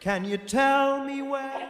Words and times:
Can 0.00 0.24
you 0.24 0.38
tell 0.38 1.04
me 1.04 1.20
where? 1.20 1.68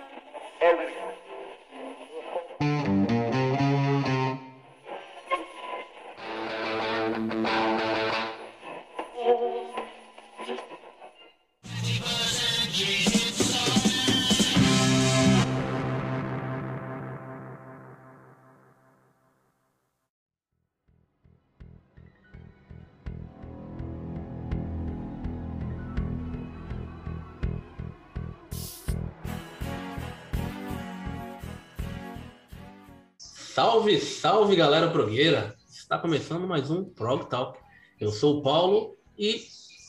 Salve, 33.76 34.00
salve 34.00 34.56
galera 34.56 34.90
progueira! 34.90 35.54
Está 35.68 35.98
começando 35.98 36.46
mais 36.46 36.70
um 36.70 36.82
Prog 36.82 37.28
Talk. 37.28 37.58
Eu 38.00 38.10
sou 38.10 38.38
o 38.38 38.42
Paulo 38.42 38.96
e 39.18 39.42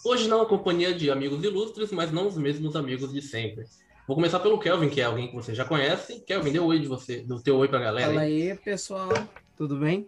hoje 0.03 0.27
não 0.27 0.41
a 0.41 0.45
companhia 0.45 0.93
de 0.93 1.09
amigos 1.09 1.41
ilustres, 1.41 1.89
mas 1.93 2.11
não 2.11 2.27
os 2.27 2.35
mesmos 2.37 2.75
amigos 2.75 3.13
de 3.13 3.21
sempre. 3.21 3.63
Vou 4.05 4.13
começar 4.13 4.41
pelo 4.41 4.59
Kelvin, 4.59 4.89
que 4.89 4.99
é 4.99 5.05
alguém 5.05 5.29
que 5.29 5.35
você 5.35 5.55
já 5.55 5.63
conhece. 5.63 6.19
Kelvin, 6.19 6.51
dê 6.51 6.59
um 6.59 6.65
oi 6.65 6.79
de 6.79 6.87
você, 6.87 7.21
do 7.21 7.41
teu 7.41 7.55
oi 7.55 7.69
pra 7.69 7.79
galera. 7.79 8.09
Fala 8.09 8.21
aí, 8.23 8.53
pessoal. 8.57 9.07
Tudo 9.55 9.77
bem? 9.77 10.05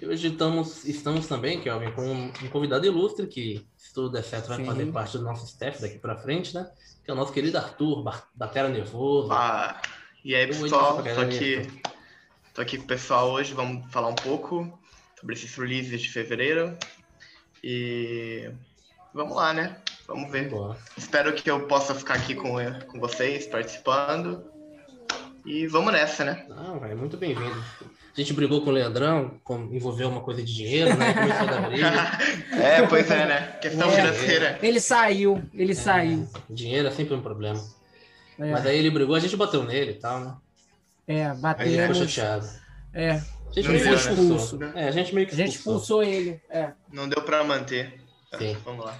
E 0.00 0.06
hoje 0.06 0.28
estamos, 0.28 0.84
estamos 0.84 1.26
também, 1.26 1.60
Kelvin, 1.60 1.90
com 1.90 2.08
um 2.08 2.48
convidado 2.52 2.86
ilustre 2.86 3.26
que, 3.26 3.66
se 3.76 3.92
tudo 3.92 4.10
der 4.10 4.22
certo, 4.22 4.46
vai 4.46 4.58
Sim. 4.58 4.66
fazer 4.66 4.86
parte 4.92 5.18
do 5.18 5.24
nosso 5.24 5.44
staff 5.44 5.82
daqui 5.82 5.98
pra 5.98 6.14
frente, 6.14 6.54
né? 6.54 6.70
Que 7.04 7.10
é 7.10 7.14
o 7.14 7.16
nosso 7.16 7.32
querido 7.32 7.58
Arthur, 7.58 8.04
Terra 8.52 8.68
Nervoso. 8.68 9.32
Ah, 9.32 9.82
e 10.24 10.36
aí, 10.36 10.44
Oi, 10.44 10.48
pessoal, 10.48 10.96
tô 10.98 11.02
galera 11.02 11.22
aqui, 11.22 11.66
tô 12.54 12.60
aqui 12.60 12.76
com 12.78 12.84
o 12.84 12.86
pessoal 12.86 13.30
hoje, 13.30 13.54
vamos 13.54 13.90
falar 13.92 14.08
um 14.08 14.14
pouco 14.14 14.78
sobre 15.18 15.34
esses 15.34 15.54
releases 15.54 16.00
de 16.00 16.08
fevereiro. 16.10 16.76
E 17.62 18.50
vamos 19.14 19.36
lá, 19.36 19.52
né? 19.52 19.76
Vamos 20.06 20.30
ver. 20.30 20.48
Boa. 20.48 20.76
Espero 20.96 21.32
que 21.34 21.50
eu 21.50 21.66
possa 21.66 21.94
ficar 21.94 22.14
aqui 22.14 22.34
com, 22.34 22.54
com 22.88 22.98
vocês, 22.98 23.46
participando. 23.46 24.44
E 25.44 25.66
vamos 25.66 25.92
nessa, 25.92 26.24
né? 26.24 26.44
Não, 26.48 26.84
é 26.84 26.94
muito 26.94 27.16
bem-vindo. 27.16 27.62
A 28.16 28.20
gente 28.20 28.32
brigou 28.34 28.60
com 28.62 28.70
o 28.70 28.72
Leandrão, 28.72 29.38
com- 29.44 29.68
envolveu 29.72 30.08
uma 30.08 30.20
coisa 30.20 30.42
de 30.42 30.52
dinheiro, 30.54 30.94
né? 30.96 31.14
Começou 31.14 31.48
a 31.48 31.50
dar 31.50 31.68
briga. 31.68 31.88
é, 32.62 32.86
pois 32.86 33.10
é, 33.10 33.26
né? 33.26 33.46
Questão 33.62 33.88
É. 33.90 33.94
financeira. 33.96 34.58
Ele 34.62 34.80
saiu, 34.80 35.42
ele 35.54 35.74
saiu. 35.74 36.28
Dinheiro 36.48 36.88
é 36.88 36.90
sempre 36.90 37.14
um 37.14 37.22
problema. 37.22 37.62
É, 38.38 38.50
Mas 38.50 38.66
aí 38.66 38.78
ele 38.78 38.90
brigou, 38.90 39.14
a 39.14 39.20
gente 39.20 39.36
bateu 39.36 39.62
nele 39.62 39.92
e 39.92 39.94
tal, 39.94 40.20
né? 40.20 40.34
É 41.06 41.14
Aí 41.14 41.22
ele 41.22 41.28
ficou 41.28 41.40
batemos. 41.42 41.98
chateado. 42.10 42.48
É, 42.92 43.10
A 43.10 43.52
gente 43.52 43.64
Não 43.64 43.72
meio 43.72 43.78
que 43.78 43.84
deu, 43.84 43.92
né? 43.92 43.96
expulsou. 43.96 44.36
Expulso. 44.36 44.78
É, 44.78 44.88
a 44.88 44.90
gente 44.90 45.14
meio 45.14 45.26
que 45.26 45.34
a 45.34 45.36
gente 45.36 45.56
expulsou. 45.56 46.02
expulsou 46.02 46.02
ele. 46.02 46.40
É. 46.50 46.72
Não 46.92 47.08
deu 47.08 47.22
pra 47.22 47.42
manter. 47.44 48.00
Tá, 48.30 48.38
Sim. 48.38 48.56
Vamos 48.64 48.84
lá. 48.84 48.96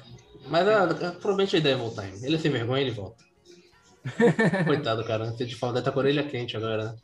Mas 0.48 0.66
ah, 0.68 0.86
provavelmente 1.20 1.56
a 1.56 1.58
ideia 1.58 1.74
é 1.74 1.76
voltar. 1.76 2.06
hein? 2.08 2.14
Ele 2.22 2.36
é 2.36 2.38
sem 2.38 2.50
vergonha, 2.50 2.80
ele 2.82 2.90
volta. 2.90 3.22
Coitado, 4.66 5.04
cara. 5.04 5.26
Você 5.26 5.44
de 5.44 5.54
falar, 5.54 5.72
deve 5.74 5.80
estar 5.82 5.92
com 5.92 6.00
a 6.00 6.02
orelha 6.02 6.22
quente 6.24 6.56
agora, 6.56 6.84
né? 6.92 6.96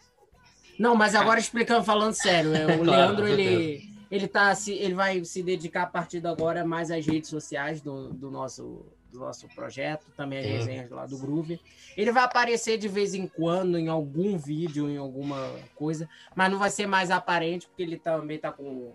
Não, 0.78 0.94
mas 0.94 1.14
agora 1.14 1.38
explicando, 1.40 1.84
falando 1.84 2.12
sério, 2.14 2.54
é, 2.54 2.64
o 2.76 2.78
Claro, 2.84 3.12
Leandro, 3.22 3.28
ele, 3.28 3.82
ele, 4.10 4.28
tá, 4.28 4.54
se, 4.54 4.72
ele 4.74 4.94
vai 4.94 5.24
se 5.24 5.42
dedicar 5.42 5.84
a 5.84 5.86
partir 5.86 6.20
de 6.20 6.26
agora 6.26 6.64
mais 6.66 6.90
às 6.90 7.06
redes 7.06 7.30
sociais 7.30 7.80
do, 7.80 8.12
do, 8.12 8.30
nosso, 8.30 8.84
do 9.12 9.18
nosso 9.20 9.46
projeto, 9.54 10.06
também 10.16 10.38
as 10.40 10.46
resenhas 10.46 10.90
lá 10.90 11.06
do 11.06 11.16
Groove. 11.18 11.60
Ele 11.96 12.12
vai 12.12 12.24
aparecer 12.24 12.76
de 12.76 12.88
vez 12.88 13.14
em 13.14 13.26
quando 13.26 13.78
em 13.78 13.88
algum 13.88 14.36
vídeo, 14.36 14.88
em 14.90 14.96
alguma 14.96 15.50
coisa, 15.74 16.08
mas 16.34 16.50
não 16.50 16.58
vai 16.58 16.70
ser 16.70 16.86
mais 16.86 17.10
aparente, 17.10 17.66
porque 17.66 17.82
ele 17.82 17.98
também 17.98 18.38
tá 18.38 18.52
com. 18.52 18.92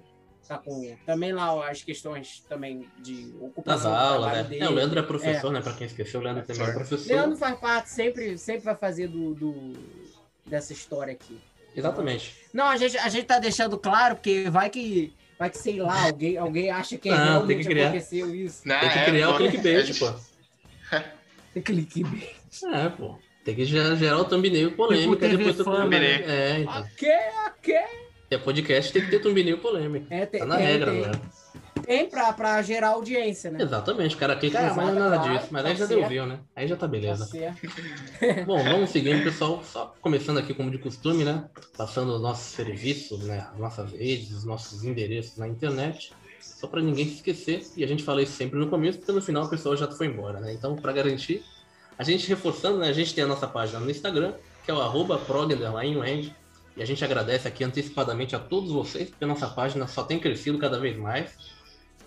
Tá 0.47 0.57
com 0.57 0.97
também 1.05 1.31
lá 1.31 1.69
as 1.69 1.81
questões 1.81 2.44
também 2.50 2.85
de 3.00 3.31
Das 3.31 3.41
ocupação 3.41 3.91
do 3.91 3.95
aulas, 3.97 4.33
né? 4.33 4.44
dele. 4.44 4.63
É, 4.66 4.67
o 4.67 4.71
Leandro 4.73 5.00
é 5.00 5.03
professor, 5.03 5.50
né? 5.51 5.61
Pra 5.61 5.71
quem 5.73 5.88
esqueceu, 5.88 6.19
o 6.19 6.23
Leandro 6.23 6.44
também 6.44 6.67
é 6.67 6.73
professor. 6.73 7.07
Leandro 7.07 7.38
faz 7.38 7.57
parte, 7.59 7.89
sempre, 7.89 8.38
sempre 8.38 8.66
vai 8.66 8.75
fazer 8.75 9.07
do, 9.07 9.33
do- 9.33 9.73
dessa 10.45 10.73
história 10.73 11.13
aqui. 11.13 11.39
Exatamente. 11.73 12.35
Não, 12.51 12.66
a 12.66 12.75
gente, 12.75 12.97
a 12.97 13.07
gente 13.07 13.25
tá 13.27 13.39
deixando 13.39 13.77
claro, 13.77 14.16
porque 14.16 14.50
vai 14.50 14.69
que, 14.69 15.13
vai 15.41 15.50
que 15.50 15.57
sei 15.57 15.81
lá, 15.81 16.03
alguém, 16.06 16.38
alguém 16.38 16.69
acha 16.69 16.96
que 17.00 17.09
Não, 17.09 17.18
tem 17.18 17.25
realmente 17.25 17.57
que 17.57 17.66
criar. 17.66 17.88
aconteceu 17.88 18.35
isso. 18.35 18.62
Né? 18.68 18.79
Tem 18.79 18.90
que 18.91 18.97
É, 19.00 19.06
criar 19.06 19.29
o 19.31 19.38
clickbait, 19.38 19.97
pô. 20.00 20.13
Tem 21.52 21.63
clickbait. 21.63 22.35
É, 22.72 22.90
pô. 22.90 23.18
Tem 23.44 23.56
que 23.56 23.66
gerar, 23.66 23.96
gerar 23.96 24.19
o 24.19 24.25
thumbnail 24.25 24.72
polêmica 24.74 25.28
Tipo 25.28 25.38
depois 25.38 25.56
do 25.57 25.63
Fama, 25.63 25.88
né? 25.88 26.22
É, 26.28 26.59
então. 26.59 26.80
Ok, 26.81 27.09
ok. 27.47 27.75
É 28.30 28.38
podcast, 28.38 28.94
tem 28.94 29.01
que 29.03 29.09
ter 29.09 29.19
thumbnail 29.19 29.57
polêmico. 29.57 30.06
É, 30.12 30.28
tem, 30.28 30.41
Tá 30.41 30.46
na 30.46 30.57
tem, 30.57 30.66
regra 30.68 30.91
tem, 30.91 31.03
agora. 31.03 31.22
Tem 31.81 32.09
pra, 32.09 32.34
pra 32.34 32.62
gerar 32.62 32.90
audiência, 32.90 33.50
né? 33.50 33.64
Exatamente, 33.64 34.16
o 34.16 34.18
cara 34.18 34.36
clica, 34.36 34.59
ah, 34.59 34.74
mas 34.74 34.88
não 34.88 34.97
é 34.97 35.00
nada 35.00 35.18
claro, 35.18 35.38
disso. 35.38 35.47
Mas 35.52 35.66
aí 35.66 35.74
tá 35.74 35.80
já 35.80 35.86
deu 35.86 35.97
certo. 36.00 36.09
view, 36.09 36.25
né? 36.25 36.40
Aí 36.56 36.68
já 36.68 36.75
tá 36.75 36.81
Tá 36.81 36.88
beleza. 36.88 37.30
Bom, 38.46 38.64
vamos 38.64 38.90
seguindo, 38.92 39.24
pessoal. 39.24 39.64
Só 39.64 39.94
começando 40.02 40.40
aqui 40.40 40.53
como 40.53 40.72
de 40.72 40.80
costume, 40.80 41.24
né? 41.24 41.47
Passando 41.78 42.16
os 42.16 42.22
nossos 42.22 42.53
serviços, 42.53 43.24
né? 43.24 43.47
As 43.53 43.59
nossas 43.59 43.92
redes, 43.92 44.31
os 44.31 44.44
nossos 44.44 44.84
endereços 44.84 45.38
na 45.38 45.47
internet. 45.47 46.12
Só 46.40 46.68
para 46.68 46.81
ninguém 46.81 47.06
se 47.06 47.16
esquecer. 47.16 47.64
E 47.78 47.84
a 47.84 47.88
gente 47.88 48.03
fala 48.03 48.22
isso 48.22 48.34
sempre 48.34 48.58
no 48.58 48.68
começo, 48.68 48.98
porque 48.98 49.12
no 49.12 49.22
final 49.22 49.44
o 49.44 49.50
pessoal 49.50 49.78
já 49.78 49.90
foi 49.92 50.08
embora, 50.08 50.40
né? 50.40 50.53
Então, 50.53 50.75
para 50.75 50.92
garantir, 50.92 51.44
a 51.98 52.03
gente 52.03 52.28
reforçando, 52.28 52.80
né? 52.80 52.90
A 52.90 52.94
gente 52.94 53.13
tem 53.13 53.24
a 53.24 53.28
nossa 53.28 53.48
página 53.48 53.80
no 53.80 53.92
Instagram, 53.92 54.34
que 54.66 54.72
é 54.72 54.74
o 54.74 54.81
arroba. 54.81 55.22
E 56.75 56.81
a 56.81 56.86
gente 56.86 57.03
agradece 57.06 57.48
aqui 57.48 57.63
antecipadamente 57.63 58.36
a 58.36 58.40
todos 58.40 58.72
vocês, 58.72 59.09
porque 59.09 59.24
a 59.24 59.28
nossa 59.28 59.48
página 59.48 59.88
só 59.88 60.03
tem 60.03 60.19
crescido 60.19 60.58
cada 60.58 60.80
vez 60.80 60.98
mais. 60.98 61.38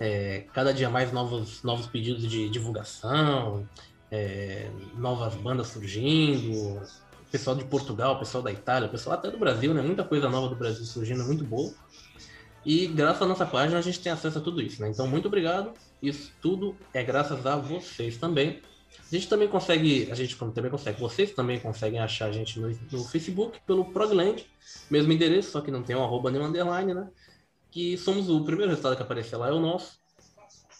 É, 0.07 0.45
cada 0.53 0.71
dia 0.75 0.91
mais 0.91 1.11
novos, 1.13 1.63
novos 1.63 1.87
pedidos 1.87 2.29
de 2.29 2.51
divulgação, 2.51 3.67
é, 4.11 4.69
novas 4.99 5.35
bandas 5.35 5.69
surgindo, 5.69 6.83
pessoal 7.33 7.57
de 7.57 7.65
Portugal, 7.65 8.19
pessoal 8.19 8.45
da 8.45 8.53
Itália, 8.53 8.87
pessoal 8.87 9.17
até 9.17 9.31
do 9.31 9.39
Brasil, 9.39 9.73
né? 9.73 9.81
Muita 9.81 10.05
coisa 10.05 10.29
nova 10.29 10.51
do 10.51 10.57
Brasil 10.57 10.85
surgindo, 10.85 11.25
muito 11.25 11.43
boa. 11.43 11.73
E 12.67 12.87
graças 12.87 13.23
à 13.23 13.27
nossa 13.27 13.47
página 13.47 13.79
a 13.79 13.83
gente 13.83 13.99
tem 13.99 14.13
acesso 14.13 14.37
a 14.37 14.41
tudo 14.43 14.61
isso, 14.61 14.83
né? 14.83 14.91
Então, 14.91 15.09
muito 15.09 15.27
obrigado. 15.27 15.73
Isso 16.03 16.31
tudo 16.43 16.77
é 16.93 17.03
graças 17.03 17.47
a 17.47 17.57
vocês 17.57 18.19
também. 18.19 18.61
A 19.11 19.15
gente 19.15 19.27
também 19.27 19.49
consegue, 19.49 20.07
a 20.13 20.15
gente 20.15 20.37
também 20.37 20.71
consegue, 20.71 21.01
vocês 21.01 21.33
também 21.33 21.59
conseguem 21.59 21.99
achar 21.99 22.27
a 22.27 22.33
gente 22.33 22.61
no, 22.61 22.69
no 22.93 23.05
Facebook 23.05 23.59
pelo 23.67 23.87
Progland, 23.87 24.45
mesmo 24.91 25.11
endereço, 25.11 25.51
só 25.51 25.63
que 25.63 25.71
não 25.71 25.83
tem 25.83 25.97
um 25.97 26.05
arroba 26.05 26.31
nem 26.31 26.43
um 26.43 26.45
underline, 26.45 26.93
né? 26.93 27.09
Que 27.75 27.99
somos 27.99 28.31
o 28.31 28.45
primeiro 28.45 28.71
resultado 28.71 28.95
que 28.95 29.03
aparecer 29.03 29.37
lá 29.37 29.49
é 29.49 29.53
o 29.53 29.59
nosso. 29.59 29.99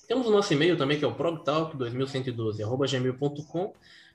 Temos 0.07 0.29
o 0.29 0.31
nosso 0.31 0.53
e-mail 0.53 0.77
também, 0.77 0.97
que 0.97 1.05
é 1.05 1.09
o 1.09 1.17
progtalk2112.gmail.com. 1.17 3.73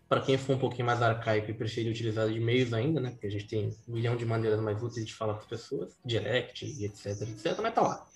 Para 0.08 0.22
quem 0.22 0.38
for 0.38 0.56
um 0.56 0.60
pouquinho 0.60 0.86
mais 0.86 1.02
arcaico 1.02 1.52
e 1.52 1.54
preferir 1.54 1.92
utilizar 1.92 2.32
e-mails 2.32 2.72
ainda, 2.72 3.02
né? 3.02 3.12
Porque 3.12 3.28
a 3.28 3.32
gente 3.32 3.48
tem 3.48 3.76
um 3.86 3.94
milhão 3.94 4.16
de 4.16 4.26
maneiras 4.26 4.62
mais 4.62 4.82
úteis 4.82 5.06
de 5.06 5.14
falar 5.14 5.34
com 5.34 5.42
as 5.42 5.46
pessoas, 5.46 5.90
direct 6.06 6.64
etc, 6.86 7.24
etc. 7.24 7.60
Mas 7.62 7.76
tá 7.76 7.82
lá. 7.82 8.08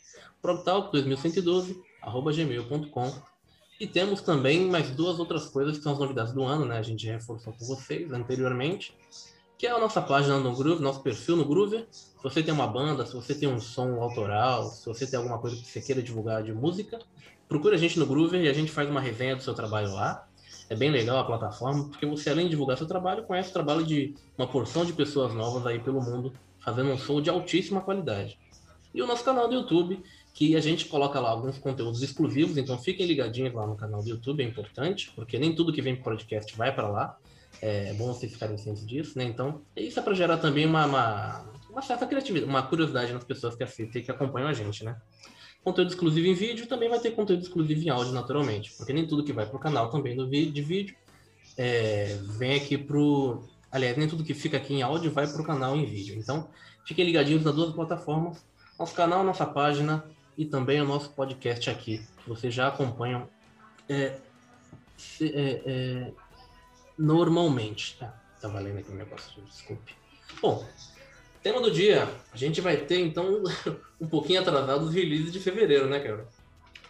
progtalk2112.gmail.com. 0.41 3.34
E 3.81 3.85
temos 3.85 4.22
também 4.22 4.62
mais 4.62 4.91
duas 4.91 5.19
outras 5.19 5.47
coisas 5.47 5.78
que 5.78 5.84
são 5.84 5.91
as 5.91 6.00
novidades 6.00 6.31
do 6.31 6.41
ano, 6.41 6.63
né? 6.63 6.78
A 6.78 6.84
gente 6.84 7.06
reforçou 7.06 7.51
com 7.51 7.66
vocês 7.66 8.13
anteriormente. 8.13 8.95
Que 9.63 9.68
é 9.68 9.72
a 9.72 9.79
nossa 9.79 10.01
página 10.01 10.38
no 10.40 10.53
Groove, 10.53 10.84
nosso 10.84 11.00
perfil 11.00 11.38
no 11.38 11.46
Groove. 11.46 11.85
Se 11.90 12.22
você 12.22 12.44
tem 12.44 12.53
uma 12.53 12.68
banda, 12.68 13.06
se 13.06 13.13
você 13.13 13.34
tem 13.34 13.47
um 13.47 13.62
som 13.62 14.01
autoral, 14.01 14.66
se 14.66 14.85
você 14.85 15.07
tem 15.07 15.18
alguma 15.18 15.40
coisa 15.40 15.56
que 15.56 15.66
você 15.66 15.79
queira 15.79 16.03
divulgar 16.03 16.44
de 16.44 16.51
música, 16.51 17.00
procure 17.47 17.74
a 17.74 17.78
gente 17.78 17.97
no 17.97 18.06
Groover 18.06 18.44
e 18.44 18.50
a 18.50 18.53
gente 18.53 18.69
faz 18.69 18.89
uma 18.89 19.00
resenha 19.00 19.38
do 19.38 19.42
seu 19.42 19.54
trabalho 19.54 19.94
lá. 19.94 20.27
É 20.69 20.75
bem 20.75 20.92
legal 20.92 21.18
a 21.18 21.24
plataforma, 21.24 21.88
porque 21.88 22.06
você, 22.06 22.30
além 22.30 22.48
de 22.48 22.50
divulgar 22.50 22.77
seu 22.77 22.86
trabalho, 22.86 23.24
conhece 23.24 23.51
o 23.51 23.54
trabalho 23.54 23.86
de 23.86 24.13
uma 24.38 24.45
porção 24.45 24.83
de 24.83 24.92
pessoas 24.92 25.33
novas 25.33 25.66
aí 25.66 25.80
pelo 25.80 26.01
mundo, 26.01 26.33
fazendo 26.59 26.89
um 26.89 26.98
som 26.98 27.21
de 27.21 27.30
altíssima 27.30 27.80
qualidade. 27.80 28.38
E 28.94 29.01
o 29.01 29.07
nosso 29.07 29.24
canal 29.24 29.48
do 29.48 29.54
YouTube, 29.54 30.04
que 30.33 30.57
a 30.57 30.59
gente 30.59 30.88
coloca 30.88 31.21
lá 31.21 31.30
alguns 31.30 31.57
conteúdos 31.57 32.04
exclusivos, 32.04 32.57
então 32.57 32.77
fiquem 32.77 33.06
ligadinhos 33.06 33.54
lá 33.54 33.66
no 33.66 33.77
canal 33.77 34.04
do 34.04 34.09
YouTube, 34.09 34.44
é 34.44 34.45
importante, 34.45 35.09
porque 35.16 35.39
nem 35.39 35.56
tudo 35.56 35.71
que 35.71 35.81
vem 35.81 35.95
pro 35.95 36.04
podcast 36.04 36.54
vai 36.57 36.75
para 36.75 36.89
lá. 36.89 37.18
É 37.61 37.94
bom 37.94 38.07
vocês 38.07 38.31
ficarem 38.31 38.57
cientes 38.57 38.85
disso, 38.85 39.17
né? 39.17 39.23
Então, 39.23 39.61
isso 39.75 40.00
é 40.00 40.03
para 40.03 40.13
gerar 40.13 40.38
também 40.38 40.65
uma, 40.65 40.85
uma, 40.85 41.45
uma 41.69 41.81
certa 41.81 42.05
criatividade, 42.05 42.50
uma 42.50 42.61
curiosidade 42.63 43.13
nas 43.13 43.23
pessoas 43.23 43.55
que 43.55 43.63
assistem 43.63 44.01
e 44.01 44.05
que 44.05 44.11
acompanham 44.11 44.50
a 44.50 44.53
gente, 44.53 44.83
né? 44.83 44.97
Conteúdo 45.63 45.89
exclusivo 45.89 46.27
em 46.27 46.33
vídeo 46.33 46.67
também 46.67 46.89
vai 46.89 47.00
ter 47.00 47.11
conteúdo 47.11 47.41
exclusivo 47.41 47.81
em 47.81 47.89
áudio, 47.89 48.11
naturalmente, 48.11 48.73
porque 48.77 48.91
nem 48.91 49.07
tudo 49.07 49.23
que 49.23 49.31
vai 49.31 49.45
pro 49.45 49.57
canal 49.57 49.89
também 49.89 50.13
do 50.13 50.27
vi- 50.27 50.51
de 50.51 50.61
vídeo 50.61 50.95
é, 51.57 52.17
vem 52.38 52.55
aqui 52.55 52.77
pro. 52.77 53.44
Aliás, 53.71 53.95
nem 53.95 54.07
tudo 54.09 54.25
que 54.25 54.33
fica 54.33 54.57
aqui 54.57 54.73
em 54.73 54.81
áudio 54.81 55.09
vai 55.11 55.25
pro 55.25 55.44
canal 55.44 55.75
em 55.77 55.85
vídeo. 55.85 56.15
Então, 56.19 56.49
fiquem 56.85 57.06
ligadinhos 57.06 57.45
nas 57.45 57.56
duas 57.56 57.73
plataformas, 57.73 58.44
nosso 58.77 58.94
canal, 58.94 59.23
nossa 59.23 59.45
página 59.45 60.03
e 60.38 60.45
também 60.45 60.81
o 60.81 60.85
nosso 60.85 61.11
podcast 61.11 61.69
aqui, 61.69 62.01
que 62.23 62.29
vocês 62.29 62.53
já 62.53 62.67
acompanham 62.67 63.29
é, 63.88 64.17
é, 65.21 65.61
é, 65.65 66.11
normalmente. 66.98 67.98
Ah, 68.01 68.13
tá 68.42 68.48
valendo 68.48 68.80
aqui 68.80 68.92
o 68.92 68.95
negócio, 68.95 69.42
desculpe. 69.44 69.95
Bom, 70.42 70.66
tema 71.42 71.62
do 71.62 71.72
dia. 71.72 72.07
A 72.31 72.38
gente 72.38 72.62
vai 72.62 72.78
ter, 72.78 73.00
então, 73.00 73.44
um 74.00 74.07
pouquinho 74.07 74.42
atrasado 74.42 74.86
os 74.86 74.94
releases 74.94 75.31
de 75.31 75.40
fevereiro, 75.40 75.88
né, 75.90 76.00
cara? 76.00 76.28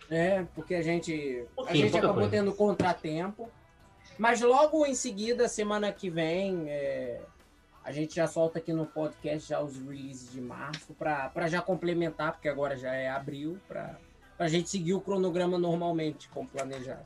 É, 0.10 0.46
porque 0.54 0.76
a 0.76 0.82
gente, 0.82 1.46
a 1.52 1.56
Pouquinho, 1.56 1.86
gente 1.86 1.98
acabou 1.98 2.16
coisa. 2.16 2.30
tendo 2.30 2.54
contratempo. 2.54 3.50
Mas 4.18 4.42
logo 4.42 4.86
em 4.86 4.94
seguida, 4.94 5.48
semana 5.48 5.92
que 5.92 6.10
vem, 6.10 6.70
é, 6.70 7.22
a 7.84 7.92
gente 7.92 8.16
já 8.16 8.28
solta 8.28 8.60
aqui 8.60 8.72
no 8.72 8.86
podcast 8.86 9.50
já 9.50 9.60
os 9.60 9.76
releases 9.78 10.32
de 10.32 10.40
março, 10.40 10.94
para 10.94 11.48
já 11.48 11.62
complementar, 11.62 12.34
porque 12.34 12.48
agora 12.48 12.78
já 12.78 12.94
é 12.94 13.10
abril, 13.10 13.58
para 13.68 13.98
a 14.38 14.48
gente 14.48 14.70
seguir 14.70 14.94
o 14.94 15.02
cronograma 15.02 15.58
normalmente, 15.58 16.30
como 16.30 16.48
planejado. 16.48 17.06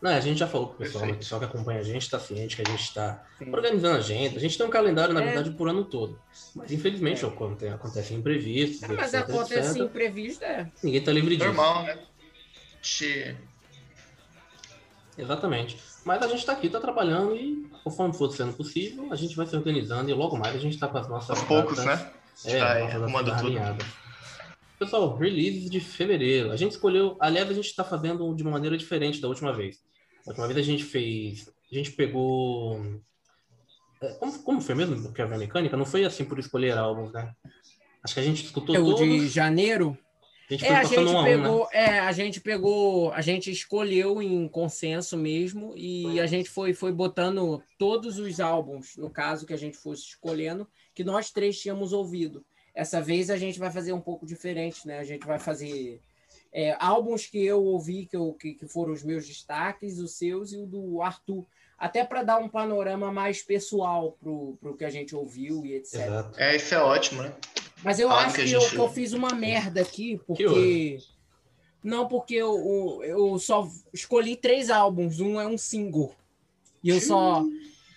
Não, 0.00 0.10
a 0.12 0.20
gente 0.20 0.38
já 0.38 0.46
falou 0.46 0.68
pro 0.68 0.78
pessoal, 0.78 1.04
né? 1.04 1.12
o 1.12 1.16
pessoal 1.16 1.38
que 1.40 1.44
acompanha 1.44 1.80
a 1.80 1.82
gente 1.82 2.02
está 2.02 2.18
ciente 2.18 2.56
que 2.56 2.62
a 2.62 2.70
gente 2.70 2.82
está 2.82 3.22
organizando 3.52 3.96
a 3.96 3.98
agenda. 3.98 4.36
A 4.38 4.40
gente 4.40 4.56
tem 4.56 4.66
um 4.66 4.70
calendário, 4.70 5.12
na 5.12 5.20
É. 5.20 5.26
verdade, 5.26 5.50
por 5.50 5.68
ano 5.68 5.84
todo. 5.84 6.18
Mas 6.54 6.72
infelizmente 6.72 7.22
É. 7.22 7.28
aconte- 7.28 7.66
acontecem 7.68 8.16
imprevistos, 8.16 8.82
É, 8.82 8.88
mas 8.94 9.12
etc, 9.12 9.28
acontece 9.28 9.70
etc. 9.78 9.82
imprevisto, 9.82 10.42
é. 10.42 10.70
Ninguém 10.82 11.02
tá 11.02 11.12
livre 11.12 11.36
disso. 11.36 11.48
Normal, 11.48 11.82
né? 11.84 11.98
Te... 12.80 13.36
Exatamente. 15.18 15.76
Mas 16.04 16.22
a 16.22 16.28
gente 16.28 16.38
está 16.38 16.52
aqui, 16.52 16.66
está 16.68 16.80
trabalhando 16.80 17.36
e 17.36 17.68
conforme 17.84 18.14
for 18.14 18.30
sendo 18.32 18.54
possível, 18.54 19.12
a 19.12 19.16
gente 19.16 19.36
vai 19.36 19.46
se 19.46 19.54
organizando 19.54 20.10
e 20.10 20.14
logo 20.14 20.36
mais 20.38 20.54
a 20.56 20.58
gente 20.58 20.74
está 20.74 20.88
com 20.88 20.96
as 20.96 21.08
nossas 21.08 21.38
Aos 21.38 21.42
poucos, 21.46 21.84
né? 21.84 22.10
É, 22.46 22.58
nossas 22.58 22.94
arrumando 23.02 23.26
tudo. 23.36 23.46
alinhadas. 23.48 23.86
Pessoal, 24.78 25.14
releases 25.14 25.68
de 25.68 25.78
fevereiro. 25.78 26.50
A 26.50 26.56
gente 26.56 26.72
escolheu, 26.72 27.18
aliás, 27.20 27.50
a 27.50 27.52
gente 27.52 27.66
está 27.66 27.84
fazendo 27.84 28.34
de 28.34 28.42
uma 28.42 28.52
maneira 28.52 28.78
diferente 28.78 29.20
da 29.20 29.28
última 29.28 29.52
vez. 29.52 29.78
A 30.26 30.30
última 30.30 30.46
vez 30.46 30.58
a 30.58 30.62
gente 30.62 30.84
fez, 30.84 31.48
a 31.70 31.74
gente 31.74 31.92
pegou 31.92 32.80
é, 34.00 34.12
como, 34.14 34.38
como 34.42 34.60
foi 34.60 34.74
mesmo 34.74 35.12
que 35.12 35.20
a 35.20 35.26
mecânica? 35.26 35.76
Não 35.76 35.84
foi 35.84 36.04
assim 36.04 36.24
por 36.24 36.38
escolher 36.38 36.76
álbuns, 36.76 37.12
né? 37.12 37.34
Acho 38.02 38.14
que 38.14 38.20
a 38.20 38.22
gente 38.22 38.44
escutou 38.44 38.74
É 38.74 38.80
o 38.80 38.84
todos. 38.84 39.00
de 39.00 39.28
janeiro. 39.28 39.96
A 40.48 40.52
gente 40.52 40.64
É, 40.64 40.74
a 40.74 40.84
gente 40.84 40.98
um 40.98 41.18
a 41.18 41.20
um, 41.20 41.22
né? 41.22 41.36
pegou, 41.36 41.68
é, 41.70 42.00
a 42.00 42.12
gente 42.12 42.40
pegou, 42.40 43.12
a 43.12 43.20
gente 43.20 43.50
escolheu 43.50 44.20
em 44.20 44.48
consenso 44.48 45.16
mesmo 45.16 45.74
e 45.76 46.18
a 46.18 46.26
gente 46.26 46.50
foi, 46.50 46.72
foi 46.72 46.90
botando 46.90 47.62
todos 47.78 48.18
os 48.18 48.40
álbuns, 48.40 48.96
no 48.96 49.10
caso 49.10 49.46
que 49.46 49.52
a 49.52 49.56
gente 49.56 49.76
fosse 49.76 50.08
escolhendo, 50.08 50.66
que 50.92 51.04
nós 51.04 51.30
três 51.30 51.60
tínhamos 51.60 51.92
ouvido. 51.92 52.44
Essa 52.74 53.00
vez 53.00 53.30
a 53.30 53.36
gente 53.36 53.60
vai 53.60 53.70
fazer 53.70 53.92
um 53.92 54.00
pouco 54.00 54.26
diferente, 54.26 54.86
né? 54.86 54.98
A 54.98 55.04
gente 55.04 55.24
vai 55.24 55.38
fazer 55.38 56.00
é, 56.52 56.76
álbuns 56.80 57.26
que 57.26 57.44
eu 57.44 57.62
ouvi, 57.62 58.06
que, 58.06 58.16
eu, 58.16 58.32
que, 58.32 58.54
que 58.54 58.66
foram 58.66 58.92
os 58.92 59.02
meus 59.02 59.26
destaques, 59.26 59.98
os 59.98 60.12
seus 60.12 60.52
e 60.52 60.56
o 60.56 60.66
do 60.66 61.00
Arthur. 61.00 61.46
Até 61.78 62.04
para 62.04 62.22
dar 62.22 62.38
um 62.38 62.48
panorama 62.48 63.10
mais 63.10 63.42
pessoal 63.42 64.16
pro, 64.20 64.56
pro 64.60 64.76
que 64.76 64.84
a 64.84 64.90
gente 64.90 65.14
ouviu 65.14 65.64
e 65.64 65.74
etc. 65.74 65.94
Exato. 65.94 66.40
É, 66.40 66.56
isso 66.56 66.74
é 66.74 66.82
ótimo, 66.82 67.22
né? 67.22 67.32
Mas 67.82 67.98
eu 67.98 68.10
acho 68.10 68.34
que 68.34 68.52
eu, 68.52 68.68
que 68.68 68.76
eu 68.76 68.88
fiz 68.88 69.12
uma 69.12 69.34
merda 69.34 69.80
aqui, 69.80 70.20
porque. 70.26 70.98
Não, 71.82 72.06
porque 72.06 72.34
eu, 72.34 73.00
eu, 73.02 73.04
eu 73.04 73.38
só 73.38 73.66
escolhi 73.90 74.36
três 74.36 74.68
álbuns, 74.68 75.18
um 75.18 75.40
é 75.40 75.46
um 75.46 75.56
single. 75.56 76.14
E 76.84 76.90
eu 76.90 77.00
só. 77.00 77.42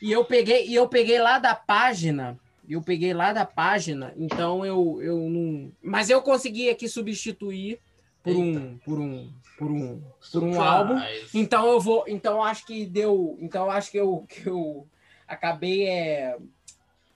E 0.02 0.10
eu 0.10 0.24
peguei, 0.24 0.68
e 0.68 0.76
eu 0.76 0.88
peguei 0.88 1.20
lá 1.20 1.38
da 1.38 1.54
página. 1.54 2.40
Eu 2.70 2.82
peguei 2.82 3.14
lá 3.14 3.34
da 3.34 3.46
página, 3.46 4.14
então 4.16 4.66
eu, 4.66 5.02
eu 5.02 5.18
não. 5.18 5.70
Mas 5.82 6.10
eu 6.10 6.22
consegui 6.22 6.70
aqui 6.70 6.88
substituir 6.88 7.78
por 8.24 8.36
um. 8.36 8.78
Por 8.80 9.00
um. 9.00 9.34
Por 9.58 9.72
um. 9.72 10.02
Por 10.31 10.44
um 10.44 10.62
álbum. 10.62 10.96
Então 11.34 11.68
eu 11.68 11.80
vou. 11.80 12.06
Então 12.08 12.36
eu 12.38 12.44
acho 12.44 12.66
que 12.66 12.86
deu. 12.86 13.38
Então 13.40 13.66
eu 13.66 13.72
acho 13.72 13.92
que 13.92 13.98
eu, 13.98 14.25
que 14.28 14.48
eu 14.48 14.88
acabei. 15.28 15.88
É, 15.88 16.38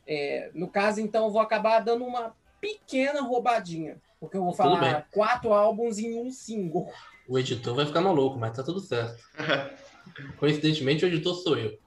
é, 0.06 0.52
no 0.54 0.68
caso, 0.68 1.02
então, 1.02 1.26
eu 1.26 1.32
vou 1.32 1.42
acabar 1.42 1.80
dando 1.80 2.06
uma 2.06 2.34
pequena 2.62 3.22
roubadinha. 3.22 3.98
Porque 4.20 4.38
eu 4.38 4.44
vou 4.44 4.54
falar 4.54 5.08
quatro 5.12 5.54
álbuns 5.54 6.00
em 6.00 6.20
um 6.20 6.32
single. 6.32 6.92
O 7.28 7.38
editor 7.38 7.76
vai 7.76 7.86
ficar 7.86 8.02
maluco, 8.02 8.38
mas 8.38 8.56
tá 8.56 8.64
tudo 8.64 8.80
certo. 8.80 9.22
Coincidentemente, 10.40 11.06
o 11.06 11.08
editor 11.08 11.36
sou 11.36 11.58
eu. 11.58 11.78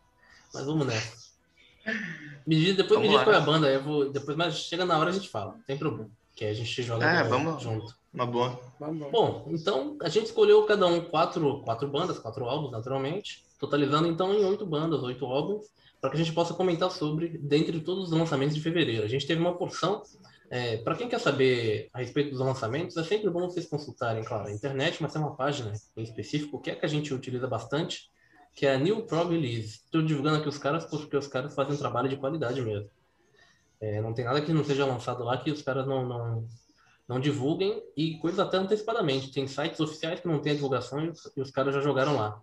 Mas 0.53 0.65
vamos 0.67 0.87
nessa. 0.87 1.31
Me 2.47 2.57
diz, 2.57 2.77
depois 2.77 3.01
me 3.01 3.07
Vamos 3.07 3.09
diz 3.09 3.19
lá, 3.19 3.25
qual 3.25 3.35
é 3.35 3.37
a 3.37 3.41
né? 3.41 3.47
banda, 3.47 3.69
eu 3.69 3.83
vou, 3.83 4.11
depois, 4.13 4.37
mas 4.37 4.55
chega 4.55 4.85
na 4.85 4.99
hora 4.99 5.11
a 5.11 5.13
gente 5.13 5.29
fala, 5.29 5.53
não 5.53 5.63
tem 5.63 5.77
problema. 5.79 6.11
Que 6.37 6.45
aí 6.45 6.51
a 6.51 6.55
gente 6.55 6.83
joga 6.83 7.07
É, 7.07 7.23
vamos. 7.25 7.63
junto. 7.63 7.97
Uma 8.13 8.27
boa. 8.27 8.61
Bom, 9.11 9.47
então 9.49 9.97
a 10.03 10.09
gente 10.09 10.27
escolheu 10.27 10.65
cada 10.65 10.87
um 10.87 11.01
quatro, 11.01 11.61
quatro 11.63 11.89
bandas, 11.89 12.19
quatro 12.19 12.45
álbuns, 12.45 12.73
naturalmente, 12.73 13.45
totalizando 13.59 14.09
então 14.09 14.35
em 14.35 14.45
oito 14.45 14.67
bandas, 14.67 15.03
oito 15.03 15.25
álbuns, 15.27 15.67
para 16.01 16.11
que 16.11 16.17
a 16.17 16.19
gente 16.19 16.33
possa 16.33 16.55
comentar 16.55 16.91
sobre, 16.91 17.39
dentre 17.39 17.81
todos 17.81 18.05
os 18.05 18.11
lançamentos 18.11 18.55
de 18.57 18.63
fevereiro. 18.63 19.05
A 19.05 19.09
gente 19.09 19.27
teve 19.27 19.41
uma 19.41 19.57
porção. 19.57 20.03
para 20.83 20.97
quem 20.97 21.09
quer 21.09 21.21
saber 21.21 21.89
a 21.93 21.99
respeito 21.99 22.31
dos 22.31 22.41
lançamentos, 22.41 22.97
é 22.97 23.05
sempre 23.05 23.31
bom 23.31 23.49
vocês 23.49 23.67
consultarem, 23.67 24.25
claro, 24.25 24.49
a 24.49 24.53
internet, 24.53 25.01
mas 25.01 25.13
tem 25.13 25.23
uma 25.23 25.37
página 25.37 25.73
em 25.97 26.03
específico 26.03 26.61
que 26.61 26.71
é 26.71 26.75
que 26.75 26.87
a 26.87 26.89
gente 26.89 27.15
utiliza 27.15 27.47
bastante, 27.47 28.11
que 28.55 28.67
é 28.67 28.75
a 28.75 28.79
New 28.79 29.05
Prog 29.07 29.31
Release. 29.31 29.83
Estou 29.85 30.03
divulgando 30.03 30.39
aqui 30.39 30.49
os 30.49 30.59
caras 30.59 30.85
porque 30.85 31.17
os 31.17 31.29
caras 31.29 31.55
fazem 31.55 31.75
um 31.75 31.79
trabalho 31.79 32.09
de 32.09 32.17
qualidade 32.17 32.61
mesmo. 32.61 32.91
É, 33.81 34.01
não 34.01 34.13
tem 34.13 34.25
nada 34.25 34.43
que 34.43 34.53
não 34.53 34.65
seja 34.65 34.85
lançado 34.85 35.23
lá 35.23 35.39
que 35.39 35.51
os 35.51 35.63
caras 35.63 35.87
não, 35.87 36.07
não, 36.07 36.49
não 37.11 37.19
divulguem 37.19 37.83
e 37.97 38.19
coisas 38.19 38.39
até 38.39 38.57
antecipadamente. 38.57 39.33
Tem 39.33 39.45
sites 39.45 39.81
oficiais 39.81 40.21
que 40.21 40.29
não 40.29 40.39
tem 40.39 40.53
a 40.53 40.55
divulgação 40.55 41.05
e 41.05 41.41
os, 41.41 41.51
caras 41.51 41.75
já 41.75 41.81
jogaram 41.81 42.15
lá. 42.15 42.41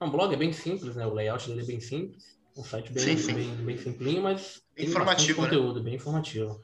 Um 0.00 0.10
blog 0.10 0.34
é 0.34 0.36
bem 0.36 0.52
simples, 0.52 0.96
né? 0.96 1.06
O 1.06 1.14
layout 1.14 1.46
dele 1.46 1.62
é 1.62 1.64
bem 1.64 1.80
simples. 1.80 2.36
Um 2.56 2.64
site 2.64 2.92
bem, 2.92 3.04
Sim, 3.04 3.16
sim. 3.16 3.32
bem, 3.32 3.54
bem 3.64 3.78
simplinho, 3.78 4.20
mas 4.20 4.60
tem 4.74 4.86
Informativo, 4.86 5.42
né? 5.42 5.48
conteúdo, 5.48 5.80
bem 5.80 5.94
informativo. 5.94 6.60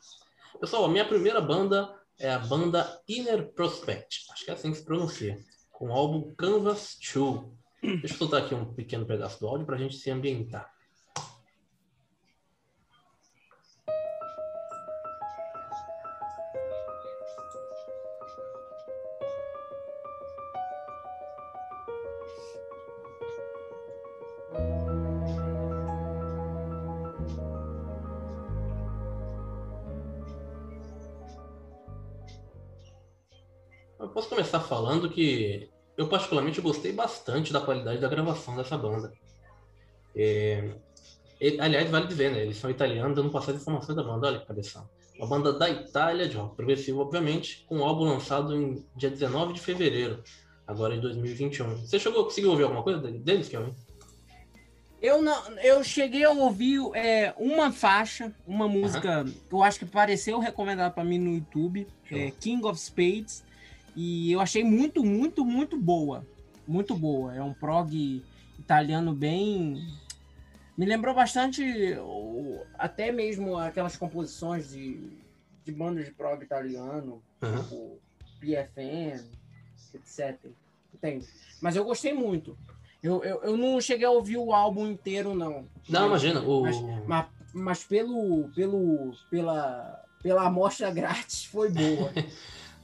Pessoal, 0.61 0.85
a 0.85 0.88
minha 0.88 1.05
primeira 1.05 1.40
banda 1.40 1.94
é 2.19 2.29
a 2.29 2.40
banda 2.40 3.00
Inner 3.08 3.46
Prospect. 3.52 4.26
Acho 4.32 4.44
que 4.44 4.50
é 4.50 4.55
assim 4.55 4.73
que 4.73 4.79
se 4.79 4.84
pronuncia. 4.84 5.38
Com 5.70 5.91
o 5.91 5.93
álbum 5.93 6.34
Canvas 6.34 6.99
2. 7.14 7.41
Deixa 8.00 8.14
eu 8.14 8.19
soltar 8.19 8.43
aqui 8.43 8.52
um 8.52 8.75
pequeno 8.75 9.06
pedaço 9.06 9.38
do 9.38 9.46
áudio 9.46 9.64
para 9.64 9.76
a 9.76 9.79
gente 9.79 9.94
se 9.94 10.11
ambientar. 10.11 10.69
Começar 34.39 34.61
falando 34.61 35.11
que 35.11 35.69
eu 35.97 36.09
particularmente 36.09 36.61
gostei 36.61 36.93
bastante 36.93 37.53
da 37.53 37.61
qualidade 37.61 38.01
da 38.01 38.09
gravação 38.09 38.55
dessa 38.55 38.79
banda. 38.79 39.13
É, 40.15 40.75
aliás, 41.59 41.91
vale 41.91 42.07
dizer, 42.07 42.31
né? 42.31 42.43
Eles 42.43 42.57
são 42.57 42.71
italianos, 42.71 43.17
dando 43.17 43.31
passar 43.31 43.51
as 43.53 43.61
informações 43.61 43.97
da 43.97 44.03
banda. 44.05 44.29
Olha 44.29 44.39
que 44.39 44.47
cabeção. 44.47 44.89
Uma 45.19 45.27
banda 45.27 45.53
da 45.53 45.69
Itália, 45.69 46.29
de 46.29 46.37
rock 46.37 46.55
progressivo, 46.55 47.01
obviamente, 47.01 47.65
com 47.69 47.79
um 47.79 47.85
álbum 47.85 48.05
lançado 48.05 48.55
em 48.55 48.87
dia 48.95 49.11
19 49.11 49.55
de 49.55 49.61
fevereiro, 49.61 50.23
agora 50.65 50.95
em 50.95 51.01
2021. 51.01 51.79
Você 51.79 51.99
chegou, 51.99 52.23
conseguiu 52.23 52.51
ouvir 52.51 52.63
alguma 52.63 52.85
coisa 52.85 53.01
dele- 53.01 53.19
deles, 53.19 53.49
Kelvin? 53.49 53.75
Eu 55.03 55.21
não, 55.21 55.49
eu 55.59 55.83
cheguei 55.83 56.23
a 56.25 56.31
ouvir 56.31 56.79
é, 56.95 57.35
uma 57.37 57.73
faixa, 57.73 58.33
uma 58.47 58.69
música 58.69 59.25
que 59.49 59.53
eu 59.55 59.63
acho 59.65 59.81
que 59.81 59.85
pareceu 59.87 60.39
recomendada 60.39 60.93
para 60.95 61.03
mim 61.05 61.19
no 61.19 61.35
YouTube, 61.35 61.89
é 62.11 62.31
King 62.33 62.65
of 62.67 62.79
Spades, 62.79 63.45
e 64.00 64.31
eu 64.31 64.38
achei 64.40 64.62
muito, 64.62 65.02
muito, 65.05 65.44
muito 65.44 65.76
boa, 65.76 66.24
muito 66.67 66.94
boa. 66.94 67.34
É 67.34 67.43
um 67.43 67.52
prog 67.52 68.22
italiano 68.56 69.12
bem, 69.12 69.74
me 70.76 70.86
lembrou 70.86 71.12
bastante 71.17 71.64
até 72.78 73.10
mesmo 73.10 73.56
aquelas 73.58 73.96
composições 73.96 74.70
de, 74.70 75.00
de 75.64 75.72
bandas 75.72 76.05
de 76.05 76.12
prog 76.12 76.40
italiano, 76.43 77.20
Uhum. 77.43 77.62
tipo 77.62 77.98
PFN, 78.40 79.24
etc. 79.94 80.36
Entende? 80.94 81.26
Mas 81.60 81.74
eu 81.74 81.84
gostei 81.84 82.12
muito. 82.12 82.56
Eu, 83.02 83.22
eu, 83.24 83.43
eu 83.43 83.56
não 83.56 83.81
cheguei 83.81 84.06
a 84.06 84.10
ouvir 84.10 84.36
o 84.36 84.52
álbum 84.52 84.86
inteiro, 84.88 85.34
não. 85.34 85.64
Não, 85.88 86.08
Mas- 86.08 86.22
imagina. 86.24 86.40
O... 86.43 86.62
Mas, 86.62 86.76
mas, 87.06 87.26
mas 87.52 87.84
pelo, 87.84 88.48
pelo, 88.55 89.12
pela, 89.31 90.05
pela 90.22 90.46
amostra 90.46 90.90
grátis 90.94 91.44
foi 91.44 91.69
boa. 91.70 92.12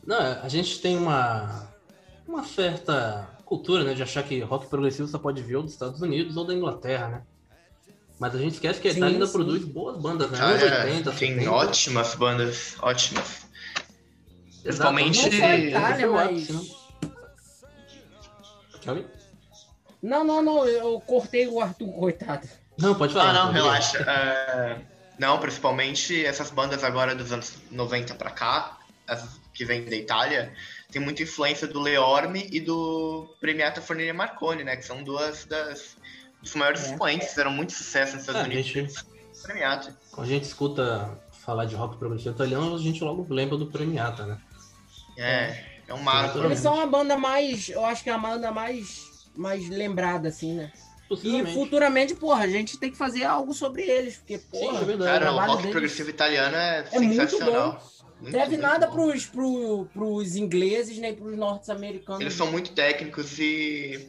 Não, 0.06 0.18
a 0.42 0.48
gente 0.48 0.80
tem 0.80 0.96
uma, 0.96 1.68
uma 2.26 2.44
certa 2.44 3.28
cultura, 3.44 3.84
né, 3.84 3.94
de 3.94 4.02
achar 4.02 4.22
que 4.22 4.40
rock 4.40 4.66
progressivo 4.66 5.08
só 5.08 5.18
pode 5.18 5.42
vir 5.42 5.56
ou 5.56 5.62
dos 5.62 5.72
Estados 5.72 6.00
Unidos 6.00 6.36
ou 6.36 6.46
da 6.46 6.54
Inglaterra, 6.54 7.08
né? 7.08 7.22
Mas 8.18 8.34
a 8.34 8.38
gente 8.38 8.54
esquece 8.54 8.80
que 8.80 8.88
a 8.88 8.92
Sim, 8.92 8.98
Itália 8.98 9.14
ainda 9.16 9.26
sim. 9.26 9.32
produz 9.32 9.64
boas 9.64 9.96
bandas, 10.00 10.30
né? 10.30 10.38
Ah, 10.40 10.44
Anos 10.46 10.62
é, 10.62 10.84
80, 10.84 11.10
tem 11.12 11.28
70. 11.34 11.50
ótimas 11.50 12.14
bandas, 12.14 12.76
ótimas. 12.80 13.46
Principalmente- 14.62 15.22
Não 15.24 15.30
só 15.30 15.54
Itália, 15.54 16.08
mas. 16.10 16.48
né? 16.48 16.60
Não, 20.02 20.22
não, 20.22 20.42
não, 20.42 20.66
eu 20.66 21.00
cortei 21.00 21.46
o 21.48 21.60
Arthur, 21.60 21.90
coitado. 21.92 22.46
Não, 22.78 22.94
pode 22.94 23.12
falar. 23.14 23.30
Ah, 23.30 23.32
não, 23.32 23.40
Arthur, 23.42 23.52
relaxa. 23.54 23.98
É, 23.98 24.78
Não, 25.18 25.38
principalmente 25.38 26.24
essas 26.24 26.50
bandas 26.50 26.82
agora 26.84 27.14
dos 27.14 27.32
anos 27.32 27.54
90 27.70 28.14
pra 28.14 28.30
cá, 28.30 28.78
as 29.06 29.40
que 29.54 29.64
vêm 29.64 29.84
da 29.84 29.94
Itália, 29.96 30.52
tem 30.90 31.00
muita 31.00 31.22
influência 31.22 31.66
do 31.66 31.80
Leorme 31.80 32.48
e 32.52 32.60
do 32.60 33.26
Premiata 33.40 33.80
Fornini 33.80 34.12
Marconi, 34.12 34.64
né? 34.64 34.76
Que 34.76 34.84
são 34.84 35.02
duas 35.02 35.44
das 35.44 35.96
dos 36.42 36.54
maiores 36.56 36.84
É. 36.84 36.90
expoentes, 36.90 37.28
fizeram 37.28 37.50
muito 37.50 37.72
sucesso 37.72 38.12
nos 38.16 38.20
Estados 38.22 38.42
É, 38.42 38.44
a 38.44 38.46
Unidos. 38.48 38.66
gente- 38.66 39.14
Premiata. 39.42 39.96
Quando 40.10 40.26
a 40.26 40.30
gente 40.30 40.44
escuta 40.44 41.18
falar 41.44 41.64
de 41.64 41.74
rock 41.74 41.96
progressivo 41.96 42.34
italiano, 42.34 42.74
a 42.74 42.78
gente 42.78 43.02
logo 43.02 43.26
lembra 43.32 43.56
do 43.56 43.66
Premiata, 43.66 44.26
né? 44.26 44.38
É, 45.16 45.64
é 45.88 45.94
um 45.94 46.02
marco. 46.02 46.38
Eles 46.38 46.58
são 46.58 46.78
a 46.80 46.86
banda 46.86 47.16
mais, 47.16 47.68
eu 47.70 47.84
acho 47.84 48.02
que 48.02 48.10
é 48.10 48.12
a 48.12 48.18
banda 48.18 48.50
mais, 48.50 49.26
mais 49.36 49.68
lembrada, 49.68 50.28
assim, 50.28 50.54
né? 50.54 50.72
E 51.22 51.46
futuramente, 51.52 52.14
porra, 52.14 52.44
a 52.44 52.48
gente 52.48 52.78
tem 52.78 52.90
que 52.90 52.96
fazer 52.96 53.24
algo 53.24 53.52
sobre 53.54 53.82
eles, 53.82 54.16
porque, 54.16 54.38
Sim, 54.38 54.44
porra, 54.50 54.80
é 54.80 54.84
verdade. 54.84 55.18
Cara, 55.18 55.32
o 55.32 55.36
rock 55.38 55.56
deles 55.58 55.70
progressivo 55.70 56.10
italiano 56.10 56.56
é, 56.56 56.84
é 56.90 57.00
muito 57.00 57.14
sensacional. 57.14 57.82
Muito, 58.20 58.32
deve 58.32 58.56
nada 58.56 58.86
bom. 58.86 58.92
pros, 58.94 59.26
pro, 59.26 59.88
pros 59.92 60.36
ingleses 60.36 60.98
nem 60.98 61.14
pros 61.14 61.36
norte-americanos. 61.36 62.20
Eles 62.20 62.34
são 62.34 62.50
muito 62.50 62.72
técnicos 62.72 63.38
e 63.38 64.08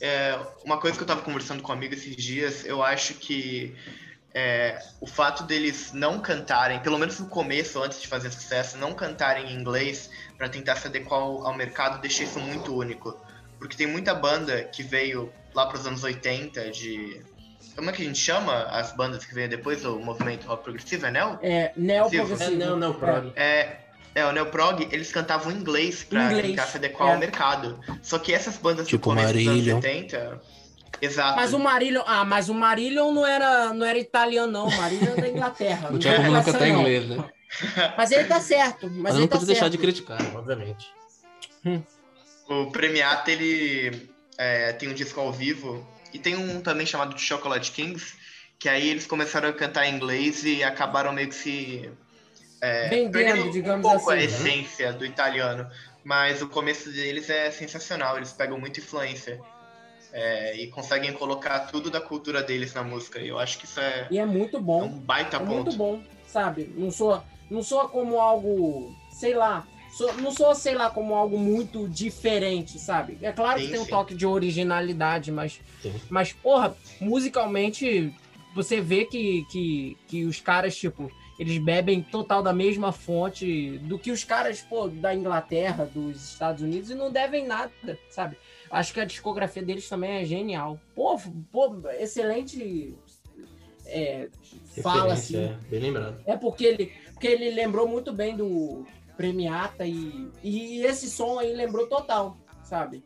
é, 0.00 0.38
uma 0.64 0.78
coisa 0.78 0.96
que 0.96 1.02
eu 1.02 1.06
tava 1.06 1.22
conversando 1.22 1.62
com 1.62 1.72
um 1.72 1.74
amigo 1.74 1.94
esses 1.94 2.16
dias, 2.16 2.64
eu 2.64 2.82
acho 2.82 3.14
que 3.14 3.74
é, 4.34 4.78
o 5.00 5.06
fato 5.06 5.44
deles 5.44 5.92
não 5.94 6.20
cantarem, 6.20 6.78
pelo 6.80 6.98
menos 6.98 7.18
no 7.18 7.26
começo, 7.26 7.82
antes 7.82 8.02
de 8.02 8.06
fazer 8.06 8.30
sucesso, 8.30 8.76
não 8.76 8.92
cantarem 8.92 9.50
em 9.50 9.58
inglês 9.58 10.10
para 10.36 10.46
tentar 10.46 10.76
se 10.76 10.86
adequar 10.86 11.20
ao, 11.20 11.46
ao 11.46 11.56
mercado, 11.56 12.00
deixa 12.02 12.22
isso 12.22 12.38
muito 12.38 12.74
único. 12.74 13.18
Porque 13.58 13.74
tem 13.74 13.86
muita 13.86 14.14
banda 14.14 14.64
que 14.64 14.82
veio 14.82 15.32
lá 15.54 15.66
pros 15.66 15.86
anos 15.86 16.04
80 16.04 16.70
de. 16.70 17.22
Como 17.74 17.90
é 17.90 17.92
que 17.92 18.02
a 18.02 18.04
gente 18.06 18.18
chama 18.18 18.62
as 18.64 18.92
bandas 18.92 19.24
que 19.24 19.34
veio 19.34 19.48
depois 19.48 19.82
do 19.82 19.98
movimento 19.98 20.46
rock 20.46 20.64
progressivo? 20.64 21.06
É 21.06 21.10
Neo? 21.10 21.38
É, 21.42 21.72
neo 21.76 22.08
Sim, 22.08 22.16
É, 22.16 22.24
progressivo. 22.24 22.56
não, 22.56 22.76
não, 22.76 22.94
prog. 22.94 23.32
É, 23.36 23.76
é, 24.14 24.24
o 24.24 24.32
Neoprog, 24.32 24.88
eles 24.90 25.12
cantavam 25.12 25.52
em 25.52 25.56
inglês 25.56 26.02
pra 26.02 26.24
Inglês, 26.24 26.46
tentar 26.46 26.66
se 26.66 26.78
adequar 26.78 27.08
é. 27.08 27.12
ao 27.12 27.18
mercado. 27.18 27.78
Só 28.02 28.18
que 28.18 28.32
essas 28.32 28.56
bandas 28.56 28.86
Tipo 28.88 29.02
do 29.02 29.04
começo 29.10 29.34
dos 29.34 29.44
Marillion. 29.44 29.72
anos 29.76 29.84
70... 29.84 30.40
Exato. 31.02 31.36
Mas 31.36 31.52
o 31.52 31.58
Marillion, 31.58 32.02
ah, 32.06 32.24
mas 32.24 32.48
o 32.48 32.54
Marillion 32.54 33.12
não 33.12 33.26
era, 33.26 33.74
não 33.74 33.84
era 33.84 33.98
italiano, 33.98 34.50
não. 34.50 34.68
O 34.68 34.74
Marillion 34.74 35.12
é 35.12 35.20
da 35.20 35.28
Inglaterra. 35.28 35.90
Não 35.92 35.98
tinha 35.98 36.16
como 36.16 36.30
não 36.32 36.42
cantar 36.42 36.66
inglês, 36.68 37.06
né? 37.06 37.22
Mas 37.98 38.10
ele 38.10 38.24
tá 38.24 38.40
certo. 38.40 38.86
Mas, 38.88 38.96
Mas 39.02 39.12
ele 39.12 39.20
não 39.20 39.28
tá 39.28 39.36
pode 39.36 39.46
deixar 39.46 39.60
certo. 39.62 39.72
de 39.72 39.78
criticar, 39.78 40.18
obviamente. 40.34 40.86
O 42.48 42.70
Premiata, 42.70 43.30
ele 43.30 44.08
é, 44.38 44.72
tem 44.72 44.88
um 44.88 44.94
disco 44.94 45.20
ao 45.20 45.30
vivo 45.32 45.86
e 46.16 46.18
tem 46.18 46.34
um 46.36 46.60
também 46.60 46.86
chamado 46.86 47.18
Chocolate 47.18 47.70
Kings, 47.72 48.14
que 48.58 48.68
aí 48.68 48.88
eles 48.88 49.06
começaram 49.06 49.48
a 49.48 49.52
cantar 49.52 49.86
em 49.86 49.94
inglês 49.94 50.44
e 50.44 50.62
acabaram 50.64 51.12
meio 51.12 51.28
que 51.28 51.34
se... 51.34 51.90
É, 52.60 52.88
Vendendo, 52.88 53.50
digamos 53.50 53.86
um 53.86 53.90
pouco 53.90 54.10
assim. 54.10 54.20
a 54.20 54.24
essência 54.24 54.92
do 54.92 55.04
italiano. 55.04 55.68
Mas 56.02 56.40
o 56.40 56.48
começo 56.48 56.90
deles 56.90 57.28
é 57.28 57.50
sensacional, 57.50 58.16
eles 58.16 58.32
pegam 58.32 58.58
muita 58.58 58.80
influência. 58.80 59.40
é, 60.12 60.56
e 60.56 60.68
conseguem 60.68 61.12
colocar 61.12 61.60
tudo 61.70 61.90
da 61.90 62.00
cultura 62.00 62.42
deles 62.42 62.72
na 62.72 62.82
música. 62.82 63.18
E 63.18 63.28
eu 63.28 63.38
acho 63.38 63.58
que 63.58 63.66
isso 63.66 63.78
é, 63.80 64.06
E 64.10 64.18
é 64.18 64.24
muito 64.24 64.56
é 64.56 64.60
bom. 64.60 64.84
um 64.84 64.98
baita 65.00 65.36
É 65.36 65.40
ponto. 65.40 65.52
muito 65.52 65.76
bom, 65.76 66.02
sabe? 66.26 66.72
Não 66.76 66.90
soa, 66.90 67.22
não 67.50 67.62
soa 67.62 67.88
como 67.88 68.18
algo, 68.20 68.94
sei 69.10 69.34
lá, 69.34 69.66
so- 69.96 70.12
não 70.20 70.30
soa, 70.30 70.54
sei 70.54 70.74
lá, 70.74 70.90
como 70.90 71.14
algo 71.14 71.38
muito 71.38 71.88
diferente, 71.88 72.78
sabe? 72.78 73.18
É 73.22 73.32
claro 73.32 73.60
que 73.60 73.66
Sim, 73.66 73.72
tem 73.72 73.80
um 73.80 73.84
sim. 73.84 73.90
toque 73.90 74.14
de 74.14 74.26
originalidade, 74.26 75.32
mas, 75.32 75.60
Sim. 75.80 75.94
mas 76.10 76.32
porra, 76.32 76.76
musicalmente, 77.00 78.12
você 78.54 78.80
vê 78.80 79.06
que, 79.06 79.44
que, 79.50 79.96
que 80.06 80.24
os 80.24 80.40
caras, 80.40 80.76
tipo, 80.76 81.10
eles 81.38 81.56
bebem 81.58 82.02
total 82.02 82.42
da 82.42 82.52
mesma 82.52 82.92
fonte 82.92 83.78
do 83.78 83.98
que 83.98 84.10
os 84.10 84.22
caras, 84.22 84.60
pô, 84.60 84.88
da 84.88 85.14
Inglaterra, 85.14 85.86
dos 85.86 86.32
Estados 86.32 86.62
Unidos, 86.62 86.90
e 86.90 86.94
não 86.94 87.10
devem 87.10 87.46
nada, 87.46 87.72
sabe? 88.10 88.36
Acho 88.70 88.92
que 88.92 89.00
a 89.00 89.04
discografia 89.04 89.62
deles 89.62 89.88
também 89.88 90.12
é 90.12 90.24
genial. 90.24 90.78
Pô, 90.94 91.18
pô 91.50 91.88
excelente 91.98 92.94
é, 93.86 94.28
fala, 94.82 95.14
assim. 95.14 95.36
É, 95.36 95.56
bem 95.70 95.80
lembrado. 95.80 96.20
É 96.26 96.36
porque 96.36 96.64
ele, 96.64 96.92
porque 97.12 97.26
ele 97.26 97.50
lembrou 97.50 97.88
muito 97.88 98.12
bem 98.12 98.36
do 98.36 98.84
Premiata 99.16 99.86
e, 99.86 100.28
e 100.42 100.82
esse 100.84 101.08
som 101.08 101.38
aí 101.38 101.54
lembrou 101.54 101.86
total, 101.86 102.36
sabe? 102.62 103.02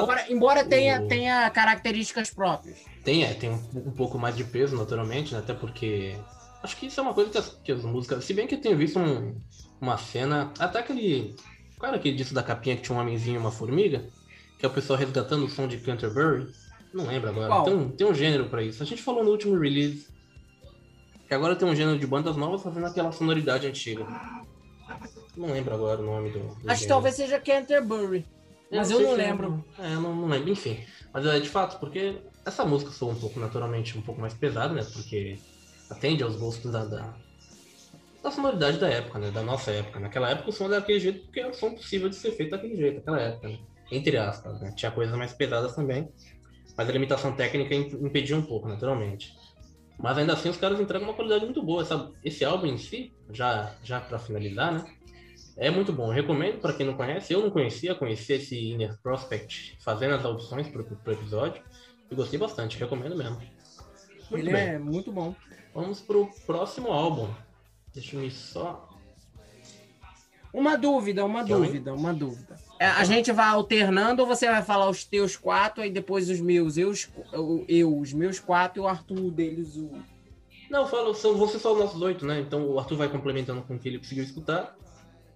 Embora, 0.00 0.32
embora 0.32 0.64
tenha, 0.64 1.00
o- 1.02 1.08
tenha 1.08 1.50
características 1.50 2.30
próprias. 2.30 2.78
Tem, 3.04 3.24
é, 3.24 3.34
tem 3.34 3.50
um, 3.50 3.60
um 3.74 3.90
pouco 3.90 4.18
mais 4.18 4.34
de 4.36 4.42
peso, 4.44 4.74
naturalmente, 4.76 5.32
né? 5.34 5.40
Até 5.40 5.52
porque. 5.52 6.16
Acho 6.62 6.76
que 6.78 6.86
isso 6.86 6.98
é 6.98 7.02
uma 7.02 7.12
coisa 7.12 7.30
que 7.30 7.36
as, 7.38 7.48
que 7.62 7.70
as 7.72 7.82
músicas. 7.84 8.24
Se 8.24 8.32
bem 8.32 8.46
que 8.46 8.54
eu 8.54 8.60
tenho 8.60 8.76
visto 8.78 8.98
um- 8.98 9.38
uma 9.80 9.98
cena. 9.98 10.50
Até 10.58 10.78
aquele. 10.78 11.36
Qual 11.78 11.88
era 11.90 11.98
aquele 11.98 12.16
disco 12.16 12.32
da 12.34 12.42
capinha 12.42 12.74
que 12.76 12.82
tinha 12.82 12.96
um 12.96 13.00
homenzinho 13.00 13.34
e 13.34 13.38
uma 13.38 13.50
formiga? 13.52 14.06
Que 14.58 14.64
é 14.64 14.68
o 14.68 14.72
pessoal 14.72 14.98
resgatando 14.98 15.44
o 15.44 15.50
som 15.50 15.68
de 15.68 15.76
Canterbury? 15.76 16.46
Não 16.94 17.06
lembro 17.06 17.28
agora. 17.28 17.48
Qual? 17.48 17.64
Tem 17.64 17.74
um, 17.74 17.88
tem 17.90 18.06
um 18.06 18.14
gênero 18.14 18.46
pra 18.48 18.62
isso. 18.62 18.82
A 18.82 18.86
gente 18.86 19.02
falou 19.02 19.22
no 19.22 19.30
último 19.30 19.58
release. 19.58 20.06
Que 21.28 21.34
agora 21.34 21.54
tem 21.54 21.68
um 21.68 21.74
gênero 21.76 21.98
de 21.98 22.06
bandas 22.06 22.36
novas 22.36 22.62
fazendo 22.62 22.86
aquela 22.86 23.12
sonoridade 23.12 23.66
antiga. 23.66 24.06
Não 25.36 25.52
lembro 25.52 25.74
agora 25.74 26.00
o 26.00 26.04
nome 26.04 26.30
do. 26.30 26.54
do 26.54 26.70
Acho 26.70 26.82
que 26.82 26.88
talvez 26.88 27.14
seja 27.14 27.40
Canterbury. 27.40 28.26
Mas 28.70 28.90
eu 28.90 28.98
sei 28.98 29.06
não 29.06 29.12
se 29.14 29.18
lembro. 29.18 29.64
É, 29.78 29.94
eu 29.94 30.00
não, 30.00 30.14
não 30.14 30.28
lembro, 30.28 30.50
enfim. 30.50 30.84
Mas 31.12 31.26
é 31.26 31.38
de 31.38 31.48
fato, 31.48 31.78
porque 31.78 32.20
essa 32.44 32.64
música 32.64 32.90
soa 32.90 33.12
um 33.12 33.20
pouco, 33.20 33.38
naturalmente, 33.38 33.96
um 33.96 34.02
pouco 34.02 34.20
mais 34.20 34.34
pesada, 34.34 34.72
né? 34.74 34.82
Porque 34.92 35.38
atende 35.90 36.22
aos 36.22 36.36
gostos 36.36 36.72
da, 36.72 36.84
da, 36.84 37.14
da 38.22 38.30
sonoridade 38.30 38.78
da 38.78 38.88
época, 38.88 39.18
né? 39.18 39.30
Da 39.30 39.42
nossa 39.42 39.70
época. 39.70 40.00
Naquela 40.00 40.30
época 40.30 40.48
o 40.48 40.52
som 40.52 40.64
era 40.66 40.80
daquele 40.80 41.00
jeito 41.00 41.24
porque 41.24 41.40
era 41.40 41.50
o 41.50 41.54
som 41.54 41.74
possível 41.74 42.08
de 42.08 42.16
ser 42.16 42.32
feito 42.32 42.50
daquele 42.50 42.76
jeito, 42.76 42.96
naquela 42.96 43.20
época, 43.20 43.48
né? 43.48 43.58
Entre 43.92 44.16
aspas, 44.16 44.60
né? 44.60 44.72
Tinha 44.76 44.90
coisas 44.90 45.16
mais 45.16 45.32
pesadas 45.32 45.74
também. 45.74 46.08
Mas 46.76 46.88
a 46.88 46.92
limitação 46.92 47.36
técnica 47.36 47.74
imp- 47.74 47.94
impedia 47.94 48.36
um 48.36 48.42
pouco, 48.42 48.66
naturalmente. 48.66 49.28
Mas 49.98 50.18
ainda 50.18 50.32
assim 50.32 50.48
os 50.48 50.56
caras 50.56 50.80
entregam 50.80 51.06
uma 51.06 51.14
qualidade 51.14 51.44
muito 51.44 51.62
boa. 51.62 51.82
Essa, 51.82 52.10
esse 52.24 52.44
álbum 52.44 52.66
em 52.66 52.78
si, 52.78 53.12
já, 53.30 53.76
já 53.84 54.00
para 54.00 54.18
finalizar, 54.18 54.72
né? 54.72 54.84
É 55.56 55.70
muito 55.70 55.92
bom. 55.92 56.10
Recomendo 56.10 56.58
para 56.60 56.72
quem 56.72 56.84
não 56.86 56.94
conhece. 56.94 57.32
Eu 57.32 57.40
não 57.42 57.50
conhecia, 57.50 57.94
conheci 57.94 58.32
esse 58.34 58.58
Inner 58.72 58.96
Prospect 59.02 59.76
fazendo 59.80 60.14
as 60.14 60.24
audições 60.24 60.68
pro, 60.68 60.84
pro 60.84 61.12
episódio. 61.12 61.62
E 62.10 62.14
gostei 62.14 62.38
bastante, 62.38 62.78
recomendo 62.78 63.16
mesmo. 63.16 63.36
Muito 64.30 64.36
Ele 64.36 64.52
bem. 64.52 64.62
é 64.62 64.78
muito 64.78 65.12
bom. 65.12 65.34
Vamos 65.72 66.00
pro 66.00 66.28
próximo 66.46 66.88
álbum. 66.92 67.28
Deixa 67.92 68.16
eu 68.16 68.30
só. 68.30 68.88
Uma 70.52 70.76
dúvida, 70.76 71.24
uma 71.24 71.44
dúvida, 71.44 71.92
uma 71.92 72.14
dúvida. 72.14 72.56
É, 72.78 72.86
a 72.86 73.02
gente 73.04 73.32
vai 73.32 73.48
alternando 73.48 74.22
ou 74.22 74.28
você 74.28 74.46
vai 74.48 74.62
falar 74.62 74.88
os 74.88 75.04
teus 75.04 75.36
quatro 75.36 75.84
e 75.84 75.90
depois 75.90 76.28
os 76.30 76.40
meus? 76.40 76.76
Eu, 76.76 76.90
os- 76.90 77.08
eu, 77.68 77.98
os 77.98 78.12
meus 78.12 78.38
quatro 78.38 78.80
e 78.80 78.84
o 78.84 78.88
Arthur 78.88 79.30
deles, 79.30 79.76
o. 79.76 79.90
Não, 80.70 80.86
falo, 80.86 81.14
são, 81.14 81.46
ser 81.48 81.58
só 81.58 81.72
os 81.72 81.78
nossos 81.80 82.00
oito, 82.02 82.24
né? 82.24 82.40
Então 82.40 82.66
o 82.68 82.78
Arthur 82.78 82.96
vai 82.96 83.08
complementando 83.08 83.62
com 83.62 83.74
o 83.74 83.78
que 83.78 83.88
ele 83.88 83.98
conseguiu 83.98 84.24
escutar. 84.24 84.76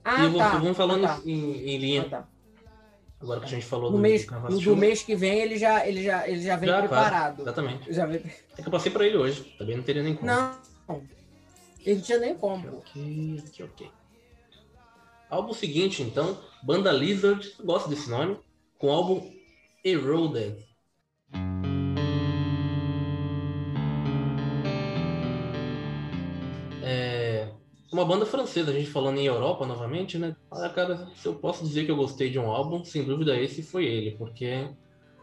Ah, 0.04 0.26
e 0.26 0.36
tá. 0.36 0.58
vamos 0.58 0.76
falando 0.76 1.04
ah, 1.04 1.08
tá. 1.08 1.22
em, 1.24 1.68
em 1.68 1.78
linha. 1.78 2.02
Ah, 2.02 2.10
tá. 2.10 2.28
Agora 3.20 3.40
que 3.40 3.46
a 3.46 3.48
gente 3.48 3.66
falou 3.66 3.90
No, 3.90 3.96
do, 3.96 4.02
mês, 4.02 4.26
do 4.26 4.60
do 4.60 4.76
mês 4.76 5.02
que 5.02 5.16
vem 5.16 5.40
ele 5.40 5.58
já, 5.58 5.84
ele 5.86 6.04
já, 6.04 6.28
ele 6.28 6.40
já 6.40 6.56
vem 6.56 6.68
Já, 6.68 6.76
claro, 6.76 6.88
preparado. 6.88 7.42
Exatamente. 7.42 7.92
Já 7.92 8.06
vem... 8.06 8.22
É 8.56 8.62
que 8.62 8.68
eu 8.68 8.70
passei 8.70 8.92
pra 8.92 9.04
ele 9.04 9.16
hoje. 9.16 9.42
Também 9.58 9.76
não 9.76 9.82
teria 9.82 10.02
nem 10.02 10.14
como. 10.14 10.26
Não, 10.26 10.56
ele 11.84 11.96
não 11.96 12.02
tinha 12.02 12.18
nem 12.18 12.34
como. 12.34 12.78
Ok, 12.78 13.42
ok, 13.48 13.66
ok. 13.66 13.90
Álbum 15.28 15.52
seguinte, 15.52 16.02
então, 16.02 16.38
Banda 16.62 16.92
Lizard, 16.92 17.54
gosto 17.62 17.88
desse 17.90 18.08
nome, 18.08 18.38
com 18.78 18.86
o 18.86 18.90
álbum 18.90 19.30
Eroded. 19.84 20.64
Uma 27.92 28.04
banda 28.04 28.26
francesa, 28.26 28.70
a 28.70 28.74
gente 28.74 28.90
falando 28.90 29.18
em 29.18 29.26
Europa 29.26 29.64
novamente, 29.66 30.18
né? 30.18 30.34
Olha, 30.50 30.68
cara, 30.70 31.08
se 31.16 31.26
eu 31.26 31.34
posso 31.34 31.64
dizer 31.64 31.84
que 31.84 31.90
eu 31.90 31.96
gostei 31.96 32.30
de 32.30 32.38
um 32.38 32.50
álbum, 32.50 32.84
sem 32.84 33.04
dúvida 33.04 33.36
esse 33.40 33.62
foi 33.62 33.86
ele, 33.86 34.12
porque 34.12 34.68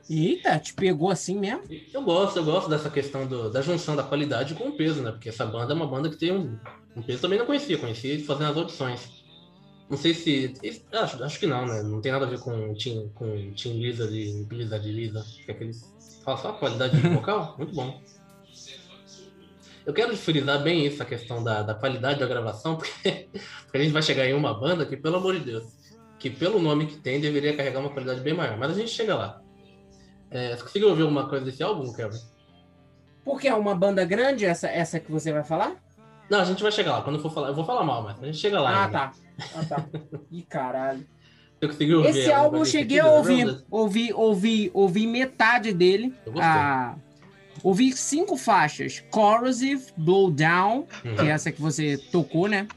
Eita, 0.09 0.59
te 0.59 0.73
pegou 0.73 1.09
assim 1.09 1.37
mesmo? 1.39 1.63
eu 1.93 2.01
gosto, 2.03 2.37
eu 2.37 2.45
gosto 2.45 2.69
dessa 2.69 2.89
questão 2.89 3.25
do- 3.25 3.49
da 3.49 3.61
junção 3.61 3.95
da 3.95 4.03
qualidade 4.03 4.53
com 4.53 4.69
o 4.69 4.71
peso, 4.77 5.01
né? 5.01 5.11
Porque 5.11 5.29
essa 5.29 5.45
banda 5.45 5.73
é 5.73 5.75
uma 5.75 5.87
banda 5.87 6.09
que 6.09 6.17
tem 6.17 6.31
um, 6.31 6.59
um 6.95 7.01
peso 7.01 7.21
também 7.21 7.39
não 7.39 7.45
conhecia, 7.45 7.77
conhecia 7.77 8.23
fazendo 8.23 8.51
as 8.51 8.57
audições. 8.57 9.25
Não 9.89 9.97
sei 9.97 10.13
se. 10.13 10.53
Acho, 10.91 11.23
acho 11.23 11.39
que 11.39 11.45
não, 11.47 11.65
né? 11.65 11.81
Não 11.83 12.01
tem 12.01 12.11
nada 12.11 12.25
a 12.25 12.29
ver 12.29 12.39
com 12.39 12.73
Team, 12.73 13.09
com 13.13 13.53
team 13.53 13.75
Lizard 13.77 14.15
e 14.15 14.43
Blizzard 14.43 14.91
Lisa. 14.91 15.23
Que 15.45 15.51
é 15.51 15.53
aqueles. 15.53 15.93
Fala 16.23 16.37
só 16.37 16.49
a 16.49 16.53
qualidade 16.53 16.99
de 16.99 17.07
vocal? 17.09 17.55
Muito 17.57 17.73
bom. 17.73 18.01
Eu 19.85 19.93
quero 19.93 20.15
frisar 20.17 20.61
bem 20.63 20.85
isso, 20.85 21.01
a 21.01 21.05
questão 21.05 21.43
da, 21.43 21.61
da 21.61 21.75
qualidade 21.75 22.19
da 22.19 22.25
gravação, 22.25 22.75
porque, 22.77 23.29
porque 23.63 23.77
a 23.77 23.81
gente 23.81 23.91
vai 23.91 24.01
chegar 24.01 24.25
em 24.25 24.33
uma 24.33 24.53
banda 24.53 24.85
que, 24.85 24.97
pelo 24.97 25.17
amor 25.17 25.35
de 25.35 25.45
Deus, 25.45 25.63
que 26.17 26.29
pelo 26.29 26.59
nome 26.59 26.87
que 26.87 26.97
tem, 26.97 27.21
deveria 27.21 27.55
carregar 27.55 27.79
uma 27.79 27.91
qualidade 27.91 28.21
bem 28.21 28.33
maior. 28.33 28.57
Mas 28.57 28.71
a 28.71 28.73
gente 28.73 28.89
chega 28.89 29.15
lá. 29.15 29.41
É, 30.31 30.55
você 30.55 30.63
conseguiu 30.63 30.89
ouvir 30.89 31.03
alguma 31.03 31.29
coisa 31.29 31.45
desse 31.45 31.61
álbum, 31.61 31.93
Kevin? 31.93 32.17
Porque 33.23 33.47
é 33.47 33.55
uma 33.55 33.75
banda 33.75 34.03
grande, 34.05 34.45
essa, 34.45 34.67
essa 34.67 34.99
que 34.99 35.11
você 35.11 35.31
vai 35.31 35.43
falar? 35.43 35.75
Não, 36.29 36.39
a 36.39 36.45
gente 36.45 36.63
vai 36.63 36.71
chegar 36.71 36.93
lá. 36.93 37.01
Quando 37.01 37.17
eu 37.17 37.21
for 37.21 37.31
falar, 37.31 37.49
eu 37.49 37.55
vou 37.55 37.65
falar 37.65 37.83
mal, 37.83 38.01
mas 38.01 38.21
a 38.21 38.25
gente 38.25 38.37
chega 38.37 38.59
lá. 38.59 38.69
Ah, 38.71 38.85
ainda. 38.85 38.91
tá. 38.91 39.13
Ah, 39.55 39.65
tá. 39.65 39.85
Ih, 40.31 40.41
caralho. 40.43 41.05
Você 41.59 41.67
conseguiu 41.67 41.97
ouvir 41.99 42.09
Esse 42.09 42.31
álbum 42.31 42.57
eu 42.57 42.65
cheguei 42.65 42.99
a 42.99 43.07
ouvir. 43.07 43.63
Ouvi, 43.69 44.13
ouvi, 44.13 44.71
ouvi 44.73 45.07
metade 45.07 45.73
dele. 45.73 46.13
Eu 46.25 46.33
gostei. 46.33 46.49
Ah, 46.51 46.95
ouvi 47.67 47.91
cinco 47.93 48.37
faixas. 48.37 49.03
Corrosive, 49.09 49.85
Blow 49.97 50.29
Down, 50.31 50.87
Uhum. 51.03 51.15
que 51.15 51.21
é 51.21 51.27
essa 51.29 51.51
que 51.51 51.61
você 51.61 51.97
tocou, 52.11 52.47
né? 52.47 52.67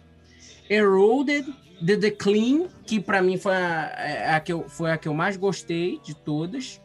Eroded, 0.71 1.47
The 1.85 1.97
Decline, 1.97 2.69
que 2.87 2.99
pra 3.01 3.23
mim 3.23 3.37
foi 3.39 3.55
a, 3.55 3.95
é 3.99 4.35
a 4.35 4.41
que 4.41 4.53
eu, 4.53 4.69
foi 4.69 4.91
a 4.91 4.99
que 4.99 5.07
eu 5.09 5.15
mais 5.15 5.37
gostei 5.37 6.01
de 6.05 6.15
todas. 6.15 6.81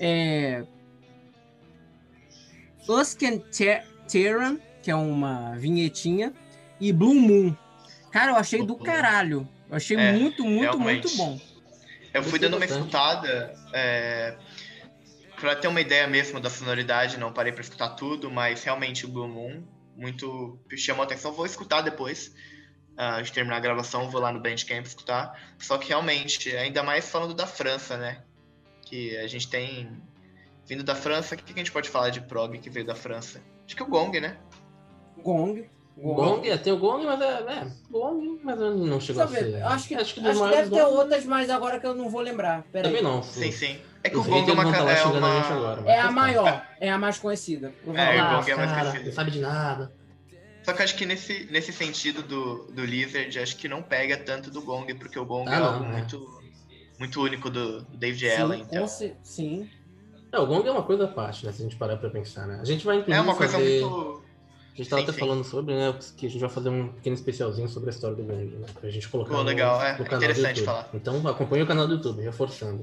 É... 0.00 0.64
Husk 2.88 3.22
and 3.22 3.38
Ter- 3.56 3.84
Terran, 4.10 4.58
que 4.82 4.90
é 4.90 4.94
uma 4.96 5.54
vinhetinha. 5.56 6.32
E 6.80 6.92
Blue 6.92 7.14
Moon. 7.14 7.54
Cara, 8.10 8.32
eu 8.32 8.36
achei 8.36 8.66
do 8.66 8.74
caralho. 8.76 9.48
Eu 9.70 9.76
achei 9.76 9.96
É, 9.96 10.12
muito, 10.12 10.44
muito, 10.44 10.60
realmente. 10.62 11.02
muito 11.04 11.16
bom. 11.16 11.40
Eu 12.12 12.22
fui 12.24 12.38
dando 12.38 12.56
uma 12.56 12.64
escutada 12.64 13.54
é, 13.72 14.36
pra 15.42 15.56
ter 15.56 15.66
uma 15.66 15.80
ideia 15.80 16.06
mesmo 16.06 16.38
da 16.38 16.48
sonoridade, 16.48 17.18
não 17.18 17.32
parei 17.32 17.50
pra 17.52 17.62
escutar 17.62 17.88
tudo, 17.90 18.30
mas 18.30 18.62
realmente 18.62 19.04
o 19.04 19.08
Blue 19.08 19.26
Moon 19.26 19.60
muito 19.96 20.56
chamou 20.76 21.02
a 21.02 21.04
atenção. 21.04 21.32
Vou 21.32 21.44
escutar 21.44 21.80
depois 21.80 22.32
ah, 22.96 23.20
de 23.20 23.32
terminar 23.32 23.56
a 23.56 23.60
gravação, 23.60 24.08
vou 24.08 24.20
lá 24.20 24.32
no 24.32 24.38
Bandcamp 24.38 24.86
escutar. 24.86 25.36
Só 25.58 25.78
que 25.78 25.88
realmente, 25.88 26.56
ainda 26.56 26.84
mais 26.84 27.10
falando 27.10 27.34
da 27.34 27.44
França, 27.44 27.96
né? 27.96 28.22
Que 28.86 29.16
a 29.16 29.26
gente 29.26 29.48
tem 29.48 29.90
vindo 30.64 30.84
da 30.84 30.94
França. 30.94 31.34
O 31.34 31.38
que 31.38 31.42
que 31.42 31.52
a 31.54 31.56
gente 31.58 31.72
pode 31.72 31.88
falar 31.88 32.10
de 32.10 32.20
prog 32.20 32.56
que 32.58 32.70
veio 32.70 32.86
da 32.86 32.94
França? 32.94 33.42
Acho 33.66 33.74
que 33.74 33.82
é 33.82 33.84
o 33.84 33.88
Gong, 33.88 34.20
né? 34.20 34.36
Gong. 35.18 35.68
Gong, 35.96 36.48
é, 36.48 36.56
tem 36.56 36.72
o 36.72 36.78
Gong, 36.78 37.04
mas 37.04 37.20
é, 37.20 37.24
é 37.52 37.66
Gong, 37.90 38.40
mas 38.44 38.58
não 38.58 39.00
chegou 39.00 39.26
Sabe, 39.26 39.36
a 39.36 39.40
ser. 39.40 39.62
acho 39.64 39.88
que, 39.88 39.94
acho 39.94 40.02
acho 40.04 40.14
que 40.14 40.20
que, 40.20 40.26
dos 40.26 40.38
maiores 40.38 40.70
deve 40.70 40.70
ter 40.70 40.88
Gong- 40.88 40.98
outras, 40.98 41.24
mas 41.24 41.50
agora 41.50 41.80
que 41.80 41.86
eu 41.86 41.94
não 41.96 42.08
vou 42.08 42.20
lembrar. 42.20 42.62
Pera 42.70 42.86
aí. 42.86 42.94
Também 42.94 43.02
não. 43.02 43.24
Sim, 43.24 43.50
sim. 43.50 43.80
É 44.04 44.10
que 44.10 44.16
o 44.16 44.22
Gong 44.24 44.50
é 44.50 44.54
haters 44.54 44.58
uma. 44.58 44.72
tá 44.72 44.90
É, 44.90 45.00
a 45.00 45.08
uma... 45.08 45.90
É 45.90 46.00
a 46.00 46.10
maior, 46.10 46.66
é 46.80 46.90
a 46.90 46.98
mais 46.98 47.18
conhecida. 47.18 47.72
É, 47.86 47.90
o 47.90 47.92
Ah, 47.96 48.36
Gong 48.40 48.50
é 48.50 48.56
mais 48.56 48.70
cara, 48.70 48.82
conhecido. 48.84 49.06
não 49.06 49.12
sabe 49.12 49.30
de 49.30 49.40
nada. 49.40 49.92
Só 50.64 50.72
que 50.72 50.80
eu 50.80 50.84
acho 50.84 50.94
que 50.96 51.06
nesse, 51.06 51.48
nesse 51.50 51.72
sentido 51.72 52.22
do, 52.22 52.64
do 52.72 52.84
Lizard, 52.84 53.36
acho 53.38 53.56
que 53.56 53.68
não 53.68 53.82
pega 53.82 54.16
tanto 54.16 54.50
do 54.50 54.62
Gong, 54.62 54.92
porque 54.94 55.18
o 55.18 55.24
Gong 55.24 55.48
Ah, 55.48 55.54
é 55.56 55.58
não, 55.60 55.66
algo 55.74 55.84
é. 55.84 55.88
muito, 55.88 56.42
muito 56.98 57.20
único 57.22 57.50
do 57.50 57.82
David 57.94 58.30
sim, 58.30 58.40
Allen. 58.40 58.62
Então. 58.62 58.86
sim. 58.86 59.68
É, 60.32 60.38
o 60.38 60.46
Gong 60.46 60.66
é 60.66 60.70
uma 60.70 60.82
coisa 60.82 61.04
à 61.04 61.08
parte, 61.08 61.44
né? 61.44 61.52
Se 61.52 61.60
a 61.62 61.64
gente 61.64 61.76
parar 61.76 61.96
pra 61.96 62.08
pensar, 62.10 62.46
né? 62.46 62.58
A 62.60 62.64
gente 62.64 62.84
vai 62.84 62.96
inclusive 62.96 63.18
É 63.18 63.20
uma 63.20 63.34
coisa 63.36 63.52
fazer... 63.54 63.80
muito. 63.82 64.22
A 64.72 64.76
gente 64.76 64.88
tava 64.88 65.02
Sim, 65.02 65.08
até 65.08 65.12
sim. 65.12 65.20
falando 65.20 65.44
sobre, 65.44 65.74
né? 65.74 65.94
Que 66.16 66.26
a 66.26 66.30
gente 66.30 66.40
vai 66.40 66.48
fazer 66.48 66.68
um 66.70 66.88
pequeno 66.88 67.14
especialzinho 67.14 67.68
sobre 67.68 67.90
a 67.90 67.92
história 67.92 68.16
do 68.16 68.22
Gong, 68.22 68.46
né? 68.56 68.66
Pra 68.80 68.88
gente 68.88 69.06
colocar 69.08 69.30
Pô, 69.32 69.36
no, 69.38 69.42
legal, 69.42 69.82
é, 69.82 69.98
no 69.98 70.04
é 70.04 70.04
canal 70.04 70.18
do 70.20 70.24
interessante 70.24 70.62
falar. 70.62 70.88
Então 70.94 71.28
acompanha 71.28 71.64
o 71.64 71.66
canal 71.66 71.86
do 71.86 71.94
YouTube, 71.94 72.22
reforçando. 72.22 72.82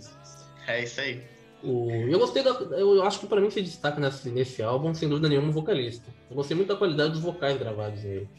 É 0.70 0.84
isso 0.84 1.02
aí. 1.02 1.22
O... 1.64 1.90
Eu 1.92 2.20
gostei 2.20 2.44
da. 2.44 2.52
Eu 2.52 3.04
acho 3.04 3.20
que 3.20 3.28
pra 3.28 3.42
mim 3.42 3.50
se 3.50 3.62
destaca 3.62 4.00
nesse, 4.00 4.30
nesse 4.30 4.62
álbum, 4.62 4.94
sem 4.94 5.10
dúvida 5.10 5.28
nenhuma, 5.28 5.50
o 5.50 5.52
vocalista. 5.52 6.10
Eu 6.30 6.36
gostei 6.36 6.56
muito 6.56 6.70
da 6.70 6.76
qualidade 6.76 7.12
dos 7.12 7.22
vocais 7.22 7.58
gravados 7.58 8.04
nele. 8.04 8.30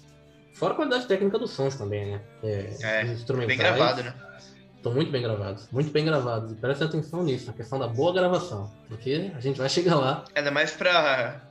Fora 0.55 0.73
a 0.73 0.77
qualidade 0.77 1.07
técnica 1.07 1.39
dos 1.39 1.51
sons 1.51 1.77
também, 1.77 2.13
né? 2.13 2.21
É, 2.43 2.71
É, 2.83 3.47
Bem 3.47 3.59
gravado, 3.59 4.03
né? 4.03 4.15
Estão 4.77 4.95
muito 4.95 5.11
bem 5.11 5.21
gravados. 5.21 5.69
Muito 5.71 5.91
bem 5.91 6.05
gravados. 6.05 6.53
E 6.53 6.55
presta 6.55 6.87
atenção 6.87 7.23
nisso, 7.23 7.49
na 7.49 7.53
questão 7.53 7.79
da 7.79 7.87
boa 7.87 8.15
gravação. 8.15 8.71
Porque 8.89 9.31
a 9.37 9.41
gente 9.41 9.59
vai 9.59 9.69
chegar 9.69 9.97
lá. 9.97 10.25
Ainda 10.35 10.51
mais 10.51 10.71
pra, 10.71 11.43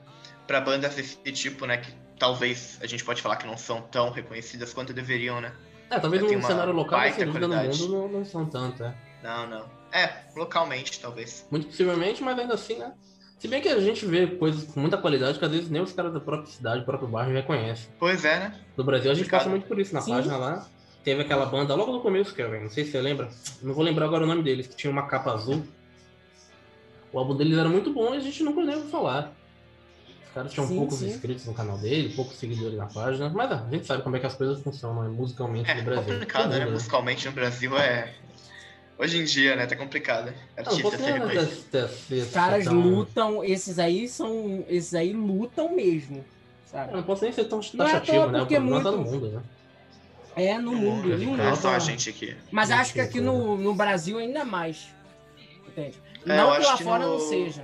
pra 0.47 0.59
bandas 0.59 0.95
desse 0.95 1.17
tipo, 1.31 1.67
né? 1.67 1.77
Que 1.77 1.93
talvez 2.17 2.79
a 2.81 2.87
gente 2.87 3.03
pode 3.05 3.21
falar 3.21 3.35
que 3.35 3.45
não 3.45 3.55
são 3.55 3.81
tão 3.83 4.09
reconhecidas 4.09 4.73
quanto 4.73 4.93
deveriam, 4.93 5.39
né? 5.39 5.53
É, 5.91 5.99
talvez 5.99 6.23
Tem 6.23 6.37
no 6.37 6.43
cenário 6.43 6.73
local, 6.73 6.99
mas 6.99 7.15
sem 7.15 7.25
dúvida 7.25 7.47
no 7.47 7.55
mundo 7.55 7.87
não, 7.89 8.07
não 8.07 8.25
são 8.25 8.45
tanto, 8.45 8.83
é. 8.83 8.95
Não, 9.23 9.47
não. 9.47 9.65
É, 9.91 10.09
localmente, 10.35 10.99
talvez. 10.99 11.45
Muito 11.51 11.67
possivelmente, 11.67 12.21
mas 12.23 12.37
ainda 12.39 12.53
assim, 12.53 12.77
né? 12.77 12.93
Se 13.39 13.47
bem 13.47 13.61
que 13.61 13.69
a 13.69 13.79
gente 13.79 14.05
vê 14.05 14.27
coisas 14.27 14.65
com 14.65 14.79
muita 14.81 14.97
qualidade 14.97 15.39
que 15.39 15.45
às 15.45 15.51
vezes 15.51 15.69
nem 15.69 15.81
os 15.81 15.93
caras 15.93 16.13
da 16.13 16.19
própria 16.19 16.51
cidade, 16.51 16.81
do 16.81 16.85
próprio 16.85 17.07
bairro 17.09 17.31
reconhecem. 17.31 17.87
Pois 17.97 18.25
é, 18.25 18.37
né? 18.39 18.59
No 18.75 18.83
Brasil 18.83 19.09
a 19.09 19.13
gente 19.13 19.23
Complicado. 19.23 19.39
passa 19.39 19.49
muito 19.49 19.67
por 19.67 19.79
isso. 19.79 19.93
Na 19.93 20.01
Sim. 20.01 20.11
página 20.11 20.37
lá, 20.37 20.67
teve 21.03 21.21
aquela 21.21 21.45
banda 21.45 21.73
logo 21.73 21.91
no 21.93 22.01
começo, 22.01 22.35
Kevin, 22.35 22.59
não 22.63 22.69
sei 22.69 22.83
se 22.83 22.91
você 22.91 23.01
lembra. 23.01 23.29
Não 23.61 23.73
vou 23.73 23.83
lembrar 23.83 24.05
agora 24.05 24.25
o 24.25 24.27
nome 24.27 24.43
deles, 24.43 24.67
que 24.67 24.75
tinha 24.75 24.91
uma 24.91 25.07
capa 25.07 25.31
azul. 25.33 25.65
O 27.11 27.17
álbum 27.17 27.35
deles 27.35 27.57
era 27.57 27.69
muito 27.69 27.91
bom 27.93 28.13
e 28.13 28.17
a 28.17 28.19
gente 28.19 28.43
nunca 28.43 28.61
nem 28.63 28.75
ouviu 28.75 28.89
falar. 28.91 29.33
Os 30.27 30.33
caras 30.33 30.51
tinham 30.53 30.67
Sim, 30.67 30.75
poucos 30.77 30.97
sim. 30.99 31.07
inscritos 31.07 31.45
no 31.45 31.53
canal 31.53 31.77
dele, 31.77 32.13
poucos 32.15 32.35
seguidores 32.37 32.77
na 32.77 32.85
página, 32.85 33.29
mas 33.29 33.51
ah, 33.51 33.65
a 33.65 33.71
gente 33.71 33.87
sabe 33.87 34.03
como 34.03 34.15
é 34.15 34.19
que 34.19 34.27
as 34.27 34.35
coisas 34.35 34.61
funcionam 34.61 35.01
né, 35.03 35.09
musicalmente 35.09 35.71
É 35.71 35.75
no 35.75 35.83
Brasil. 35.83 36.13
complicado, 36.13 36.43
Todo 36.43 36.51
né? 36.51 36.59
mundo, 36.65 36.73
Musicalmente 36.73 37.25
no 37.25 37.31
Brasil 37.31 37.77
é. 37.77 38.13
Hoje 38.99 39.17
em 39.17 39.23
dia, 39.23 39.55
né? 39.55 39.65
Tá 39.65 39.77
complicado. 39.77 40.33
Artista 40.57 40.97
ter- 42.09 42.21
Os 42.21 42.31
caras 42.31 42.65
tão- 42.65 42.73
lutam, 42.73 43.43
esses 43.45 43.79
aí 43.79 44.07
são. 44.09 44.65
Esses 44.67 44.93
aí 44.93 45.13
lutam 45.13 45.73
mesmo. 45.73 46.17
Eu 46.17 46.23
Sabe? 46.69 46.93
não 46.93 47.03
posso 47.03 47.23
nem 47.23 47.31
ser 47.31 47.45
tão 47.45 47.61
Não 47.73 47.85
é 47.87 47.91
taxativo, 47.91 48.27
né? 48.27 48.39
O 48.39 48.41
porque 48.41 48.55
problema 48.55 48.83
tá 48.83 48.91
no 48.91 48.97
muito- 48.97 49.11
mundo, 49.11 49.29
né? 49.31 49.41
É 50.35 50.57
no 50.59 50.73
mundo. 50.73 51.07
mundo, 51.07 51.17
no? 51.17 51.37
Não 51.37 51.43
é 51.45 51.49
mundo. 51.49 51.55
só 51.61 51.69
a 51.73 51.79
gente 51.79 52.09
aqui. 52.09 52.35
Mas 52.51 52.69
Muito 52.69 52.81
acho 52.81 52.93
que 52.93 52.99
aqui 53.01 53.21
no, 53.21 53.57
no 53.57 53.73
Brasil 53.73 54.17
ainda 54.19 54.43
mais. 54.45 54.89
Entende? 55.67 55.97
É, 56.25 56.35
não 56.37 56.51
que 56.51 56.65
lá 56.65 56.77
que 56.77 56.83
fora 56.83 57.05
no- 57.05 57.13
não 57.13 57.19
seja. 57.19 57.63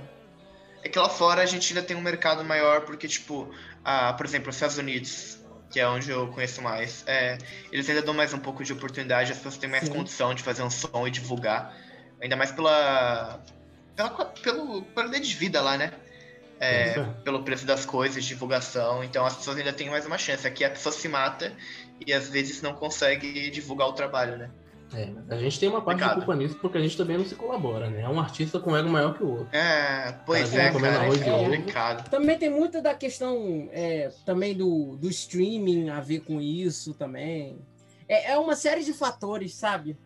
É 0.82 0.88
que 0.88 0.98
lá 0.98 1.08
fora 1.08 1.42
a 1.42 1.46
gente 1.46 1.72
ainda 1.72 1.86
tem 1.86 1.96
um 1.96 2.00
mercado 2.00 2.42
maior, 2.44 2.80
porque, 2.82 3.06
tipo, 3.06 3.50
ah, 3.84 4.12
por 4.14 4.24
exemplo, 4.24 4.48
os 4.48 4.56
Estados 4.56 4.78
Unidos, 4.78 5.38
que 5.76 5.80
é 5.80 5.86
onde 5.86 6.10
eu 6.10 6.26
conheço 6.28 6.62
mais, 6.62 7.04
é, 7.06 7.36
eles 7.70 7.86
ainda 7.86 8.00
dão 8.00 8.14
mais 8.14 8.32
um 8.32 8.38
pouco 8.38 8.64
de 8.64 8.72
oportunidade, 8.72 9.30
as 9.30 9.36
pessoas 9.36 9.58
têm 9.58 9.68
mais 9.68 9.84
Sim. 9.84 9.92
condição 9.92 10.32
de 10.32 10.42
fazer 10.42 10.62
um 10.62 10.70
som 10.70 11.06
e 11.06 11.10
divulgar. 11.10 11.76
Ainda 12.18 12.34
mais 12.34 12.50
pela. 12.50 13.44
pela 13.94 14.08
pelo 14.08 14.80
qualidade 14.94 15.28
de 15.28 15.34
vida 15.34 15.60
lá, 15.60 15.76
né? 15.76 15.92
É, 16.58 16.94
pelo 17.22 17.42
preço 17.42 17.66
das 17.66 17.84
coisas, 17.84 18.24
divulgação. 18.24 19.04
Então 19.04 19.26
as 19.26 19.36
pessoas 19.36 19.58
ainda 19.58 19.70
têm 19.70 19.90
mais 19.90 20.06
uma 20.06 20.16
chance. 20.16 20.46
Aqui 20.46 20.64
a 20.64 20.70
pessoa 20.70 20.94
se 20.94 21.06
mata 21.08 21.52
e 22.06 22.10
às 22.10 22.30
vezes 22.30 22.62
não 22.62 22.72
consegue 22.72 23.50
divulgar 23.50 23.86
o 23.86 23.92
trabalho, 23.92 24.38
né? 24.38 24.48
É, 24.94 25.10
a 25.28 25.36
gente 25.36 25.58
tem 25.58 25.68
uma 25.68 25.82
parte 25.82 25.98
de 25.98 26.04
Complicado. 26.04 26.24
culpa 26.26 26.36
nisso 26.36 26.56
porque 26.60 26.78
a 26.78 26.80
gente 26.80 26.96
também 26.96 27.18
não 27.18 27.24
se 27.24 27.34
colabora, 27.34 27.90
né? 27.90 28.02
É 28.02 28.08
um 28.08 28.20
artista 28.20 28.60
com 28.60 28.76
ego 28.76 28.88
maior 28.88 29.14
que 29.14 29.22
o 29.24 29.30
outro. 29.30 29.48
É, 29.56 30.12
pois 30.24 30.50
Cara, 30.50 30.62
é, 30.62 30.72
cara. 30.72 31.00
arroz 31.00 31.22
É 31.22 31.32
ovo. 31.32 31.44
complicado. 31.44 32.08
Também 32.08 32.38
tem 32.38 32.48
muita 32.50 32.80
da 32.80 32.94
questão 32.94 33.68
é, 33.72 34.10
também 34.24 34.54
do, 34.54 34.96
do 34.96 35.08
streaming 35.08 35.88
a 35.90 36.00
ver 36.00 36.20
com 36.20 36.40
isso 36.40 36.94
também. 36.94 37.58
É, 38.08 38.32
é 38.32 38.38
uma 38.38 38.54
série 38.54 38.84
de 38.84 38.92
fatores, 38.92 39.54
sabe? 39.54 39.98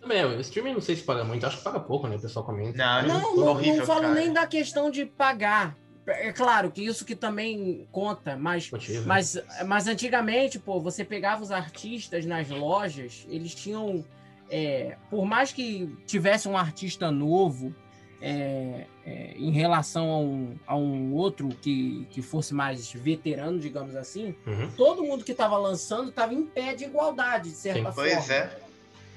Também, 0.00 0.24
o 0.24 0.40
streaming 0.40 0.72
não 0.72 0.80
sei 0.80 0.96
se 0.96 1.02
paga 1.02 1.22
muito, 1.22 1.46
acho 1.46 1.58
que 1.58 1.62
paga 1.64 1.78
pouco, 1.78 2.08
né? 2.08 2.16
O 2.16 2.20
pessoal 2.20 2.44
comenta. 2.44 2.76
Não, 2.76 3.02
Não, 3.20 3.36
não, 3.36 3.46
horrível, 3.48 3.76
não 3.80 3.86
falo 3.86 4.00
cara. 4.00 4.14
nem 4.14 4.32
da 4.32 4.46
questão 4.46 4.90
de 4.90 5.04
pagar. 5.06 5.76
É 6.06 6.32
claro 6.32 6.70
que 6.70 6.84
isso 6.84 7.04
que 7.04 7.14
também 7.14 7.86
conta, 7.92 8.36
mas 8.36 8.70
Motivo. 8.70 9.06
Mas, 9.06 9.40
mas 9.66 9.86
antigamente, 9.86 10.58
pô, 10.58 10.80
você 10.80 11.04
pegava 11.04 11.42
os 11.42 11.50
artistas 11.52 12.26
nas 12.26 12.48
lojas, 12.48 13.24
eles 13.28 13.54
tinham. 13.54 14.04
é, 14.50 14.96
por 15.08 15.24
mais 15.24 15.52
que 15.52 15.88
tivesse 16.06 16.48
um 16.48 16.56
artista 16.58 17.10
novo 17.12 17.72
é, 18.20 18.86
é, 19.06 19.34
em 19.36 19.50
relação 19.50 20.10
a 20.10 20.18
um, 20.18 20.54
a 20.66 20.76
um 20.76 21.14
outro 21.14 21.48
que, 21.60 22.06
que 22.10 22.20
fosse 22.20 22.52
mais 22.52 22.92
veterano, 22.92 23.58
digamos 23.58 23.94
assim, 23.96 24.34
Uhum. 24.46 24.70
todo 24.76 25.02
mundo 25.04 25.24
que 25.24 25.32
estava 25.32 25.56
lançando 25.56 26.10
estava 26.10 26.34
em 26.34 26.44
pé 26.44 26.74
de 26.74 26.84
igualdade, 26.84 27.50
de 27.50 27.54
certa 27.56 27.78
Sim. 27.78 27.94
forma. 27.94 28.10
Pois 28.10 28.30
é. 28.30 28.58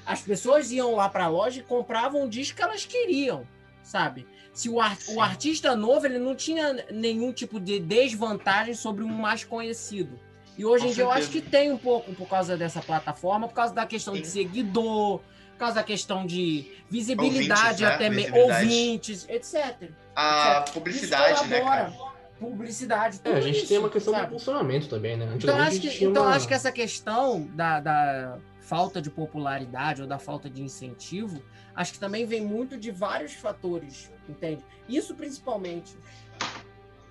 As 0.04 0.22
pessoas 0.22 0.70
iam 0.70 0.94
lá 0.94 1.08
para 1.08 1.24
a 1.24 1.28
loja 1.28 1.60
e 1.60 1.62
compravam 1.64 2.24
o 2.24 2.28
disco 2.28 2.56
que 2.56 2.62
elas 2.62 2.84
queriam, 2.86 3.44
sabe? 3.82 4.24
Se 4.56 4.70
o, 4.70 4.80
ar- 4.80 4.96
Sim. 4.96 5.14
o 5.16 5.20
artista 5.20 5.76
novo 5.76 6.06
ele 6.06 6.18
não 6.18 6.34
tinha 6.34 6.86
nenhum 6.90 7.30
tipo 7.30 7.60
de 7.60 7.78
desvantagem 7.78 8.72
sobre 8.72 9.04
um 9.04 9.08
mais 9.08 9.44
conhecido. 9.44 10.18
E 10.56 10.64
hoje 10.64 10.84
Com 10.84 10.90
em 10.90 10.94
dia 10.94 11.04
eu 11.04 11.10
acho 11.10 11.24
certeza. 11.24 11.44
que 11.44 11.50
tem 11.50 11.70
um 11.70 11.76
pouco 11.76 12.14
por 12.14 12.26
causa 12.26 12.56
dessa 12.56 12.80
plataforma, 12.80 13.46
por 13.48 13.52
causa 13.54 13.74
da 13.74 13.84
questão 13.84 14.14
de 14.14 14.24
Sim. 14.26 14.44
seguidor, 14.44 15.18
por 15.52 15.58
causa 15.58 15.74
da 15.74 15.82
questão 15.82 16.24
de 16.24 16.72
visibilidade, 16.90 17.60
Ouvintes, 17.60 17.80
né? 17.82 17.86
até 17.94 18.08
Visibilidade. 18.08 18.50
ouvintes, 18.64 19.26
etc. 19.28 19.90
A 20.16 20.62
Isso 20.64 20.72
publicidade, 20.72 21.46
né, 21.48 21.60
cara? 21.60 21.92
Publicidade, 22.40 23.20
É, 23.24 23.32
a 23.32 23.40
gente 23.42 23.58
isso, 23.58 23.68
tem 23.68 23.76
uma 23.78 23.90
questão 23.90 24.14
sabe? 24.14 24.26
de 24.26 24.32
funcionamento 24.32 24.88
também, 24.88 25.18
né? 25.18 25.30
Então 25.36 25.54
acho 25.58 25.80
que, 25.80 26.02
então 26.04 26.22
uma- 26.22 26.34
acho 26.34 26.48
que 26.48 26.54
essa 26.54 26.72
questão 26.72 27.42
da, 27.54 27.80
da 27.80 28.38
falta 28.66 29.00
de 29.00 29.08
popularidade 29.10 30.02
ou 30.02 30.08
da 30.08 30.18
falta 30.18 30.50
de 30.50 30.60
incentivo, 30.60 31.40
acho 31.74 31.92
que 31.92 31.98
também 32.00 32.26
vem 32.26 32.44
muito 32.44 32.76
de 32.76 32.90
vários 32.90 33.32
fatores, 33.34 34.10
entende? 34.28 34.62
Isso 34.88 35.14
principalmente. 35.14 35.96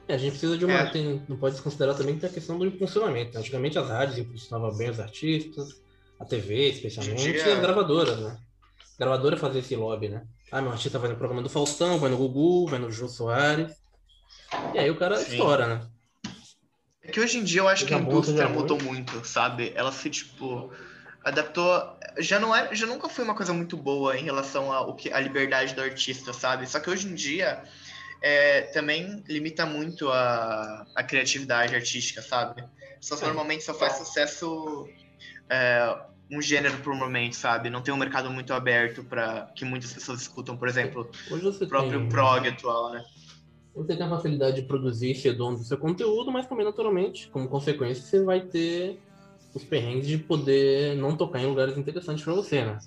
É, 0.07 0.15
a 0.15 0.17
gente 0.17 0.31
precisa 0.31 0.57
de 0.57 0.65
uma. 0.65 0.79
É. 0.79 0.85
tem- 0.89 1.23
não 1.29 1.37
pode 1.37 1.55
desconsiderar 1.55 1.95
também 1.95 2.15
que 2.15 2.21
tem 2.21 2.29
a 2.29 2.33
questão 2.33 2.59
do 2.59 2.65
impulsionamento. 2.65 3.33
né? 3.33 3.39
Antigamente 3.39 3.79
as 3.79 3.87
rádios 3.87 4.17
impulsionavam 4.17 4.75
bem 4.77 4.89
os 4.89 4.99
artistas, 4.99 5.81
a 6.19 6.25
TV 6.25 6.69
especialmente, 6.71 7.21
dia- 7.31 7.47
e 7.47 7.51
as 7.53 7.59
gravadoras, 7.59 8.19
né? 8.19 8.37
gravadora 8.99 9.35
fazer 9.37 9.59
esse 9.59 9.75
lobby, 9.75 10.09
né? 10.09 10.25
Ah, 10.51 10.61
meu 10.61 10.71
artista 10.71 10.99
vai 10.99 11.09
no 11.09 11.15
programa 11.17 11.41
do 11.41 11.49
Faustão, 11.49 11.97
vai 11.99 12.09
no 12.09 12.17
Gugu, 12.17 12.67
vai 12.67 12.79
no 12.79 12.91
Jô 12.91 13.07
Soares. 13.07 13.75
E 14.73 14.77
aí 14.79 14.89
o 14.91 14.97
cara 14.97 15.17
Sim. 15.17 15.31
estoura, 15.31 15.67
né? 15.67 15.87
É 17.01 17.11
que 17.11 17.19
hoje 17.19 17.37
em 17.39 17.43
dia 17.43 17.61
eu 17.61 17.67
acho 17.67 17.85
que 17.85 17.93
a 17.93 17.97
indústria 17.99 18.47
mudou 18.47 18.81
muito, 18.81 19.25
sabe? 19.25 19.71
Ela 19.75 19.91
se, 19.91 20.09
tipo, 20.09 20.71
adaptou. 21.25 21.97
Já 22.19 22.39
não 22.39 22.55
é, 22.55 22.73
já 22.73 22.85
nunca 22.85 23.09
foi 23.09 23.25
uma 23.25 23.35
coisa 23.35 23.51
muito 23.51 23.75
boa 23.75 24.17
em 24.17 24.23
relação 24.23 24.71
ao 24.71 24.95
que 24.95 25.11
a 25.11 25.19
liberdade 25.19 25.73
do 25.73 25.81
artista, 25.81 26.31
sabe? 26.31 26.69
Só 26.69 26.79
que 26.79 26.89
hoje 26.89 27.07
em 27.07 27.15
dia 27.15 27.63
é, 28.21 28.61
também 28.61 29.23
limita 29.27 29.65
muito 29.65 30.09
a, 30.09 30.85
a 30.95 31.03
criatividade 31.03 31.75
artística, 31.75 32.21
sabe? 32.21 32.61
É. 32.61 33.25
normalmente 33.25 33.63
só 33.63 33.73
faz 33.73 33.97
sucesso 33.97 34.87
é, 35.49 35.97
um 36.31 36.41
gênero 36.41 36.77
por 36.77 36.95
momento, 36.95 37.35
sabe? 37.35 37.69
Não 37.69 37.81
tem 37.81 37.93
um 37.93 37.97
mercado 37.97 38.29
muito 38.29 38.53
aberto 38.53 39.03
para 39.03 39.51
que 39.55 39.65
muitas 39.65 39.91
pessoas 39.91 40.21
escutam, 40.21 40.55
por 40.55 40.67
exemplo, 40.67 41.09
Hoje 41.29 41.43
você 41.43 41.63
o 41.65 41.67
próprio 41.67 41.99
tem, 41.99 42.09
prog 42.09 42.47
atual, 42.47 42.93
né? 42.93 43.03
você 43.75 43.95
tem 43.95 44.05
a 44.05 44.09
facilidade 44.09 44.61
de 44.61 44.67
produzir 44.67 45.11
e 45.11 45.15
ser 45.15 45.33
dono 45.33 45.57
do 45.57 45.63
seu 45.63 45.77
conteúdo, 45.77 46.31
mas 46.31 46.47
também, 46.47 46.65
naturalmente, 46.65 47.27
como 47.27 47.49
consequência, 47.49 48.01
você 48.03 48.23
vai 48.23 48.39
ter 48.39 49.01
os 49.55 49.63
perrengues 49.63 50.05
de 50.07 50.17
poder 50.17 50.95
não 50.97 51.15
tocar 51.15 51.39
em 51.39 51.45
lugares 51.47 51.77
interessantes 51.77 52.23
pra 52.23 52.33
você, 52.33 52.63
né? 52.65 52.77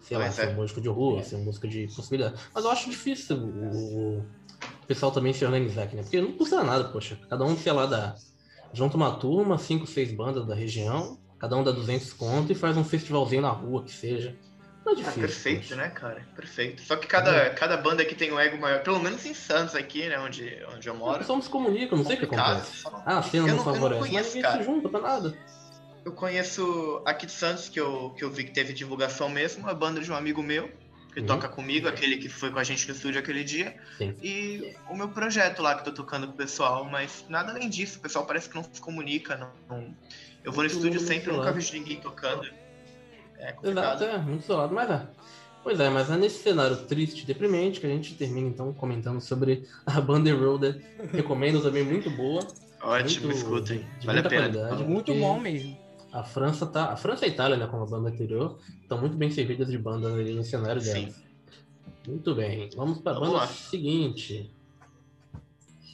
Sei 0.00 0.16
lá, 0.18 0.24
Pois 0.24 0.34
ser 0.34 0.46
é. 0.46 0.50
um 0.50 0.54
músico 0.56 0.80
de 0.80 0.88
rua, 0.88 1.22
ser 1.22 1.36
um 1.36 1.44
músico 1.44 1.68
de 1.68 1.86
possibilidade. 1.94 2.34
Mas 2.52 2.64
eu 2.64 2.70
acho 2.72 2.90
difícil 2.90 3.36
o, 3.36 4.18
o 4.18 4.86
pessoal 4.86 5.12
também 5.12 5.32
se 5.32 5.44
organizar 5.44 5.84
aqui, 5.84 5.94
né? 5.94 6.02
Porque 6.02 6.20
não 6.20 6.32
custa 6.32 6.62
nada, 6.64 6.84
poxa. 6.88 7.16
Cada 7.30 7.44
um, 7.44 7.56
sei 7.56 7.70
lá, 7.72 7.86
dá, 7.86 8.16
junta 8.72 8.96
uma 8.96 9.12
turma, 9.14 9.56
cinco, 9.58 9.86
seis 9.86 10.12
bandas 10.12 10.44
da 10.44 10.56
região, 10.56 11.18
cada 11.38 11.56
um 11.56 11.62
dá 11.62 11.70
200 11.70 12.12
conto 12.12 12.50
e 12.50 12.54
faz 12.56 12.76
um 12.76 12.82
festivalzinho 12.84 13.42
na 13.42 13.50
rua, 13.50 13.84
que 13.84 13.92
seja. 13.92 14.36
Não 14.84 14.90
é 14.92 14.96
Ah, 14.96 14.98
difícil. 14.98 15.20
perfeito, 15.22 15.60
poxa. 15.60 15.76
né, 15.76 15.88
cara? 15.90 16.26
Perfeito. 16.34 16.82
Só 16.82 16.96
que 16.96 17.06
cada, 17.06 17.50
cada 17.50 17.76
banda 17.76 18.02
aqui 18.02 18.16
tem 18.16 18.32
um 18.32 18.40
ego 18.40 18.60
maior, 18.60 18.82
pelo 18.82 18.98
menos 18.98 19.24
em 19.24 19.32
Santos 19.34 19.76
aqui, 19.76 20.08
né, 20.08 20.18
onde, 20.18 20.52
onde 20.74 20.88
eu 20.88 20.96
moro. 20.96 21.24
não 21.28 21.40
se 21.40 21.48
comunica, 21.48 21.94
não 21.94 22.04
sei 22.04 22.16
o 22.16 22.18
que 22.18 22.24
acontece. 22.24 22.82
Ah, 23.06 23.18
a 23.18 23.22
cena 23.22 23.46
não, 23.46 23.54
não- 23.54 23.60
eu 23.62 23.64
não 23.66 23.74
favorece, 23.74 24.00
mas 24.00 24.10
conheço, 24.10 24.28
ninguém 24.30 24.42
cara. 24.42 24.58
se 24.58 24.64
junta 24.64 24.88
pra 24.88 25.00
nada. 25.00 25.38
Eu 26.04 26.12
conheço 26.12 27.00
aqui 27.06 27.26
de 27.26 27.32
Santos, 27.32 27.68
que 27.68 27.78
eu, 27.78 28.10
que 28.10 28.24
eu 28.24 28.30
vi 28.30 28.44
que 28.44 28.50
teve 28.52 28.72
divulgação 28.72 29.28
mesmo, 29.28 29.68
a 29.68 29.74
banda 29.74 30.00
de 30.00 30.10
um 30.10 30.16
amigo 30.16 30.42
meu, 30.42 30.68
que 31.14 31.20
Uhum. 31.20 31.26
toca 31.26 31.48
comigo, 31.48 31.86
aquele 31.86 32.16
que 32.16 32.28
foi 32.28 32.50
com 32.50 32.58
a 32.58 32.64
gente 32.64 32.88
no 32.88 32.94
estúdio 32.94 33.20
aquele 33.20 33.44
dia, 33.44 33.76
Sim. 33.98 34.14
e 34.22 34.74
o 34.88 34.96
meu 34.96 35.08
projeto 35.10 35.62
lá 35.62 35.74
que 35.74 35.80
eu 35.80 35.84
tô 35.94 36.02
tocando 36.02 36.26
com 36.26 36.32
o 36.32 36.36
pessoal, 36.36 36.84
mas 36.86 37.24
nada 37.28 37.52
além 37.52 37.68
disso, 37.68 37.98
o 37.98 38.00
pessoal 38.02 38.26
parece 38.26 38.48
que 38.48 38.54
não 38.56 38.64
se 38.64 38.80
comunica, 38.80 39.36
não, 39.36 39.52
não- 39.68 39.94
Eu 40.44 40.50
vou 40.50 40.64
no 40.64 40.70
estúdio 40.70 40.98
sempre, 40.98 41.28
eu 41.30 41.34
no 41.34 41.38
nunca 41.38 41.52
vejo 41.52 41.72
ninguém 41.72 42.00
tocando. 42.00 42.44
É 43.38 43.54
Exato, 43.62 44.02
é, 44.04 44.18
muito 44.18 44.42
isolado, 44.42 44.74
mas 44.74 44.90
é. 44.90 45.06
Pois 45.62 45.78
é, 45.78 45.88
mas 45.88 46.10
é 46.10 46.16
nesse 46.16 46.42
cenário 46.42 46.76
triste 46.86 47.22
e 47.22 47.26
deprimente 47.26 47.78
que 47.78 47.86
a 47.86 47.88
gente 47.88 48.14
termina 48.16 48.48
então 48.48 48.72
comentando 48.72 49.20
sobre 49.20 49.68
a 49.86 50.00
banda 50.00 50.28
Eroded. 50.28 50.82
Recomendo 51.12 51.62
também, 51.62 51.84
muito 51.84 52.10
boa. 52.10 52.40
Ótimo, 52.82 53.26
muito, 53.26 53.38
escutem. 53.38 53.86
de 54.00 54.06
Vale 54.06 54.18
a 54.18 54.22
pena. 54.24 54.48
qualidade. 54.50 54.82
Muito 54.82 55.06
porque 55.06 55.20
bom 55.20 55.38
mesmo. 55.38 55.78
A 56.12 56.22
França 56.22 56.66
tá. 56.66 56.92
A 56.92 56.96
França 56.96 57.24
e 57.24 57.30
a 57.30 57.32
Itália, 57.32 57.56
né, 57.56 57.66
como 57.66 57.84
a 57.84 57.86
banda 57.86 58.10
anterior, 58.10 58.58
estão 58.82 58.98
muito 59.00 59.16
bem 59.16 59.30
servidas 59.30 59.68
de 59.68 59.78
bandas 59.78 60.12
ali 60.12 60.34
no 60.34 60.44
cenário 60.44 60.80
Sim. 60.80 60.92
delas. 60.92 61.22
Muito 62.06 62.34
bem. 62.34 62.68
Vamos 62.76 62.98
para 62.98 63.16
a 63.16 63.20
banda 63.20 63.32
lá. 63.32 63.46
seguinte. 63.46 64.50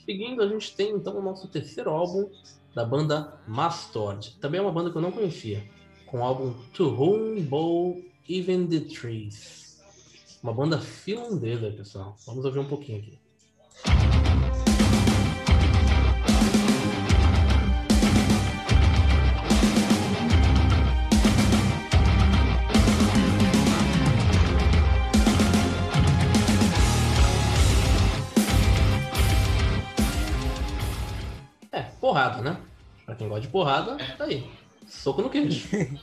Seguindo, 0.05 0.43
a 0.43 0.49
gente 0.49 0.75
tem 0.75 0.91
então 0.91 1.17
o 1.19 1.23
nosso 1.23 1.47
terceiro 1.49 1.91
álbum 1.91 2.31
da 2.75 2.85
banda 2.85 3.39
Mastod. 3.47 4.37
Também 4.41 4.59
é 4.59 4.63
uma 4.63 4.73
banda 4.73 4.91
que 4.91 4.97
eu 4.97 5.03
não 5.03 5.13
conhecia. 5.13 5.63
Com 6.07 6.21
o 6.21 6.25
álbum 6.25 6.55
To 6.73 6.89
Whom 6.89 7.43
Bow 7.43 8.03
Even 8.29 8.67
the 8.67 8.81
Trees. 8.81 9.81
Uma 10.43 10.55
banda 10.55 10.79
finlandesa, 10.79 11.71
pessoal. 11.71 12.17
Vamos 12.27 12.45
ouvir 12.45 12.59
um 12.61 12.69
pouquinho 12.69 12.99
aqui. 12.99 13.19
Porrada, 32.09 32.41
né? 32.41 32.57
Pra 33.05 33.15
quem 33.15 33.29
gosta 33.29 33.43
de 33.43 33.49
porrada, 33.49 33.97
tá 34.17 34.25
aí. 34.25 34.51
Soco 34.87 35.21
no 35.21 35.29
queijo. 35.29 35.69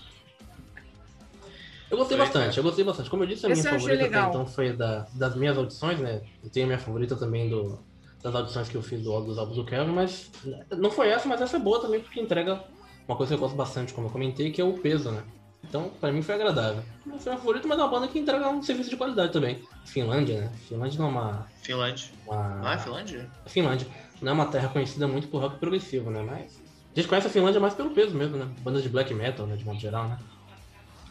Eu 1.90 2.00
gostei 2.00 2.18
bastante, 2.18 2.58
eu 2.58 2.64
gostei 2.64 2.84
bastante. 2.84 3.10
Como 3.12 3.24
eu 3.24 3.28
disse, 3.28 3.46
a 3.46 3.50
minha 3.50 3.60
Esse 3.60 3.70
favorita 3.70 4.06
até 4.08 4.20
então 4.28 4.46
foi 4.48 4.74
da, 4.74 5.06
das 5.14 5.36
minhas 5.36 5.56
audições, 5.56 6.00
né? 6.00 6.24
Eu 6.44 6.50
tenho 6.50 6.66
a 6.66 6.68
minha 6.68 6.80
favorita 6.80 7.16
também 7.16 7.48
do, 7.48 7.80
das 8.24 8.34
audições 8.34 8.68
que 8.68 8.76
eu 8.76 8.82
fiz 8.82 9.04
do, 9.04 9.18
dos 9.22 9.38
álbuns 9.38 9.56
do 9.56 9.64
Kevin, 9.64 9.92
mas 9.92 10.32
não 10.72 10.90
foi 10.90 11.10
essa, 11.10 11.30
mas 11.30 11.40
essa 11.40 11.58
é 11.58 11.60
boa 11.60 11.80
também, 11.80 12.02
porque 12.02 12.20
entrega 12.20 12.60
uma 13.08 13.16
coisa 13.16 13.30
que 13.30 13.36
eu 13.36 13.40
gosto 13.40 13.56
bastante, 13.56 13.94
como 13.94 14.08
eu 14.08 14.12
comentei, 14.12 14.52
que 14.52 14.60
é 14.60 14.64
o 14.64 14.74
peso, 14.74 15.12
né? 15.12 15.24
Então, 15.64 15.92
pra 16.02 16.12
mim 16.12 16.24
foi 16.24 16.36
agradável. 16.36 16.84
Não 17.06 17.20
foi 17.20 17.34
a 17.34 17.38
favorita, 17.38 17.68
mas 17.68 17.78
é 17.78 17.82
uma 17.84 17.90
banda 17.90 18.08
que 18.08 18.18
entrega 18.18 18.50
um 18.50 18.64
serviço 18.64 18.90
de 18.90 18.98
qualidade 18.98 19.32
também. 19.32 19.64
Finlândia, 19.86 20.42
né? 20.42 20.52
Finlândia 20.68 21.00
não 21.00 21.06
é 21.06 21.10
uma. 21.10 21.48
Finlândia. 21.62 22.10
uma... 22.26 22.62
Ah, 22.68 22.74
é 22.74 22.78
Finlândia? 22.80 23.30
Finlândia. 23.46 23.88
Não 24.22 24.32
é 24.32 24.34
uma 24.34 24.46
terra 24.48 24.70
conhecida 24.70 25.08
muito 25.08 25.28
por 25.28 25.42
rock 25.42 25.58
progressivo, 25.58 26.10
né? 26.10 26.22
Mas. 26.22 26.60
A 26.94 27.00
gente 27.00 27.10
conhece 27.10 27.28
a 27.28 27.30
Finlândia 27.30 27.60
mais 27.60 27.74
pelo 27.74 27.90
peso 27.90 28.16
mesmo, 28.16 28.38
né? 28.38 28.48
Bandas 28.62 28.82
de 28.82 28.90
black 28.90 29.14
metal, 29.14 29.46
né? 29.46 29.56
De 29.58 29.66
modo 29.66 29.80
geral, 29.80 30.08
né? 30.08 30.18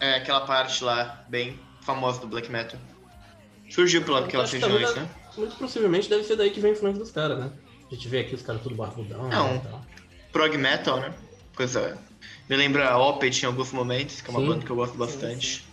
É 0.00 0.16
aquela 0.16 0.40
parte 0.40 0.82
lá, 0.82 1.24
bem 1.28 1.58
famosa 1.82 2.20
do 2.20 2.26
black 2.26 2.50
metal. 2.50 2.80
Surgiu 3.70 4.02
pela, 4.02 4.20
aquelas 4.20 4.50
regiões, 4.50 4.94
né? 4.94 5.08
Muito 5.36 5.56
possivelmente 5.56 6.08
deve 6.08 6.24
ser 6.24 6.36
daí 6.36 6.50
que 6.50 6.60
vem 6.60 6.70
a 6.70 6.74
influência 6.74 7.00
dos 7.00 7.10
caras, 7.10 7.38
né? 7.38 7.50
A 7.90 7.94
gente 7.94 8.08
vê 8.08 8.20
aqui 8.20 8.34
os 8.34 8.42
caras 8.42 8.62
tudo 8.62 8.74
barbudão. 8.74 9.28
Não. 9.28 9.54
Né. 9.54 9.62
Prog 10.32 10.56
metal, 10.56 11.00
né? 11.00 11.14
Coisa. 11.54 11.98
Me 12.48 12.56
lembra 12.56 12.88
a 12.90 12.98
Opeth 12.98 13.42
em 13.42 13.46
alguns 13.46 13.72
momentos, 13.72 14.20
que 14.20 14.28
é 14.28 14.30
uma 14.30 14.40
Sim. 14.40 14.46
banda 14.48 14.64
que 14.64 14.70
eu 14.70 14.76
gosto 14.76 14.96
bastante. 14.96 15.64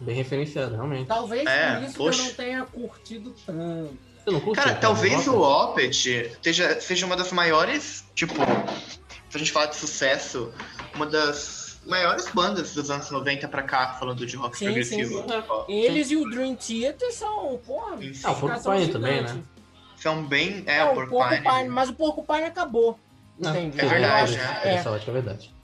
Bem 0.00 0.16
referenciado, 0.16 0.74
realmente. 0.74 1.06
Talvez 1.06 1.46
É, 1.46 1.76
por 1.76 1.84
isso 1.84 1.96
poxa. 1.96 2.18
que 2.18 2.24
eu 2.24 2.28
não 2.28 2.34
tenha 2.34 2.64
curtido 2.64 3.34
tanto. 3.46 4.09
Você 4.30 4.32
não 4.32 4.40
curte? 4.40 4.62
Cara, 4.62 4.76
o 4.76 4.80
talvez 4.80 5.26
o 5.26 5.40
Opeth 5.40 5.92
seja, 6.42 6.80
seja 6.80 7.06
uma 7.06 7.16
das 7.16 7.32
maiores, 7.32 8.04
tipo, 8.14 8.34
se 8.34 9.36
a 9.36 9.38
gente 9.38 9.50
falar 9.52 9.66
de 9.66 9.76
sucesso, 9.76 10.52
uma 10.94 11.06
das 11.06 11.78
maiores 11.86 12.28
bandas 12.28 12.72
dos 12.74 12.90
anos 12.90 13.10
90 13.10 13.48
pra 13.48 13.62
cá, 13.62 13.94
falando 13.94 14.24
de 14.24 14.36
rock 14.36 14.56
Sim, 14.56 14.66
progressivo. 14.66 15.22
sim, 15.22 15.26
sim. 15.28 15.72
Eles 15.72 16.10
e 16.10 16.16
o 16.16 16.28
Dream 16.30 16.54
Theater 16.54 17.12
são, 17.12 17.58
porra, 17.66 17.96
Sim. 17.98 18.12
Ah, 18.22 18.30
o 18.32 18.36
Porcupine 18.36 18.88
também, 18.92 19.22
né? 19.22 19.42
São 19.96 20.22
bem. 20.24 20.62
É, 20.66 20.78
É, 20.78 20.84
o 20.84 20.92
o 20.92 20.94
Porcupine, 20.94 21.42
Porcupine. 21.42 21.68
mas 21.68 21.88
o 21.88 21.94
Porcupine 21.94 22.44
acabou. 22.44 22.98
Não, 23.38 23.50
Entende? 23.50 23.80
É 23.80 23.84
Eu 23.84 23.88
verdade, 23.88 24.34
acho- 24.38 24.42
né? 24.44 24.60
é. 24.64 24.74
Essa 24.74 24.90
ótica 24.90 25.10
é 25.10 25.14
verdade. 25.14 25.54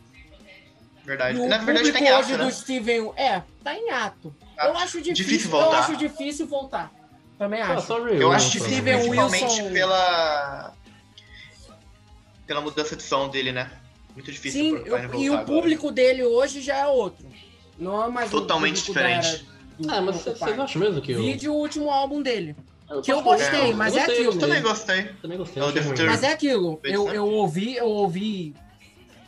Verdade. 1.05 1.39
E 1.39 1.47
Na 1.47 1.59
verdade, 1.59 1.79
público 1.91 1.99
tem 1.99 2.09
ato, 2.09 2.21
hoje 2.21 2.37
né? 2.37 2.45
do 2.45 2.51
Steven. 2.53 3.13
É, 3.17 3.43
tá 3.63 3.75
em 3.75 3.91
ato. 3.91 4.35
Ah, 4.59 4.67
Eu 4.69 4.77
acho 4.79 5.01
difícil, 5.01 5.15
difícil 5.15 5.47
Eu 5.47 5.51
voltar. 5.61 5.79
acho 5.79 5.97
difícil 5.97 6.47
voltar. 6.47 6.93
Também 7.38 7.61
Ah, 7.61 7.75
acho. 7.75 7.87
só 7.87 7.99
Eu 7.99 8.05
reunião, 8.05 8.33
acho 8.33 8.51
difícil, 8.51 8.83
principalmente 8.83 9.44
Wilson- 9.44 9.72
pela. 9.72 10.72
pela 12.46 12.61
mudança 12.61 12.96
de 12.96 13.03
som 13.03 13.29
dele, 13.29 13.53
né? 13.53 13.70
Muito 14.14 14.31
difícil 14.33 14.62
Sim, 14.62 14.72
o 14.72 14.85
Porcupine 14.85 15.12
eu- 15.14 15.20
e 15.20 15.31
o 15.31 15.33
agora. 15.35 15.46
público 15.46 15.90
dele 15.92 16.22
hoje 16.25 16.62
já 16.62 16.77
é 16.79 16.87
outro. 16.87 17.27
Não 17.79 18.05
é 18.05 18.09
mais 18.09 18.31
Totalmente 18.31 18.83
diferente. 18.85 19.46
do 19.79 19.90
Ah, 19.90 20.01
mas 20.01 20.16
vocês 20.16 20.40
acham 20.42 20.81
mesmo 20.81 21.03
que 21.03 21.14
o. 21.14 21.18
Vide 21.18 21.49
o 21.49 21.53
último 21.55 21.90
álbum 21.90 22.22
dele. 22.22 22.57
Eu 22.88 23.03
que 23.03 23.12
eu 23.12 23.20
gostei, 23.20 23.72
eu 23.72 23.77
mas 23.77 23.94
é 23.94 23.96
gostei, 23.99 24.14
aquilo. 24.14 24.33
gostei. 24.33 24.49
Também 24.49 24.62
gostei. 24.62 25.05
Também 25.20 25.38
gostei. 25.38 25.62
É. 25.62 26.09
Mas 26.09 26.22
é 26.22 26.33
aquilo. 26.33 26.81
Eu, 26.85 27.05
né? 27.07 27.16
eu 27.16 27.27
ouvi, 27.27 27.77
eu 27.77 27.87
ouvi 27.88 28.55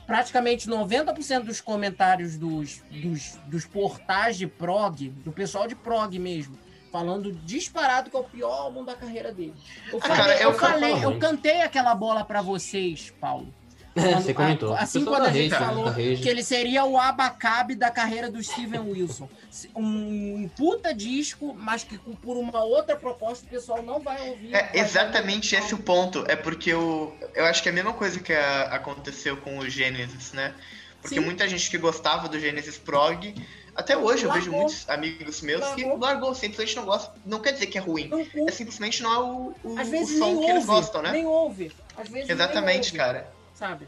praticamente 0.06 0.66
90% 0.68 1.44
dos 1.44 1.60
comentários 1.60 2.38
dos, 2.38 2.80
dos, 2.90 3.36
dos 3.46 3.66
portais 3.66 4.38
de 4.38 4.46
prog, 4.46 5.10
do 5.10 5.32
pessoal 5.32 5.66
de 5.66 5.74
prog 5.74 6.18
mesmo, 6.18 6.56
falando 6.90 7.33
disparado 7.33 8.11
que 8.11 8.16
é 8.16 8.20
o 8.20 8.24
pior 8.24 8.53
álbum 8.53 8.85
da 8.85 8.94
carreira 8.94 9.33
dele. 9.33 9.55
Eu 9.92 10.01
falei, 10.01 10.16
cara, 10.16 10.35
eu, 10.40 10.51
eu 10.51 10.59
falei, 10.59 11.05
eu 11.05 11.18
cantei 11.18 11.62
aquela 11.62 11.94
bola 11.94 12.24
pra 12.24 12.40
vocês, 12.42 13.12
Paulo. 13.20 13.53
É, 13.96 14.01
Quando- 14.12 14.22
você 14.22 14.35
comentou. 14.35 14.74
a- 14.74 14.81
Assim 14.81 15.05
quando 15.05 15.24
a 15.24 15.33
gente 15.33 15.51
né? 15.51 15.59
falou 15.59 15.92
que 15.92 16.29
ele 16.29 16.42
seria 16.44 16.85
o 16.85 16.96
abacabe 16.96 17.74
da 17.74 17.90
carreira 17.90 18.31
do 18.31 18.40
Steven 18.40 18.79
Wilson. 18.81 19.29
Um 19.74 20.48
puta 20.57 20.94
disco, 20.94 21.53
mas 21.59 21.83
que 21.83 21.98
por 21.98 22.37
uma 22.37 22.62
outra 22.62 22.94
proposta 22.96 23.44
o 23.44 23.48
pessoal 23.48 23.83
não 23.83 23.98
vai 23.98 24.29
ouvir. 24.29 24.55
É 24.55 24.62
Vai 24.64 24.79
exatamente 24.81 25.55
esse 25.57 25.74
o 25.74 25.79
ponto. 25.79 26.24
É 26.29 26.37
porque 26.37 26.70
eu, 26.70 27.16
eu 27.35 27.44
acho 27.46 27.61
que 27.62 27.68
é 27.68 27.72
a 27.72 27.74
mesma 27.74 27.92
coisa 27.92 28.20
que 28.20 28.33
a- 28.33 28.64
aconteceu 28.74 29.37
com 29.38 29.59
o 29.59 29.68
Genesis, 29.68 30.33
né? 30.33 30.55
Porque 31.03 31.16
Sim. 31.16 31.24
muita 31.24 31.48
gente 31.48 31.68
que 31.70 31.79
gostava 31.79 32.29
do 32.29 32.38
Genesis 32.38 32.77
Prog, 32.79 33.35
até 33.78 33.96
hoje 33.96 34.24
eu 34.24 34.32
vejo 34.32 34.50
Largou. 34.50 34.60
muitos 34.66 34.88
amigos 34.90 35.40
meus 35.40 35.64
que 35.74 35.82
Largou. 35.84 35.98
largou, 35.98 36.34
simplesmente 36.34 36.76
não 36.76 36.84
gosta. 36.84 37.14
Não 37.24 37.38
quer 37.40 37.52
dizer 37.52 37.66
que 37.66 37.78
é 37.78 37.80
ruim. 37.80 38.08
Não 38.08 38.48
É 38.48 38.50
simplesmente 38.50 39.02
não 39.02 39.14
é 39.14 39.18
o, 39.18 39.54
o, 39.64 39.78
Às 39.78 39.88
o 39.88 39.90
vezes 39.90 40.18
som 40.18 40.26
nem 40.26 40.38
que 40.44 40.50
eles 40.50 40.68
ouve, 40.68 40.80
gostam, 40.80 41.02
né? 41.02 41.12
nem 41.12 41.26
ouve. 41.26 41.72
Às 41.96 42.08
vezes 42.08 42.28
Exatamente, 42.28 42.92
nem 42.92 43.00
ouve, 43.02 43.12
cara. 43.14 43.32
Sabe? 43.54 43.86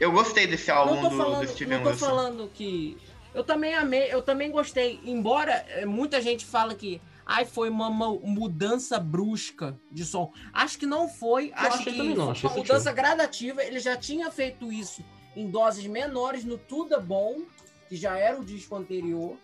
Eu 0.00 0.12
gostei 0.12 0.46
desse 0.46 0.70
álbum 0.70 0.94
Não 0.94 1.02
tô 1.02 1.08
do, 1.10 1.16
falando, 1.16 1.46
do 1.46 1.52
Steven 1.52 1.76
não 1.76 1.84
tô 1.84 1.90
Wilson. 1.90 2.06
falando 2.06 2.50
que 2.54 2.96
Eu 3.34 3.44
também 3.44 3.74
amei, 3.74 4.12
eu 4.12 4.22
também 4.22 4.50
gostei. 4.50 4.98
Embora 5.04 5.52
eh, 5.68 5.84
muita 5.84 6.20
gente 6.22 6.44
fala 6.46 6.74
que 6.74 7.00
ai, 7.26 7.44
foi 7.44 7.68
uma 7.68 7.90
mu- 7.90 8.20
mudança 8.24 8.98
brusca 8.98 9.78
de 9.92 10.04
som. 10.04 10.32
Acho 10.52 10.78
que 10.78 10.86
não 10.86 11.06
foi. 11.08 11.52
acho 11.54 11.78
achei 11.78 11.92
que 11.92 11.98
também 11.98 12.14
não, 12.14 12.30
achei 12.30 12.48
uma 12.48 12.56
mudança 12.56 12.90
gradativa. 12.92 13.62
Ele 13.62 13.78
já 13.78 13.94
tinha 13.96 14.30
feito 14.30 14.72
isso 14.72 15.04
em 15.36 15.50
doses 15.50 15.86
menores 15.86 16.44
no 16.44 16.56
Tudo 16.56 16.94
é 16.94 17.00
Bom, 17.00 17.42
que 17.88 17.96
já 17.96 18.16
era 18.18 18.38
o 18.38 18.44
disco 18.44 18.76
anterior. 18.76 19.36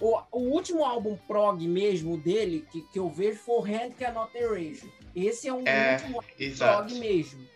O, 0.00 0.18
o 0.32 0.38
último 0.50 0.84
álbum 0.84 1.16
prog 1.28 1.66
mesmo 1.68 2.16
dele, 2.18 2.66
que, 2.72 2.82
que 2.82 2.98
eu 2.98 3.08
vejo, 3.08 3.38
foi 3.38 3.54
o 3.54 3.64
Hand 3.64 3.92
Cannot 3.98 4.36
Erase. 4.36 4.92
Esse 5.14 5.46
é 5.48 5.52
um 5.52 5.62
É, 5.66 5.94
último 5.94 6.24
Exato. 6.38 6.86
prog 6.88 6.98
mesmo. 6.98 7.46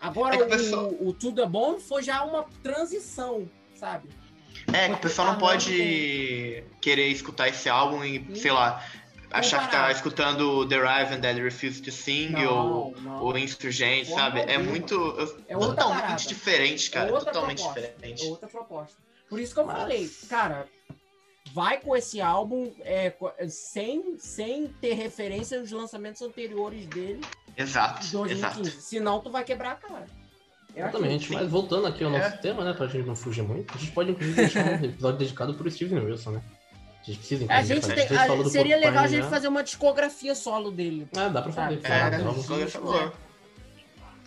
Agora, 0.00 0.36
É 0.36 0.42
o 0.42 0.46
pessoal- 0.48 0.86
o, 0.90 1.08
o 1.08 1.12
Tudo 1.12 1.42
é 1.42 1.46
Bom 1.46 1.80
foi 1.80 2.02
já 2.04 2.22
uma 2.22 2.44
transição, 2.62 3.50
sabe? 3.74 4.08
É, 4.72 4.86
que 4.88 4.94
o 4.94 4.98
pessoal 4.98 5.28
não 5.32 5.38
pode 5.38 6.62
querer 6.80 7.08
escutar 7.08 7.48
esse 7.48 7.68
álbum 7.68 8.04
e, 8.04 8.36
sei 8.36 8.52
lá, 8.52 8.84
achar 9.30 9.64
que 9.66 9.72
tá 9.72 9.90
escutando 9.90 10.64
Derive 10.66 11.14
and 11.14 11.20
Dead 11.20 11.38
Refuse 11.38 11.82
to 11.82 11.90
Sing 11.90 12.34
ou, 12.44 12.94
não. 13.00 13.22
ou 13.24 13.36
Insurgente, 13.38 14.08
sabe? 14.10 14.40
É 14.40 14.56
muito. 14.58 14.94
É 15.48 15.54
totalmente 15.56 16.00
parada. 16.00 16.16
diferente, 16.16 16.90
cara. 16.90 17.08
É 17.08 17.12
totalmente 17.12 17.62
proposta. 17.62 17.80
diferente. 17.80 18.24
É 18.24 18.28
outra 18.28 18.48
proposta. 18.48 18.96
Por 19.28 19.38
isso 19.40 19.54
que 19.54 19.60
eu 19.60 19.66
Mas- 19.66 19.76
falei, 19.78 20.10
cara, 20.28 20.66
vai 21.52 21.80
com 21.80 21.96
esse 21.96 22.20
álbum 22.20 22.72
é, 22.80 23.14
sem, 23.48 24.18
sem 24.18 24.68
ter 24.80 24.94
referência 24.94 25.58
aos 25.60 25.70
lançamentos 25.70 26.20
anteriores 26.22 26.86
dele 26.86 27.20
de 27.56 27.62
Exato, 27.62 28.06
2015. 28.10 28.60
exato. 28.60 28.82
Senão 28.82 29.20
tu 29.20 29.30
vai 29.30 29.44
quebrar 29.44 29.72
a 29.72 29.76
cara. 29.76 30.06
É 30.74 30.80
Exatamente, 30.82 31.32
mas 31.32 31.48
voltando 31.48 31.86
aqui 31.86 32.04
ao 32.04 32.10
nosso 32.10 32.26
É. 32.26 32.36
tema, 32.36 32.62
né, 32.64 32.72
pra 32.72 32.86
gente 32.86 33.06
não 33.06 33.16
fugir 33.16 33.42
muito, 33.42 33.74
a 33.74 33.78
gente 33.78 33.90
pode 33.92 34.10
inclusive 34.12 34.36
deixar 34.36 34.64
um 34.64 34.74
episódio 34.84 35.18
dedicado 35.18 35.54
pro 35.54 35.70
Steven 35.70 35.98
Wilson, 36.04 36.30
né? 36.32 36.42
A 37.00 37.04
gente 37.10 37.18
precisa 37.18 37.42
A 37.42 37.44
inclusive 37.62 37.74
gente 37.74 37.80
fazer. 37.82 37.94
tem, 37.94 38.08
gente 38.18 38.26
falou 38.28 38.46
a- 38.46 38.50
seria 38.50 38.76
legal 38.76 39.04
a 39.04 39.08
gente 39.08 39.22
já. 39.24 39.30
fazer 39.30 39.48
uma 39.48 39.62
discografia 39.64 40.34
solo 40.34 40.70
dele. 40.70 41.08
É, 41.16 41.28
dá 41.30 41.40
pra 41.42 41.52
fazer. 41.52 41.80
É, 41.84 42.18
por 42.18 42.68
favor. 42.68 43.12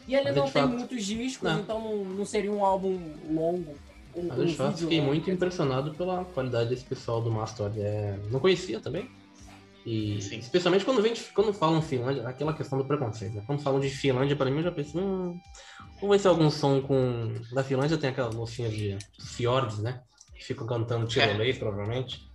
E 0.07 0.15
ele 0.15 0.23
Mas, 0.25 0.35
não 0.35 0.45
de 0.45 0.51
tem 0.51 0.61
fato, 0.63 0.73
muitos 0.73 1.05
discos, 1.05 1.49
não. 1.49 1.59
então 1.59 2.03
não 2.05 2.25
seria 2.25 2.51
um 2.51 2.65
álbum 2.65 2.99
longo. 3.29 3.75
Um, 4.15 4.27
Mas 4.27 4.59
eu 4.59 4.67
um 4.67 4.73
fiquei 4.73 5.01
muito 5.01 5.29
impressionado 5.31 5.93
pela 5.93 6.25
qualidade 6.25 6.69
desse 6.69 6.83
pessoal 6.83 7.21
do 7.21 7.31
Mastodon. 7.31 7.79
É, 7.79 8.19
não 8.29 8.39
conhecia 8.39 8.79
também. 8.79 9.09
E 9.85 10.21
Sim. 10.21 10.37
especialmente 10.37 10.85
quando, 10.85 11.01
vem, 11.01 11.13
quando 11.33 11.53
falam 11.53 11.81
Finlândia, 11.81 12.27
aquela 12.27 12.53
questão 12.53 12.77
do 12.77 12.85
preconceito. 12.85 13.35
Né? 13.35 13.43
Quando 13.47 13.61
falam 13.61 13.79
de 13.79 13.89
Finlândia, 13.89 14.35
pra 14.35 14.49
mim 14.49 14.57
eu 14.57 14.63
já 14.63 14.71
penso, 14.71 14.99
hum, 14.99 15.39
ou 16.01 16.09
vai 16.09 16.19
ser 16.19 16.27
algum 16.27 16.49
som 16.49 16.81
com. 16.81 17.33
Da 17.53 17.63
Finlândia 17.63 17.97
tem 17.97 18.09
aquelas 18.09 18.35
mocinhas 18.35 18.73
de 18.73 18.97
fiordes, 19.19 19.79
né? 19.79 20.01
Que 20.35 20.43
ficam 20.43 20.67
cantando 20.67 21.07
tirolês, 21.07 21.57
provavelmente. 21.57 22.29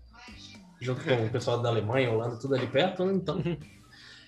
Junto 0.80 1.02
com 1.04 1.26
o 1.26 1.30
pessoal 1.30 1.60
da 1.62 1.68
Alemanha, 1.68 2.10
Holanda, 2.10 2.38
tudo 2.38 2.54
ali 2.54 2.66
perto? 2.66 3.04
Então. 3.04 3.42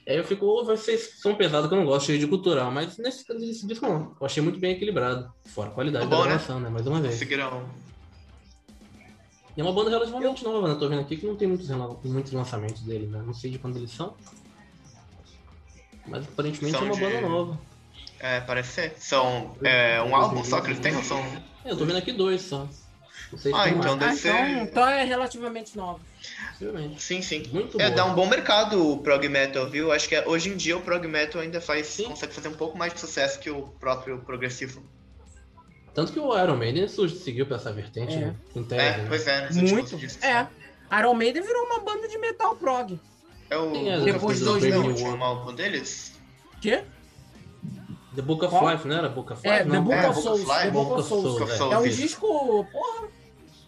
Aí 0.09 0.17
eu 0.17 0.25
fico, 0.25 0.47
ou 0.47 0.65
vai 0.65 0.77
ser 0.79 0.97
som 0.97 1.35
pesado 1.35 1.69
que 1.69 1.75
eu 1.75 1.79
não 1.79 1.85
gosto, 1.85 2.07
cheio 2.07 2.19
de 2.19 2.27
cultural, 2.27 2.71
mas 2.73 2.97
nesse, 2.97 3.31
nesse 3.35 3.67
disco 3.67 3.87
não. 3.87 4.17
Eu 4.19 4.25
achei 4.27 4.43
muito 4.43 4.59
bem 4.59 4.73
equilibrado. 4.73 5.31
Fora 5.45 5.69
a 5.69 5.73
qualidade 5.73 6.07
Tá 6.07 6.11
da 6.11 6.17
bom, 6.17 6.23
né? 6.23 6.29
gravação, 6.31 6.59
né? 6.61 6.71
Mais 6.71 6.87
uma 6.87 6.99
vez. 7.01 7.13
Conseguiram. 7.15 7.69
E 9.55 9.61
é 9.61 9.65
uma 9.65 9.73
banda 9.73 9.91
relativamente 9.91 10.43
nova, 10.45 10.69
né? 10.69 10.77
Tô 10.77 10.89
vendo 10.89 11.03
aqui 11.03 11.17
que 11.17 11.27
não 11.27 11.37
tem 11.37 11.47
muitos, 11.47 11.69
muitos 12.05 12.33
lançamentos 12.33 12.81
dele, 12.83 13.07
né? 13.09 13.23
Não 13.27 13.35
sei 13.35 13.51
de 13.51 13.59
quando 13.59 13.77
eles 13.77 13.91
são. 13.91 14.17
Mas 16.07 16.25
aparentemente 16.27 16.73
São 16.79 16.83
é 16.83 16.85
uma 16.87 16.95
de- 16.95 17.01
banda 17.01 17.21
nova. 17.21 17.61
É, 18.19 18.41
parece 18.41 18.73
ser. 18.73 18.95
São 18.99 19.57
é, 19.63 20.01
um 20.03 20.17
álbum 20.17 20.43
só 20.43 20.61
que 20.63 20.69
eles 20.69 20.81
têm 20.81 20.97
ou 20.97 21.03
são. 21.03 21.19
É, 21.65 21.71
eu 21.73 21.77
tô 21.77 21.85
vendo 21.85 21.99
aqui 21.99 22.13
dois 22.13 22.41
só. 22.43 22.67
Sei 23.37 23.53
se 23.53 23.59
Ah, 23.59 23.69
então 23.69 23.97
mais, 23.97 23.99
deve 23.99 24.13
Ah, 24.13 24.17
ser. 24.17 24.29
então, 24.51 24.63
então 24.65 24.89
é 24.89 25.05
relativamente 25.05 25.77
novo. 25.77 26.01
Sim, 26.99 27.21
sim. 27.23 27.47
Muito 27.53 27.81
É, 27.81 27.85
boa. 27.87 27.97
dá 27.97 28.05
um 28.07 28.15
bom 28.15 28.27
mercado 28.27 28.93
o 28.93 28.99
prog 28.99 29.29
metal, 29.29 29.69
viu? 29.69 29.93
Acho 29.93 30.09
que 30.09 30.15
é- 30.15 30.27
hoje 30.27 30.49
em 30.49 30.57
dia 30.57 30.77
o 30.77 30.81
prog 30.81 31.07
metal 31.07 31.41
ainda 31.43 31.61
faz, 31.61 31.87
Sim. 31.89 32.05
consegue 32.05 32.33
fazer 32.33 32.49
um 32.49 32.55
pouco 32.55 32.77
mais 32.79 32.95
de 32.95 33.01
sucesso 33.01 33.39
que 33.39 33.51
o 33.51 33.63
próprio 33.81 34.19
progressivo. 34.21 34.83
Tanto 35.95 36.13
que 36.13 36.19
o 36.21 36.37
Iron 36.43 36.57
Maiden 36.57 36.87
seguiu 36.89 37.45
pra 37.47 37.57
essa 37.57 37.73
vertente, 37.73 38.15
É. 38.15 38.21
né? 38.21 38.37
Em 38.57 38.67
É, 38.71 38.97
né? 38.99 39.05
pois 39.09 39.27
é, 39.27 39.51
Muito. 39.53 39.97
discos. 39.97 40.23
É. 40.25 40.47
Iron 40.99 41.15
Maiden 41.15 41.43
virou 41.43 41.65
uma 41.67 41.81
banda 41.81 42.09
de 42.09 42.17
metal 42.19 42.57
prog. 42.57 42.99
É 43.51 43.57
o 43.57 43.71
Book 43.71 44.05
Depois 44.05 44.39
de 44.39 44.45
dois 44.45 44.63
Souls, 44.63 44.63
né, 44.63 44.77
o 44.79 44.81
mil. 44.83 44.91
último 44.91 45.25
álbum 45.25 45.55
deles. 45.55 46.13
Quê? 46.61 46.83
The 48.15 48.23
Book 48.23 48.45
of 48.45 48.55
Qual? 48.57 48.71
Life, 48.73 48.87
não 48.89 48.97
era? 48.97 49.09
Book 49.09 49.33
of 49.33 49.47
É, 49.47 49.59
Life? 49.59 49.71
The 49.71 49.77
não? 49.77 49.85
Book 49.85 49.95
É, 49.97 49.99
of 50.01 50.07
Book 50.09 50.23
Souls. 50.23 50.41
of 50.41 50.51
Life, 50.51 50.63
The 50.65 50.71
Book 50.71 50.89
Book 50.89 51.01
of 51.01 51.09
Souls. 51.09 51.51
É. 51.51 51.75
É 51.75 51.79
um 51.79 51.89
disco, 51.89 52.67
porra, 52.73 53.09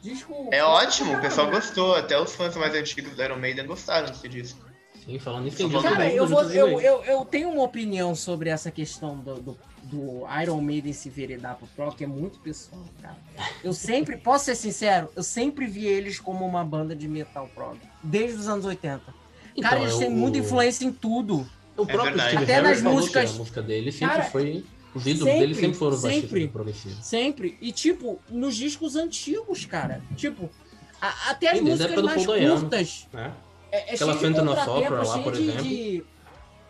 disco... 0.02 0.48
É 0.50 0.62
ótimo, 0.64 1.14
o 1.16 1.20
pessoal 1.20 1.50
gostou, 1.50 1.94
até 1.94 2.20
os 2.20 2.34
fãs 2.34 2.56
mais 2.56 2.74
antigos 2.74 3.14
do 3.14 3.22
Iron 3.22 3.36
Maiden 3.38 3.66
gostaram 3.66 4.08
desse 4.08 4.28
disco. 4.28 4.58
Sim, 5.04 5.18
falando 5.18 5.48
disco 5.48 5.82
Cara, 5.82 6.10
eu, 6.12 6.26
do 6.26 6.32
vou, 6.34 6.42
eu, 6.50 6.80
eu, 6.80 7.04
eu 7.04 7.24
tenho 7.24 7.48
uma 7.50 7.62
opinião 7.62 8.14
sobre 8.14 8.50
essa 8.50 8.70
questão 8.70 9.16
do, 9.16 9.34
do, 9.40 9.58
do 9.84 10.22
Iron 10.42 10.60
Maiden 10.60 10.92
se 10.92 11.08
veredar 11.08 11.56
pro 11.56 11.66
prog, 11.68 11.94
que 11.96 12.04
é 12.04 12.06
muito 12.06 12.38
pessoal, 12.40 12.84
cara. 13.00 13.16
Eu 13.64 13.72
sempre, 13.72 14.16
posso 14.20 14.44
ser 14.44 14.54
sincero, 14.56 15.08
eu 15.16 15.22
sempre 15.22 15.66
vi 15.66 15.86
eles 15.86 16.20
como 16.20 16.44
uma 16.46 16.62
banda 16.64 16.94
de 16.94 17.08
metal 17.08 17.48
prog, 17.54 17.78
desde 18.02 18.38
os 18.38 18.48
anos 18.48 18.64
80. 18.66 18.98
Cara, 19.00 19.14
Então, 19.56 19.82
eles 19.82 19.94
é 19.94 19.98
têm 19.98 20.08
o- 20.08 20.16
muita 20.16 20.38
influência 20.38 20.84
em 20.84 20.92
tudo. 20.92 21.48
O 21.76 21.86
próprio 21.86 22.14
verdade. 22.14 22.30
Steve 22.36 22.44
Até 22.44 22.60
nas 22.60 22.80
falou 22.80 22.94
músicas- 22.98 23.30
que 23.30 23.36
a 23.36 23.38
música 23.38 23.62
dele 23.62 23.90
sempre 23.92 24.16
Cara, 24.16 24.30
foi... 24.30 24.64
Os 24.94 25.06
ídolos 25.06 25.24
sempre, 25.24 25.40
dele 25.40 25.54
sempre 25.54 25.74
foram 25.78 25.96
sempre. 25.96 26.46
do 26.46 26.52
progressivo. 26.52 27.02
Sempre. 27.02 27.58
E, 27.60 27.70
tipo, 27.72 28.18
nos 28.28 28.56
discos 28.56 28.96
antigos, 28.96 29.64
cara. 29.64 30.02
Tipo, 30.16 30.50
a- 31.00 31.30
até 31.30 31.50
as 31.50 31.60
a 31.60 31.62
músicas 31.62 32.02
mais 32.02 32.24
Paul 32.24 32.36
Dayano. 32.36 32.60
curtas. 32.60 33.06
Né? 33.12 33.32
É, 33.72 33.76
é 33.92 33.94
Aquela 33.94 34.12
lá, 35.04 35.18
por 35.20 35.32
de, 35.32 35.42
exemplo. 35.42 35.62
de- 35.64 36.04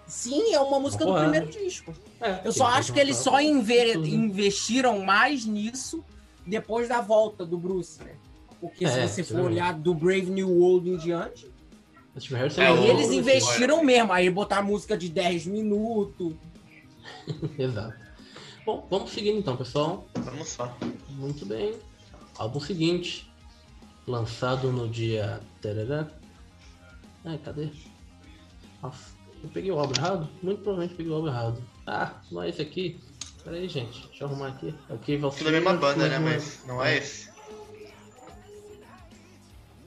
Sim, 0.07 0.53
é 0.53 0.61
uma 0.61 0.81
música 0.81 1.05
do 1.05 1.13
porrada. 1.13 1.31
primeiro 1.31 1.65
disco. 1.65 1.95
É, 2.21 2.41
Eu 2.45 2.53
só 2.53 2.67
acho 2.67 2.93
que 2.93 2.99
eles 3.01 3.17
só 3.17 3.41
inver- 3.41 3.97
investiram 3.97 4.99
mais 4.99 5.47
nisso 5.47 6.05
depois 6.47 6.89
da 6.89 7.01
volta 7.01 7.47
do 7.47 7.57
Bruce, 7.57 8.03
né? 8.03 8.13
Porque 8.61 8.87
se 8.87 8.99
É, 8.99 9.07
você 9.09 9.23
for 9.25 9.41
olhar 9.41 9.73
do 9.73 9.95
Brave 9.95 10.29
New 10.31 10.51
World 10.51 10.91
em 10.91 10.97
diante, 10.99 11.47
É, 12.59 12.61
é 12.63 12.67
aí 12.67 12.91
eles 12.91 13.11
investiram 13.11 13.83
mesmo. 13.85 14.13
Aí 14.13 14.29
botar 14.29 14.61
música 14.63 14.99
de 14.99 15.09
10 15.09 15.47
minutos. 15.47 16.35
Exato. 17.59 18.00
Bom, 18.71 18.87
vamos 18.89 19.11
seguindo 19.11 19.37
então, 19.37 19.57
pessoal. 19.57 20.07
Vamos 20.15 20.51
só. 20.51 20.73
Muito 21.09 21.45
bem. 21.45 21.75
Álbum 22.39 22.61
seguinte. 22.61 23.29
Lançado 24.07 24.71
no 24.71 24.89
dia. 24.89 25.41
Tarará. 25.61 26.07
Ai, 27.25 27.37
cadê? 27.39 27.69
Nossa, 28.81 29.13
eu 29.43 29.49
peguei 29.49 29.73
o 29.73 29.79
álbum 29.81 29.95
errado? 29.99 30.29
Muito 30.41 30.63
provavelmente 30.63 30.95
peguei 30.95 31.11
o 31.11 31.17
álbum 31.17 31.27
errado. 31.27 31.61
Ah, 31.85 32.15
não 32.31 32.45
é 32.45 32.49
esse 32.49 32.63
aqui. 32.63 33.01
Pera 33.43 33.57
aí, 33.57 33.69
gente. 33.69 34.07
Deixa 34.07 34.23
eu 34.23 34.29
arrumar 34.29 34.47
aqui. 34.51 34.73
É 34.89 34.95
o 34.95 34.99
que 34.99 35.17
vai 35.17 35.31
Tudo 35.33 35.49
a 35.49 35.53
mesma 35.53 35.75
banda, 35.75 36.09
né? 36.09 36.19
Mas 36.21 36.63
não 36.65 36.81
é 36.81 36.97
esse. 36.97 37.29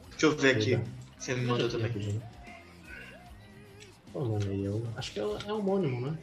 Deixa 0.10 0.26
eu 0.26 0.36
ver 0.36 0.58
aqui. 0.58 0.78
Se 1.20 1.32
ele 1.32 1.46
mandou 1.46 1.70
também. 1.70 2.22
Qual 4.12 4.26
o 4.26 4.28
nome 4.28 4.46
aí? 4.46 4.66
Eu 4.66 4.86
acho 4.98 5.14
que 5.14 5.22
é, 5.22 5.24
é 5.24 5.54
homônimo, 5.54 6.02
né? 6.02 6.18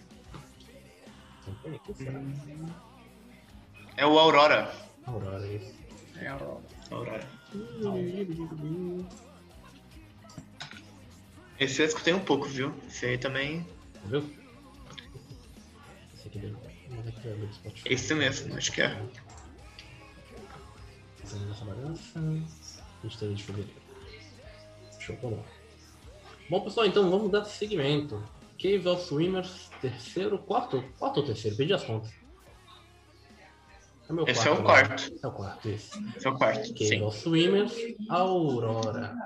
É 3.96 4.06
o 4.06 4.18
Aurora. 4.18 4.72
Aurora, 5.06 5.46
isso. 5.46 5.74
É, 6.18 6.32
ó. 6.32 6.58
Aurora. 6.90 7.28
Esse 11.58 11.82
eu 11.82 11.86
escutei 11.86 12.14
um 12.14 12.20
pouco, 12.20 12.46
viu? 12.46 12.74
Esse 12.88 13.06
aí 13.06 13.18
também. 13.18 13.66
Viu? 14.06 14.24
Esse 16.14 16.28
aqui. 16.28 16.56
Vamos 16.88 17.06
o 17.06 17.54
Spotify. 17.54 17.92
Esse 17.92 18.14
mesmo, 18.14 18.56
acho 18.56 18.72
que 18.72 18.82
é. 18.82 19.02
Fazendo 21.18 21.50
essa 21.50 21.64
bagaça. 21.64 22.20
23 23.02 23.36
de 23.36 23.44
fevereiro. 23.44 23.80
Show 24.98 25.16
de 25.16 25.22
bola. 25.22 25.44
Bom, 26.48 26.60
pessoal, 26.62 26.86
então 26.86 27.10
vamos 27.10 27.30
dar 27.30 27.44
seguimento. 27.44 28.22
Cave 28.60 28.86
of 28.88 29.02
Swimmers, 29.02 29.70
terceiro, 29.80 30.38
quarto? 30.38 30.84
Quarto 30.98 31.20
ou 31.20 31.26
terceiro? 31.26 31.56
Perdi 31.56 31.72
as 31.72 31.82
contas. 31.82 32.10
É 34.26 34.30
Esse 34.30 34.48
é 34.48 34.50
o 34.50 34.56
né? 34.56 34.62
quarto. 34.62 35.18
É 35.22 35.26
o 35.26 35.32
quarto, 35.32 35.68
esse. 35.68 36.16
Esse 36.16 36.26
é 36.26 36.30
o 36.30 36.34
quarto. 36.36 36.68
Cave 36.74 36.88
Sim. 36.88 37.02
of 37.02 37.16
Swimmers, 37.16 37.74
Aurora. 38.10 39.16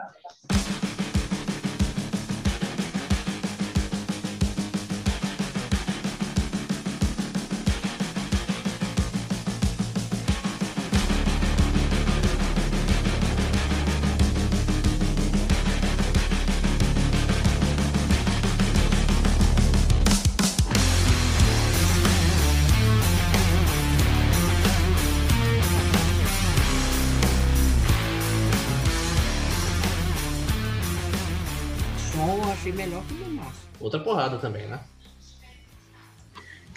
Outra 33.95 34.01
porrada 34.01 34.39
também, 34.39 34.67
né? 34.67 34.81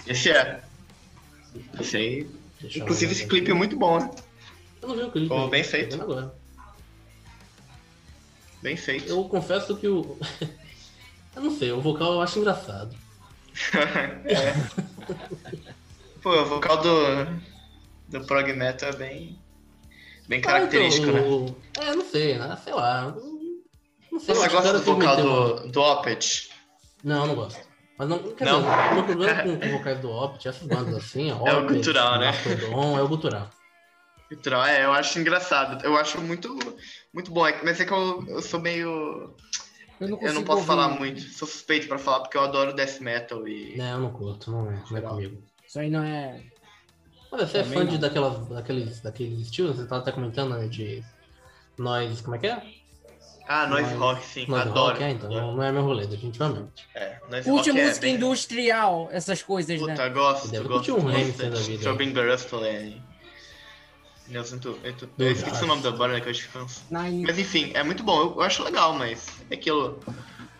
Esse 0.05 0.29
é. 0.29 0.61
Esse 1.79 1.97
aí. 1.97 2.29
Deixa 2.61 2.79
Inclusive, 2.79 3.11
esse 3.11 3.27
clipe 3.27 3.49
é 3.51 3.53
muito 3.53 3.75
bom, 3.75 3.99
né? 3.99 4.11
Eu 4.81 4.87
não 4.89 4.95
vi 4.95 5.01
o 5.03 5.11
clipe. 5.11 5.49
Bem 5.49 5.63
feito. 5.63 5.99
agora. 5.99 6.33
Bem 8.61 8.77
feito. 8.77 9.09
Eu 9.09 9.23
confesso 9.25 9.75
que 9.77 9.87
o. 9.87 10.17
eu 11.35 11.41
não 11.41 11.51
sei, 11.57 11.71
o 11.71 11.81
vocal 11.81 12.13
eu 12.13 12.21
acho 12.21 12.37
engraçado. 12.39 12.95
é. 14.25 14.53
Pô, 16.21 16.39
o 16.39 16.45
vocal 16.45 16.77
do, 16.81 17.25
do 18.09 18.25
prog 18.27 18.51
metal 18.53 18.89
é 18.89 18.95
bem, 18.95 19.39
bem 20.27 20.41
característico, 20.41 21.09
Ah, 21.09 21.13
né? 21.13 21.19
então, 21.21 21.45
o- 21.45 21.57
É, 21.79 21.95
não 21.95 22.05
sei, 22.05 22.37
né? 22.37 22.55
Sei 22.63 22.73
lá. 22.73 23.15
Não 24.11 24.19
sei, 24.19 24.35
Você 24.35 24.49
gosta 24.49 24.73
do 24.73 24.83
vocal 24.83 25.15
do, 25.15 25.67
do 25.71 25.81
Opeth? 25.81 26.56
Não, 27.07 27.25
não 27.25 27.35
gosto. 27.35 27.65
Mas 27.97 28.09
não, 28.09 28.19
quer 28.35 28.45
Não? 28.45 28.59
dizer, 28.59 28.71
o 28.91 28.93
meu 28.95 29.03
problema 29.05 29.41
com, 29.43 29.59
com 29.59 29.69
vocais 29.77 29.99
do 30.01 30.11
Opet, 30.11 30.47
essas 30.47 30.67
bandas 30.67 30.95
assim, 30.95 31.29
É 31.29 31.33
o 31.33 31.65
gutural, 31.65 32.19
né? 32.19 32.27
Mastodon, 32.27 32.99
é 32.99 33.01
o 33.01 33.07
gutural. 33.07 33.49
Gutural, 34.29 34.65
É, 34.65 34.83
eu 34.83 34.91
acho 34.91 35.17
engraçado. 35.17 35.83
Eu 35.85 35.95
acho 35.95 36.19
muito, 36.21 36.53
muito 37.13 37.31
bom. 37.31 37.47
É- 37.47 37.63
Mas 37.63 37.79
é 37.79 37.85
que 37.85 37.93
eu, 37.93 38.25
eu 38.27 38.41
sou 38.41 38.59
meio. 38.59 39.33
Eu 39.99 40.07
não, 40.09 40.17
Eu 40.17 40.33
não 40.33 40.43
consigo 40.43 40.45
posso 40.45 40.57
ouvir. 40.57 40.67
falar 40.67 40.89
muito. 40.89 41.21
Sou 41.21 41.47
suspeito 41.47 41.87
pra 41.87 41.97
falar 41.97 42.19
porque 42.19 42.37
eu 42.37 42.41
adoro 42.41 42.73
death 42.75 42.99
metal 42.99 43.47
e. 43.47 43.77
Não, 43.77 43.85
eu 43.93 43.99
não 44.01 44.11
curto, 44.11 44.51
não 44.51 44.69
é, 44.69 44.83
não 44.91 44.97
é 44.97 45.01
comigo. 45.01 45.41
Isso 45.65 45.79
aí 45.79 45.89
não 45.89 46.03
é. 46.03 46.43
Mas 47.31 47.49
você 47.49 47.59
é 47.59 47.63
Também 47.63 47.79
fã 47.79 47.85
não. 47.85 47.91
de 47.91 47.97
daquelas, 47.97 48.47
daqueles, 48.49 49.01
daqueles 49.01 49.39
estilos? 49.39 49.77
Você 49.77 49.87
tava 49.87 50.01
até 50.01 50.11
comentando, 50.11 50.55
né, 50.57 50.67
de 50.67 51.01
nós, 51.79 52.21
como 52.21 52.35
é 52.35 52.39
que 52.39 52.47
é? 52.47 52.76
Ah, 53.47 53.65
noise 53.67 53.83
Noise- 53.91 53.97
rock, 53.97 54.25
sim. 54.25 54.45
Nós 54.47 54.61
adoro. 54.67 54.91
rock, 54.93 55.03
é, 55.03 55.11
então, 55.11 55.29
não, 55.29 55.55
não 55.55 55.63
é 55.63 55.71
meu 55.71 55.81
rolê, 55.83 56.05
definitivamente. 56.05 56.85
É, 56.93 57.17
noise 57.29 57.49
Curte 57.49 57.69
rock 57.69 57.79
é 57.79 57.85
música 57.85 58.01
bem- 58.07 58.15
industrial, 58.15 59.09
essas 59.11 59.41
coisas, 59.41 59.81
né? 59.81 59.93
Puta, 59.93 60.09
gosto, 60.09 60.47
Deve 60.49 60.67
gosto. 60.67 60.95
um 60.95 60.99
Rammstein 61.07 61.49
da 61.51 61.57
vida. 61.59 61.89
Robin 61.89 62.11
Garustelen. 62.13 63.01
Eu, 64.29 64.43
sinto, 64.43 64.77
eu, 64.83 64.93
tô- 64.93 65.07
eu 65.17 65.31
esqueci 65.31 65.63
o 65.63 65.67
nome 65.67 65.81
da 65.81 65.91
banda 65.91 66.19
que 66.19 66.27
eu 66.27 66.31
acho 66.31 66.49
que 66.49 66.57
Mas 66.91 67.39
enfim, 67.39 67.71
é 67.73 67.81
muito 67.83 68.03
bom. 68.03 68.19
Eu, 68.19 68.33
eu 68.35 68.41
acho 68.41 68.61
legal, 68.63 68.91
mas 68.93 69.27
é 69.49 69.53
aquilo. 69.55 69.99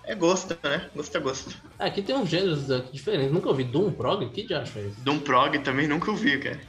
É 0.06 0.15
gosto, 0.15 0.58
né? 0.63 0.89
Gosto 0.95 1.17
é 1.17 1.19
gosto. 1.19 1.58
É, 1.78 1.88
aqui 1.88 2.02
tem 2.02 2.15
uns 2.15 2.30
gêneros 2.30 2.67
diferentes. 2.93 3.34
Nunca 3.34 3.50
ouvi 3.50 3.65
Doom 3.65 3.91
Prog? 3.91 4.30
Que 4.30 4.47
diacho 4.47 4.80
é 4.80 4.84
isso? 4.84 5.02
Doom 5.02 5.19
Prog 5.19 5.60
também 5.60 5.86
nunca 5.86 6.10
ouvi, 6.10 6.39
cara. 6.39 6.62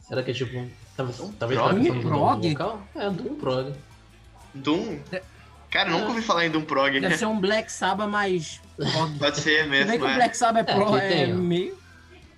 Será 0.00 0.22
que 0.22 0.30
é 0.30 0.34
tipo. 0.34 0.66
Talvez, 0.96 1.18
talvez 1.38 1.60
Prog? 1.60 1.86
tá 1.92 2.08
Prog? 2.08 2.46
É, 2.96 3.10
Doom 3.10 3.34
Prog. 3.34 3.74
Doom? 4.54 4.98
É. 5.12 5.22
Cara, 5.74 5.90
eu 5.90 5.98
nunca 5.98 6.10
ouvi 6.10 6.22
falar 6.22 6.46
em 6.46 6.50
Doom 6.50 6.62
Prog. 6.62 7.00
Deve 7.00 7.18
ser 7.18 7.26
um 7.26 7.40
Black 7.40 7.70
Sabbath 7.72 8.08
mais. 8.08 8.60
Pode 9.18 9.40
ser 9.40 9.64
Se 9.64 9.68
bem 9.68 9.70
mesmo, 9.70 9.92
que 9.98 10.04
o 10.04 10.06
é. 10.08 10.14
Black 10.14 10.36
Sabbath 10.36 10.68
é, 10.68 10.72
É, 10.72 10.74
pro, 10.76 10.96
é 10.96 11.26
meio. 11.26 11.76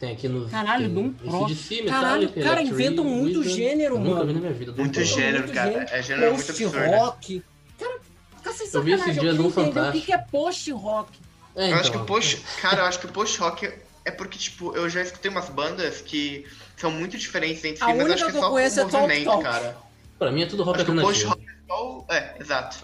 Tem 0.00 0.12
aqui 0.12 0.26
nos. 0.26 0.50
Caralho, 0.50 0.86
tem 0.86 0.94
Doom 0.94 1.12
Prog. 1.12 1.52
AC/DC, 1.52 1.82
Caralho, 1.82 2.20
Metallica, 2.22 2.48
cara, 2.48 2.62
inventam 2.62 3.04
muito 3.04 3.40
Wizard. 3.40 3.54
gênero, 3.56 4.00
mano. 4.00 4.26
vi 4.26 4.32
na 4.32 4.40
minha 4.40 4.52
vida. 4.54 4.72
Muito 4.72 4.94
Prog. 4.94 5.04
gênero. 5.06 5.38
Muito 5.40 5.52
cara, 5.52 5.86
é 5.90 6.02
gênero 6.02 6.32
muito 6.32 6.46
Post 6.46 6.64
absurdo, 6.64 6.80
né? 6.90 6.96
rock. 6.98 7.42
Cara, 7.78 7.98
fica 8.38 8.52
sem 8.54 8.68
Eu 8.72 8.82
vi 8.82 8.90
Eu 8.92 8.98
num 8.98 9.04
queria 9.04 9.20
entender 9.20 9.40
o 9.42 9.44
que 9.48 9.52
Fantástico. 9.52 10.06
que 10.06 10.12
é 10.14 10.18
post 10.18 10.72
rock. 10.72 11.18
É, 11.54 11.70
Eu 11.72 11.74
acho 11.74 11.82
que 11.82 11.88
então, 11.90 12.02
o 12.02 12.06
post. 12.06 12.42
Cara, 12.62 12.80
eu 12.80 12.84
acho 12.86 12.98
que 13.00 13.06
o 13.06 13.10
post 13.10 13.38
rock 13.38 13.70
é 14.06 14.10
porque, 14.10 14.38
tipo, 14.38 14.74
eu 14.74 14.88
já 14.88 15.02
escutei 15.02 15.30
umas 15.30 15.50
bandas 15.50 16.00
que 16.00 16.46
são 16.74 16.90
muito 16.90 17.18
diferentes 17.18 17.62
entre 17.66 17.78
si, 17.78 17.82
A 17.84 17.88
mas 17.88 17.96
única 17.98 18.14
acho 18.14 18.24
que 18.26 18.30
que 18.32 18.36
é 18.36 18.40
eu 18.40 18.44
só 18.44 18.50
conheço 18.50 18.80
é 18.80 18.84
o 18.84 18.88
Talk 18.88 19.02
movimento, 19.06 19.24
Talk. 19.26 19.42
cara. 19.42 19.76
Pra 20.18 20.32
mim 20.32 20.42
é 20.42 20.46
tudo 20.46 20.62
rock 20.62 20.80
alternativo. 20.80 21.36
Rock 21.68 22.12
é. 22.12 22.16
É, 22.16 22.36
exato. 22.40 22.78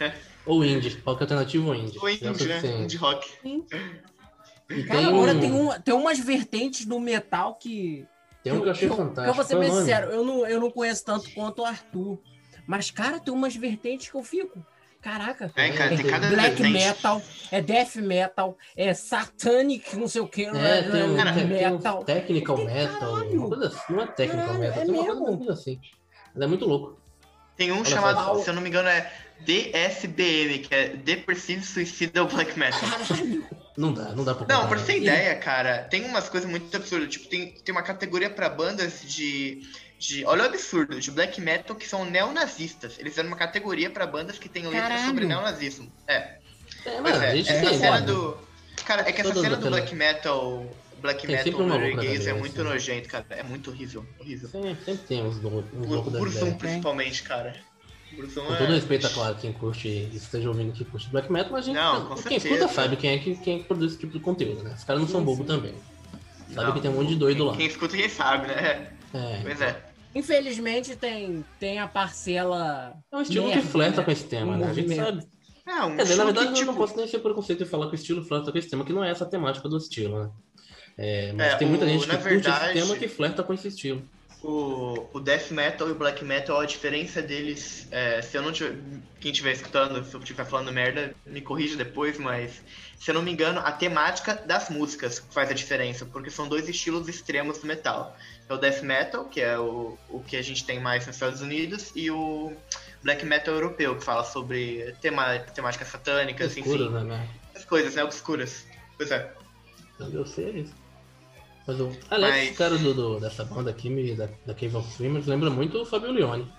Ou 0.46 0.64
indie. 0.64 1.00
Rock 1.06 1.22
alternativo 1.22 1.68
ou 1.68 1.74
indie. 1.74 1.98
O 1.98 2.08
indie, 2.08 2.46
né? 2.46 2.60
tem. 2.60 2.82
Indie 2.82 2.96
rock. 2.98 3.26
E 4.68 4.82
Cara, 4.84 4.98
tem 4.98 5.06
agora 5.06 5.32
um, 5.34 5.40
tem, 5.40 5.52
um, 5.52 5.80
tem 5.80 5.94
umas 5.94 6.18
vertentes 6.18 6.84
do 6.84 6.98
metal 7.00 7.54
que. 7.54 8.06
Tem 8.42 8.52
um 8.52 8.60
que 8.60 8.66
eu 8.66 8.72
achei 8.72 8.88
fantástico. 8.88 9.22
Eu 9.30 9.34
vou 9.34 9.44
ser 9.44 9.56
é 9.56 9.58
bem 9.60 9.70
sincero, 9.70 10.10
eu 10.10 10.24
não, 10.24 10.46
eu 10.46 10.60
não 10.60 10.70
conheço 10.70 11.04
tanto 11.04 11.30
quanto 11.32 11.62
o 11.62 11.64
Arthur. 11.64 12.18
Mas, 12.66 12.90
cara, 12.90 13.18
tem 13.20 13.32
umas 13.32 13.54
vertentes 13.56 14.10
que 14.10 14.16
eu 14.16 14.22
fico. 14.22 14.64
Caraca. 15.00 15.50
É, 15.54 15.70
cara, 15.70 15.96
tem 15.96 16.06
cada 16.06 16.28
Black 16.28 16.62
vertente. 16.62 16.72
metal, 16.72 17.22
é 17.52 17.60
death 17.60 17.96
metal, 17.96 18.56
é 18.74 18.94
satanic, 18.94 19.94
não 19.96 20.08
sei 20.08 20.22
o 20.22 20.26
que, 20.26 20.44
É, 20.46 20.50
tem 20.50 20.54
um, 20.54 20.64
é, 20.64 20.82
tem, 20.82 20.92
tem 20.92 21.66
um 21.66 21.72
metal. 21.72 22.04
technical 22.04 22.56
Tem 22.56 22.64
metal, 22.66 23.12
caralho. 23.12 23.38
uma 23.38 23.48
coisa 23.48 23.66
assim, 23.66 23.92
não 23.92 24.02
é 24.02 24.06
technical 24.06 24.46
Caralho, 24.46 24.60
metal, 24.60 24.82
é 24.82 24.84
tem 24.86 24.94
uma 24.94 25.02
mesmo? 25.02 25.16
coisa, 25.18 25.30
uma 25.30 25.36
coisa 25.36 25.52
assim. 25.52 25.80
Mas 26.34 26.42
é 26.42 26.46
muito 26.46 26.64
louco. 26.64 27.03
Tem 27.56 27.72
um 27.72 27.78
Olha 27.78 27.84
chamado, 27.84 28.16
só. 28.16 28.42
se 28.42 28.50
eu 28.50 28.54
não 28.54 28.62
me 28.62 28.68
engano, 28.68 28.88
é 28.88 29.10
DSBM, 29.40 30.58
que 30.58 30.74
é 30.74 30.88
Depressive 30.88 31.64
Suicidal 31.64 32.26
Black 32.26 32.58
Metal. 32.58 32.80
Não 33.76 33.92
dá, 33.92 34.14
não 34.14 34.24
dá 34.24 34.34
pra 34.34 34.46
Não, 34.46 34.68
pra 34.68 34.78
você 34.78 34.92
ter 34.92 34.98
ideia, 34.98 35.34
cara, 35.36 35.78
tem 35.84 36.04
umas 36.04 36.28
coisas 36.28 36.48
muito 36.48 36.74
absurdas. 36.76 37.08
Tipo, 37.08 37.28
tem, 37.28 37.50
tem 37.50 37.74
uma 37.74 37.82
categoria 37.82 38.30
pra 38.30 38.48
bandas 38.48 39.02
de, 39.02 39.62
de. 39.98 40.24
Olha 40.24 40.44
o 40.44 40.46
absurdo, 40.46 41.00
de 41.00 41.10
black 41.10 41.40
metal 41.40 41.74
que 41.74 41.88
são 41.88 42.04
neonazistas. 42.04 42.98
Eles 42.98 43.12
fizeram 43.12 43.28
uma 43.28 43.36
categoria 43.36 43.90
pra 43.90 44.06
bandas 44.06 44.38
que 44.38 44.48
têm 44.48 44.66
letras 44.68 45.00
sobre 45.02 45.24
neonazismo. 45.24 45.92
É. 46.06 46.38
É, 46.84 47.00
mano, 47.00 47.22
é, 47.22 47.30
a 47.30 47.36
gente 47.36 47.50
essa 47.50 47.68
tem, 47.68 47.78
cena 47.78 48.00
do. 48.00 48.38
Cara, 48.84 49.08
é 49.08 49.12
que 49.12 49.20
essa 49.20 49.34
cena 49.34 49.56
do 49.56 49.68
black 49.68 49.94
metal. 49.94 50.66
Black 51.04 51.26
Tem 51.26 51.36
metal 51.36 51.60
um 51.60 51.66
norueguês 51.66 52.26
é 52.26 52.32
muito 52.32 52.64
né? 52.64 52.70
nojento, 52.70 53.08
cara. 53.10 53.26
É 53.28 53.42
muito 53.42 53.70
horrível. 53.70 54.06
Horrível. 54.18 54.48
Sempre, 54.48 54.74
sempre 54.86 55.06
tem 55.06 55.22
uns, 55.22 55.38
loucos- 55.42 55.70
uns 55.74 55.86
O, 55.86 55.90
loucos 55.90 56.08
o 56.08 56.10
da 56.12 56.18
Burzum, 56.18 56.38
ideia. 56.38 56.54
principalmente, 56.54 57.22
cara. 57.22 57.54
Burzum 58.16 58.40
Com 58.46 58.54
é. 58.54 58.56
todo 58.56 58.72
respeito, 58.72 59.06
é 59.06 59.10
claro, 59.10 59.34
quem 59.36 59.52
curte, 59.52 59.88
esteja 60.14 60.48
ouvindo 60.48 60.72
que 60.72 60.82
curte 60.86 61.10
black 61.10 61.30
metal, 61.30 61.52
mas 61.52 61.64
a 61.64 61.66
gente, 61.66 61.74
Não, 61.76 62.06
com 62.06 62.14
quem 62.14 62.22
certeza. 62.40 62.54
escuta 62.54 62.72
sabe 62.72 62.96
quem 62.96 63.10
é 63.10 63.18
que, 63.18 63.36
quem 63.36 63.56
é 63.56 63.58
que 63.58 63.64
produz 63.64 63.90
esse 63.92 64.00
tipo 64.00 64.14
de 64.14 64.20
conteúdo, 64.20 64.62
né? 64.62 64.72
Os 64.74 64.84
caras 64.84 65.02
não 65.02 65.08
são 65.08 65.20
Sim, 65.20 65.26
bobos 65.26 65.40
sim. 65.46 65.52
também. 65.52 65.74
Sabe 66.54 66.66
Não. 66.68 66.72
que 66.72 66.80
tem 66.80 66.90
um 66.90 66.94
monte 66.94 67.08
de 67.08 67.16
doido 67.16 67.44
lá. 67.44 67.54
Quem 67.54 67.66
escuta, 67.66 67.96
quem 67.98 68.08
sabe, 68.08 68.46
né? 68.46 68.90
É, 69.12 69.40
Pois 69.42 69.60
é. 69.60 69.84
Infelizmente 70.14 70.96
tem, 70.96 71.44
tem 71.60 71.80
a 71.80 71.86
parcela. 71.86 72.94
é 73.12 73.16
um 73.16 73.20
estilo 73.20 73.46
merda, 73.48 73.60
que 73.60 73.68
flerta 73.68 73.98
né? 73.98 74.04
com 74.06 74.10
esse 74.10 74.24
tema, 74.24 74.54
Um 74.54 74.58
né? 74.58 74.70
A 74.70 74.72
gente 74.72 74.94
sabe. 74.96 75.22
É, 75.66 75.82
um 75.82 75.96
Quer 75.96 76.02
dizer, 76.02 76.16
na 76.16 76.24
verdade, 76.24 76.46
que, 76.48 76.52
eu 76.52 76.56
tipo, 76.56 76.70
não 76.72 76.76
posso 76.78 76.96
nem 76.96 77.06
ser 77.08 77.18
preconceito 77.18 77.62
e 77.62 77.66
falar 77.66 77.86
que 77.88 77.92
o 77.92 77.94
estilo 77.94 78.22
flerta 78.24 78.50
com 78.52 78.56
esse 78.58 78.68
tema, 78.70 78.84
que 78.84 78.92
não 78.92 79.02
é 79.04 79.10
essa 79.10 79.24
a 79.24 79.26
temática 79.26 79.68
do 79.68 79.76
estilo, 79.76 80.22
né? 80.22 80.30
É, 80.96 81.32
mas 81.32 81.52
É, 81.52 81.56
tem 81.56 81.68
muita 81.68 81.84
o- 81.84 81.88
gente 81.88 82.02
que 82.06 82.16
curte 82.16 82.28
verdade- 82.28 82.78
esse 82.78 82.86
tema 82.86 82.96
que 82.98 83.08
flerta 83.08 83.42
com 83.42 83.52
esse 83.52 83.68
estilo. 83.68 84.02
O, 84.42 85.08
o 85.14 85.20
death 85.20 85.50
metal 85.52 85.88
e 85.88 85.92
o 85.92 85.94
black 85.94 86.22
metal, 86.22 86.60
a 86.60 86.66
diferença 86.66 87.22
deles, 87.22 87.88
é, 87.90 88.20
se 88.20 88.36
eu 88.36 88.42
não 88.42 88.52
tiver, 88.52 88.76
quem 89.18 89.30
estiver 89.32 89.52
escutando, 89.52 90.04
se 90.04 90.12
eu 90.14 90.20
estiver 90.20 90.44
falando 90.44 90.70
merda, 90.70 91.14
me 91.24 91.40
corrija 91.40 91.76
depois, 91.76 92.18
mas 92.18 92.62
se 93.00 93.10
eu 93.10 93.14
não 93.14 93.22
me 93.22 93.32
engano, 93.32 93.60
a 93.60 93.72
temática 93.72 94.34
das 94.34 94.68
músicas 94.68 95.18
faz 95.30 95.50
a 95.50 95.54
diferença, 95.54 96.04
porque 96.04 96.28
são 96.28 96.46
dois 96.46 96.68
estilos 96.68 97.08
extremos 97.08 97.56
do 97.56 97.66
metal. 97.66 98.14
É 98.46 98.52
o 98.52 98.58
death 98.58 98.82
metal, 98.82 99.24
que 99.24 99.40
é 99.40 99.58
o, 99.58 99.96
o 100.10 100.20
que 100.20 100.36
a 100.36 100.42
gente 100.42 100.62
tem 100.66 100.78
mais 100.78 101.06
nos 101.06 101.16
Estados 101.16 101.40
Unidos, 101.40 101.90
e 101.96 102.10
o 102.10 102.52
black 103.02 103.24
metal 103.24 103.54
europeu, 103.54 103.96
que 103.96 104.04
fala 104.04 104.24
sobre 104.24 104.94
tema, 105.00 105.38
temáticas 105.38 105.88
satânicas, 105.88 106.54
Escuro, 106.54 106.84
enfim, 106.84 106.92
né? 106.92 107.02
né? 107.02 107.28
as 107.54 107.64
coisas, 107.64 107.94
né, 107.94 108.04
obscuras. 108.04 108.66
Pois 108.98 109.10
é. 109.10 109.32
Eu 109.98 110.26
sei 110.26 110.44
é 110.44 110.50
isso. 110.50 110.83
Mas 111.66 111.80
o. 111.80 111.90
Aliás, 112.10 112.34
Mas- 112.34 112.44
esse 112.48 112.54
cara 112.54 112.76
do, 112.78 112.94
do- 112.94 113.20
dessa 113.20 113.44
banda 113.44 113.70
aqui, 113.70 113.88
me- 113.88 114.14
da, 114.14 114.28
da 114.46 114.54
Cave 114.54 114.76
of 114.76 114.90
Swimmers, 114.92 115.26
lembra 115.26 115.48
muito 115.50 115.80
o 115.80 115.86
Fabio 115.86 116.12
Leone. 116.12 116.50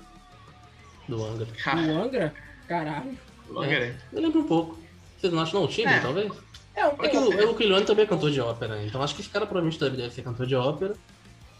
Do 1.07 1.23
Angra. 1.23 1.47
O 1.75 2.01
Angra? 2.01 2.33
Caralho. 2.67 3.17
Longer, 3.49 3.79
né? 3.79 3.99
Eu 4.11 4.21
lembro 4.21 4.39
um 4.41 4.47
pouco. 4.47 4.79
Vocês 5.19 5.31
não 5.31 5.41
acham 5.43 5.59
não? 5.59 5.67
O 5.67 5.71
timbre, 5.71 5.93
É. 5.93 5.99
talvez? 5.99 6.31
É 6.75 6.85
um 6.87 7.03
É 7.03 7.07
que 7.09 7.17
o, 7.17 7.31
é, 7.39 7.45
o 7.45 7.57
Leone 7.57 7.85
também 7.85 8.03
é 8.05 8.07
cantor 8.07 8.31
de 8.31 8.41
ópera? 8.41 8.83
Então 8.83 9.01
acho 9.03 9.13
que 9.13 9.21
esse 9.21 9.29
cara 9.29 9.45
provavelmente 9.45 9.79
deve, 9.79 10.09
ser 10.11 10.23
cantor 10.23 10.47
de 10.47 10.55
ópera. 10.55 10.93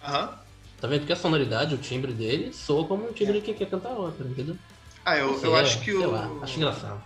Aham. 0.04 0.40
Tá 0.82 0.88
vendo? 0.88 1.02
Porque 1.02 1.14
a 1.14 1.16
sonoridade, 1.16 1.76
o 1.76 1.78
timbre 1.78 2.12
dele, 2.12 2.52
soa 2.52 2.86
como 2.86 3.08
um 3.08 3.14
timbre 3.14 3.40
de 3.40 3.42
quem 3.46 3.54
quer 3.54 3.70
cantar 3.70 3.92
ópera, 3.92 4.28
entendeu? 4.28 4.58
Ah, 5.06 5.18
eu, 5.18 5.38
sei, 5.40 5.48
eu 5.50 5.56
é, 5.56 5.62
acho 5.62 5.80
que 5.80 5.86
sei 5.92 5.94
o. 6.06 6.12
lá, 6.12 6.30
acho 6.42 6.58
engraçado. 6.58 7.02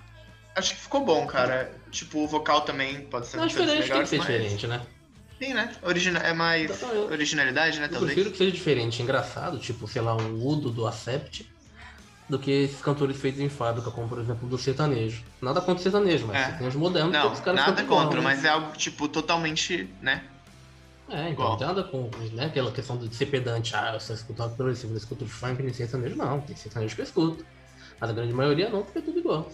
Acho 0.55 0.73
que 0.75 0.81
ficou 0.81 1.05
bom, 1.05 1.27
cara. 1.27 1.71
Tipo, 1.91 2.19
o 2.23 2.27
vocal 2.27 2.61
também 2.61 3.01
pode 3.01 3.27
ser 3.27 3.37
Não, 3.37 3.43
é 3.43 3.47
diferente, 3.47 3.89
tem 3.91 4.01
que 4.01 4.07
ser 4.07 4.17
mas- 4.17 4.27
diferente, 4.27 4.67
né? 4.67 4.81
Sim, 5.39 5.53
né? 5.53 5.73
Origina... 5.81 6.19
É 6.19 6.33
mais 6.33 6.69
Então, 6.69 6.89
eu- 6.91 7.05
originalidade, 7.11 7.79
né? 7.79 7.85
Eu 7.85 7.89
Talvez. 7.89 8.13
prefiro 8.13 8.31
que 8.31 8.37
seja 8.37 8.51
diferente, 8.51 9.01
engraçado, 9.01 9.57
tipo, 9.57 9.87
sei 9.87 10.01
lá, 10.01 10.15
um 10.15 10.35
Udo 10.45 10.69
do 10.69 10.85
Acept, 10.85 11.49
do 12.27 12.37
que 12.37 12.51
esses 12.51 12.81
cantores 12.81 13.17
feitos 13.17 13.39
em 13.39 13.49
fábrica, 13.49 13.89
como 13.89 14.07
por 14.09 14.19
exemplo 14.19 14.47
do 14.47 14.57
sertanejo. 14.57 15.23
Nada 15.41 15.61
contra 15.61 15.79
o 15.79 15.83
sertanejo, 15.83 16.27
mas 16.27 16.37
É. 16.37 16.45
sertanejo 16.47 16.77
moderno, 16.77 17.09
Não, 17.11 17.31
os 17.31 17.39
caras 17.39 17.61
nada 17.61 17.81
igual, 17.81 18.03
contra, 18.03 18.19
né? 18.19 18.23
mas 18.23 18.43
é 18.45 18.49
algo, 18.49 18.71
tipo, 18.73 19.07
totalmente, 19.07 19.89
né? 20.01 20.23
É, 21.09 21.29
então 21.29 21.57
tem 21.57 21.65
nada 21.65 21.83
com 21.85 22.07
né, 22.33 22.45
aquela 22.45 22.71
questão 22.71 22.95
de 22.95 23.15
ser 23.15 23.25
pedante, 23.27 23.75
ah, 23.75 23.93
eu 23.95 23.99
só 23.99 24.13
escuto 24.13 24.43
rock 24.43 24.55
progressivo, 24.55 24.93
eu 24.93 24.97
escuto 24.97 25.25
funk 25.25 25.63
nem 25.63 25.73
sertanejo, 25.73 26.15
não, 26.15 26.39
tem 26.41 26.55
sertanejo 26.55 26.93
que 26.93 27.01
eu 27.01 27.05
escuto. 27.05 27.43
Mas 27.99 28.09
a 28.11 28.13
grande 28.13 28.31
maioria 28.33 28.69
não, 28.69 28.83
porque 28.83 28.99
é 28.99 29.01
tudo 29.01 29.17
igual. 29.17 29.51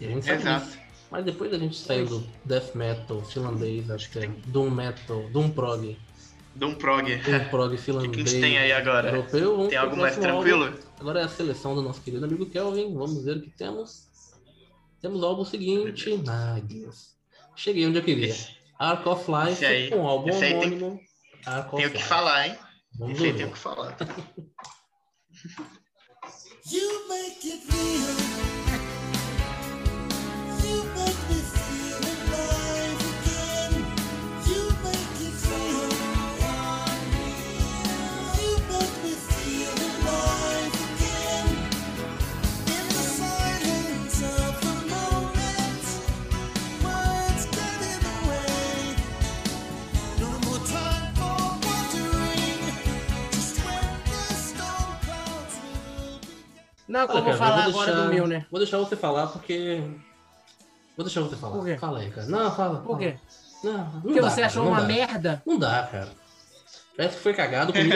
E 0.00 0.06
a 0.06 0.08
gente 0.08 0.24
sabe 0.24 0.40
Exato. 0.40 0.64
disso. 0.66 0.78
Mas 1.14 1.24
depois 1.24 1.48
da 1.48 1.56
gente 1.58 1.76
sair 1.76 2.04
do 2.06 2.26
death 2.44 2.74
metal 2.74 3.22
finlandês, 3.22 3.88
até 3.88 4.26
doom 4.48 4.68
metal, 4.68 5.22
doom 5.30 5.48
prog, 5.48 5.96
Doom 6.56 6.74
prog. 6.74 7.16
doom 7.18 7.48
prog 7.50 7.72
O 7.74 7.76
que, 7.78 7.82
finlandês, 7.84 8.10
que 8.16 8.20
a 8.20 8.26
gente 8.26 8.40
tem 8.40 8.58
aí 8.58 8.72
agora? 8.72 9.10
europeu, 9.10 9.68
Tem 9.68 9.78
algo 9.78 9.96
mais 9.96 10.16
tranquilo? 10.18 10.64
álbum. 10.64 10.78
Agora 10.98 11.20
é 11.20 11.22
a 11.22 11.28
seleção 11.28 11.76
do 11.76 11.82
nosso 11.82 12.00
querido 12.00 12.24
amigo 12.24 12.44
Kelvin, 12.46 12.92
vamos 12.92 13.22
ver 13.24 13.36
o 13.36 13.42
que 13.42 13.50
temos. 13.50 14.08
temos 15.00 15.22
o 15.22 15.24
álbum 15.24 15.44
seguinte. 15.44 16.20
Ai, 16.28 16.60
Deus. 16.62 17.14
Cheguei 17.54 17.86
onde 17.86 17.98
eu 17.98 18.02
queria. 18.02 18.34
Arc 18.76 19.06
of 19.06 19.30
Life, 19.30 19.64
aí- 19.64 19.90
com 19.90 20.00
o 20.02 20.08
álbum 20.08 20.32
homônimo. 20.34 20.98
Arc 21.46 21.72
of 21.74 21.76
tem 21.76 21.86
o 21.86 21.92
que 21.92 22.02
falar, 22.02 22.48
hein? 22.48 22.58
Vamos 22.98 23.14
Esse 23.18 23.26
aí 23.28 23.34
tem 23.34 23.46
o 23.46 23.52
que 23.52 23.58
falar. 23.58 23.96
You 26.72 27.08
make 27.08 27.46
it 27.46 27.62
real. 27.70 28.73
Não, 56.86 57.00
Olha, 57.00 57.08
como 57.08 57.22
cara, 57.22 57.34
eu 57.34 57.38
falar 57.38 57.64
agora 57.64 57.86
deixar- 57.92 58.06
do 58.06 58.14
meu, 58.14 58.26
né? 58.26 58.46
Vou 58.50 58.60
deixar 58.60 58.78
você 58.78 58.96
falar 58.96 59.26
porque. 59.28 59.80
Vou 60.96 61.04
deixar 61.04 61.20
você 61.22 61.36
falar. 61.36 61.56
Por 61.56 61.64
quê? 61.64 61.76
Fala 61.78 61.98
aí, 62.00 62.10
cara. 62.10 62.26
Não, 62.26 62.54
fala. 62.54 62.80
Por 62.80 62.98
quê? 62.98 63.16
Não, 63.62 63.72
não 63.78 64.00
Porque 64.02 64.20
dá, 64.20 64.28
você 64.30 64.36
cara, 64.36 64.46
achou 64.46 64.64
não 64.64 64.70
uma 64.72 64.80
dá. 64.82 64.86
merda? 64.86 65.42
Não 65.46 65.58
dá, 65.58 65.88
cara. 65.90 66.08
Parece 66.96 67.16
que 67.16 67.22
foi 67.22 67.34
cagado 67.34 67.72
comigo. 67.74 67.94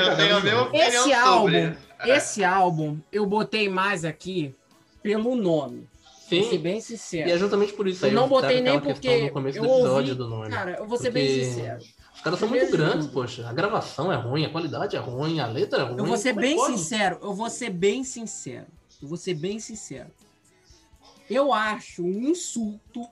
Esse 0.72 0.98
sobre. 0.98 1.14
álbum, 1.14 1.74
esse 2.06 2.44
álbum, 2.44 2.98
eu 3.12 3.26
botei 3.26 3.68
mais 3.68 4.04
aqui 4.04 4.54
pelo 5.02 5.36
nome. 5.36 5.86
Vou 6.30 6.42
ser 6.42 6.50
Sim. 6.50 6.58
bem 6.58 6.78
E 6.78 6.82
sincero. 6.82 7.30
é 7.30 7.38
justamente 7.38 7.72
por 7.72 7.86
isso 7.86 8.04
Eu 8.04 8.08
aí. 8.08 8.14
não 8.14 8.24
eu 8.24 8.28
trago 8.28 8.42
botei 8.42 8.60
nem 8.60 8.80
porque 8.80 9.22
no 9.24 9.30
começo 9.30 9.58
eu 9.58 9.62
do 9.62 9.68
episódio 9.70 9.94
ouvi- 9.98 10.14
do 10.14 10.28
nome. 10.28 10.50
Cara, 10.50 10.72
eu 10.78 10.86
vou 10.86 10.98
ser 10.98 11.10
bem 11.10 11.26
Porque 11.26 11.44
sincero. 11.44 11.78
Os 12.14 12.20
caras 12.20 12.38
são 12.38 12.48
muito 12.48 12.70
grandes, 12.72 13.06
poxa. 13.06 13.48
A 13.48 13.52
gravação 13.52 14.12
é 14.12 14.16
ruim, 14.16 14.44
a 14.44 14.50
qualidade 14.50 14.96
é 14.96 14.98
ruim, 14.98 15.38
a 15.40 15.46
letra 15.46 15.82
é 15.82 15.84
ruim. 15.84 15.98
Eu 15.98 16.04
vou 16.04 16.16
ser 16.16 16.34
Como 16.34 16.44
é 16.44 16.48
bem 16.48 16.56
pode? 16.56 16.72
sincero, 16.78 17.18
eu 17.22 17.32
vou 17.32 17.48
ser 17.48 17.70
bem 17.70 18.02
sincero. 18.04 18.66
Eu 19.00 19.08
vou 19.08 19.16
ser 19.16 19.34
bem 19.34 19.58
sincero. 19.60 20.10
Eu 21.28 21.52
acho 21.52 22.02
um 22.02 22.28
insulto, 22.28 23.06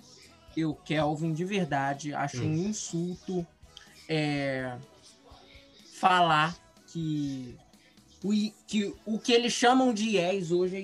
eu, 0.56 0.74
Kelvin, 0.74 1.32
de 1.32 1.44
verdade, 1.44 2.14
acho 2.14 2.42
Hum. 2.42 2.48
um 2.48 2.68
insulto 2.68 3.46
é, 4.08 4.76
falar 5.92 6.56
que 6.86 7.54
o, 8.22 8.30
que 8.66 8.94
o 9.04 9.18
que 9.18 9.32
eles 9.32 9.52
chamam 9.52 9.92
de 9.92 10.16
yes 10.16 10.50
hoje 10.50 10.76
é 10.76 10.80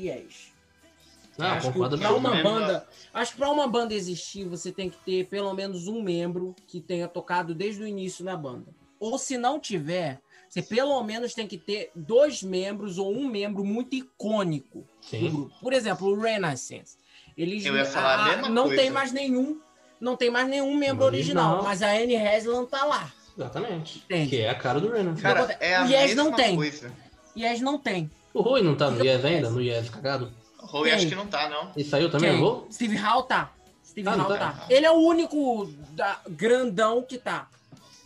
acho 1.39 1.69
que 1.69 1.73
concordo 1.73 1.99
pra 1.99 2.15
uma 2.15 2.31
absolutamente. 2.31 2.43
banda, 2.43 2.89
acho 3.15 3.33
que 3.33 3.39
para 3.39 3.51
uma 3.51 3.67
banda 3.67 3.95
existir, 3.95 4.45
você 4.47 4.71
tem 4.71 4.91
que 4.91 4.99
ter 4.99 5.27
pelo 5.27 5.53
menos 5.55 5.89
um 5.89 6.03
membro 6.03 6.55
que 6.67 6.81
tenha 6.81 7.09
tocado 7.09 7.55
desde 7.55 7.83
o 7.83 7.87
início 7.87 8.25
na 8.25 8.37
banda. 8.37 8.75
Ou 9.01 9.19
se 9.19 9.39
não 9.39 9.59
tiver, 9.59 10.21
você 10.53 10.61
pelo 10.61 11.03
menos 11.03 11.33
tem 11.33 11.47
que 11.47 11.57
ter 11.57 11.91
dois 11.97 12.43
membros 12.43 12.99
ou 12.99 13.11
um 13.17 13.27
membro 13.27 13.65
muito 13.65 13.95
icônico 13.97 14.81
do 14.81 14.87
Sim. 15.01 15.31
grupo. 15.31 15.55
Por 15.63 15.73
exemplo, 15.73 16.09
o 16.09 16.21
Renaissance. 16.21 16.99
Eles 17.39 17.65
Eu 17.65 17.75
ia 17.75 17.87
falar 17.87 18.21
a 18.21 18.25
mesma 18.37 18.49
não 18.51 18.65
coisa. 18.65 18.83
tem 18.83 18.91
mais 18.91 19.13
nenhum, 19.13 19.59
não 19.99 20.15
tem 20.15 20.29
mais 20.31 20.47
nenhum 20.47 20.77
membro 20.77 21.07
Original. 21.07 21.53
original, 21.53 21.65
mas 21.65 21.81
a 21.83 21.91
Anne 21.93 22.17
Haslam 22.17 22.67
tá 22.67 22.85
lá. 22.85 23.11
Exatamente. 23.35 24.01
Entende? 24.01 24.29
Que 24.29 24.41
é 24.43 24.51
a 24.51 24.55
cara 24.55 24.79
do 24.79 24.93
Renan. 24.93 25.15
Cara, 25.15 25.57
é 25.59 25.75
a 25.75 25.85
o 25.85 25.89
Yes 25.89 26.15
não 26.15 26.25
mesma 26.25 26.37
tem. 26.37 26.55
coisa. 26.57 26.93
Eles 27.35 27.61
não 27.63 27.79
tem. 27.79 28.11
O 28.35 28.43
Rui 28.43 28.61
não 28.61 28.75
tá 28.77 28.91
no 28.91 28.99
Yes 29.03 29.15
acontece? 29.21 29.35
ainda? 29.35 29.49
No 29.51 29.63
Yes 29.63 29.89
cagado? 29.89 30.31
O 30.63 30.67
Rui 30.67 30.85
Tem. 30.91 30.93
acho 30.99 31.07
que 31.09 31.15
não 31.15 31.27
tá, 31.27 31.49
não. 31.49 31.73
E 31.75 31.83
saiu 31.83 32.11
também, 32.11 32.33
Quem? 32.33 32.43
o 32.43 32.47
Rui? 32.51 32.67
Steve 32.71 32.97
Hall 32.97 33.23
tá. 33.23 33.51
Steve 33.83 34.07
Ah, 34.07 34.17
não 34.17 34.25
Hall 34.27 34.37
tá? 34.37 34.53
tá. 34.53 34.67
Ele 34.69 34.85
é 34.85 34.91
o 34.91 34.97
único 34.99 35.65
da- 35.93 36.21
grandão 36.29 37.01
que 37.03 37.17
tá. 37.17 37.49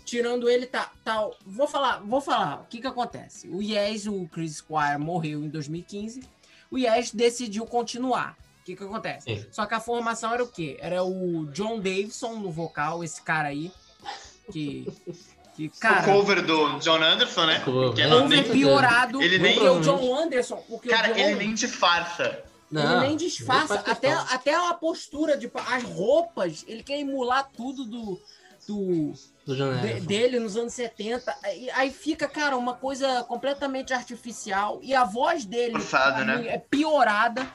Tirando 0.07 0.49
ele, 0.49 0.67
tá, 0.67 0.91
tá. 1.05 1.29
Vou 1.45 1.67
falar, 1.67 1.99
vou 1.99 2.21
falar. 2.21 2.61
O 2.63 2.67
que 2.67 2.81
que 2.81 2.87
acontece? 2.87 3.49
O 3.49 3.61
Yes, 3.61 4.07
o 4.07 4.27
Chris 4.29 4.59
Squire, 4.59 4.97
morreu 4.99 5.45
em 5.45 5.49
2015. 5.49 6.21
O 6.71 6.79
Yes 6.79 7.11
decidiu 7.13 7.67
continuar. 7.67 8.37
O 8.61 8.65
que 8.65 8.77
que 8.77 8.85
acontece? 8.85 9.25
Sim. 9.25 9.47
Só 9.51 9.67
que 9.67 9.75
a 9.75 9.81
formação 9.81 10.33
era 10.33 10.45
o 10.45 10.49
quê? 10.49 10.77
Era 10.81 11.03
o 11.03 11.47
John 11.47 11.77
Davidson 11.79 12.35
no 12.37 12.51
vocal, 12.53 13.03
esse 13.03 13.21
cara 13.21 13.49
aí. 13.49 13.73
Que. 14.53 14.87
que 15.57 15.67
o 15.67 15.71
cara. 15.81 16.05
cover 16.05 16.45
do 16.47 16.79
John 16.79 17.03
Anderson, 17.03 17.47
né? 17.47 17.61
Cover, 17.65 17.93
Que 17.93 18.03
é. 18.03 18.07
não- 18.09 18.29
piorado. 18.29 19.21
Ele 19.21 19.39
nem- 19.41 19.59
o 19.59 19.81
John 19.81 20.15
Anderson. 20.17 20.63
Porque 20.69 20.89
o 20.89 20.93
Cara, 20.93 21.09
John, 21.09 21.19
ele 21.19 21.35
nem 21.35 21.53
disfarça. 21.53 22.45
ele 22.73 23.01
nem 23.01 23.17
disfarça, 23.17 23.75
nem 23.75 23.83
faz 23.85 23.97
até, 23.97 24.13
até 24.13 24.55
a 24.55 24.73
postura, 24.75 25.37
de, 25.37 25.51
as 25.53 25.83
roupas, 25.83 26.65
ele 26.69 26.85
quer 26.85 27.01
emular 27.01 27.49
tudo 27.57 27.85
do, 27.85 28.21
do, 28.69 29.13
de- 29.55 30.01
dele 30.01 30.41
nos 30.41 30.57
anos 30.57 30.73
70. 30.73 31.35
Aí, 31.43 31.71
aí 31.71 31.91
fica, 31.91 32.27
cara, 32.27 32.57
uma 32.57 32.75
coisa 32.75 33.23
completamente 33.25 33.95
artificial. 33.95 34.81
E 34.83 34.95
a 34.95 35.05
voz 35.05 35.45
dele 35.45 35.79
pra 35.79 36.25
né? 36.25 36.49
é 36.49 36.59
piorada, 36.59 37.47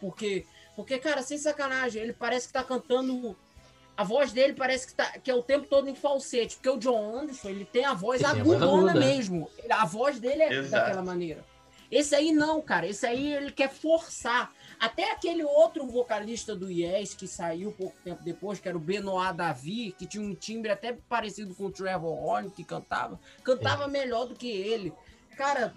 porque, 0.00 0.46
porque, 0.74 0.98
cara, 0.98 1.22
sem 1.22 1.36
sacanagem, 1.36 2.00
ele 2.02 2.12
parece 2.12 2.46
que 2.46 2.52
tá 2.54 2.64
cantando. 2.64 3.36
A 3.96 4.02
voz 4.02 4.32
dele 4.32 4.54
parece 4.54 4.88
que, 4.88 4.94
tá, 4.94 5.04
que 5.22 5.30
é 5.30 5.34
o 5.34 5.42
tempo 5.42 5.66
todo 5.68 5.88
em 5.88 5.94
falsete, 5.94 6.56
porque 6.56 6.68
o 6.70 6.78
John 6.78 7.16
Anderson, 7.16 7.48
ele 7.50 7.64
tem 7.64 7.84
a 7.84 7.94
voz 7.94 8.20
Ele 8.20 8.32
tem 8.32 8.40
a 8.40 8.44
voz 8.44 8.62
agudona 8.62 8.90
aguda, 8.92 9.04
é. 9.04 9.08
mesmo. 9.08 9.50
A 9.70 9.84
voz 9.86 10.18
dele 10.18 10.42
é 10.42 10.52
Exato. 10.52 10.84
daquela 10.86 11.02
maneira. 11.02 11.44
Esse 11.90 12.14
aí 12.14 12.32
não, 12.32 12.60
cara. 12.60 12.88
Esse 12.88 13.06
aí 13.06 13.34
ele 13.34 13.52
quer 13.52 13.70
forçar. 13.70 14.50
Até 14.84 15.10
aquele 15.12 15.42
outro 15.42 15.86
vocalista 15.86 16.54
do 16.54 16.70
Yes 16.70 17.14
que 17.14 17.26
saiu 17.26 17.72
pouco 17.72 17.96
tempo 18.04 18.22
depois, 18.22 18.60
que 18.60 18.68
era 18.68 18.76
o 18.76 18.80
Benoit 18.80 19.34
Davi, 19.34 19.94
que 19.98 20.06
tinha 20.06 20.22
um 20.22 20.34
timbre 20.34 20.70
até 20.70 20.92
parecido 21.08 21.54
com 21.54 21.64
o 21.64 21.70
Trevor 21.70 22.12
Horn, 22.22 22.50
que 22.50 22.62
cantava, 22.62 23.18
cantava 23.42 23.88
melhor 23.88 24.26
do 24.26 24.34
que 24.34 24.46
ele. 24.46 24.92
Cara, 25.38 25.72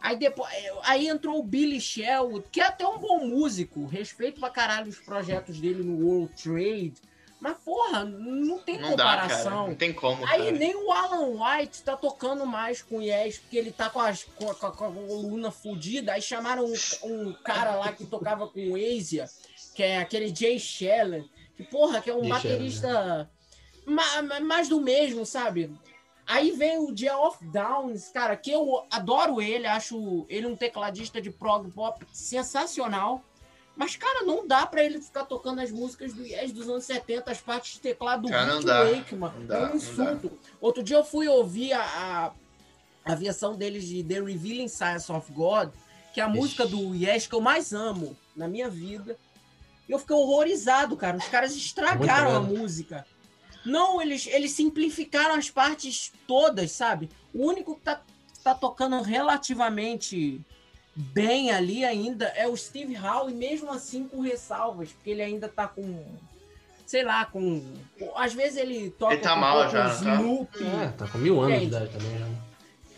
aí 0.00 0.16
depois. 0.16 0.50
Aí 0.84 1.06
entrou 1.06 1.38
o 1.38 1.42
Billy 1.42 1.78
Sherwood, 1.78 2.46
que 2.50 2.62
é 2.62 2.64
até 2.64 2.86
um 2.88 2.98
bom 2.98 3.26
músico. 3.26 3.84
Respeito 3.84 4.40
pra 4.40 4.48
caralho 4.48 4.88
os 4.88 5.00
projetos 5.00 5.60
dele 5.60 5.82
no 5.82 6.06
World 6.06 6.32
Trade. 6.42 6.94
Mas, 7.38 7.56
porra, 7.58 8.02
não 8.04 8.58
tem 8.58 8.78
Não 8.78 8.96
dá, 8.96 9.04
cara. 9.04 9.20
comparação. 9.22 9.68
Não 9.68 9.74
tem 9.74 9.92
como, 9.92 10.24
Aí 10.26 10.38
cara. 10.44 10.52
nem 10.52 10.74
o 10.74 10.90
Alan 10.90 11.36
White 11.58 11.82
tá 11.82 11.94
tocando 11.96 12.46
mais 12.46 12.80
com 12.80 12.96
o 12.98 13.02
Yes, 13.02 13.38
porque 13.38 13.58
ele 13.58 13.70
tá 13.70 13.90
com, 13.90 14.00
as, 14.00 14.24
com, 14.24 14.50
a, 14.50 14.54
com 14.54 14.66
a 14.66 14.72
coluna 14.72 15.50
fudida. 15.50 16.12
Aí 16.14 16.22
chamaram 16.22 16.64
um, 16.64 16.74
um 17.04 17.32
cara 17.44 17.76
lá 17.76 17.92
que 17.92 18.06
tocava 18.06 18.48
com 18.48 18.70
o 18.70 18.74
Asia, 18.76 19.26
que 19.74 19.82
é 19.82 19.98
aquele 19.98 20.34
Jay 20.34 20.58
Sheller, 20.58 21.24
que 21.56 21.62
porra, 21.62 22.00
que 22.00 22.08
é 22.08 22.14
um 22.14 22.20
Jay 22.22 22.28
baterista 22.30 23.30
ma- 23.84 24.22
ma- 24.22 24.40
mais 24.40 24.68
do 24.68 24.80
mesmo, 24.80 25.26
sabe? 25.26 25.70
Aí 26.26 26.50
vem 26.52 26.78
o 26.78 26.96
Geoff 26.96 27.44
Downs, 27.52 28.08
cara, 28.08 28.34
que 28.34 28.50
eu 28.50 28.84
adoro 28.90 29.40
ele, 29.40 29.66
acho 29.66 30.26
ele 30.28 30.46
um 30.46 30.56
tecladista 30.56 31.20
de 31.20 31.30
prog 31.30 31.70
pop 31.70 32.04
sensacional. 32.12 33.22
Mas, 33.76 33.94
cara, 33.94 34.24
não 34.24 34.46
dá 34.46 34.66
pra 34.66 34.82
ele 34.82 35.00
ficar 35.00 35.26
tocando 35.26 35.60
as 35.60 35.70
músicas 35.70 36.14
do 36.14 36.24
Yes 36.24 36.50
dos 36.50 36.66
anos 36.68 36.84
70, 36.84 37.30
as 37.30 37.40
partes 37.40 37.74
de 37.74 37.80
teclado 37.80 38.22
do 38.22 38.28
Cara, 38.30 38.60
dá. 38.62 38.84
Wakeman. 38.84 39.32
Não 39.38 39.46
dá, 39.46 39.58
é 39.58 39.72
um 39.72 39.76
insulto. 39.76 40.38
Outro 40.60 40.82
dia 40.82 40.96
eu 40.96 41.04
fui 41.04 41.28
ouvir 41.28 41.74
a, 41.74 41.82
a, 41.82 42.32
a 43.12 43.14
versão 43.14 43.54
deles 43.54 43.84
de 43.86 44.02
The 44.02 44.20
Revealing 44.20 44.68
Science 44.68 45.12
of 45.12 45.30
God, 45.30 45.70
que 46.14 46.20
é 46.20 46.24
a 46.24 46.28
Ixi. 46.28 46.38
música 46.38 46.66
do 46.66 46.94
Yes 46.94 47.26
que 47.26 47.34
eu 47.34 47.40
mais 47.42 47.74
amo 47.74 48.16
na 48.34 48.48
minha 48.48 48.70
vida. 48.70 49.18
E 49.86 49.92
eu 49.92 49.98
fiquei 49.98 50.16
horrorizado, 50.16 50.96
cara. 50.96 51.18
Os 51.18 51.28
caras 51.28 51.54
estragaram 51.54 52.34
a 52.34 52.40
Muito 52.40 52.58
música. 52.58 53.06
Não, 53.64 54.00
eles, 54.00 54.26
eles 54.28 54.52
simplificaram 54.52 55.34
as 55.34 55.50
partes 55.50 56.12
todas, 56.26 56.72
sabe? 56.72 57.10
O 57.34 57.46
único 57.46 57.74
que 57.74 57.82
tá, 57.82 58.00
tá 58.42 58.54
tocando 58.54 59.02
relativamente 59.02 60.40
bem 60.96 61.50
ali 61.50 61.84
ainda 61.84 62.26
é 62.28 62.48
o 62.48 62.56
Steve 62.56 62.96
Howe, 62.96 63.30
e 63.30 63.34
mesmo 63.34 63.70
assim 63.70 64.08
com 64.08 64.20
ressalvas, 64.20 64.90
porque 64.92 65.10
ele 65.10 65.22
ainda 65.22 65.48
tá 65.48 65.68
com. 65.68 66.02
Sei 66.86 67.02
lá, 67.04 67.24
com. 67.26 67.62
Às 68.14 68.32
vezes 68.32 68.56
ele 68.56 68.90
toca 68.90 69.14
Ele 69.14 69.22
tá 69.22 69.34
com 69.34 69.40
mal 69.40 69.66
um 69.66 69.70
já, 69.70 69.94
não 70.04 70.44
tá? 70.44 70.58
É, 70.84 70.88
tá 70.96 71.06
com 71.08 71.18
mil 71.18 71.40
anos 71.40 71.58
de 71.60 71.66
idade 71.66 71.90
também 71.90 72.18
já. 72.18 72.26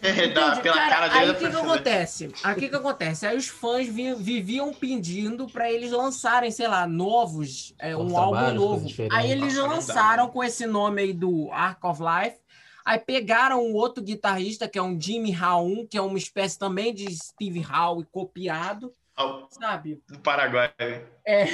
Dá, 0.01 0.11
Entendi. 0.11 0.63
pela 0.63 0.77
Cara, 0.77 0.89
cara 0.91 1.09
dele 1.09 1.21
aí 1.21 1.27
dá 1.27 1.33
o 1.33 1.37
que, 1.37 1.51
que 1.51 1.57
acontece? 1.57 2.31
Aí 2.45 2.53
o 2.55 2.57
que, 2.57 2.77
acontece? 2.77 3.27
Aí 3.27 3.37
os 3.37 3.49
fãs 3.49 3.89
vi- 3.89 4.15
viviam 4.15 4.73
pedindo 4.73 5.49
pra 5.49 5.73
eles 5.73 5.91
lançarem, 5.91 6.53
sei 6.53 6.69
lá, 6.69 6.87
novos, 6.87 7.75
é, 7.81 7.97
um 7.97 8.17
álbum 8.17 8.55
novo. 8.55 8.87
Aí 9.11 9.33
eles 9.33 9.57
dá, 9.57 9.67
lançaram 9.67 10.27
né? 10.27 10.31
com 10.33 10.45
esse 10.45 10.67
nome 10.67 11.03
aí 11.03 11.13
do 11.13 11.51
Arc 11.51 11.83
of 11.85 12.01
Life. 12.01 12.37
Aí 12.89 12.99
pegaram 12.99 13.63
um 13.63 13.75
outro 13.75 14.03
guitarrista, 14.03 14.67
que 14.67 14.79
é 14.79 14.83
um 14.83 14.99
Jimmy 14.99 15.31
Raum, 15.31 15.87
que 15.87 15.99
é 15.99 16.01
uma 16.01 16.17
espécie 16.17 16.59
também 16.59 16.95
de 16.95 17.15
Steve 17.15 17.63
Howe 17.71 18.03
copiado, 18.11 18.91
Ao- 19.15 19.47
sabe? 19.51 20.01
Do 20.09 20.19
Paraguai. 20.21 20.73
É, 21.27 21.45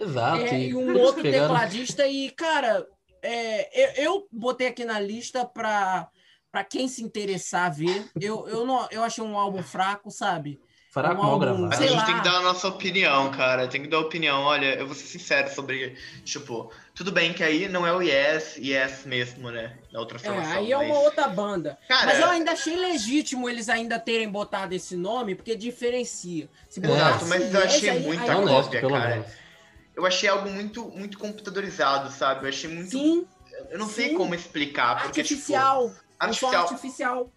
Exato. 0.00 0.42
é, 0.42 0.60
e 0.60 0.74
um 0.76 0.90
eles 0.90 1.02
outro 1.02 1.22
pegaram- 1.22 1.48
tecladista. 1.52 2.06
E, 2.06 2.30
cara, 2.30 2.86
é, 3.20 3.96
eu, 3.98 4.04
eu 4.04 4.28
botei 4.30 4.68
aqui 4.68 4.84
na 4.84 5.00
lista 5.00 5.44
pra, 5.44 6.08
pra 6.52 6.62
quem 6.62 6.86
se 6.86 7.02
interessar 7.02 7.74
ver. 7.74 8.08
Eu, 8.20 8.46
eu, 8.46 8.64
não, 8.64 8.86
eu 8.92 9.02
achei 9.02 9.24
um 9.24 9.36
álbum 9.36 9.64
fraco, 9.64 10.08
sabe? 10.12 10.60
Fraco, 11.02 11.26
um 11.26 11.38
gravado. 11.38 11.66
A 11.66 11.72
sei 11.72 11.88
gente 11.88 11.98
lá. 11.98 12.04
tem 12.06 12.16
que 12.16 12.24
dar 12.24 12.36
a 12.36 12.40
nossa 12.40 12.68
opinião, 12.68 13.30
cara. 13.30 13.68
Tem 13.68 13.82
que 13.82 13.88
dar 13.88 13.98
opinião. 13.98 14.42
Olha, 14.44 14.76
eu 14.76 14.86
vou 14.86 14.94
ser 14.94 15.04
sincero 15.06 15.54
sobre. 15.54 15.94
Tipo, 16.24 16.72
tudo 16.94 17.12
bem 17.12 17.34
que 17.34 17.44
aí 17.44 17.68
não 17.68 17.86
é 17.86 17.92
o 17.92 18.00
Yes, 18.00 18.56
Yes 18.56 19.04
mesmo, 19.04 19.50
né? 19.50 19.76
Da 19.92 20.00
outra 20.00 20.16
É, 20.16 20.20
formação. 20.20 20.52
aí 20.56 20.72
é 20.72 20.76
mas- 20.76 20.86
uma 20.90 20.98
outra 21.00 21.28
banda. 21.28 21.78
Cara, 21.86 22.06
Mas 22.06 22.18
eu 22.18 22.30
ainda 22.30 22.52
achei 22.52 22.76
legítimo 22.76 23.46
eles 23.46 23.68
ainda 23.68 23.98
terem 23.98 24.28
botado 24.30 24.74
esse 24.74 24.96
nome, 24.96 25.34
porque 25.34 25.54
diferencia. 25.54 26.48
Se 26.68 26.80
Exato, 26.80 27.26
mas 27.26 27.52
eu 27.54 27.60
Yes, 27.60 27.74
achei 27.74 27.90
aí- 27.90 28.00
muita 28.00 28.22
aí- 28.22 28.30
É 28.30 28.36
honesto, 28.36 28.62
cópia, 28.64 28.80
cara. 28.88 29.08
menos. 29.16 29.26
eu 29.94 30.06
achei 30.06 30.28
algo 30.30 30.48
muito, 30.48 30.88
muito 30.96 31.18
computadorizado, 31.18 32.10
sabe? 32.10 32.44
Eu 32.44 32.48
achei 32.48 32.70
muito. 32.70 32.90
Sim, 32.90 33.26
eu 33.70 33.78
não 33.78 33.88
sei 33.88 34.08
sim. 34.10 34.14
como 34.14 34.34
explicar, 34.34 35.02
porque, 35.02 35.20
artificial. 35.20 35.88
tipo. 35.90 36.00
Artificial. 36.18 36.62
artificial. 36.62 37.30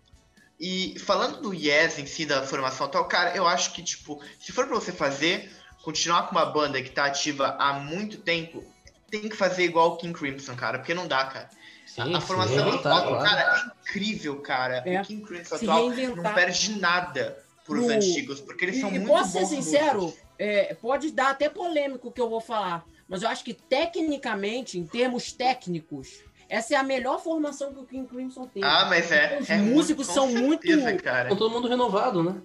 E 0.60 1.00
falando 1.00 1.40
do 1.42 1.54
Yes 1.54 1.98
em 2.00 2.06
si, 2.06 2.26
da 2.26 2.44
formação 2.44 2.86
atual, 2.88 3.06
cara, 3.08 3.36
eu 3.36 3.48
acho 3.48 3.72
que, 3.72 3.82
tipo, 3.82 4.22
se 4.40 4.52
for 4.52 4.68
pra 4.68 4.76
você 4.76 4.92
fazer, 4.92 5.50
continuar 5.84 6.24
com 6.24 6.32
uma 6.36 6.46
banda 6.46 6.82
que 6.82 6.90
tá 6.90 7.06
ativa 7.06 7.56
há 7.58 7.74
muito 7.74 8.18
tempo, 8.18 8.62
tem 9.10 9.30
que 9.30 9.38
fazer 9.38 9.64
igual 9.64 9.94
o 9.94 9.98
King 9.98 10.14
Crimson, 10.14 10.56
cara, 10.56 10.80
porque 10.80 10.94
não 10.94 11.08
dá, 11.08 11.24
cara. 11.26 11.50
Sim, 11.88 12.14
a 12.14 12.20
formação 12.22 12.72
sim, 12.72 12.78
atual, 12.78 13.02
tá, 13.02 13.08
claro. 13.08 13.24
cara, 13.24 13.42
é 13.42 13.90
incrível, 13.90 14.42
cara. 14.42 14.84
É. 14.86 15.02
O 15.02 15.06
King 15.06 15.26
Crimson 15.26 15.58
Se 15.58 15.64
atual 15.66 15.90
não 15.90 16.34
perde 16.34 16.78
nada 16.80 17.42
pros 17.66 17.88
No- 17.88 17.94
antigos, 17.94 18.42
porque 18.42 18.66
eles 18.66 18.78
E, 18.78 18.82
são 18.82 18.90
e 18.90 19.00
muito 19.00 19.08
posso 19.08 19.32
ser 19.32 19.40
bons 19.40 19.50
sincero, 19.50 20.14
é, 20.38 20.74
pode 20.76 21.12
dar 21.12 21.30
até 21.30 21.50
polêmico 21.50 22.10
o 22.10 22.12
que 22.12 22.20
eu 22.20 22.30
vou 22.30 22.42
falar, 22.42 22.86
mas 23.08 23.24
eu 23.24 23.30
acho 23.30 23.44
que 23.44 23.54
tecnicamente, 23.54 24.78
em 24.78 24.86
termos 24.86 25.32
técnicos, 25.32 26.10
essa 26.50 26.74
é 26.74 26.78
a 26.78 26.84
melhor 26.84 27.22
formação 27.24 27.72
que 27.74 27.80
o 27.80 27.86
King 27.86 28.08
Crimson 28.08 28.48
tem. 28.48 28.64
Ah, 28.64 28.86
mas 28.90 29.12
é. 29.12 29.38
Os 29.40 29.50
é 29.50 29.58
músicos 29.58 30.08
muito, 30.08 30.14
são 30.20 30.28
com 30.34 30.40
muito- 30.40 30.68
certeza, 30.68 30.94
cara. 30.98 31.30
Com 31.30 31.36
todo 31.36 31.52
mundo 31.54 31.68
renovado, 31.68 32.24
né? 32.24 32.36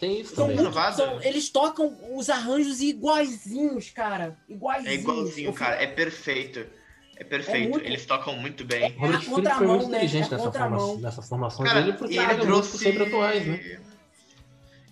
Tem 0.00 0.20
isso 0.20 0.34
São 0.34 0.44
também. 0.46 0.56
muito- 0.56 0.68
renovado? 0.70 0.96
são- 0.96 1.20
eles 1.22 1.48
tocam 1.50 1.92
os 2.14 2.30
arranjos 2.30 2.80
iguaizinhos, 2.80 3.90
cara. 3.90 4.38
Iguaizinhos. 4.48 4.92
É 4.96 5.00
igualzinho, 5.00 5.52
cara. 5.52 5.82
É 5.82 5.86
perfeito. 5.88 6.64
É 7.16 7.24
perfeito. 7.24 7.70
muito- 7.70 7.84
Eles 7.84 8.06
tocam 8.06 8.36
muito 8.36 8.64
bem. 8.64 8.92
O 8.96 9.00
Robert 9.00 9.14
É 9.14 9.16
a 9.16 9.20
Fripp 9.20 9.48
foi 9.58 9.66
muito 9.66 9.88
né? 9.88 9.96
inteligente 9.96 10.28
É 10.32 10.36
nessa, 10.36 10.52
formação, 10.52 10.96
nessa 11.00 11.22
formação 11.22 11.64
Cara, 11.66 11.80
dele, 11.82 11.98
porque 11.98 12.14
ele 12.14 12.24
músicos 12.26 12.46
trouxe. 12.46 12.78
sempre 12.78 13.02
atuais, 13.02 13.44
né? 13.46 13.80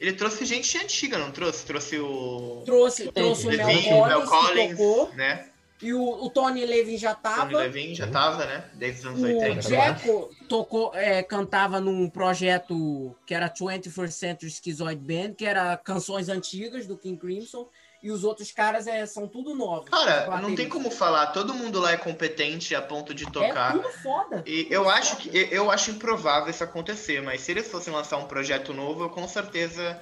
Ele 0.01 0.12
trouxe 0.12 0.45
gente 0.45 0.77
antiga, 0.77 1.17
não 1.19 1.31
trouxe? 1.31 1.64
Trouxe 1.64 1.99
o. 1.99 2.62
Trouxe, 2.67 3.11
trouxe 3.12 3.47
o 3.47 3.51
Mel 3.51 3.61
Collins, 3.67 3.87
Mel 4.09 4.21
que 4.23 4.27
Collins, 4.29 4.71
tocou, 4.73 5.12
né? 5.14 5.47
E 5.83 5.93
o, 5.93 6.03
o 6.03 6.31
Tony 6.31 6.64
Levin 6.64 6.97
já 6.97 7.14
Tony 7.14 7.35
tava. 7.37 7.59
Levine 7.59 7.95
já 7.95 8.07
tava, 8.07 8.45
né? 8.47 8.64
Desde 8.74 9.01
os 9.01 9.07
anos 9.07 9.20
O 9.20 9.24
80. 9.27 9.62
Jacko 9.62 10.31
tocou, 10.49 10.95
é, 10.95 11.22
cantava 11.22 11.81
num 11.81 12.09
projeto 12.09 13.14
que 13.27 13.35
era 13.35 13.49
21st 13.51 14.11
Century 14.11 14.51
Schizoid 14.51 15.01
Band, 15.01 15.35
que 15.35 15.45
era 15.45 15.77
canções 15.77 16.29
antigas 16.29 16.87
do 16.87 16.97
King 16.97 17.18
Crimson, 17.18 17.68
e 18.03 18.11
os 18.11 18.24
outros 18.24 18.53
caras 18.53 18.87
é, 18.87 19.05
são 19.05 19.27
tudo 19.27 19.55
novos. 19.55 19.89
Cara, 19.91 20.33
Os 20.37 20.41
não 20.43 20.55
tem 20.55 20.68
como 20.68 20.91
falar. 20.91 21.27
Todo 21.29 21.53
mundo 21.55 21.81
lá 21.81 21.93
é 21.93 21.97
competente 21.97 22.74
a 22.74 22.81
ponto 22.81 23.12
de 23.12 23.24
É 23.24 23.31
tocar. 23.31 23.72
tudo 23.72 23.89
foda. 24.03 24.43
E 24.47 24.66
eu 24.70 24.89
acho 24.89 25.16
que 25.16 25.31
eu- 25.51 25.70
acho 25.70 25.91
improvável 25.91 26.49
isso 26.51 26.62
acontecer, 26.62 27.20
mas 27.20 27.41
se 27.41 27.51
eles 27.51 27.66
fossem 27.68 27.93
lançar 27.93 28.16
um 28.18 28.27
projeto 28.27 28.72
novo, 28.72 29.05
eu 29.05 29.11
com 29.11 29.27
certeza 29.27 30.01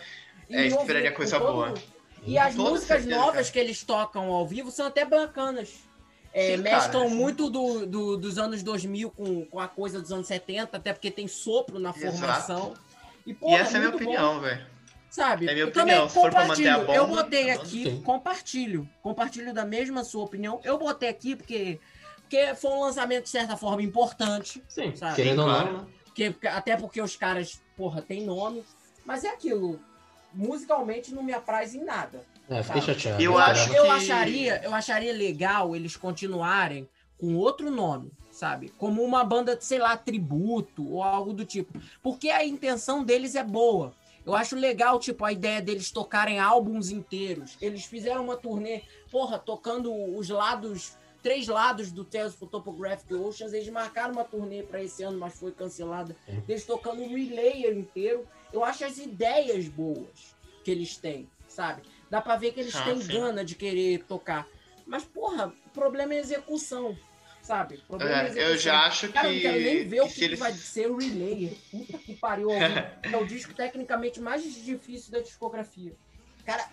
É, 0.50 0.66
esperaria 0.66 1.12
coisa 1.12 1.38
todo- 1.38 1.52
boa. 1.52 1.74
E 2.26 2.38
as 2.38 2.54
Toda 2.54 2.70
músicas 2.70 3.02
certeza, 3.02 3.16
novas 3.20 3.34
cara. 3.34 3.52
que 3.52 3.58
eles 3.58 3.82
tocam 3.82 4.30
ao 4.30 4.46
vivo 4.46 4.70
são 4.70 4.86
até 4.86 5.04
bacanas. 5.04 5.70
É, 6.32 6.56
Sim, 6.56 6.62
mesclam 6.62 7.02
cara, 7.04 7.14
muito 7.14 7.48
do, 7.48 7.86
do- 7.86 8.16
dos 8.16 8.38
anos 8.38 8.62
2000 8.62 9.10
com, 9.10 9.44
com 9.46 9.60
a 9.60 9.68
coisa 9.68 10.00
dos 10.00 10.10
anos 10.10 10.26
70, 10.26 10.76
até 10.76 10.92
porque 10.92 11.10
tem 11.10 11.28
sopro 11.28 11.78
na 11.78 11.90
Exato. 11.90 12.16
formação. 12.16 12.74
E, 13.26 13.30
E 13.30 13.34
porra, 13.34 13.58
essa 13.58 13.74
é 13.74 13.76
a 13.76 13.80
minha 13.84 13.94
opinião, 13.94 14.40
velho. 14.40 14.66
Sabe? 15.10 15.46
É 15.48 15.52
minha 15.52 15.64
eu 15.64 15.68
opinião. 15.68 15.86
também 15.86 16.08
Se 16.08 16.14
for 16.14 16.30
pra 16.30 16.44
manter 16.46 16.66
a 16.68 16.72
compartilho. 16.78 16.96
eu 16.96 17.06
bomba, 17.06 17.22
botei 17.22 17.46
tá 17.46 17.52
aqui, 17.54 17.84
Sim. 17.84 18.02
compartilho. 18.02 18.88
Compartilho 19.00 19.54
da 19.54 19.64
mesma 19.64 20.02
sua 20.02 20.24
opinião. 20.24 20.60
Eu 20.64 20.76
botei 20.76 21.08
aqui 21.08 21.36
porque, 21.36 21.78
porque 22.22 22.52
foi 22.56 22.70
um 22.72 22.80
lançamento, 22.80 23.24
de 23.24 23.30
certa 23.30 23.56
forma, 23.56 23.80
importante. 23.82 24.60
Sim, 24.68 24.92
Sabe? 24.96 25.14
querendo 25.14 25.42
ou 25.42 25.46
não, 25.48 25.72
né? 25.72 25.86
Porque, 26.06 26.34
até 26.48 26.76
porque 26.76 27.00
os 27.00 27.14
caras, 27.14 27.60
porra, 27.76 28.02
tem 28.02 28.24
nome. 28.24 28.64
Mas 29.04 29.22
é 29.22 29.28
aquilo. 29.28 29.78
Musicalmente 30.34 31.14
não 31.14 31.22
me 31.22 31.32
apraz 31.32 31.74
em 31.74 31.84
nada. 31.84 32.24
É, 32.48 32.62
fiquei 32.62 32.80
Sabe? 32.82 32.94
chateado. 32.94 33.22
Eu 33.22 33.32
Eu 33.32 33.38
acho 33.38 33.60
esperava- 33.62 33.76
Eu 33.78 33.84
que- 33.84 33.90
acharia, 34.12 34.60
eu 34.64 34.74
acharia 34.74 35.12
legal 35.12 35.74
eles 35.74 35.96
continuarem 35.96 36.88
com 37.18 37.36
outro 37.36 37.70
nome, 37.70 38.10
sabe? 38.30 38.68
Como 38.76 39.02
uma 39.02 39.24
banda, 39.24 39.56
sei 39.60 39.78
lá, 39.78 39.96
tributo 39.96 40.86
ou 40.90 41.02
algo 41.02 41.32
do 41.32 41.44
tipo. 41.44 41.78
Porque 42.02 42.28
a 42.28 42.44
intenção 42.44 43.02
deles 43.04 43.34
é 43.34 43.42
boa. 43.44 43.94
Eu 44.26 44.34
acho 44.34 44.56
legal, 44.56 44.98
tipo, 44.98 45.24
a 45.24 45.32
ideia 45.32 45.60
deles 45.60 45.90
tocarem 45.90 46.38
álbuns 46.38 46.90
inteiros. 46.90 47.56
Eles 47.60 47.84
fizeram 47.84 48.24
uma 48.24 48.36
turnê, 48.36 48.82
porra, 49.10 49.38
tocando 49.38 49.92
os 50.16 50.28
lados, 50.30 50.96
três 51.24 51.48
lados 51.48 51.90
do 51.90 52.04
Tales 52.04 52.34
for 52.34 52.46
Topographic 52.48 53.12
Oceans. 53.14 53.52
Eles 53.54 53.68
marcaram 53.70 54.12
uma 54.12 54.22
turnê 54.24 54.62
para 54.62 54.80
esse 54.82 55.02
ano, 55.02 55.18
mas 55.18 55.34
foi 55.36 55.50
cancelada. 55.50 56.14
Sim. 56.26 56.44
Eles 56.46 56.64
tocando 56.64 57.02
um 57.02 57.08
relayer 57.08 57.76
inteiro. 57.76 58.28
Eu 58.52 58.62
acho 58.62 58.84
as 58.84 58.98
ideias 58.98 59.66
boas 59.66 60.36
que 60.62 60.70
eles 60.70 60.96
têm, 60.98 61.28
sabe? 61.48 61.82
Dá 62.10 62.20
pra 62.20 62.36
ver 62.36 62.52
que 62.52 62.60
eles 62.60 62.74
Ah, 62.76 62.84
têm 62.84 63.00
sim. 63.00 63.08
gana 63.08 63.44
de 63.44 63.54
querer 63.54 64.04
tocar. 64.04 64.46
Mas, 64.86 65.02
porra, 65.04 65.48
o 65.66 65.70
problema 65.70 66.12
é 66.14 66.18
a 66.18 66.20
execução, 66.20 66.96
sabe? 67.42 67.76
O 67.88 67.96
problema 67.96 68.12
é 68.14 68.18
É, 68.18 68.26
execução. 68.26 68.50
eu 68.50 68.58
já 68.58 68.80
acho 68.86 69.08
Cara, 69.12 69.28
eu 69.28 69.34
não 69.34 69.40
quero 69.40 69.60
nem 69.64 69.76
que, 69.78 69.84
ver 69.84 70.00
o 70.02 70.06
que 70.06 70.12
que, 70.12 70.18
que 70.18 70.24
eles. 70.26 70.38
vai 70.38 70.52
ser 70.52 70.90
o 70.90 70.96
Relayer. 70.98 71.56
Puta 71.70 71.98
que 71.98 72.14
pariu. 72.16 72.48
É 73.02 73.16
o 73.16 73.26
disco 73.26 73.54
tecnicamente 73.54 74.20
mais 74.20 74.44
difícil 74.62 75.10
da 75.10 75.20
discografia. 75.20 75.96
Cara, 76.44 76.68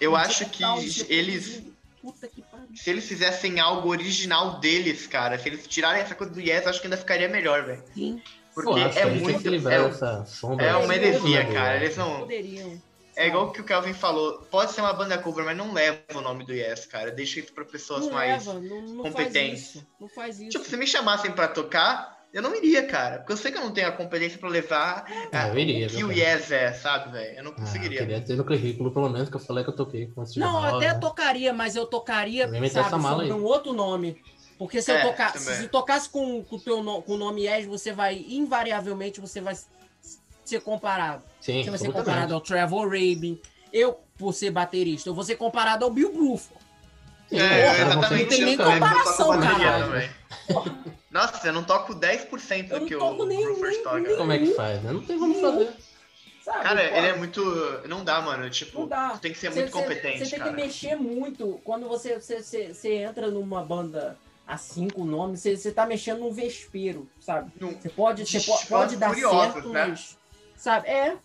Eu 0.00 0.16
acho 0.16 0.50
que 0.50 0.64
eles- 1.08 1.62
Puta 2.02 2.26
que. 2.26 2.42
Se 2.74 2.90
eles 2.90 3.06
fizessem 3.06 3.60
algo 3.60 3.88
original 3.88 4.58
deles, 4.60 5.06
cara, 5.06 5.38
se 5.38 5.48
eles 5.48 5.66
tirarem 5.66 6.02
essa 6.02 6.14
coisa 6.14 6.32
do 6.32 6.40
Yes, 6.40 6.66
acho 6.66 6.80
que 6.80 6.86
ainda 6.86 6.96
ficaria 6.96 7.28
melhor, 7.28 7.64
velho. 7.64 7.82
Sim, 7.94 8.22
Porque 8.54 8.80
é 8.98 9.06
muito. 9.06 9.68
É, 9.68 9.74
essa 9.88 10.24
sombra. 10.24 10.66
é 10.66 10.76
uma 10.76 10.94
heresia, 10.94 11.44
cara. 11.52 11.76
Eles 11.76 11.96
não. 11.96 12.20
poderiam. 12.20 12.80
É 13.14 13.26
igual 13.26 13.48
o 13.48 13.52
que 13.52 13.60
o 13.60 13.64
Kelvin 13.64 13.92
falou. 13.92 14.38
Pode 14.50 14.72
ser 14.72 14.80
uma 14.80 14.92
banda 14.92 15.18
cover, 15.18 15.44
mas 15.44 15.56
não 15.56 15.72
leva 15.74 16.00
o 16.14 16.20
nome 16.22 16.44
do 16.46 16.52
Yes, 16.54 16.86
cara. 16.86 17.10
Deixa 17.10 17.40
isso 17.40 17.52
pra 17.52 17.62
pessoas 17.64 18.06
Não 18.06 18.12
mais. 18.14 18.46
leva, 18.46 18.58
não, 18.58 18.80
não 18.80 19.02
faz 19.02 19.14
competentes. 19.26 19.60
isso. 19.74 19.86
Não 20.00 20.08
faz 20.08 20.40
isso. 20.40 20.48
Tipo, 20.48 20.64
se 20.64 20.76
me 20.78 20.86
chamassem 20.86 21.30
pra 21.32 21.46
tocar, 21.46 22.21
eu 22.32 22.40
não 22.42 22.54
iria, 22.54 22.86
cara. 22.86 23.18
Porque 23.18 23.32
eu 23.32 23.36
sei 23.36 23.52
que 23.52 23.58
eu 23.58 23.62
não 23.62 23.72
tenho 23.72 23.88
a 23.88 23.92
competência 23.92 24.38
pra 24.38 24.48
levar 24.48 25.04
Ah, 25.32 25.42
ah, 25.44 25.48
eu 25.48 25.58
iria, 25.58 25.86
o 25.86 25.90
que 25.90 26.04
o 26.04 26.08
cara? 26.08 26.18
Yes 26.18 26.50
é, 26.50 26.72
sabe, 26.72 27.12
velho? 27.12 27.36
Eu 27.38 27.44
não 27.44 27.52
Ah, 27.52 27.56
conseguiria. 27.56 27.98
queria 28.00 28.20
ter 28.20 28.36
no 28.36 28.44
currículo, 28.44 28.90
pelo 28.92 29.08
menos, 29.10 29.28
que 29.28 29.36
eu 29.36 29.40
falei 29.40 29.62
que 29.64 29.70
eu 29.70 29.76
toquei 29.76 30.06
com 30.06 30.22
esse 30.22 30.38
Não, 30.40 30.52
jornal, 30.52 30.76
até 30.76 30.92
né? 30.92 30.98
tocaria, 30.98 31.52
mas 31.52 31.76
eu 31.76 31.86
tocaria, 31.86 32.48
sabe, 32.70 33.22
aí. 33.24 33.32
um 33.32 33.44
outro 33.44 33.72
nome. 33.72 34.18
Porque 34.58 34.80
se 34.80 34.92
É, 34.92 34.98
eu 34.98 35.02
tocar, 35.10 35.32
também. 35.32 35.54
se 35.54 35.68
tocasse 35.68 36.08
com, 36.08 36.42
com, 36.44 36.56
o 36.56 36.58
teu 36.60 36.82
no- 36.82 37.02
com 37.02 37.14
o 37.14 37.16
nome 37.18 37.44
Yes, 37.44 37.66
você 37.66 37.92
vai, 37.92 38.24
invariavelmente, 38.28 39.20
você 39.20 39.40
vai 39.40 39.56
ser 40.44 40.60
comparado. 40.60 41.24
Sim, 41.40 41.62
Você 41.62 41.70
vai 41.70 41.78
ser 41.78 41.92
comparado 41.92 42.34
ao 42.34 42.40
Trevor 42.40 42.84
Rabin. 42.88 43.38
Eu, 43.72 43.98
por 44.16 44.32
ser 44.32 44.50
baterista, 44.50 45.08
eu 45.08 45.14
vou 45.14 45.24
ser 45.24 45.36
comparado 45.36 45.84
ao 45.84 45.90
Bill 45.90 46.12
Bruford. 46.12 46.62
É, 47.32 47.38
cara, 47.64 47.82
exatamente. 47.82 48.22
Não 48.22 48.28
tem 48.28 48.44
nem 48.44 48.54
eu 48.54 48.60
eu 48.60 48.72
comparação, 48.74 49.26
também. 49.40 50.10
Nossa, 51.12 51.46
eu 51.46 51.52
não 51.52 51.62
toco 51.62 51.94
10% 51.94 52.70
Eu 52.72 52.80
do 52.80 52.86
que 52.86 52.96
toco 52.96 53.22
o 53.22 53.26
nem- 53.26 53.46
Rufus 53.46 53.60
nem- 53.68 53.82
toca. 53.82 53.98
nem- 54.00 54.16
Como 54.16 54.32
é 54.32 54.38
que 54.38 54.54
faz, 54.54 54.82
né? 54.82 54.92
Não 54.92 55.02
tem 55.02 55.18
como 55.18 55.34
fazer. 55.40 55.70
Sabe? 56.42 56.62
Cara, 56.64 56.88
Pô, 56.88 56.96
ele 56.96 57.06
é 57.06 57.16
muito. 57.16 57.42
Não 57.86 58.02
dá, 58.02 58.20
mano. 58.20 58.48
Tipo, 58.50 58.80
Não 58.80 58.88
dá. 58.88 59.10
tu 59.10 59.20
tem 59.20 59.32
que 59.32 59.38
ser 59.38 59.52
Cê- 59.52 59.60
muito 59.60 59.72
cê- 59.72 59.80
competente, 59.82 60.18
Você 60.24 60.30
tem 60.30 60.38
cara. 60.40 60.50
que 60.50 60.56
mexer 60.56 60.96
muito. 60.96 61.60
Quando 61.62 61.86
você, 61.86 62.18
você, 62.18 62.42
você, 62.42 62.74
você 62.74 62.94
entra 62.94 63.30
numa 63.30 63.62
banda 63.62 64.16
assim 64.48 64.88
com 64.88 65.02
o 65.02 65.04
nome, 65.06 65.36
você, 65.36 65.56
você 65.56 65.70
tá 65.70 65.86
mexendo 65.86 66.18
num 66.20 66.32
vespeiro, 66.32 67.08
sabe? 67.20 67.52
Você 67.60 67.88
pode, 67.90 68.26
você 68.26 68.40
pode, 68.40 68.66
pode 68.66 68.96
dar 68.96 69.10
curiosos, 69.10 69.52
certo, 69.52 69.68
né? 69.68 69.86
mas. 69.88 70.18
Sabe? 70.56 70.88
É. 70.88 71.16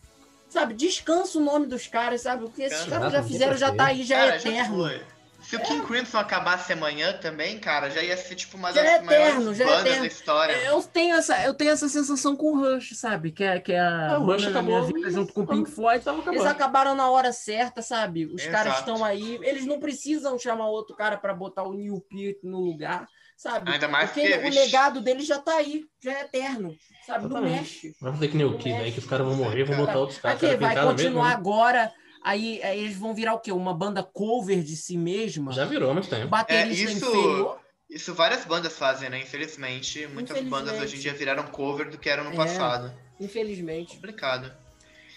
Sabe, 0.50 0.74
descansa 0.76 1.38
o 1.40 1.42
nome 1.42 1.66
dos 1.66 1.88
caras, 1.88 2.22
sabe? 2.22 2.46
O 2.46 2.50
que 2.50 2.62
esses 2.62 2.86
caras 2.86 3.12
já 3.12 3.24
fizeram 3.24 3.58
já 3.58 3.74
tá 3.74 3.86
aí, 3.88 4.04
já 4.04 4.18
Cara, 4.18 4.34
é 4.34 4.38
eterno. 4.38 4.76
foi. 4.78 5.02
Se 5.48 5.56
o 5.56 5.62
King 5.62 5.86
Crimson 5.88 6.18
acabasse 6.18 6.74
amanhã 6.74 7.14
também, 7.14 7.58
cara, 7.58 7.90
já 7.90 8.02
ia 8.04 8.18
ser 8.18 8.36
tipo 8.36 8.58
uma 8.58 8.74
Já 8.74 8.84
das 8.84 8.92
é 8.92 9.02
maiores 9.02 9.28
eterno, 9.30 9.54
já 9.56 9.64
é 9.64 9.68
bandas 9.68 9.86
eterno. 9.86 10.02
da 10.02 10.08
história. 10.08 10.54
Eu 10.66 10.84
tenho, 10.84 11.16
essa, 11.16 11.42
eu 11.46 11.54
tenho 11.54 11.72
essa 11.72 11.88
sensação 11.88 12.36
com 12.36 12.48
o 12.52 12.60
Rush, 12.60 12.98
sabe? 12.98 13.32
Que 13.32 13.46
é, 13.46 13.60
que 13.62 13.72
é 13.72 13.80
a 13.80 14.16
Ah, 14.16 14.20
o 14.20 14.26
Rush 14.26 14.44
banda 14.44 14.54
da 14.56 14.62
minha 14.62 14.78
acabou 14.80 14.94
vida 14.94 15.10
junto 15.10 15.34
com 15.34 15.42
o 15.44 15.48
Pink 15.48 15.72
Floyd. 15.72 16.04
Eles 16.28 16.46
acabaram 16.46 16.96
na 16.96 17.10
hora 17.10 17.32
certa, 17.32 17.82
sabe? 17.82 18.26
Os 18.26 18.42
Exato. 18.42 18.52
caras 18.52 18.80
estão 18.80 19.06
aí. 19.06 19.40
Eles 19.42 19.66
não 19.66 19.80
precisam 19.80 20.38
chamar 20.38 20.68
outro 20.68 20.94
cara 20.98 21.16
pra 21.16 21.34
botar 21.34 21.64
o 21.64 21.74
Neil 21.74 22.02
Peart 22.10 22.40
no 22.44 22.60
lugar, 22.60 23.08
sabe? 23.38 23.72
Ainda 23.72 23.88
mais 23.88 24.12
Porque 24.12 24.28
que. 24.28 24.48
o 24.48 24.50
legado 24.50 25.00
dele 25.00 25.24
já 25.24 25.40
tá 25.40 25.56
aí, 25.56 25.86
já 26.04 26.12
é 26.12 26.22
eterno, 26.24 26.76
sabe? 27.06 27.24
Não 27.24 27.38
Exatamente. 27.38 27.60
mexe. 27.62 27.96
Vai 28.02 28.12
fazer 28.12 28.28
que 28.28 28.36
nem 28.36 28.46
o 28.46 28.58
Kid, 28.58 28.74
aí 28.76 28.92
que 28.92 29.00
os 29.00 29.06
caras 29.06 29.26
vão 29.26 29.36
morrer, 29.38 29.64
vão 29.64 29.78
botar 29.78 29.98
outros 29.98 30.20
caras. 30.20 30.44
Aqui, 30.44 30.58
cara, 30.58 30.58
vai 30.76 30.76
continuar 30.88 30.96
mesmo, 30.96 31.24
agora. 31.24 31.90
Aí, 32.28 32.62
aí 32.62 32.80
eles 32.82 32.98
vão 32.98 33.14
virar 33.14 33.34
o 33.36 33.40
quê? 33.40 33.52
Uma 33.54 33.74
banda 33.74 34.04
cover 34.04 34.62
de 34.62 34.76
si 34.76 34.98
mesma? 34.98 35.54
Já 35.54 35.64
virou 35.64 35.90
há 35.90 35.94
muito 35.94 36.10
tempo. 36.10 36.28
Baterista 36.28 36.90
É, 36.90 36.94
isso- 36.94 37.06
inferior? 37.08 37.60
Isso 37.90 38.14
várias 38.14 38.44
bandas 38.44 38.74
fazem, 38.78 39.10
né? 39.10 39.20
Infelizmente. 39.22 40.00
Muitas 40.08 40.36
Infelizmente. 40.38 40.50
bandas 40.50 40.82
hoje 40.82 40.98
em 40.98 41.00
dia 41.00 41.14
viraram 41.14 41.44
cover 41.44 41.90
do 41.90 41.98
que 41.98 42.10
era 42.10 42.22
no 42.24 42.34
É. 42.34 42.36
passado. 42.36 42.92
Infelizmente. 43.18 43.96
Complicado. 43.96 44.52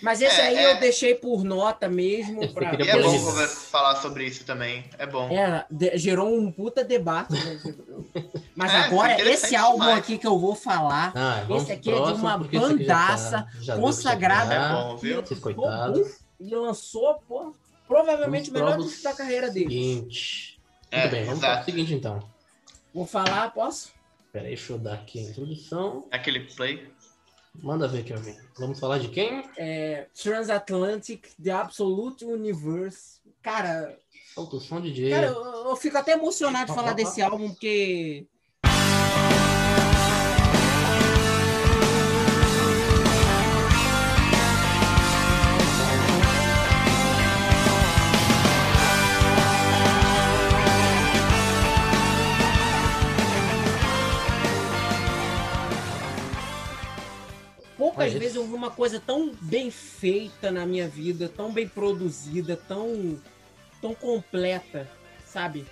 Mas 0.00 0.22
esse 0.22 0.40
É, 0.40 0.46
aí 0.46 0.56
é. 0.56 0.72
eu 0.72 0.80
deixei 0.80 1.14
por 1.16 1.42
nota 1.44 1.88
mesmo. 1.88 2.42
Esse 2.44 2.54
Pra... 2.54 2.72
E 2.74 2.88
é 2.88 3.02
bom 3.02 3.18
falar 3.70 3.96
sobre 3.96 4.24
isso 4.24 4.44
também. 4.44 4.84
É 4.96 5.04
bom. 5.04 5.28
É, 5.30 5.66
de- 5.70 5.98
gerou 5.98 6.32
um 6.34 6.50
puta 6.52 6.82
debate. 6.84 7.32
né? 7.32 7.60
Mas 8.56 8.72
É, 8.72 8.76
agora, 8.76 9.20
esse 9.28 9.54
álbum 9.56 9.80
demais. 9.80 9.98
aqui 9.98 10.16
que 10.16 10.26
eu 10.26 10.38
vou 10.38 10.54
falar, 10.54 11.12
Ah, 11.14 11.44
esse 11.56 11.72
aqui 11.72 11.90
é 11.90 11.94
de 11.94 12.12
uma 12.12 12.38
tá- 12.38 12.58
bandaça 12.58 13.46
consagrada. 13.80 14.54
É 14.54 14.68
bom, 14.72 14.96
viu? 14.96 15.22
Coitados. 15.40 16.19
E 16.40 16.54
lançou, 16.54 17.14
pô, 17.28 17.54
provavelmente 17.86 18.50
o 18.50 18.52
melhor 18.52 18.78
disco 18.78 19.02
da 19.02 19.14
carreira 19.14 19.50
dele. 19.50 19.68
Seguinte. 19.68 20.60
É, 20.90 21.02
Muito 21.02 21.10
bem, 21.12 21.24
vamos 21.24 21.40
para 21.40 21.48
o 21.48 21.52
exato. 21.52 21.64
seguinte 21.66 21.94
então. 21.94 22.18
Vou 22.92 23.06
falar, 23.06 23.52
posso? 23.52 23.92
Pera 24.32 24.46
aí, 24.46 24.54
deixa 24.54 24.72
eu 24.72 24.78
dar 24.78 24.94
aqui 24.94 25.18
a 25.18 25.22
introdução. 25.22 26.08
Aquele 26.10 26.40
play. 26.40 26.90
Manda 27.54 27.86
ver, 27.86 28.04
Kevin. 28.04 28.36
Vamos 28.58 28.78
falar 28.78 28.98
de 28.98 29.08
quem? 29.08 29.44
É, 29.56 30.06
Transatlantic, 30.14 31.28
The 31.42 31.50
Absolute 31.50 32.24
Universe. 32.24 33.20
Cara, 33.42 33.98
Solta 34.34 34.56
o 34.56 34.60
som, 34.60 34.80
DJ. 34.80 35.10
cara 35.10 35.26
eu, 35.26 35.42
eu 35.68 35.76
fico 35.76 35.98
até 35.98 36.12
emocionado 36.12 36.66
de 36.66 36.74
falar 36.74 36.92
desse 36.92 37.20
álbum, 37.20 37.48
porque 37.50 38.26
poucas 58.04 58.12
vezes 58.20 58.36
eu 58.36 58.46
vi 58.46 58.54
uma 58.54 58.70
coisa 58.70 59.00
tão 59.04 59.32
bem 59.40 59.70
feita 59.70 60.50
na 60.50 60.64
minha 60.66 60.88
vida, 60.88 61.28
tão 61.28 61.52
bem 61.52 61.68
produzida, 61.68 62.56
tão, 62.68 63.20
tão 63.80 63.94
completa, 63.94 64.88
sabe? 65.26 65.66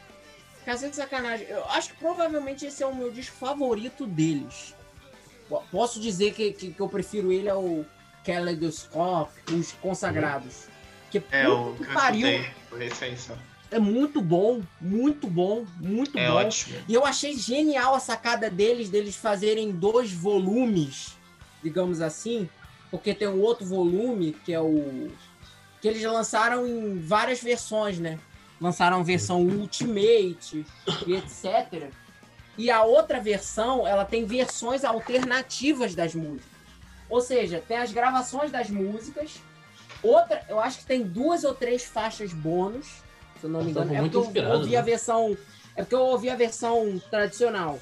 Sem 0.77 0.93
sacanagem. 0.93 1.47
Eu 1.49 1.65
acho 1.71 1.91
que 1.91 1.97
provavelmente 1.97 2.67
esse 2.67 2.83
é 2.83 2.87
o 2.87 2.95
meu 2.95 3.11
disco 3.11 3.35
favorito 3.37 4.07
deles. 4.07 4.75
Po- 5.49 5.63
Posso 5.71 5.99
dizer 5.99 6.35
que, 6.35 6.53
que, 6.53 6.73
que 6.73 6.81
eu 6.81 6.89
prefiro 6.89 7.33
ele 7.33 7.49
ao 7.49 7.85
Kaleidoscope, 8.23 9.33
os 9.55 9.73
consagrados. 9.73 10.67
Que 11.11 11.23
É 11.31 11.49
o 11.49 11.73
que 11.75 11.85
pariu, 11.87 12.29
escutei. 12.29 12.51
É 13.71 13.79
muito 13.79 14.21
bom, 14.21 14.63
muito 14.81 15.27
bom, 15.27 15.65
muito 15.79 16.19
É 16.19 16.29
bom. 16.29 16.35
ótimo. 16.37 16.79
E 16.89 16.93
eu 16.95 17.05
achei 17.05 17.35
genial 17.37 17.95
a 17.95 18.01
sacada 18.01 18.51
deles, 18.51 18.89
deles 18.91 19.15
fazerem 19.17 19.71
dois 19.71 20.11
volumes, 20.13 21.17
digamos 21.63 22.01
assim, 22.01 22.49
porque 22.91 23.15
tem 23.15 23.29
um 23.29 23.41
outro 23.41 23.67
volume 23.67 24.33
que 24.45 24.53
é 24.53 24.61
o. 24.61 25.09
que 25.81 25.89
eles 25.89 26.03
lançaram 26.03 26.67
em 26.67 26.99
várias 26.99 27.43
versões, 27.43 27.99
né? 27.99 28.19
Lançaram 28.61 29.01
a 29.01 29.03
versão 29.03 29.43
Ultimate 29.43 30.67
e 31.07 31.15
etc. 31.15 31.91
E 32.57 32.71
a 32.71 32.83
outra 32.83 33.21
versão, 33.21 33.87
ela 33.87 34.05
tem 34.05 34.25
versões 34.25 34.85
alternativas 34.85 35.95
das 35.95 36.15
músicas. 36.15 36.59
Ou 37.09 37.21
seja, 37.21 37.63
tem 37.67 37.77
as 37.77 37.93
gravações 37.93 38.51
das 38.51 38.69
músicas. 38.69 39.41
Outra, 40.03 40.45
eu 40.49 40.59
acho 40.59 40.81
que 40.81 40.87
tem 40.87 41.03
duas 41.03 41.45
ou 41.45 41.55
três 41.55 41.85
faixas 41.85 42.33
bônus, 42.33 42.87
se 43.41 43.45
eu 43.45 43.51
não 43.51 43.63
me 43.63 43.71
engano. 43.71 43.95
É 43.95 44.01
muito 44.01 44.23
porque 44.23 44.41
eu 44.41 44.51
ouvi 44.51 44.77
a 44.77 44.81
né? 44.81 44.85
versão. 44.85 45.37
É 45.77 45.83
porque 45.83 45.95
eu 45.95 46.01
ouvi 46.01 46.29
a 46.29 46.37
versão 46.37 47.01
tradicional. 47.11 47.79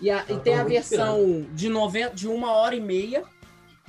E, 0.00 0.10
a- 0.10 0.24
e 0.28 0.36
tem 0.38 0.54
a 0.58 0.64
versão 0.64 1.46
de, 1.52 1.68
90, 1.68 2.14
de 2.14 2.28
uma 2.28 2.52
hora 2.52 2.74
e 2.74 2.80
meia. 2.80 3.24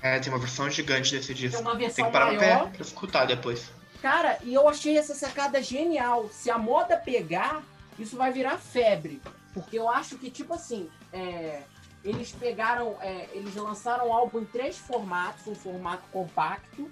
É, 0.01 0.17
tem 0.19 0.31
uma 0.31 0.39
versão 0.39 0.69
gigante 0.69 1.11
desse 1.15 1.27
Tem 1.27 1.35
disco. 1.35 1.61
uma 1.61 1.71
Tem 1.71 1.79
versão 1.81 2.05
que 2.05 2.11
parar 2.11 2.25
maior. 2.33 2.39
pé 2.65 2.69
pra 2.71 2.81
escutar 2.81 3.25
depois. 3.25 3.69
Cara, 4.01 4.37
e 4.43 4.53
eu 4.53 4.67
achei 4.67 4.97
essa 4.97 5.13
sacada 5.13 5.61
genial. 5.61 6.29
Se 6.31 6.49
a 6.49 6.57
moda 6.57 6.95
pegar, 6.97 7.61
isso 7.97 8.15
vai 8.15 8.31
virar 8.31 8.57
febre. 8.57 9.21
Porque 9.53 9.77
eu 9.77 9.89
acho 9.89 10.17
que, 10.17 10.29
tipo 10.31 10.53
assim, 10.53 10.89
é, 11.11 11.63
eles 12.03 12.31
pegaram, 12.31 12.95
é, 13.01 13.27
eles 13.33 13.53
lançaram 13.55 14.07
o 14.07 14.13
álbum 14.13 14.39
em 14.39 14.45
três 14.45 14.77
formatos: 14.77 15.45
um 15.47 15.55
formato 15.55 16.03
compacto, 16.13 16.89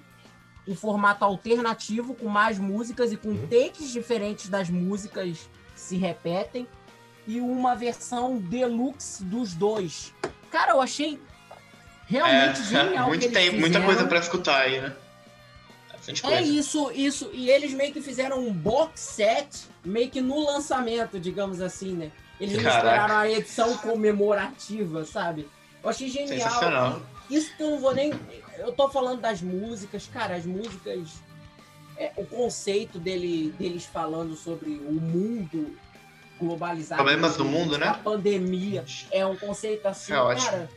um 0.68 0.76
formato 0.76 1.24
alternativo 1.24 2.14
com 2.14 2.28
mais 2.28 2.60
músicas 2.60 3.14
e 3.14 3.18
com 3.18 3.30
Uhum. 3.30 3.48
takes 3.48 3.90
diferentes 3.90 4.50
das 4.50 4.70
músicas 4.70 5.50
que 5.74 5.80
se 5.80 5.96
repetem, 5.96 6.68
e 7.28 7.42
uma 7.42 7.76
versão 7.76 8.38
deluxe 8.38 9.24
dos 9.24 9.54
dois. 9.54 10.14
Cara, 10.50 10.72
eu 10.72 10.82
achei 10.82 11.20
realmente 12.08 12.64
genial. 12.64 13.06
o 13.06 13.08
muito 13.10 13.32
tempo, 13.32 13.58
muita 13.60 13.82
coisa 13.82 14.08
pra 14.08 14.20
escutar 14.20 14.62
aí, 14.62 14.80
né? 14.80 14.96
É 16.24 16.42
isso, 16.42 16.90
isso. 16.92 17.30
E 17.34 17.50
eles 17.50 17.74
meio 17.74 17.92
que 17.92 18.02
fizeram 18.02 18.40
um 18.40 18.54
box 18.54 19.02
set, 19.02 19.66
meio 19.84 20.10
que 20.10 20.22
no 20.22 20.40
lançamento, 20.40 21.20
digamos 21.20 21.60
assim, 21.60 21.94
né? 21.94 22.12
Eles 22.40 22.56
Caraca. 22.62 22.78
esperaram 22.78 23.16
a 23.18 23.30
edição 23.30 23.78
comemorativa, 23.80 25.04
sabe? 25.04 25.50
Eu 25.84 25.90
achei 25.90 26.08
genial. 26.08 27.02
Isso 27.30 27.54
que 27.58 27.64
eu 27.64 27.72
não 27.72 27.80
vou 27.80 27.94
nem. 27.94 28.14
Eu 28.58 28.72
tô 28.72 28.88
falando 28.88 29.20
das 29.20 29.42
músicas, 29.42 30.08
cara, 30.08 30.36
as 30.36 30.46
músicas. 30.46 31.10
é, 31.98 32.12
o 32.16 32.26
conceito 32.26 33.00
dele, 33.00 33.54
deles 33.58 33.86
falando 33.86 34.36
sobre 34.36 34.70
o 34.70 34.94
mundo 34.94 35.76
globalizado. 36.40 37.02
Problemas 37.02 37.36
do 37.38 37.46
mundo, 37.46 37.76
A 37.76 37.78
né? 37.78 38.00
pandemia. 38.04 38.86
É 39.12 39.26
um 39.26 39.36
conceito 39.36 39.86
assim, 39.88 40.14
É 40.14 40.16
cara. 40.16 40.70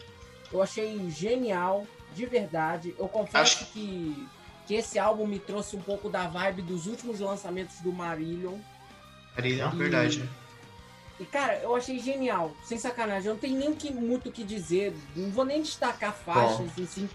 Eu 0.53 0.63
achei 0.63 1.09
genial, 1.11 1.87
de 2.15 2.27
verdade. 2.27 2.95
Eu 2.99 3.09
confesso 3.09 3.63
Acho- 3.63 3.67
que, 3.73 4.27
que 4.67 4.75
esse 4.75 4.99
álbum 4.99 5.27
me 5.27 5.39
trouxe 5.39 5.77
um 5.77 5.81
pouco 5.81 6.09
da 6.09 6.27
vibe 6.27 6.63
dos 6.63 6.87
últimos 6.87 7.21
lançamentos 7.21 7.77
do 7.81 7.93
Marillion. 7.93 8.59
Marília, 9.37 9.71
E- 9.73 9.77
verdade. 9.77 10.29
E, 11.21 11.25
cara, 11.27 11.59
eu 11.63 11.77
achei 11.77 11.99
genial. 11.99 12.51
Sem 12.65 12.79
sacanagem. 12.79 13.29
Eu 13.29 13.35
não 13.35 13.41
tenho 13.41 13.59
nem 13.59 13.75
que- 13.75 13.93
muito 13.93 14.29
o 14.31 14.33
que 14.33 14.43
dizer. 14.43 14.97
Não 15.15 15.31
vou 15.31 15.45
nem 15.45 15.61
destacar 15.63 16.15
faixas, 16.15 16.67
assim. 16.83 17.09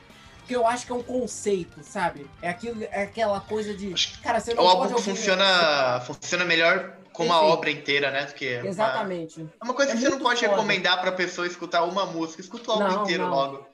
Porque 0.46 0.56
eu 0.56 0.68
acho 0.68 0.86
que 0.86 0.92
é 0.92 0.96
um 0.96 1.02
conceito, 1.02 1.82
sabe? 1.82 2.30
É, 2.40 2.48
aquilo, 2.50 2.84
é 2.92 3.02
aquela 3.02 3.40
coisa 3.42 3.74
de. 3.74 3.96
Cara, 4.22 4.40
você 4.40 4.52
O 4.52 4.56
não 4.58 4.64
pode 4.64 4.76
álbum 4.78 4.94
ouvir- 4.94 5.04
funciona, 5.10 6.00
funciona 6.02 6.46
melhor 6.46 6.94
como 7.12 7.34
a 7.34 7.38
Perfeito. 7.40 7.54
obra 7.58 7.72
inteira, 7.72 8.12
né? 8.12 8.26
Do 8.26 8.34
que 8.36 8.58
uma- 8.60 8.68
Exatamente. 8.68 9.42
É 9.60 9.64
uma 9.64 9.74
coisa 9.74 9.92
É 9.94 9.96
que 9.96 10.02
você 10.02 10.10
não 10.10 10.20
pode 10.20 10.40
foda. 10.42 10.52
recomendar 10.52 11.02
pra 11.02 11.12
pessoa 11.12 11.48
escutar 11.48 11.84
uma 11.84 12.06
música. 12.06 12.42
Escuta 12.42 12.70
o 12.70 12.74
álbum 12.74 12.88
Não, 12.94 13.04
inteiro 13.04 13.24
não. 13.24 13.32
logo. 13.32 13.66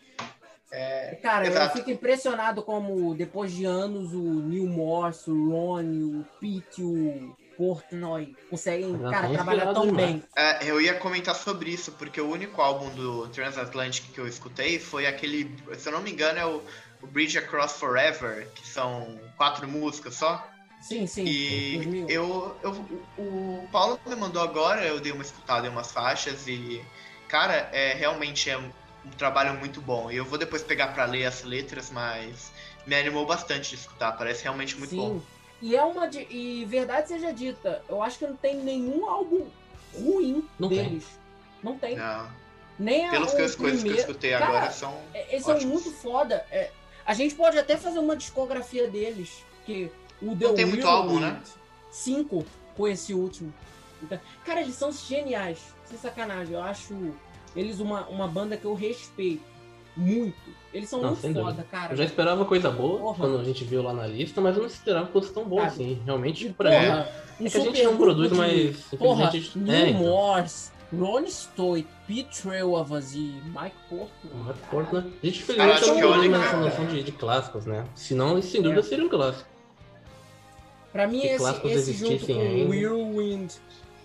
Cara, 1.21 1.45
eu 1.45 1.51
Exato. 1.51 1.75
fico 1.77 1.91
impressionado 1.91 2.63
como, 2.63 3.13
depois 3.13 3.51
de 3.51 3.65
anos, 3.65 4.13
o 4.13 4.21
Neil 4.23 4.65
Morse, 4.67 5.29
o 5.29 5.49
Ronnie, 5.51 6.03
o 6.21 6.25
Pete, 6.39 6.81
o 6.81 7.35
Portnoy 7.61 8.35
conseguem, 8.49 8.97
cara, 8.97 9.27
tá 9.27 9.33
trabalhar 9.35 9.71
tão 9.71 9.85
demais. 9.85 9.95
bem. 9.95 10.23
É, 10.35 10.65
eu 10.65 10.81
ia 10.81 10.95
comentar 10.95 11.35
sobre 11.35 11.69
isso, 11.69 11.91
porque 11.91 12.19
o 12.19 12.27
único 12.27 12.59
álbum 12.59 12.89
do 12.89 13.27
Transatlantic 13.27 14.11
que 14.11 14.19
eu 14.19 14.27
escutei 14.27 14.79
foi 14.79 15.05
aquele, 15.05 15.55
se 15.77 15.87
eu 15.87 15.93
não 15.93 16.01
me 16.01 16.11
engano, 16.11 16.39
é 16.39 16.45
o, 16.45 16.63
o 17.03 17.05
Bridge 17.05 17.37
Across 17.37 17.73
Forever, 17.73 18.49
que 18.55 18.67
são 18.67 19.21
quatro 19.37 19.67
músicas 19.67 20.15
só. 20.15 20.49
Sim, 20.81 21.05
sim. 21.05 21.23
E 21.23 21.73
2000. 21.75 22.09
eu, 22.09 22.57
eu, 22.63 22.71
o 23.19 23.67
Paulo 23.71 23.99
me 24.07 24.15
mandou 24.15 24.41
agora, 24.41 24.83
eu 24.83 24.99
dei 24.99 25.11
uma 25.11 25.21
escutada 25.21 25.67
em 25.67 25.69
umas 25.69 25.91
faixas 25.91 26.47
e, 26.47 26.83
cara, 27.27 27.69
é 27.71 27.93
realmente 27.93 28.49
é 28.49 28.57
um 28.57 28.71
trabalho 29.19 29.53
muito 29.59 29.79
bom. 29.79 30.09
E 30.09 30.15
eu 30.15 30.25
vou 30.25 30.39
depois 30.39 30.63
pegar 30.63 30.95
pra 30.95 31.05
ler 31.05 31.25
as 31.25 31.43
letras, 31.43 31.91
mas 31.91 32.51
me 32.87 32.95
animou 32.95 33.23
bastante 33.27 33.69
de 33.69 33.75
escutar, 33.75 34.13
parece 34.13 34.41
realmente 34.41 34.75
muito 34.79 34.89
Sim. 34.89 34.97
bom. 34.97 35.21
E 35.61 35.75
é 35.75 35.83
uma. 35.83 36.07
de- 36.07 36.27
E 36.29 36.65
verdade 36.65 37.07
seja 37.09 37.31
dita, 37.31 37.83
eu 37.87 38.01
acho 38.01 38.17
que 38.19 38.25
não 38.27 38.35
tem 38.35 38.55
nenhum 38.55 39.07
álbum 39.09 39.45
ruim 39.93 40.47
Não 40.59 40.67
tem. 40.69 40.83
deles. 40.83 41.05
Não 41.63 41.77
tem. 41.77 41.95
Não, 41.97 42.27
Nem 42.79 43.07
a, 43.07 43.11
pelos 43.11 43.33
que 43.33 43.41
o 43.41 43.45
as 43.45 43.55
coisas 43.55 43.81
que 43.83 43.89
eu 43.89 43.91
primeiro- 43.93 43.99
escutei 43.99 44.31
Cara, 44.31 44.45
agora 44.47 44.71
são. 44.71 44.97
É, 45.13 45.31
Eles 45.33 45.45
são 45.45 45.55
Ótimos. 45.55 45.83
muito 45.83 45.91
foda. 45.97 46.45
É, 46.49 46.71
a 47.05 47.13
gente 47.13 47.35
pode 47.35 47.57
até 47.59 47.77
fazer 47.77 47.99
uma 47.99 48.15
discografia 48.15 48.87
deles. 48.87 49.43
Que 49.65 49.91
o 50.21 50.35
The 50.35 50.45
Não 50.47 50.55
tem 50.55 50.65
muito 50.65 50.87
álbum, 50.87 51.19
né? 51.19 51.39
Cinco 51.91 52.43
com 52.75 52.87
esse 52.87 53.13
último. 53.13 53.53
Então, 54.01 54.19
cara, 54.43 54.61
eles 54.61 54.73
são 54.75 54.91
geniais. 54.91 55.59
Sem 55.85 55.97
sacanagem. 55.99 56.53
Eu 56.55 56.63
acho 56.63 57.13
eles 57.55 57.79
uma, 57.79 58.07
uma 58.07 58.27
banda 58.27 58.57
que 58.57 58.65
eu 58.65 58.73
respeito 58.73 59.43
muito. 59.95 60.39
Eles 60.73 60.87
são 60.89 61.01
Não, 61.01 61.09
muito 61.09 61.21
foda, 61.21 61.33
dúvida. 61.41 61.63
cara. 61.69 61.93
Eu 61.93 61.97
já 61.97 62.03
esperava 62.05 62.45
coisa 62.45 62.69
boa 62.71 62.97
Porra. 62.99 63.17
quando 63.17 63.39
a 63.39 63.43
gente 63.43 63.63
viu 63.65 63.83
lá 63.83 63.93
na 63.93 64.07
lista, 64.07 64.39
mas 64.39 64.55
eu 64.55 64.61
não 64.61 64.67
esperava 64.69 65.07
fosse 65.07 65.33
tão 65.33 65.43
Sabe? 65.43 65.61
assim. 65.67 66.01
Realmente, 66.05 66.49
pra 66.49 66.69
mim. 66.69 66.85
porra, 66.87 67.07
um 67.41 67.45
É 67.45 67.49
que 67.49 67.57
a 67.57 67.61
gente 67.61 67.83
não 67.83 67.97
produz, 67.97 68.31
mas 68.31 68.77
Porra, 68.97 69.27
a 69.27 69.31
gente. 69.31 69.57
Neil 69.57 69.85
É, 69.85 69.89
então. 69.89 70.01
Morse, 70.03 70.71
Ron 70.97 71.25
Stoit, 71.27 71.87
Pete 72.07 72.41
Trail 72.41 72.73
of 72.73 72.93
Us 72.93 73.13
e 73.15 73.19
Mike 73.45 73.75
Portman. 73.89 74.53
Porco, 74.69 74.95
né? 74.97 75.05
A 75.21 75.25
gente 75.25 75.43
acho 75.61 75.87
não 75.87 75.99
produz 75.99 76.17
única- 76.19 76.37
mais 76.37 76.47
essa 76.53 76.57
noção 76.57 76.85
de, 76.85 77.03
de 77.03 77.11
clássicos, 77.11 77.65
né? 77.65 77.83
Senão, 77.95 78.37
isso 78.39 78.49
sem 78.51 78.61
dúvida 78.61 78.79
É. 78.81 78.83
seria 78.83 79.05
um 79.05 79.09
clássico. 79.09 79.49
Pra 80.91 81.07
mim, 81.07 81.21
Que 81.21 81.27
esse, 81.27 81.37
clássicos 81.37 81.71
esse 81.71 81.93
junto 81.93 82.05
com 82.09 82.13
existissem 82.15 82.41
ainda. 82.41 82.69
Whirlwind, 82.69 83.53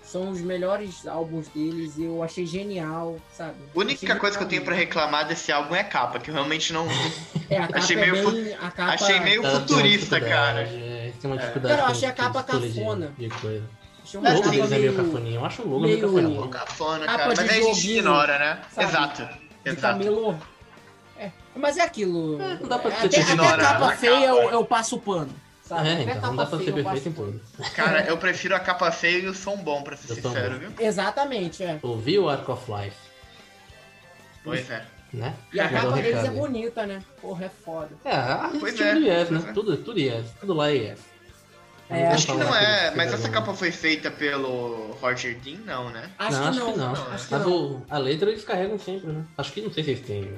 São 0.07 0.30
os 0.30 0.40
melhores 0.40 1.04
álbuns 1.07 1.48
deles 1.48 1.98
e 1.98 2.04
eu 2.04 2.22
achei 2.22 2.46
genial, 2.46 3.16
sabe? 3.36 3.57
A 3.74 3.78
única 3.78 4.07
Achei 4.07 4.16
coisa 4.20 4.38
que 4.38 4.44
eu 4.44 4.48
tenho 4.48 4.62
pra 4.62 4.72
genial. 4.74 4.86
reclamar 4.88 5.26
desse 5.26 5.50
álbum 5.50 5.74
é 5.74 5.80
a 5.80 5.84
capa, 5.84 6.20
que 6.20 6.30
eu 6.30 6.34
realmente 6.34 6.72
não. 6.72 6.86
É, 7.50 7.59
a 7.59 7.66
capa 7.68 7.78
achei 7.78 7.96
é 7.96 8.00
meio 8.00 8.22
fu- 8.24 8.30
bem, 8.32 8.54
a 8.54 8.70
capa, 8.72 8.92
achei 8.94 9.20
meio 9.20 9.42
Tá, 9.42 9.48
tem 9.48 9.57
uma 9.59 9.66
futurista, 9.68 10.20
cara. 10.20 10.62
é, 10.62 11.12
tem 11.20 11.30
uma 11.30 11.38
dificuldade. 11.38 11.74
Cara, 11.76 11.88
eu 11.88 11.92
achei 11.92 12.09
a 12.09 12.12
capa 12.12 12.40
estilo 12.40 12.61
de- 12.61 12.78
cafona. 12.80 13.12
De 13.18 13.28
coisa. 13.28 13.64
Achei 14.02 14.20
O 14.20 14.26
É, 14.26 14.32
logo 14.34 14.48
deles 14.50 14.72
é 14.72 14.78
meio. 14.78 15.34
Eu 15.36 15.44
acho 15.44 15.62
o 15.62 15.68
logo 15.68 15.80
meio 15.82 15.98
meio- 15.98 16.09
cafoninho. 16.14 16.48
Cafona, 16.48 17.07
Capa 17.07 17.18
cara. 17.18 17.28
Mas 17.28 17.38
aí 17.38 17.48
a 17.48 17.62
gente 17.62 17.90
ignora, 17.90 18.38
né? 18.38 18.59
sabe? 18.72 18.88
Exato. 18.88 19.22
de 19.64 19.70
Exato. 19.70 19.80
camelô. 19.98 20.34
É, 21.18 21.30
mas 21.57 21.76
é 21.76 21.82
aquilo. 21.82 22.40
É, 22.42 22.54
não 22.61 22.68
dá 22.68 22.78
pra 22.78 22.90
até, 22.90 23.09
você 23.09 23.20
até 23.20 23.32
a 23.48 23.57
capa 23.57 23.86
a 23.92 23.96
feia 23.96 24.26
capa. 24.28 24.40
eu, 24.42 24.50
eu 24.50 24.64
passo 24.64 24.96
o 24.96 25.00
pano. 25.00 25.30
Sabe? 25.66 25.88
É, 25.88 26.02
então, 26.02 26.14
não 26.14 26.20
capa 26.20 26.36
dá 26.36 26.46
pra 26.46 26.58
ser 26.58 26.72
perfeito 26.72 27.08
em 27.08 27.12
tudo. 27.12 27.40
Cara, 27.74 28.02
eu 28.06 28.16
prefiro 28.16 28.54
a 28.54 28.60
capa 28.60 28.90
feia 28.92 29.18
e 29.18 29.26
o 29.26 29.34
som 29.34 29.56
bom, 29.56 29.82
pra 29.82 29.96
ser 29.96 30.10
Eu 30.12 30.14
sincero, 30.16 30.58
viu? 30.58 30.70
Exatamente, 30.78 31.62
é. 31.64 31.78
Ouvi 31.82 32.18
o 32.18 32.28
Arc 32.28 32.48
of 32.48 32.70
Life, 32.70 32.96
Pois 34.44 34.70
é. 34.70 34.84
né? 35.12 35.34
E 35.52 35.58
a 35.60 35.68
capa 35.68 35.90
deles 35.92 36.24
é 36.24 36.30
bonita, 36.30 36.86
né? 36.86 37.02
Porra, 37.20 37.46
é 37.46 37.48
foda. 37.48 37.90
É, 38.04 38.14
a 38.14 38.50
Pois 38.60 38.74
estilo 38.74 39.08
é, 39.10 39.24
né? 39.24 39.44
é. 39.48 39.52
Tudo, 39.52 39.76
tudo 39.78 39.98
Yes. 39.98 40.26
Tudo 40.40 40.54
lá 40.54 40.70
é 40.70 40.74
Yes. 40.74 41.00
É, 41.88 42.08
Acho 42.08 42.26
que 42.26 42.32
não 42.34 42.54
é, 42.56 42.90
que 42.90 42.96
mas 42.96 43.12
essa 43.12 43.28
capa 43.28 43.54
foi 43.54 43.70
feita 43.70 44.10
pelo 44.10 44.96
Roger 45.00 45.36
Dean, 45.38 45.58
não, 45.64 45.88
né? 45.90 46.10
Acho, 46.18 46.32
não, 46.32 46.42
que, 46.52 46.58
acho 46.58 46.72
que 46.72 46.78
não. 46.78 46.92
Acho 46.92 47.26
que 47.28 47.32
Mas 47.34 47.42
não. 47.42 47.52
o- 47.52 47.86
a 47.88 47.98
letra 47.98 48.28
eles 48.30 48.44
carregam 48.44 48.76
sempre, 48.76 49.06
né? 49.12 49.24
Acho 49.38 49.52
que 49.52 49.60
não 49.62 49.72
sei 49.72 49.84
se 49.84 49.90
eles 49.90 50.04
têm. 50.04 50.34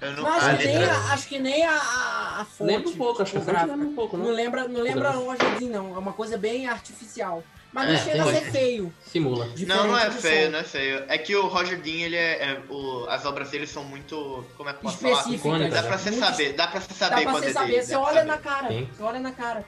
Eu 0.00 0.12
não, 0.12 0.22
Não, 0.22 0.32
acho, 0.32 0.46
a 0.48 0.54
que 0.56 0.66
nem, 0.68 0.84
acho 0.84 1.28
que 1.28 1.38
nem 1.40 1.66
a, 1.66 1.72
a, 1.76 2.19
a 2.40 2.44
fonte. 2.44 2.66
Lembra 2.72 2.88
um 2.90 2.96
pouco, 2.96 3.22
acho 3.22 3.32
que 3.32 3.38
a 3.38 3.40
fonte 3.40 3.50
tipográfica. 3.50 3.76
lembra 3.76 3.88
um 3.88 3.94
pouco, 3.94 4.16
Não 4.16 4.26
né? 4.26 4.32
lembra, 4.32 4.68
não 4.68 4.80
lembra. 4.82 5.10
Roger 5.10 5.58
Dean, 5.58 5.68
não. 5.70 5.94
É 5.94 5.98
uma 5.98 6.12
coisa 6.12 6.36
bem 6.38 6.66
artificial. 6.68 7.42
Mas 7.72 7.86
não 7.86 7.94
É, 7.94 7.98
chega 7.98 8.22
a 8.22 8.26
ser 8.26 8.36
hoje. 8.42 8.50
feio. 8.50 8.94
Simula. 9.06 9.48
Não, 9.66 9.86
não 9.86 9.96
é 9.98 10.10
feio, 10.10 10.46
som. 10.46 10.50
não 10.52 10.58
é 10.58 10.64
feio. 10.64 11.04
É 11.06 11.16
que 11.18 11.36
o 11.36 11.46
Roger 11.46 11.80
Dean, 11.80 12.00
ele 12.06 12.16
é. 12.16 12.42
é- 12.42 12.62
o- 12.68 13.06
as 13.08 13.24
obras 13.24 13.50
dele 13.50 13.64
são 13.66 13.84
muito. 13.84 14.44
Como 14.56 14.68
é 14.68 14.72
que 14.72 14.78
eu 14.78 14.82
posso 14.82 14.98
falar? 14.98 15.12
Específicas. 15.12 15.44
Icônica, 15.46 15.70
Dá 15.76 15.82
né? 15.82 15.88
pra 15.88 15.98
você 15.98 16.10
Muito- 16.10 16.24
saber, 16.26 16.52
dá 16.54 16.66
pra 16.66 16.80
você 16.80 16.88
Dá 16.88 16.94
saber 16.94 17.22
pra 17.22 17.30
quando 17.32 17.44
você 17.44 17.50
é 17.50 17.52
saber, 17.52 17.82
você 17.84 17.92
dá 17.92 17.98
pra 18.00 18.06
olha 18.08 18.14
saber. 18.16 18.26
na 18.28 18.38
cara. 18.38 18.68
Sim. 18.68 18.88
Você 18.92 19.02
olha 19.04 19.20
na 19.20 19.32
cara. 19.32 19.64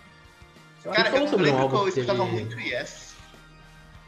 Você 0.83 0.89
Cara, 0.89 1.11
falou 1.11 1.21
eu 1.27 1.29
sobre 1.31 1.51
um 1.51 1.53
lembro 1.55 1.69
que 1.69 1.75
eu 1.77 1.83
que 1.85 1.89
escutava 2.01 2.19
teve- 2.25 2.31
muito 2.33 2.59
Yes. 2.59 3.13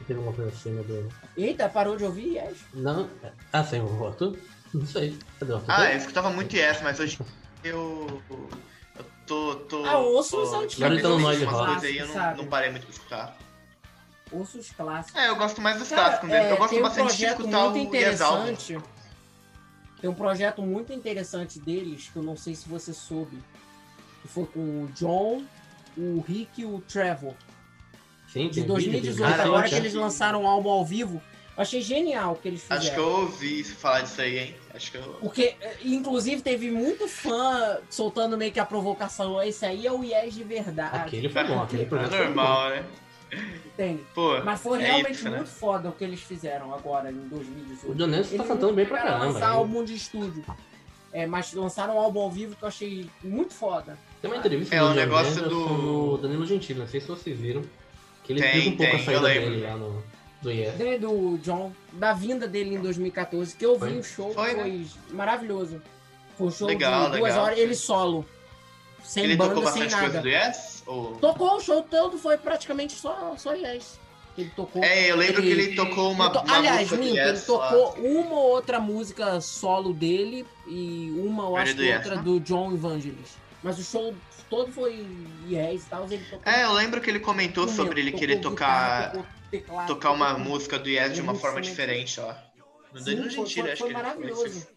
Teve 0.09 0.15
alguma 0.19 0.35
coisa 0.35 0.51
assim, 0.51 0.71
meu 0.73 0.85
Deus. 0.85 1.13
Eita, 1.37 1.69
parou 1.69 1.97
de 1.97 2.05
ouvir? 2.05 2.35
Yes. 2.35 2.59
Não. 2.75 3.09
Ah, 3.53 3.63
sim, 3.63 3.81
o 3.81 4.07
Arthur? 4.09 4.37
Não 4.75 4.85
sei. 4.87 5.17
Cadê 5.39 5.53
o 5.53 5.57
Arthur? 5.57 5.71
Ah, 5.71 5.93
eu 5.93 5.99
escutava 5.99 6.31
muito 6.31 6.55
Yes, 6.57 6.81
mas 6.83 6.99
hoje 6.99 7.17
eu. 7.65 8.23
Eu 8.97 9.05
tô. 9.27 9.55
tô 9.57 9.85
Ah, 9.85 9.99
ouço 9.99 10.41
os 10.41 10.53
antigos. 10.53 11.03
Rock. 11.45 11.87
aí 11.87 11.99
eu 11.99 12.07
não, 12.09 12.37
não 12.37 12.47
parei 12.47 12.71
muito 12.71 12.83
pra 12.87 12.93
escutar. 12.93 13.37
Ouço 14.31 14.59
os 14.59 14.71
clássicos. 14.71 15.21
É, 15.21 15.29
eu 15.29 15.37
gosto 15.37 15.61
mais 15.61 15.79
dos 15.79 15.89
Cara, 15.89 16.03
clássicos 16.03 16.29
dele. 16.31 16.45
é, 16.45 16.53
eu 16.53 16.57
gosto 16.57 16.77
um 16.77 16.83
bastante 16.83 17.17
de 17.17 17.25
escutar 17.25 17.71
muito 17.71 17.77
o 17.77 17.79
interessante. 17.79 18.79
Tem 20.01 20.11
um 20.11 20.15
projeto 20.15 20.63
muito 20.63 20.93
interessante 20.93 21.59
deles, 21.59 22.11
que 22.13 22.17
eu 22.17 22.23
não 22.23 22.37
sei 22.37 22.55
se 22.55 22.69
você 22.69 22.93
soube. 22.93 23.39
Que 24.23 24.29
foi 24.29 24.47
com 24.47 24.85
o 24.85 24.87
John, 24.95 25.45
o 25.97 26.21
Rick 26.27 26.63
e 26.63 26.65
o 26.65 26.81
Trevor. 26.81 27.35
Sim, 28.33 28.49
De 28.49 28.61
tem 28.61 28.67
2018, 28.67 29.13
vídeo, 29.13 29.37
tem 29.37 29.45
agora 29.45 29.69
que 29.69 29.75
eles 29.75 29.95
lançaram 29.95 30.43
um 30.43 30.49
álbum 30.49 30.71
ao 30.71 30.85
vivo. 30.85 31.23
Eu 31.57 31.63
achei 31.63 31.81
genial 31.81 32.33
o 32.33 32.37
que 32.37 32.49
eles 32.49 32.63
fizeram. 32.63 32.81
Acho 32.81 32.93
que 32.93 32.99
eu 32.99 33.09
ouvi 33.09 33.63
falar 33.63 34.01
disso 34.01 34.21
aí, 34.21 34.39
hein? 34.39 34.57
Acho 34.75 34.91
que 34.91 34.97
eu. 34.99 35.03
Porque, 35.21 35.55
eh, 35.61 35.77
inclusive, 35.85 36.43
teve 36.43 36.71
muito 36.71 37.07
fã 37.07 37.79
soltando 37.89 38.37
meio 38.37 38.51
que 38.53 38.59
a 38.61 38.65
provocação. 38.67 39.41
Esse 39.43 39.65
aí 39.65 39.87
é 39.87 39.93
o 39.93 40.03
Yes 40.03 40.35
de 40.35 40.43
verdade. 40.45 40.97
Aquele 40.97 41.29
foi 41.29 41.45
bom, 41.45 41.63
aquele 41.63 41.83
É 41.83 41.87
projeto 41.87 42.11
foi 42.11 42.19
bom. 42.19 42.25
normal, 42.35 42.71
né? 42.71 42.85
Entende? 43.67 44.03
Pô, 44.15 44.41
Mas 44.45 44.61
foi 44.61 44.81
é 44.81 44.87
realmente 44.87 45.13
isso, 45.13 45.29
né? 45.29 45.37
muito 45.39 45.51
foda 45.51 45.89
o 45.89 45.93
que 45.93 46.05
eles 46.05 46.21
fizeram 46.21 46.73
agora, 46.75 47.11
em 47.11 47.17
O 47.17 47.29
2018. 47.29 47.95
John 47.97 48.07
Lennon 48.07 48.25
tá 48.39 48.45
cantando 48.45 48.73
bem 48.75 48.87
pra 48.87 48.99
caramba. 49.03 49.25
lançar 49.27 49.39
hein? 49.51 49.57
álbum 49.57 49.85
de 49.85 49.95
estúdio. 49.95 50.45
É, 51.13 51.27
mas 51.27 51.53
lançaram 51.53 51.95
um 51.97 51.99
álbum 52.01 52.21
ao 52.21 52.31
vivo 52.31 52.55
que 52.57 52.63
eu 52.65 52.69
achei 52.69 53.09
muito 53.23 53.53
foda. 53.55 53.97
Tem 54.21 54.31
uma 54.31 54.37
entrevista 54.37 54.75
É, 54.75 54.79
do 54.81 54.87
o 54.87 54.95
negócio 54.95 55.35
Lennon 55.37 55.49
do- 55.49 55.65
com 55.69 55.75
o 56.15 56.19
Danilo 56.19 56.47
Gentili, 56.47 56.79
não 56.81 56.87
sei 56.89 57.01
se 57.01 57.07
vocês 57.09 57.39
viram. 57.39 57.63
Que 58.25 58.33
ele 58.33 58.41
Tem, 58.43 58.69
um 58.73 58.77
pouco 58.77 58.93
tem, 58.93 59.01
a 59.01 59.05
saída 59.05 59.21
dele 59.29 59.61
lá 59.63 59.77
no 59.77 60.03
do 60.45 60.51
Yes. 60.53 60.75
Desde 60.75 60.99
do 61.07 61.39
John, 61.39 61.73
da 61.93 62.13
vinda 62.13 62.47
dele 62.47 62.75
em 62.77 62.81
2014, 62.81 63.57
que 63.57 63.65
eu 63.67 63.79
vi 63.79 63.99
o 63.99 64.05
show, 64.05 64.33
Foi, 64.33 64.55
foi, 64.55 64.71
né? 64.71 64.87
maravilhoso. 65.11 65.83
Foi 66.37 66.47
um 66.47 66.51
show 66.51 66.69
Legal, 66.69 67.11
de 67.11 67.19
duas 67.19 67.23
legal. 67.33 67.45
horas, 67.45 67.59
ele 67.59 67.75
solo. 67.75 68.25
Sem 69.03 69.25
Ele 69.25 69.37
banda, 69.37 69.55
tocou 69.55 69.71
sem 69.73 69.83
bastante 69.83 70.01
coisa 70.01 70.15
nada. 70.15 70.23
do 70.23 70.29
Yes? 70.29 70.83
Ou... 70.87 71.17
Tocou 71.17 71.57
o 71.57 71.61
show 71.61 71.83
todo, 71.83 72.17
foi 72.19 72.37
praticamente 72.39 72.95
só, 72.95 73.35
só 73.37 73.53
Yes. 73.55 73.99
Ele 74.37 74.51
tocou. 74.57 74.83
É, 74.83 75.11
eu 75.11 75.17
lembro 75.17 75.43
que 75.43 75.49
ele 75.49 75.77
tocou 75.77 76.11
uma, 76.11 76.25
Ele 76.25 76.33
to- 76.35 76.41
uma 76.41 76.57
Aliás, 76.57 76.91
música 76.91 77.05
ele 77.09 77.19
Yes 77.19 77.47
lá. 77.47 77.69
tocou 77.71 77.95
uma 78.03 78.35
ou 78.35 78.51
outra 78.51 78.81
música 78.81 79.41
solo 79.41 79.93
dele 79.93 80.45
e 80.67 81.13
uma, 81.19 81.45
eu 81.45 81.51
Ele 81.51 81.59
acho 81.63 81.75
do 81.75 81.83
que 81.83 81.85
Yes, 81.89 81.97
outra 81.99 82.17
né? 82.17 82.23
do 82.23 82.41
John 82.41 82.73
Evangelist. 82.73 83.35
Mas 83.63 83.79
o 83.79 83.85
show 83.85 84.15
todo 84.55 84.73
foi 84.73 85.05
Yes 85.49 85.85
e 85.85 85.91
tal, 85.91 86.05
ele 86.05 86.25
tocou. 86.31 86.53
É, 86.53 86.65
eu 86.65 86.73
lembro 86.73 87.01
que 87.01 87.11
ele 87.11 87.21
comentou 87.21 87.67
sobre 87.69 88.01
ele 88.01 88.11
tocou 88.13 88.21
querer 88.21 88.37
guitarra, 88.37 89.11
tocar, 89.11 89.27
teclado, 89.51 89.87
tocar 89.89 90.11
uma 90.13 90.29
tocou- 90.35 90.45
música 90.45 90.79
do 90.79 90.89
Yes 90.89 91.15
de 91.15 91.21
uma 91.21 91.35
forma 91.35 91.61
diferente. 91.61 92.07
diferente, 92.11 92.21
ó. 92.21 92.55
No 92.93 93.01
Sim, 93.01 93.17
foi- 93.17 93.31
foi- 93.31 93.43
acho 93.43 93.51
foi 93.51 93.75
que 93.75 93.83
ele 93.85 93.93
maravilhoso. 93.95 94.43
fez. 94.43 94.69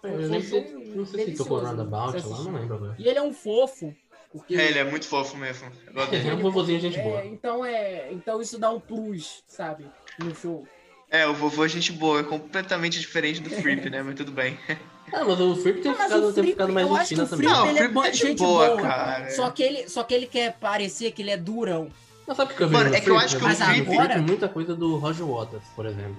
Foi- 0.00 0.10
Eu 0.12 0.18
foi 0.20 0.28
nem 0.28 0.40
sei, 0.42 0.64
show 0.70 0.80
não 0.94 1.06
sei 1.06 1.24
se 1.26 1.34
tocou 1.36 1.58
Roundabout 1.60 2.26
lá, 2.26 2.38
não 2.38 2.52
lembro 2.52 2.74
agora. 2.76 2.94
E 2.98 3.08
ele 3.08 3.18
é 3.18 3.22
um 3.22 3.32
fofo. 3.32 3.94
Porque 4.30 4.54
É, 4.56 4.66
ele 4.68 4.78
é 4.80 4.84
muito 4.84 5.06
fofo 5.06 5.36
mesmo. 5.36 5.70
É, 5.94 6.06
dele. 6.06 6.28
é 6.28 6.34
um 6.34 6.40
vovozinho 6.40 6.80
gente 6.80 6.98
boa. 7.00 7.20
É, 7.20 7.26
então 7.26 7.64
é, 7.64 8.12
então 8.12 8.40
isso 8.40 8.58
dá 8.58 8.70
um 8.70 8.80
plus, 8.80 9.42
sabe, 9.46 9.86
no 10.18 10.34
show. 10.34 10.66
É, 11.10 11.26
o 11.26 11.34
vovô 11.34 11.64
é 11.64 11.68
gente 11.68 11.92
boa, 11.92 12.20
é 12.20 12.22
completamente 12.24 12.98
diferente 12.98 13.40
do 13.40 13.48
Fripp, 13.50 13.88
né? 13.90 14.02
Mas 14.02 14.14
tudo 14.16 14.32
bem. 14.32 14.58
Ah, 15.12 15.24
mas 15.24 15.40
o 15.40 15.54
Fripp 15.56 15.80
tem 15.82 15.92
mas 15.92 16.02
ficado, 16.02 16.32
tem 16.32 16.44
ficado 16.44 16.72
mais 16.72 16.86
eu 16.86 16.92
de 16.94 16.98
acho 17.00 17.08
que 17.08 17.14
China 17.14 17.24
o 17.24 17.28
também. 17.28 17.46
Fripp, 17.48 17.58
Não, 17.58 17.66
o 17.66 17.70
ele 17.70 17.78
é 17.78 18.08
é 18.08 18.10
de 18.10 18.18
gente 18.18 18.38
boa, 18.38 18.66
boa. 18.68 18.82
cara. 18.82 19.30
Só 19.30 19.50
que 19.50 19.62
ele, 19.62 19.88
só 19.88 20.02
que 20.02 20.14
ele 20.14 20.26
quer 20.26 20.54
parecer 20.54 21.12
que 21.12 21.22
ele 21.22 21.30
é 21.30 21.36
durão. 21.36 21.88
Mas 22.26 22.36
sabe 22.36 22.52
o 22.52 22.56
que 22.56 22.62
eu 22.62 22.70
Mano, 22.70 22.90
vejo 22.90 22.90
no 22.90 22.96
é 22.96 23.00
que 23.00 23.10
eu 23.10 23.18
acho 23.18 23.36
que 23.36 23.44
o 23.44 23.48
no 23.48 23.54
Fripp- 23.54 23.84
Fripp 23.96 24.20
muita 24.22 24.48
coisa 24.48 24.74
do 24.74 24.96
Roger 24.96 25.26
Waters, 25.26 25.62
por 25.76 25.86
exemplo. 25.86 26.16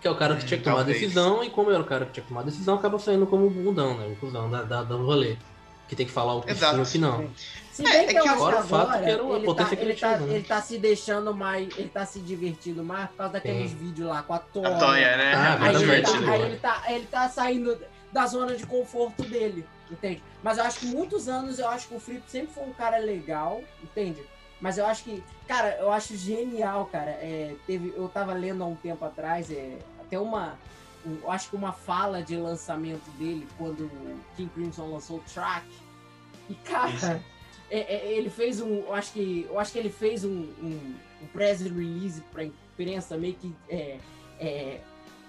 Que 0.00 0.06
é 0.06 0.10
o 0.10 0.14
cara 0.14 0.36
que 0.36 0.46
tinha 0.46 0.56
que 0.58 0.64
tomar 0.64 0.76
a 0.76 0.78
talvez. 0.78 1.00
decisão, 1.00 1.42
e 1.42 1.50
como 1.50 1.70
era 1.72 1.80
o 1.80 1.84
cara 1.84 2.06
que 2.06 2.12
tinha 2.12 2.22
que 2.22 2.28
tomar 2.28 2.42
a 2.42 2.44
decisão, 2.44 2.76
acaba 2.76 2.98
saindo 3.00 3.26
como 3.26 3.46
o 3.46 3.50
bundão, 3.50 3.96
né? 3.98 4.06
O 4.06 4.16
cuzão 4.16 4.48
da, 4.48 4.62
da, 4.62 4.82
do 4.84 5.04
rolê. 5.04 5.36
Que 5.88 5.96
tem 5.96 6.06
que 6.06 6.12
falar 6.12 6.34
o 6.34 6.42
que 6.42 6.48
sim 6.54 6.56
Exato. 6.58 6.82
o 6.82 6.86
que 6.86 6.98
não. 6.98 7.30
Se 7.72 7.82
É, 7.84 7.90
bem 7.90 8.00
é 8.00 8.06
que 8.06 8.18
eu 8.18 8.22
que 8.22 8.28
que 8.28 8.34
o 8.34 8.38
fato 8.38 8.74
agora 8.74 9.02
que 9.02 9.10
era 9.10 9.22
uma 9.22 9.36
ele, 9.36 9.40
tá, 9.40 9.46
potência 9.46 9.74
ele, 9.74 9.94
tá, 9.94 9.96
criativa, 10.08 10.26
né? 10.26 10.34
ele 10.34 10.44
tá 10.44 10.62
se 10.62 10.78
deixando 10.78 11.34
mais, 11.34 11.68
ele 11.78 11.88
tá 11.88 12.04
se 12.06 12.20
divertindo 12.20 12.84
mais 12.84 13.08
por 13.08 13.16
causa 13.16 13.32
daqueles 13.32 13.70
Sim. 13.70 13.76
vídeos 13.78 14.08
lá 14.08 14.22
com 14.22 14.34
a 14.34 14.38
Toya. 14.38 14.68
A 14.68 14.78
Toya, 14.78 15.16
né? 15.16 15.32
Ah, 15.34 15.58
Aí, 15.60 15.74
ele 15.82 16.02
tá, 16.02 16.20
né? 16.20 16.30
aí 16.32 16.42
ele, 16.42 16.56
tá, 16.58 16.82
ele 16.88 17.06
tá 17.06 17.28
saindo 17.30 17.78
da 18.12 18.26
zona 18.26 18.56
de 18.56 18.66
conforto 18.66 19.22
dele, 19.22 19.66
entende? 19.90 20.22
Mas 20.42 20.58
eu 20.58 20.64
acho 20.64 20.80
que 20.80 20.86
muitos 20.86 21.28
anos 21.28 21.58
eu 21.58 21.68
acho 21.68 21.88
que 21.88 21.94
o 21.94 22.00
Fripp 22.00 22.22
sempre 22.30 22.52
foi 22.54 22.64
um 22.64 22.72
cara 22.72 22.98
legal, 22.98 23.62
entende? 23.82 24.22
Mas 24.60 24.76
eu 24.78 24.86
acho 24.86 25.04
que, 25.04 25.22
cara, 25.46 25.76
eu 25.78 25.92
acho 25.92 26.16
genial, 26.16 26.86
cara. 26.86 27.10
É, 27.10 27.54
teve, 27.66 27.92
eu 27.96 28.08
tava 28.08 28.32
lendo 28.32 28.62
há 28.64 28.66
um 28.66 28.74
tempo 28.74 29.04
atrás, 29.04 29.50
é, 29.50 29.78
até 30.00 30.18
uma, 30.18 30.58
um- 31.06 31.18
eu 31.22 31.30
acho 31.30 31.50
que 31.50 31.56
uma 31.56 31.72
fala 31.72 32.22
de 32.22 32.36
lançamento 32.36 33.08
dele 33.18 33.46
quando 33.56 33.84
o 33.84 34.20
King 34.36 34.50
Crimson 34.54 34.90
lançou 34.90 35.18
o 35.18 35.22
Track. 35.32 35.66
E 36.50 36.54
cara, 36.54 37.22
é- 37.70 37.94
é, 37.94 38.12
ele 38.12 38.30
fez 38.30 38.60
um, 38.60 38.78
eu 38.80 38.94
acho 38.94 39.12
que, 39.12 39.46
eu 39.48 39.60
acho 39.60 39.70
que 39.72 39.78
ele 39.78 39.90
fez 39.90 40.24
um, 40.24 40.30
um, 40.30 40.94
um 41.22 41.26
press 41.32 41.60
release 41.60 42.20
pra 42.32 42.42
imprensa 42.44 43.16
meio 43.16 43.34
que 43.34 43.54
é, 43.68 43.98
é, 44.40 44.80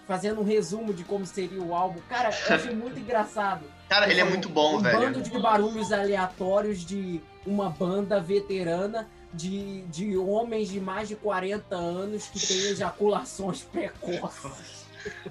fazendo 0.10 0.42
um 0.42 0.44
resumo 0.44 0.92
de 0.92 1.04
como 1.04 1.24
seria 1.26 1.62
o 1.62 1.74
álbum. 1.74 2.00
Cara, 2.10 2.30
eu 2.50 2.56
achei 2.56 2.74
muito 2.76 2.98
engraçado. 3.00 3.62
Cara, 3.88 4.10
ele 4.12 4.20
é 4.20 4.24
muito 4.24 4.50
bom, 4.50 4.78
um 4.78 4.82
velho. 4.82 5.00
bando 5.00 5.22
de 5.22 5.40
barulhos 5.40 5.92
aleatórios 5.94 6.84
de 6.84 7.22
uma 7.46 7.70
banda 7.70 8.20
veterana 8.20 9.08
de, 9.34 9.82
de 9.84 10.18
homens 10.18 10.70
de 10.70 10.80
mais 10.80 11.08
de 11.08 11.16
40 11.16 11.76
anos 11.76 12.26
que 12.28 12.40
têm 12.46 12.58
ejaculações 12.72 13.62
precoces. 13.62 14.80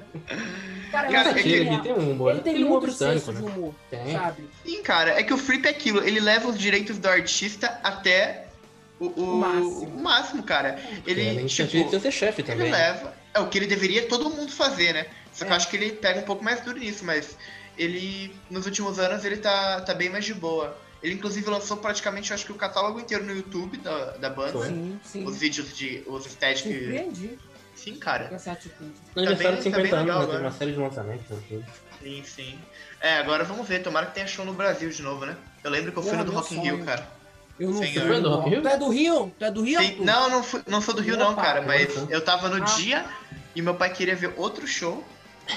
Cara, 0.91 1.09
Cara, 1.11 1.31
é 1.31 1.43
que- 1.43 1.49
Ele, 1.53 1.79
tem 1.83 1.93
um 1.93 2.13
humor, 2.13 2.33
Ele 2.33 2.41
tem 2.41 2.55
humor 2.65 2.81
muito 2.81 2.87
britânico, 2.93 3.27
senso 3.27 3.37
de 3.39 3.43
né? 3.45 3.53
humor, 3.55 3.75
Tem. 3.91 4.13
sabe? 4.13 4.49
Sim, 4.65 4.83
cara, 4.83 5.11
é 5.19 5.23
que 5.23 5.35
o 5.35 5.37
Fripp 5.37 5.67
é 5.67 5.71
aquilo, 5.71 6.03
ele 6.07 6.21
leva 6.21 6.49
os 6.49 6.59
direitos 6.59 6.99
do 6.99 7.07
artista 7.09 7.79
até 7.83 8.47
o, 8.99 9.07
o, 9.07 9.35
O 9.35 9.37
máximo. 9.37 9.81
o 9.85 10.01
máximo, 10.03 10.43
cara. 10.43 10.79
Ele, 11.07 11.21
Ele 11.21 11.45
tipo, 11.49 11.69
precisa 11.69 12.01
ser 12.01 12.11
chefe 12.13 12.41
ele 12.41 12.49
também. 12.51 12.71
leva. 12.73 13.13
É 13.39 13.41
o 13.41 13.49
que 13.49 13.57
ele 13.59 13.67
deveria 13.67 14.07
todo 14.09 14.29
mundo 14.31 14.51
fazer, 14.53 14.93
né? 14.93 15.07
Só 15.33 15.45
que 15.45 15.51
É. 15.51 15.53
eu 15.53 15.57
acho 15.57 15.69
que 15.71 15.77
ele 15.77 15.93
pega 15.93 16.21
um 16.21 16.25
pouco 16.25 16.43
mais 16.45 16.61
duro 16.61 16.79
nisso, 16.79 17.05
mas 17.05 17.37
ele, 17.77 18.35
nos 18.51 18.67
últimos 18.67 18.99
anos, 18.99 19.25
ele 19.25 19.37
tá, 19.37 19.81
tá 19.81 19.95
bem 19.95 20.11
mais 20.11 20.25
de 20.25 20.35
boa. 20.35 20.77
Ele, 21.01 21.15
inclusive, 21.15 21.49
lançou 21.49 21.77
praticamente, 21.77 22.31
eu 22.31 22.35
acho 22.35 22.45
que 22.45 22.51
o 22.51 22.57
catálogo 22.57 22.99
inteiro 22.99 23.25
no 23.25 23.33
YouTube 23.33 23.77
da, 23.79 24.17
da 24.17 24.29
banda. 24.31 24.67
Sim, 24.67 24.99
sim. 25.05 25.25
Os 25.25 25.37
vídeos 25.39 25.77
de. 25.77 26.03
Os 26.07 26.27
estéticos. 26.27 26.73
Surpreendi 26.73 27.39
Sim, 27.77 27.93
com 27.95 28.01
cara. 28.01 28.29
essa 28.35 28.51
atitude. 28.51 28.91
No 29.15 29.23
aniversário 29.23 29.59
Tá 29.59 29.63
de 29.63 29.71
bem- 29.71 29.73
tá 29.73 29.79
50 29.79 29.83
bem 29.83 29.93
anos, 29.93 30.07
legal 30.07 30.21
né? 30.27 30.33
Tem 30.33 30.41
uma 30.41 30.51
série 30.59 30.73
de 30.73 30.79
lançamentos. 30.79 31.31
né, 31.31 31.39
tudo. 31.49 31.65
Sim, 32.03 32.23
sim. 32.25 32.59
É, 33.01 33.19
agora 33.19 33.45
vamos 33.45 33.69
ver. 33.69 33.81
Tomara 33.85 34.07
que 34.07 34.15
tenha 34.15 34.27
show 34.27 34.45
no 34.45 34.53
Brasil 34.53 34.91
de 34.91 35.01
novo, 35.01 35.25
né? 35.25 35.37
Eu 35.63 35.71
lembro 35.71 35.93
que 35.93 35.99
eu 35.99 36.03
fui 36.03 36.11
Porra, 36.11 36.25
no 36.25 36.31
do 36.33 36.37
Rock 36.37 36.57
in 36.57 36.61
Rio, 36.61 36.85
cara. 36.85 37.09
Eu 37.59 37.71
não 37.71 37.79
Senhor. 37.83 38.07
fui. 38.07 38.13
Foi 38.13 38.21
do 38.21 38.41
Rio? 38.41 38.63
Tu 38.63 38.69
é 38.69 38.77
do 38.77 38.89
Rio? 38.89 39.33
Tu 39.39 39.45
é 39.45 39.51
do 39.51 39.63
Rio? 39.63 39.81
Sim, 39.81 39.97
não, 40.01 40.31
não, 40.31 40.43
fui- 40.43 40.63
não 40.67 40.81
sou 40.81 40.95
do 40.95 41.03
Rio, 41.03 41.17
não, 41.17 41.33
Opa, 41.33 41.43
cara, 41.43 41.63
mas 41.63 41.95
eu 42.11 42.21
tava 42.25 42.49
no 42.49 42.63
Ah. 42.63 42.67
dia 42.77 43.05
e 43.55 43.61
meu 43.63 43.75
pai 43.75 43.93
queria 43.93 44.15
ver 44.17 44.33
outro 44.37 44.67
show. 44.67 45.03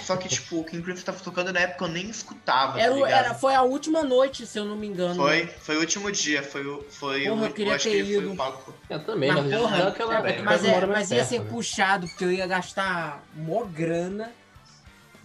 Só 0.06 0.16
que, 0.16 0.30
tipo, 0.30 0.62
o 0.62 0.64
King 0.64 0.82
Crimson 0.82 1.04
tava 1.04 1.20
tocando 1.20 1.52
na 1.52 1.60
época 1.60 1.84
eu 1.84 1.90
nem 1.90 2.10
escutava, 2.10 2.80
Era, 2.80 2.92
tá 2.92 2.96
o- 2.98 3.04
ligado? 3.06 3.26
era, 3.26 3.34
foi 3.36 3.54
a 3.54 3.62
última 3.62 4.02
noite, 4.04 4.48
se 4.48 4.58
eu 4.58 4.64
não 4.64 4.78
me 4.78 4.88
engano. 4.88 5.16
Foi, 5.16 5.46
foi 5.48 5.76
o 5.76 5.80
último 5.82 6.10
dia, 6.10 6.42
foi 6.42 6.66
o. 6.66 6.82
Foi 6.90 7.26
Porra, 7.26 7.42
o. 7.42 7.46
eu 7.48 7.52
queria 7.54 7.76
acho 7.76 7.90
ter 7.90 8.06
que 8.06 8.14
ido. 8.14 8.38
Eu 8.90 9.04
também, 9.04 9.30
Mas, 9.34 9.44
mas, 9.46 9.60
porra, 9.60 9.78
é 9.78 9.88
aquela, 9.90 10.30
é, 10.30 10.32
é, 10.38 10.42
Mas, 10.42 10.64
é, 10.64 10.86
mas 10.86 11.12
ia 11.12 11.26
ser 11.26 11.40
né? 11.42 11.46
puxado, 11.50 12.08
porque 12.08 12.24
eu 12.24 12.32
ia 12.32 12.48
gastar 12.48 13.22
mó 13.36 13.66
grana. 13.66 14.32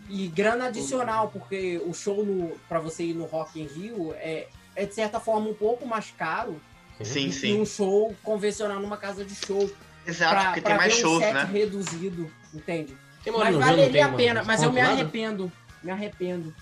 E 0.09 0.27
grana 0.29 0.67
adicional, 0.67 1.29
porque 1.33 1.81
o 1.87 1.95
show 1.95 2.25
no, 2.25 2.51
pra 2.69 2.81
você 2.81 3.05
ir 3.05 3.15
no 3.15 3.25
Rock 3.25 3.61
in 3.61 3.67
Rio 3.67 4.15
é, 4.19 4.49
é 4.77 4.85
de 4.87 4.95
certa 4.95 5.19
forma 5.19 5.49
um 5.51 5.55
pouco 5.55 5.87
mais 5.87 6.13
caro 6.17 6.61
Sim, 7.03 7.33
sim. 7.33 7.61
um 7.61 7.67
show 7.67 8.15
convencional 8.23 8.79
numa 8.81 8.97
casa 8.97 9.25
de 9.25 9.35
show. 9.35 9.69
Exato, 10.07 10.31
pra, 10.35 10.45
porque 10.45 10.61
pra 10.61 10.71
tem 10.71 10.79
mais 10.79 10.95
um 10.95 11.01
shows, 11.01 11.19
set 11.23 11.35
né? 11.35 11.49
reduzido, 11.53 12.31
entende? 12.55 12.97
Mas 13.37 13.57
valeria 13.57 13.91
tem 13.93 14.03
a 14.03 14.09
pena, 14.13 14.45
mas 14.45 14.63
eu 14.63 14.73
me 14.73 14.81
arrependo. 14.81 15.51
Me 15.83 15.91
arrependo. 15.91 16.55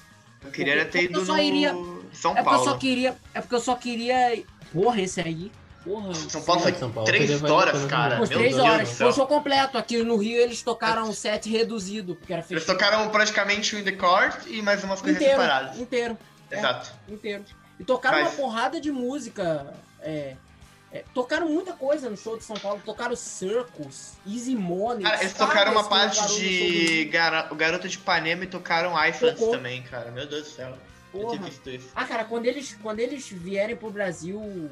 Eu 0.43 0.51
queria 0.51 0.77
ter 0.85 0.85
porque 0.85 0.99
ido 1.05 1.21
eu 1.21 1.27
só 1.27 1.35
no 1.37 1.43
iria- 1.43 1.73
São 2.12 2.33
É 2.33 2.43
porque 2.43 2.55
eu 2.55 2.59
só 2.59 2.65
Paulo. 2.65 2.79
queria. 2.79 3.17
É 3.35 3.41
porque 3.41 3.55
eu 3.55 3.61
só 3.61 3.75
queria. 3.77 4.43
Porra, 4.73 5.01
esse 5.03 5.21
aí. 5.21 5.53
Porra. 5.85 6.15
São 6.15 6.43
Paulo 6.43 6.62
foi 6.62 6.73
São 6.75 6.91
Paulo, 6.91 7.07
três 7.07 7.43
horas, 7.43 7.85
cara. 7.85 8.17
Foi 8.19 8.27
três 8.29 8.55
Deus 8.57 8.67
horas. 8.69 8.91
Foi 8.93 9.07
o 9.09 9.12
show 9.12 9.27
completo. 9.27 9.77
Aqui 9.79 10.03
no 10.03 10.17
Rio 10.17 10.39
eles 10.41 10.62
tocaram 10.62 11.09
um 11.09 11.12
set 11.12 11.49
reduzido, 11.51 12.15
porque 12.17 12.33
era 12.33 12.45
Eles 12.49 12.65
tocaram 12.65 13.09
praticamente 13.11 13.77
o 13.77 13.79
In 13.79 13.85
The 13.85 13.93
Court 13.93 14.35
e 14.47 14.62
mais 14.62 14.83
umas 14.85 15.01
coisas 15.01 15.21
inteiro, 15.21 15.41
separadas. 15.41 15.79
inteiro, 15.79 16.19
é. 16.51 16.59
Exato. 16.59 16.93
inteiro. 17.09 17.45
E 17.79 17.85
tocaram 17.85 18.18
Mas- 18.22 18.29
uma 18.35 18.37
porrada 18.37 18.81
de 18.81 18.91
música. 18.93 19.75
é, 20.01 20.37
é, 20.93 21.05
tocaram 21.12 21.49
muita 21.49 21.72
coisa 21.72 22.09
no 22.09 22.16
show 22.16 22.37
de 22.39 22.45
São 22.45 22.55
Paulo. 22.57 22.81
Tocaram 22.85 23.16
Circus, 23.16 24.12
Easy 24.25 24.55
Money. 24.55 25.03
Cara, 25.03 25.20
eles 25.20 25.33
tocaram 25.35 25.72
uma 25.72 25.85
parte 25.85 26.25
de 26.39 27.11
o 27.51 27.55
Garoto 27.57 27.89
de 27.89 27.97
Ipanema 27.97 28.45
e 28.45 28.47
tocaram 28.47 28.95
Tocou. 29.18 29.51
também, 29.57 29.83
cara. 29.83 30.12
Meu 30.12 30.27
Deus 30.27 30.45
do 30.45 30.49
céu. 30.51 30.68
Eu 31.12 31.20
Porra. 31.20 31.37
tinha 31.37 31.49
visto 31.49 31.70
isso. 31.70 31.89
Ah, 31.95 32.05
cara, 32.05 32.25
quando 32.25 32.47
eles, 32.47 32.77
quando 32.83 33.01
eles 33.01 33.29
vierem 33.29 33.75
pro 33.77 33.91
Brasil, 33.91 34.70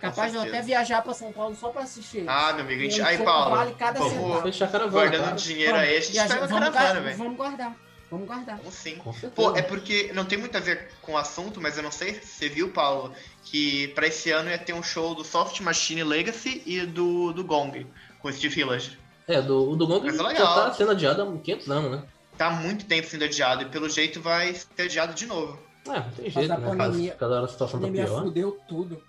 capaz 0.00 0.32
de 0.32 0.38
eu 0.38 0.42
até 0.42 0.62
viajar 0.62 1.02
pra 1.02 1.12
São 1.14 1.32
Paulo 1.32 1.54
só 1.54 1.68
pra 1.68 1.82
assistir. 1.82 2.24
Ah, 2.26 2.52
meu 2.54 2.64
amigo, 2.64 2.80
a 2.80 2.84
gente... 2.84 3.02
Aí, 3.02 3.18
Paulo, 3.18 3.56
vale 3.56 3.74
cada 3.74 3.98
por 3.98 4.10
centavo. 4.10 4.90
guardando 4.90 5.24
cara. 5.24 5.36
dinheiro 5.36 5.76
aí, 5.76 5.96
a 5.96 6.00
gente 6.00 6.12
pega 6.12 6.34
a 6.44 6.46
vamos, 6.46 6.68
caravana, 6.70 7.00
velho. 7.00 7.16
vamos 7.18 7.36
guardar. 7.36 7.76
Vamos 8.10 8.26
guardar. 8.26 8.56
Vamos 8.58 8.74
sim. 8.74 8.96
Com 8.96 9.12
certeza. 9.12 9.32
Pô, 9.34 9.56
é 9.56 9.62
porque 9.62 10.12
não 10.14 10.24
tem 10.24 10.38
muito 10.38 10.56
a 10.56 10.60
ver 10.60 10.90
com 11.02 11.12
o 11.12 11.16
assunto, 11.18 11.60
mas 11.60 11.76
eu 11.76 11.82
não 11.82 11.90
sei 11.90 12.14
se 12.14 12.26
você 12.26 12.48
viu, 12.48 12.70
Paulo, 12.72 13.12
que 13.44 13.88
pra 13.88 14.06
esse 14.06 14.30
ano 14.30 14.48
ia 14.50 14.58
ter 14.58 14.72
um 14.72 14.82
show 14.82 15.14
do 15.14 15.24
Soft 15.24 15.60
Machine 15.60 16.04
Legacy 16.04 16.62
e 16.64 16.80
do, 16.86 17.32
do 17.32 17.42
Gong, 17.44 17.84
com 18.20 18.28
o 18.28 18.32
Steve 18.32 18.54
Village. 18.54 18.96
É, 19.26 19.42
do, 19.42 19.70
o 19.70 19.74
do 19.76 19.86
Gong 19.88 20.04
Mas 20.06 20.14
é 20.14 20.18
já 20.18 20.28
legal. 20.28 20.54
tá 20.54 20.72
sendo 20.74 20.92
adiado 20.92 21.22
há 21.22 21.38
500 21.38 21.70
anos, 21.70 21.90
né? 21.90 22.04
Tá 22.38 22.46
há 22.48 22.50
muito 22.50 22.84
tempo 22.86 23.08
sendo 23.08 23.24
adiado 23.24 23.62
e 23.62 23.64
pelo 23.66 23.88
jeito 23.88 24.20
vai 24.20 24.54
ser 24.54 24.82
adiado 24.82 25.14
de 25.14 25.26
novo. 25.26 25.58
É, 25.88 25.90
não 25.98 26.10
tem 26.10 26.24
Mas 26.26 26.34
jeito, 26.34 26.52
a 26.52 26.58
né? 26.58 26.66
pandemia- 26.76 27.10
Cada, 27.12 27.18
cada 27.18 27.34
hora 27.36 27.44
a 27.46 27.48
situação 27.48 27.78
A 27.78 27.82
tá 27.82 27.86
pandemia 27.88 28.04
pior. 28.08 28.22
fudeu 28.22 28.60
tudo. 28.68 29.02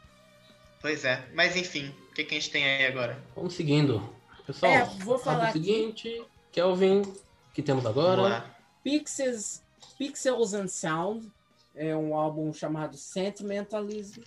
Pois 0.82 1.04
é. 1.06 1.24
Mas 1.36 1.56
enfim, 1.56 1.93
o 2.10 2.14
que, 2.14 2.24
que 2.24 2.36
a 2.36 2.39
gente 2.39 2.50
tem 2.52 2.64
aí 2.66 2.86
agora? 2.88 3.20
Vamos 3.36 3.54
seguindo. 3.54 4.02
Pessoal, 4.45 4.72
É, 4.72 4.86
vou 5.04 5.20
falar 5.20 5.39
o 5.39 5.41
aqui. 5.50 5.54
seguinte, 5.54 6.24
Kelvin, 6.52 7.02
o 7.02 7.14
que 7.54 7.62
temos 7.62 7.84
Vamos 7.84 8.00
agora? 8.00 8.45
Pixels, 8.88 9.62
Pixels 9.98 10.54
and 10.54 10.70
Sound 10.70 11.30
é 11.76 11.94
um 11.94 12.16
álbum 12.16 12.54
chamado 12.54 12.96
Sentimentalism. 12.96 14.22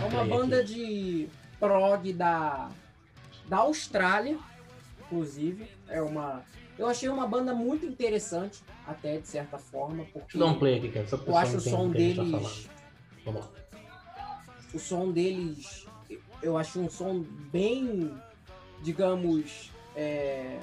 É 0.00 0.04
uma 0.08 0.24
banda 0.24 0.64
de 0.64 1.28
prog 1.60 2.12
da, 2.12 2.68
da 3.48 3.58
Austrália, 3.58 4.36
inclusive. 5.16 5.68
É 5.88 6.00
uma. 6.00 6.42
Eu 6.78 6.86
achei 6.88 7.08
uma 7.08 7.26
banda 7.26 7.54
muito 7.54 7.84
interessante, 7.84 8.60
até 8.86 9.18
de 9.18 9.28
certa 9.28 9.58
forma, 9.58 10.04
porque 10.12 10.20
Deixa 10.20 10.38
eu 10.38 10.40
dar 10.40 10.46
um 10.46 10.58
play 10.58 10.78
aqui, 10.78 10.88
cara, 10.90 11.06
só 11.06 11.16
eu 11.24 11.36
acho 11.36 11.56
o 11.58 11.60
som 11.60 11.88
tá 11.88 11.98
deles. 11.98 12.16
falando. 12.30 12.70
Vamos 13.24 13.40
lá. 13.42 13.50
O 14.74 14.78
som 14.78 15.12
deles. 15.12 15.86
Eu 16.42 16.56
acho 16.56 16.80
um 16.80 16.88
som 16.90 17.20
bem. 17.52 18.12
Digamos. 18.82 19.70
é, 19.94 20.58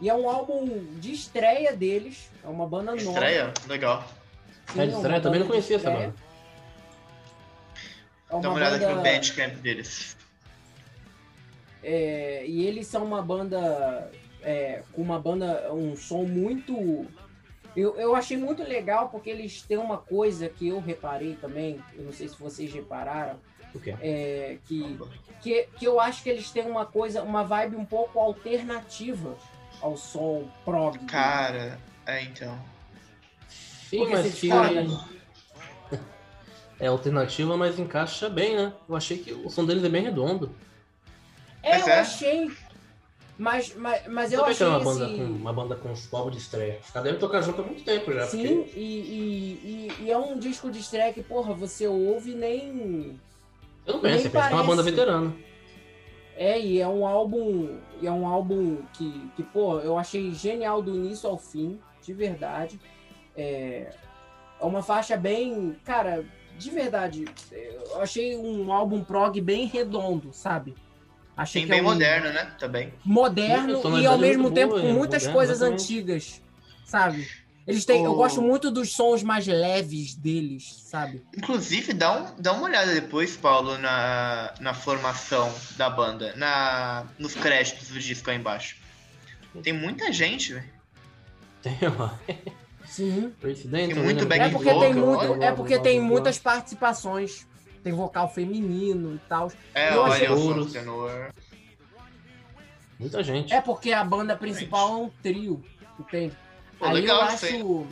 E 0.00 0.10
é 0.10 0.14
um 0.14 0.28
álbum 0.28 0.84
de 0.98 1.12
estreia 1.12 1.74
deles. 1.74 2.30
É 2.42 2.48
uma 2.48 2.66
banda 2.66 2.90
nova. 2.90 3.00
Estreia? 3.00 3.54
Legal. 3.66 4.04
Sim, 4.72 4.80
É 4.80 4.86
de 4.86 4.92
estreia, 4.92 5.20
também 5.20 5.40
não 5.40 5.46
banda 5.46 5.54
conhecia 5.60 5.76
essa 5.76 5.88
estreia. 5.88 6.08
banda. 6.10 6.24
É 8.28 8.34
uma 8.34 8.42
Dá 8.42 8.48
uma 8.48 8.56
olhada 8.56 8.76
aqui 8.76 8.84
no 8.86 8.96
banda- 8.96 9.10
Bandcamp 9.12 9.54
deles. 9.62 10.16
É, 11.86 12.44
e 12.46 12.64
eles 12.66 12.86
são 12.86 13.04
uma 13.04 13.20
banda 13.20 14.10
é, 14.42 14.82
com 14.92 15.02
uma 15.02 15.18
banda, 15.20 15.70
um 15.72 15.94
som 15.94 16.24
muito. 16.24 17.06
Eu, 17.76 17.96
eu 17.96 18.14
achei 18.16 18.36
muito 18.38 18.62
legal 18.62 19.10
porque 19.10 19.28
eles 19.28 19.60
têm 19.62 19.76
uma 19.76 19.98
coisa 19.98 20.48
que 20.48 20.68
eu 20.68 20.80
reparei 20.80 21.34
também, 21.34 21.78
eu 21.94 22.04
não 22.04 22.12
sei 22.12 22.28
se 22.28 22.38
vocês 22.38 22.72
repararam, 22.72 23.38
O 23.74 23.80
quê? 23.80 23.94
é, 24.00 24.58
que, 24.64 24.98
que, 25.42 25.68
que 25.76 25.84
eu 25.84 26.00
acho 26.00 26.22
que 26.22 26.30
eles 26.30 26.50
têm 26.50 26.64
uma 26.66 26.86
coisa, 26.86 27.22
uma 27.22 27.42
vibe 27.42 27.76
um 27.76 27.84
pouco 27.84 28.18
alternativa 28.18 29.36
ao 29.82 29.96
som 29.96 30.48
prog. 30.64 30.92
deles. 30.96 31.10
Cara, 31.10 31.78
é 32.06 32.22
então. 32.22 32.56
Sim, 33.48 33.98
Porque 33.98 34.14
mas 34.14 34.26
você 34.26 34.40
que... 34.40 34.48
fala- 34.48 35.08
É 36.80 36.88
alternativa, 36.88 37.56
mas 37.56 37.78
encaixa 37.78 38.28
bem, 38.28 38.56
né? 38.56 38.72
Eu 38.88 38.96
achei 38.96 39.16
que 39.18 39.32
o 39.32 39.48
som 39.48 39.64
deles 39.64 39.84
é 39.84 39.88
bem 39.88 40.02
redondo. 40.02 40.54
É, 41.64 41.80
eu 41.80 41.88
é. 41.88 42.00
achei. 42.00 42.50
Mas, 43.36 43.74
mas, 43.74 44.06
mas 44.06 44.32
eu 44.32 44.44
que 44.44 44.50
achei 44.50 44.66
uma 44.66 44.78
banda, 44.78 45.06
esse... 45.06 45.16
com, 45.16 45.24
uma 45.24 45.52
banda 45.52 45.74
com 45.74 45.90
os 45.90 46.06
povos 46.06 46.32
de 46.32 46.38
estreia. 46.38 46.78
Os 46.84 46.90
caras 46.90 47.04
devem 47.04 47.18
tocar 47.18 47.42
junto 47.42 47.60
há 47.60 47.64
muito 47.64 47.82
tempo 47.82 48.12
já. 48.12 48.26
Sim, 48.26 48.62
porque- 48.62 48.78
e, 48.78 48.82
e, 48.82 49.88
e, 50.00 50.04
e 50.04 50.10
é 50.10 50.16
um 50.16 50.38
disco 50.38 50.70
de 50.70 50.78
estreia 50.78 51.12
que, 51.12 51.22
porra, 51.22 51.52
você 51.52 51.88
ouve 51.88 52.32
e 52.32 52.34
nem. 52.36 53.20
Eu 53.86 53.94
não 53.94 54.00
penso, 54.00 54.22
Nem 54.22 54.30
penso 54.30 54.30
que 54.30 54.52
é 54.52 54.56
uma 54.56 54.62
banda 54.64 54.82
veterana. 54.82 55.34
É, 56.36 56.60
e 56.60 56.80
é 56.80 56.86
um 56.86 57.06
álbum. 57.06 57.78
E 58.00 58.06
é 58.06 58.12
um 58.12 58.26
álbum 58.26 58.78
que, 58.92 59.30
que, 59.34 59.42
pô, 59.42 59.80
eu 59.80 59.98
achei 59.98 60.32
genial 60.32 60.80
do 60.80 60.94
início 60.94 61.28
ao 61.28 61.38
fim, 61.38 61.80
de 62.02 62.12
verdade. 62.12 62.78
É, 63.36 63.92
é 64.60 64.64
uma 64.64 64.82
faixa 64.82 65.16
bem. 65.16 65.76
Cara, 65.84 66.24
de 66.56 66.70
verdade, 66.70 67.24
eu 67.50 68.00
achei 68.00 68.36
um 68.36 68.72
álbum 68.72 69.02
prog 69.02 69.40
bem 69.40 69.66
redondo, 69.66 70.32
sabe? 70.32 70.74
Achei 71.36 71.62
Sim, 71.62 71.66
que 71.66 71.72
é 71.72 71.76
bem 71.76 71.82
um 71.82 71.84
moderno, 71.92 72.32
né? 72.32 72.44
Também. 72.58 72.92
moderno 73.04 73.82
Sim, 73.82 74.00
e 74.00 74.06
ao 74.06 74.14
é 74.14 74.18
mesmo 74.18 74.42
muito 74.44 74.54
tempo 74.54 74.68
boa, 74.70 74.80
com 74.82 74.88
é 74.88 74.92
muitas 74.92 75.22
moderno, 75.22 75.36
coisas 75.38 75.56
exatamente. 75.56 75.82
antigas, 75.82 76.42
sabe? 76.86 77.28
Eles 77.66 77.84
têm, 77.84 78.04
eu 78.04 78.12
O- 78.12 78.16
gosto 78.16 78.42
muito 78.42 78.70
dos 78.70 78.92
sons 78.92 79.22
mais 79.22 79.46
leves 79.46 80.14
deles, 80.14 80.64
sabe? 80.84 81.22
Inclusive, 81.36 81.92
dá, 81.92 82.12
um, 82.12 82.36
dá 82.40 82.52
uma 82.52 82.64
olhada 82.64 82.92
depois, 82.94 83.36
Paulo, 83.36 83.78
na, 83.78 84.52
na 84.60 84.74
formação 84.74 85.52
da 85.76 85.88
banda, 85.88 86.34
na, 86.36 87.06
nos 87.18 87.34
créditos 87.34 87.88
do 87.88 87.98
disco 87.98 88.30
aí 88.30 88.36
embaixo. 88.36 88.76
Tem 89.62 89.72
muita 89.72 90.12
gente, 90.12 90.52
velho. 90.52 90.68
Tem 91.62 91.78
uma 91.88 92.20
Sim. 92.86 93.32
Tem 93.40 93.94
muito 93.94 94.24
É 94.24 94.26
back 94.26 94.50
porque 94.50 94.68
tem 94.68 94.92
vocal, 94.94 95.06
muito, 95.06 95.32
olha, 95.32 95.44
é 95.44 95.52
porque 95.52 95.78
tem 95.78 96.00
muitas 96.00 96.38
participações. 96.38 97.46
Tem 97.84 97.92
vocal 97.92 98.32
feminino 98.32 99.14
e 99.14 99.18
tal. 99.28 99.52
É, 99.74 99.94
Eu 99.94 100.00
olha 100.00 100.12
achei- 100.14 100.28
o 100.30 100.54
do 100.54 100.66
tenor. 100.66 101.28
Muita 102.98 103.22
gente. 103.22 103.52
É 103.52 103.60
porque 103.60 103.92
a 103.92 104.02
banda 104.02 104.34
principal 104.36 104.88
é 104.88 104.96
um 104.96 105.10
trio, 105.22 105.62
entende? 106.00 106.34
Pô, 106.78 106.86
Aí 106.86 106.94
legal 106.94 107.18
eu 107.18 107.22
acho. 107.26 107.86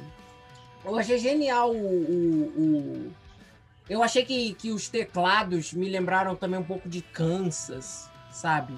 Eu 0.85 0.99
achei 0.99 1.19
genial 1.19 1.71
o. 1.71 1.77
o- 1.77 2.53
o- 2.57 3.13
Eu 3.89 4.03
achei 4.03 4.25
que, 4.25 4.55
que 4.55 4.71
os 4.71 4.89
teclados 4.89 5.73
me 5.75 5.89
lembraram 5.91 6.35
também 6.35 6.59
um 6.59 6.65
pouco 6.65 6.89
de 6.89 7.03
Kansas, 7.03 8.09
sabe? 8.33 8.73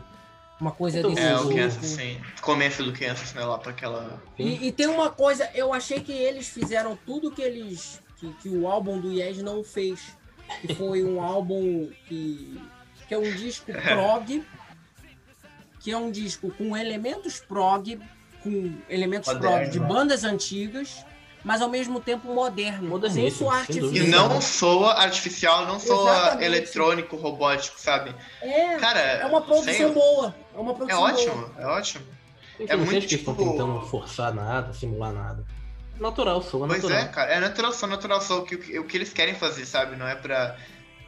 Uma 0.61 0.73
coisa 0.73 1.01
Muito 1.03 1.15
desse 1.15 1.27
É, 1.29 1.37
Sim. 1.37 1.45
o 1.45 1.47
tipo. 1.49 1.55
Kansas, 1.61 1.85
sim. 1.87 2.21
Começo 2.41 2.83
do 2.83 2.93
Kansas, 2.93 3.33
né? 3.35 3.45
Lá 3.45 3.59
pra 3.59 3.71
aquela. 3.71 4.21
E, 4.39 4.67
e 4.67 4.73
tem 4.73 4.87
uma 4.89 5.11
coisa, 5.11 5.49
eu 5.55 5.73
achei 5.73 6.01
que 6.01 6.11
eles 6.12 6.49
fizeram 6.49 6.99
tudo 7.07 7.31
que 7.31 7.43
eles. 7.43 8.01
que, 8.17 8.33
que 8.35 8.49
o 8.49 8.67
álbum 8.67 8.99
do 8.99 9.12
Yes 9.12 9.39
não 9.43 9.62
fez. 9.62 10.17
Que 10.61 10.74
foi 10.74 11.05
um 11.05 11.20
álbum 11.22 11.88
que. 12.09 12.61
que 13.09 13.14
é 13.14 13.18
um 13.18 13.30
disco 13.34 13.72
prog. 13.72 14.44
Que 15.80 15.90
é 15.92 15.96
um 15.98 16.11
disco 16.11 16.50
com 16.52 16.74
elementos 16.76 17.40
prog, 17.40 17.98
com 18.42 18.72
elementos 18.88 19.32
prog 19.34 19.68
de 19.68 19.78
Moderno. 19.78 19.86
bandas 19.88 20.24
antigas, 20.24 21.05
mas 21.44 21.61
ao 21.61 21.68
mesmo 21.68 22.00
tempo 22.00 22.32
moderno, 22.32 22.98
sem 23.11 23.30
soar 23.30 23.66
sem 23.66 23.80
dúvida. 23.80 23.98
E 23.98 24.00
artificial. 24.00 24.28
não 24.30 24.40
soa 24.40 24.92
artificial, 24.94 25.66
não 25.66 25.78
soa 25.78 26.11
Exatamente. 26.11 26.44
eletrônico, 26.44 27.16
robótico, 27.16 27.78
sabe? 27.78 28.14
É, 28.40 28.76
Cara, 28.76 28.98
é 28.98 29.26
uma 29.26 29.42
produção 29.42 29.74
sem- 29.74 29.92
boa. 29.92 30.34
É 30.55 30.59
uma 30.59 30.72
É 30.72 30.74
produção 30.74 30.98
boa. 31.00 31.11
ótimo, 31.12 31.50
é 31.59 31.66
ótimo. 31.66 32.05
É 32.61 32.66
não 32.68 32.78
muito, 32.78 32.90
sente 32.92 33.07
que 33.09 33.14
estão 33.16 33.34
tipo- 33.34 33.50
tentando 33.50 33.80
forçar 33.82 34.32
nada, 34.32 34.72
simular 34.72 35.12
nada. 35.12 35.44
Natural, 35.99 36.42
soa 36.42 36.66
Pois 36.66 36.82
natural. 36.82 37.05
é, 37.05 37.09
cara. 37.09 37.32
É 37.32 37.40
natural 37.40 37.72
som, 37.72 37.86
natural 37.86 38.20
som. 38.20 38.38
O 38.38 38.45
que, 38.45 38.78
o 38.78 38.84
que 38.84 38.97
eles 38.97 39.12
querem 39.12 39.34
fazer, 39.34 39.64
sabe? 39.66 39.97
Não 39.97 40.07
é 40.09 40.14
pra 40.14 40.57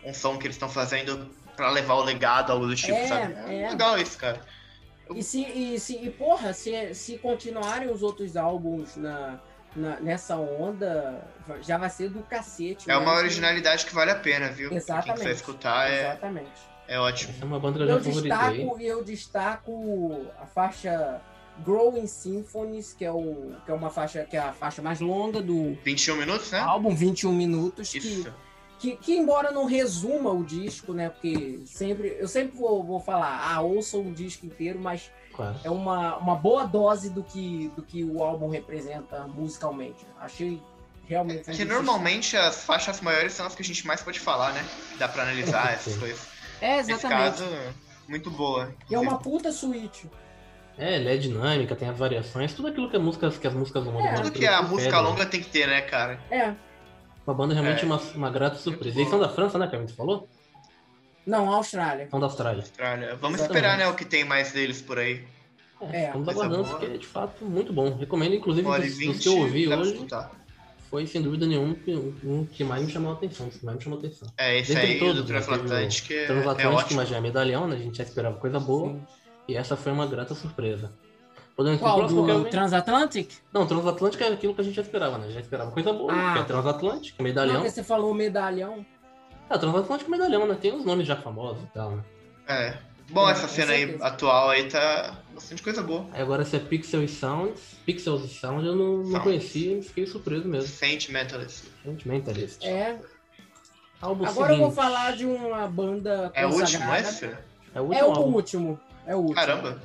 um 0.04 0.14
som 0.14 0.38
que 0.38 0.46
eles 0.46 0.56
estão 0.56 0.68
fazendo 0.68 1.28
pra 1.56 1.70
levar 1.70 1.94
o 1.94 2.04
legado, 2.04 2.52
algo 2.52 2.66
do 2.66 2.76
tipo, 2.76 2.92
É, 2.96 3.06
sabe? 3.06 3.32
é. 3.34 3.68
legal 3.70 3.98
isso, 3.98 4.16
cara. 4.18 4.40
E 5.14 5.22
se, 5.22 5.42
e 5.42 5.78
se, 5.80 5.96
e 5.96 6.10
porra, 6.10 6.52
se, 6.52 6.94
se 6.94 7.18
continuarem 7.18 7.88
os 7.90 8.02
outros 8.02 8.36
álbuns 8.36 8.96
na, 8.96 9.40
na- 9.74 10.00
nessa 10.00 10.36
onda, 10.36 11.24
já 11.62 11.78
vai 11.78 11.88
ser 11.90 12.10
do 12.10 12.22
cacete. 12.22 12.90
É 12.90 12.94
né? 12.94 12.98
uma 12.98 13.14
originalidade 13.14 13.86
que 13.86 13.94
vale 13.94 14.10
a 14.10 14.16
pena, 14.16 14.48
viu? 14.48 14.68
Quem 14.68 14.78
Exatamente. 14.78 15.18
quiser 15.18 15.30
escutar 15.32 15.90
é, 15.90 16.00
Exatamente. 16.10 16.50
é 16.88 16.98
ótimo. 16.98 17.34
É 17.40 17.44
uma 17.44 17.58
banda 17.58 17.78
que 17.78 17.84
eu 17.84 17.88
Eu 17.88 18.02
já 18.02 18.10
destaco, 18.20 18.80
eu 18.80 19.04
destaco 19.04 20.26
a 20.40 20.46
faixa 20.46 21.20
Growing 21.64 22.06
Symphonies, 22.06 22.92
que 22.92 23.04
é, 23.04 23.10
o, 23.10 23.54
que 23.64 23.70
é 23.70 23.74
uma 23.74 23.90
faixa 23.90 24.24
que 24.24 24.36
é 24.36 24.40
a 24.40 24.52
faixa 24.52 24.82
mais 24.82 25.00
longa 25.00 25.40
do 25.42 25.76
21 25.84 26.16
minutos, 26.16 26.50
né? 26.50 26.60
álbum, 26.60 26.94
21 26.94 27.32
minutos, 27.32 27.90
que, 27.90 27.98
Isso. 27.98 28.34
que, 28.78 28.96
que 28.96 29.16
embora 29.16 29.50
não 29.50 29.64
resuma 29.64 30.30
o 30.30 30.44
disco, 30.44 30.92
né? 30.92 31.08
Porque 31.08 31.60
sempre 31.66 32.16
eu 32.18 32.28
sempre 32.28 32.56
vou, 32.58 32.82
vou 32.84 33.00
falar, 33.00 33.50
ah, 33.50 33.60
ouçam 33.60 34.02
o 34.02 34.12
disco 34.12 34.46
inteiro, 34.46 34.78
mas 34.78 35.10
Claro. 35.32 35.58
é 35.62 35.70
uma, 35.70 36.16
uma 36.16 36.34
boa 36.34 36.64
dose 36.64 37.10
do 37.10 37.22
que, 37.22 37.70
do 37.76 37.82
que 37.82 38.02
o 38.02 38.22
álbum 38.22 38.48
representa 38.48 39.26
musicalmente. 39.26 40.06
Achei 40.18 40.62
realmente. 41.06 41.50
um 41.50 41.54
Que 41.54 41.64
normalmente 41.64 42.36
as 42.38 42.64
faixas 42.64 43.00
maiores 43.02 43.34
são 43.34 43.46
as 43.46 43.54
que 43.54 43.60
a 43.62 43.64
gente 43.64 43.86
mais 43.86 44.00
pode 44.00 44.18
falar, 44.18 44.52
né? 44.54 44.64
Dá 44.98 45.06
pra 45.06 45.24
analisar 45.24 45.72
essas 45.74 45.92
Sim. 45.92 46.00
coisas. 46.00 46.20
É, 46.60 46.78
Nesse 46.78 46.92
exatamente. 46.92 47.38
caso, 47.38 47.44
muito 48.08 48.30
boa. 48.30 48.74
E 48.90 48.94
é 48.94 48.98
uma 48.98 49.18
puta 49.18 49.52
suíte. 49.52 50.08
É, 50.78 50.96
ele 50.96 51.08
é 51.08 51.16
dinâmica, 51.16 51.74
tem 51.74 51.88
as 51.88 51.96
variações, 51.98 52.52
tudo 52.52 52.68
aquilo 52.68 52.90
que, 52.90 52.96
as 52.96 53.02
músicas, 53.02 53.38
que 53.38 53.46
as 53.46 53.54
músicas 53.54 53.84
longas 53.84 54.04
É. 54.04 54.14
Tudo 54.22 54.30
que 54.32 54.46
a 54.46 54.60
música 54.62 54.96
né? 54.96 55.08
longa 55.08 55.24
tem 55.26 55.40
que 55.40 55.48
ter, 55.48 55.66
né, 55.66 55.80
cara? 55.80 56.20
É. 56.30 56.52
Uma 57.26 57.34
banda 57.34 57.54
realmente 57.54 57.82
É. 57.82 57.86
uma, 57.86 57.96
uma 58.14 58.30
grata 58.30 58.56
surpresa. 58.56 58.98
Eles 58.98 59.08
são 59.08 59.18
da 59.18 59.28
França, 59.28 59.58
né, 59.58 59.66
Kevin? 59.68 59.86
Tu 59.86 59.94
falou? 59.94 60.28
Não, 61.26 61.50
Austrália. 61.52 62.08
São 62.10 62.20
da 62.20 62.26
Austrália. 62.26 62.60
Austrália. 62.62 63.16
Vamos 63.16 63.40
Exatamente. 63.40 63.42
esperar, 63.66 63.78
né, 63.78 63.88
o 63.88 63.94
que 63.94 64.04
tem 64.04 64.24
mais 64.24 64.52
deles 64.52 64.80
por 64.82 64.98
aí. 64.98 65.24
É, 65.80 65.96
É, 65.96 66.06
estamos 66.06 66.24
coisa 66.26 66.40
aguardando, 66.44 66.64
boa. 66.68 66.78
porque 66.78 66.94
é 66.94 66.98
de 66.98 67.06
fato 67.06 67.44
muito 67.44 67.72
bom. 67.72 67.94
Recomendo, 67.96 68.34
inclusive, 68.34 68.66
dos, 69.06 69.18
que 69.22 69.28
eu 69.28 69.38
ouvi 69.38 69.66
hoje, 69.68 69.92
escutar. 69.94 70.30
foi 70.88 71.06
sem 71.06 71.20
dúvida 71.20 71.46
nenhuma 71.46 71.76
um, 71.88 72.14
um 72.24 72.46
que 72.46 72.62
mais 72.64 72.84
me 72.84 72.90
chamou 72.92 73.10
a 73.12 73.14
atenção. 73.14 73.48
Que 73.50 73.64
mais 73.64 73.76
me 73.78 73.82
chamou 73.84 73.98
a 73.98 74.02
atenção. 74.02 74.28
É, 74.38 74.58
esse 74.58 74.72
Dentre 74.74 74.92
aí 74.92 74.98
todos, 74.98 75.14
do 75.24 75.32
né, 75.32 75.40
Transatlântico 75.40 76.12
é, 76.12 76.16
é 76.16 76.26
Transatlântico, 76.26 76.94
mas 76.94 77.08
já 77.08 77.16
é 77.16 77.20
medalhão, 77.20 77.66
né? 77.66 77.76
A 77.76 77.78
gente 77.78 77.98
já 77.98 78.04
esperava 78.04 78.36
coisa 78.38 78.60
boa. 78.60 78.92
Sim. 78.92 79.02
E 79.48 79.56
essa 79.56 79.76
foi 79.76 79.92
uma 79.92 80.06
grata 80.06 80.34
surpresa. 80.34 80.90
Podemos 81.56 81.80
Qual? 81.80 81.96
próximo, 81.98 82.26
Do? 82.26 82.44
Transatlantic? 82.50 83.30
Não, 83.52 83.66
Transatlântico 83.66 84.22
é 84.22 84.28
aquilo 84.28 84.54
que 84.54 84.60
a 84.60 84.64
gente 84.64 84.74
já 84.74 84.82
esperava, 84.82 85.16
né? 85.18 85.30
Já 85.30 85.40
esperava 85.40 85.70
coisa 85.70 85.92
boa, 85.92 86.12
Ah. 86.12 86.32
que 86.34 86.38
é 86.40 86.44
Transatlântico, 86.44 87.22
Não, 87.22 87.24
medalhão. 87.24 87.54
porque 87.56 87.70
você 87.70 87.82
falou 87.82 88.12
medalhão. 88.12 88.84
Ah, 89.48 89.56
Transatlântico 89.58 90.10
medalhão, 90.10 90.46
né? 90.46 90.56
Tem 90.60 90.72
uns 90.74 90.84
nomes 90.84 91.06
já 91.06 91.16
famosos 91.16 91.62
e 91.62 91.66
tal, 91.68 91.92
né? 91.92 92.04
É. 92.48 92.78
Bom, 93.10 93.26
É, 93.28 93.32
essa 93.32 93.46
cena 93.46 93.72
aí 93.72 93.96
atual 94.00 94.50
aí 94.50 94.68
tá 94.68 95.16
bastante 95.32 95.62
coisa 95.62 95.80
boa. 95.80 96.04
Aí 96.12 96.20
agora 96.20 96.42
esse 96.42 96.56
é 96.56 96.58
Pixel 96.58 97.04
e 97.04 97.08
Sounds. 97.08 97.76
Pixels 97.86 98.24
e 98.24 98.28
Sound 98.28 98.66
eu 98.66 98.74
não, 98.74 98.96
não 98.98 99.04
Sounds. 99.06 99.22
conhecia 99.22 99.78
e 99.78 99.82
fiquei 99.82 100.06
surpreso 100.08 100.46
mesmo. 100.48 100.68
Sentimentalist. 100.68 101.64
Sentimentalist. 101.84 102.64
É. 102.66 102.98
Agora 104.02 104.52
eu 104.52 104.58
vou 104.58 104.70
seguinte. 104.70 104.74
falar 104.74 105.16
de 105.16 105.24
uma 105.24 105.66
banda 105.68 106.30
É 106.34 106.44
o 106.44 106.50
último 106.50 106.62
consagrada. 106.84 107.00
esse? 107.08 107.24
É 107.74 107.80
o 107.80 107.84
último 107.84 107.94
É 107.94 108.04
o 108.04 108.10
álbum. 108.10 108.34
último. 108.34 108.80
É 109.06 109.14
o 109.14 109.18
último. 109.18 109.34
Caramba. 109.36 109.80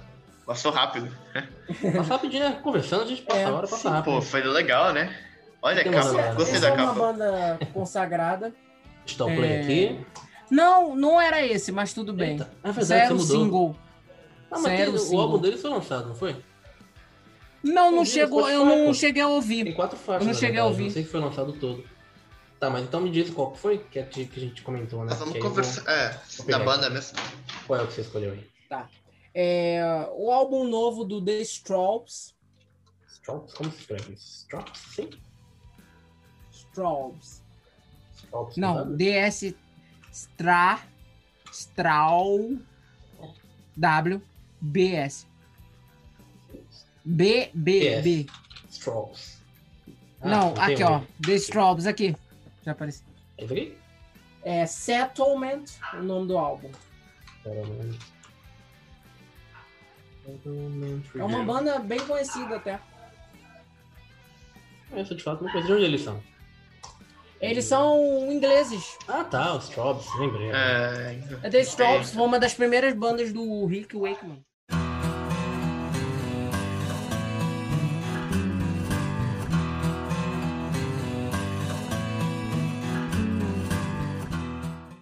Passou 0.45 0.71
rápido. 0.71 1.15
Passa 1.95 2.13
rapidinho, 2.13 2.43
né? 2.49 2.59
Conversando, 2.63 3.03
a 3.03 3.05
gente 3.05 3.21
passa 3.21 3.39
É, 3.39 3.45
a 3.45 3.53
hora, 3.53 3.67
passa 3.67 3.89
rápido. 3.89 4.13
Pô, 4.15 4.21
foi 4.21 4.41
legal, 4.43 4.91
né? 4.93 5.15
Olha 5.61 5.81
a 5.81 5.83
Tem 5.83 5.91
capa. 5.93 6.33
Gostei 6.33 6.59
da 6.59 6.69
é 6.69 6.71
uma 6.73 6.87
capa. 6.87 6.99
banda 6.99 7.59
consagrada. 7.73 8.53
Deixa 9.05 9.21
eu 9.21 9.27
dar 9.27 9.33
o 9.33 9.35
play 9.37 9.51
É, 9.51 9.61
aqui. 9.61 10.05
Não, 10.49 10.95
não 10.95 11.21
era 11.21 11.45
esse, 11.45 11.71
mas 11.71 11.93
tudo 11.93 12.11
bem. 12.11 12.31
Eita, 12.31 12.51
é 12.63 12.71
verdade, 12.71 13.01
era 13.05 13.13
o 13.13 13.19
você 13.19 13.33
mudou. 13.33 13.45
single. 13.45 13.75
Ah, 14.51 14.59
mas 14.59 14.63
Zero 14.63 14.99
tem- 14.99 15.17
o 15.17 15.21
álbum 15.21 15.37
deles 15.37 15.61
foi 15.61 15.69
lançado, 15.69 16.07
não 16.09 16.15
foi? 16.15 16.35
Não, 17.63 17.91
não 17.91 18.03
chegou, 18.03 18.49
eu 18.49 18.65
não 18.65 18.87
pô. 18.87 18.93
cheguei 18.93 19.21
a 19.21 19.25
Tem 19.27 19.33
ouvir. 19.35 19.73
quatro 19.75 19.97
faixas, 19.97 20.23
Eu 20.23 20.27
não 20.27 20.33
cheguei 20.33 20.59
a 20.59 20.63
verdade, 20.63 20.71
ouvir. 20.71 20.83
Não 20.85 20.89
sei 20.91 21.03
que 21.03 21.09
foi 21.09 21.19
lançado 21.21 21.53
todo. 21.53 21.83
Tá, 22.59 22.69
mas 22.69 22.83
então 22.83 22.99
me 22.99 23.09
diz 23.11 23.29
qual 23.29 23.55
foi 23.55 23.77
que 23.77 23.99
a 23.99 24.03
gente, 24.03 24.25
que 24.25 24.39
a 24.39 24.43
gente 24.43 24.61
comentou, 24.63 24.99
né? 25.05 25.11
Nós 25.11 25.19
vamos 25.19 25.37
conversar. 25.39 25.89
É, 25.89 26.19
da 26.47 26.59
banda 26.59 26.89
mesmo. 26.89 27.17
Qual 27.65 27.79
é 27.79 27.83
o 27.83 27.87
que 27.87 27.93
você 27.93 28.01
escolheu 28.01 28.31
aí? 28.33 28.47
É, 29.33 29.81
o 30.13 30.31
álbum 30.31 30.65
novo 30.65 31.03
do 31.03 31.23
The 31.23 31.39
Straubs. 31.41 32.35
Strops? 33.07 33.53
Como 33.53 33.71
se 33.71 33.79
escreve? 33.79 34.13
Strops? 34.15 34.79
Sim? 34.95 35.09
Straubs. 36.51 37.43
Strops? 38.15 38.57
Não? 38.57 38.95
DS 38.95 39.53
Stra 40.11 40.81
Strau 41.51 42.57
W 43.77 44.21
B 44.59 44.93
S. 44.95 45.25
B 47.05 47.49
B 47.53 48.01
B. 48.01 48.25
Strops. 48.69 49.41
Ah, 50.21 50.29
Não, 50.29 50.53
aqui 50.57 50.83
ó. 50.83 51.01
The 51.25 51.35
Straubs 51.35 51.85
aqui. 51.85 52.15
Já 52.63 52.73
apareceu. 52.73 53.05
É? 53.37 53.71
É 54.43 54.65
Settlement, 54.65 55.65
o 55.93 56.01
nome 56.03 56.27
do 56.27 56.37
álbum. 56.37 56.69
Mano. 57.45 57.97
É 61.15 61.23
uma 61.23 61.43
banda 61.43 61.79
bem 61.79 61.99
conhecida 61.99 62.55
até. 62.55 62.79
Essa 64.93 65.15
de 65.15 65.23
fato 65.23 65.43
não 65.43 65.51
conheço 65.51 65.67
de 65.67 65.73
onde 65.73 65.83
eles 65.85 66.01
são. 66.01 66.21
Eles 67.39 67.65
são 67.65 68.31
ingleses. 68.31 68.97
Ah 69.07 69.23
tá, 69.23 69.55
os 69.55 69.63
Strops, 69.63 70.07
lembrei. 70.19 70.51
É, 70.51 71.19
É 71.41 71.49
The 71.49 71.61
Straubs, 71.61 72.11
foi 72.11 72.23
uma 72.23 72.39
das 72.39 72.53
primeiras 72.53 72.93
bandas 72.93 73.33
do 73.33 73.65
Rick 73.65 73.97
Wakeman. 73.97 74.43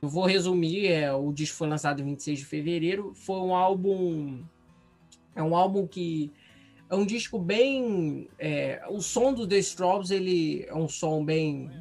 Eu 0.02 0.08
vou 0.08 0.26
resumir, 0.26 0.88
é, 0.88 1.12
o 1.14 1.32
disco 1.34 1.58
foi 1.58 1.68
lançado 1.68 2.02
em 2.02 2.06
26 2.06 2.40
de 2.40 2.46
fevereiro, 2.46 3.14
foi 3.14 3.36
um 3.38 3.54
álbum 3.54 4.42
é 5.40 5.44
um 5.44 5.56
álbum 5.56 5.88
que 5.88 6.32
é 6.90 6.96
um 6.96 7.06
disco 7.06 7.40
bem 7.40 8.28
é, 8.38 8.84
o 8.90 9.00
som 9.00 9.34
do 9.34 9.48
The 9.48 9.60
Straubs, 9.60 10.12
ele 10.12 10.66
é 10.68 10.76
um 10.76 10.88
som 10.88 11.24
bem 11.24 11.72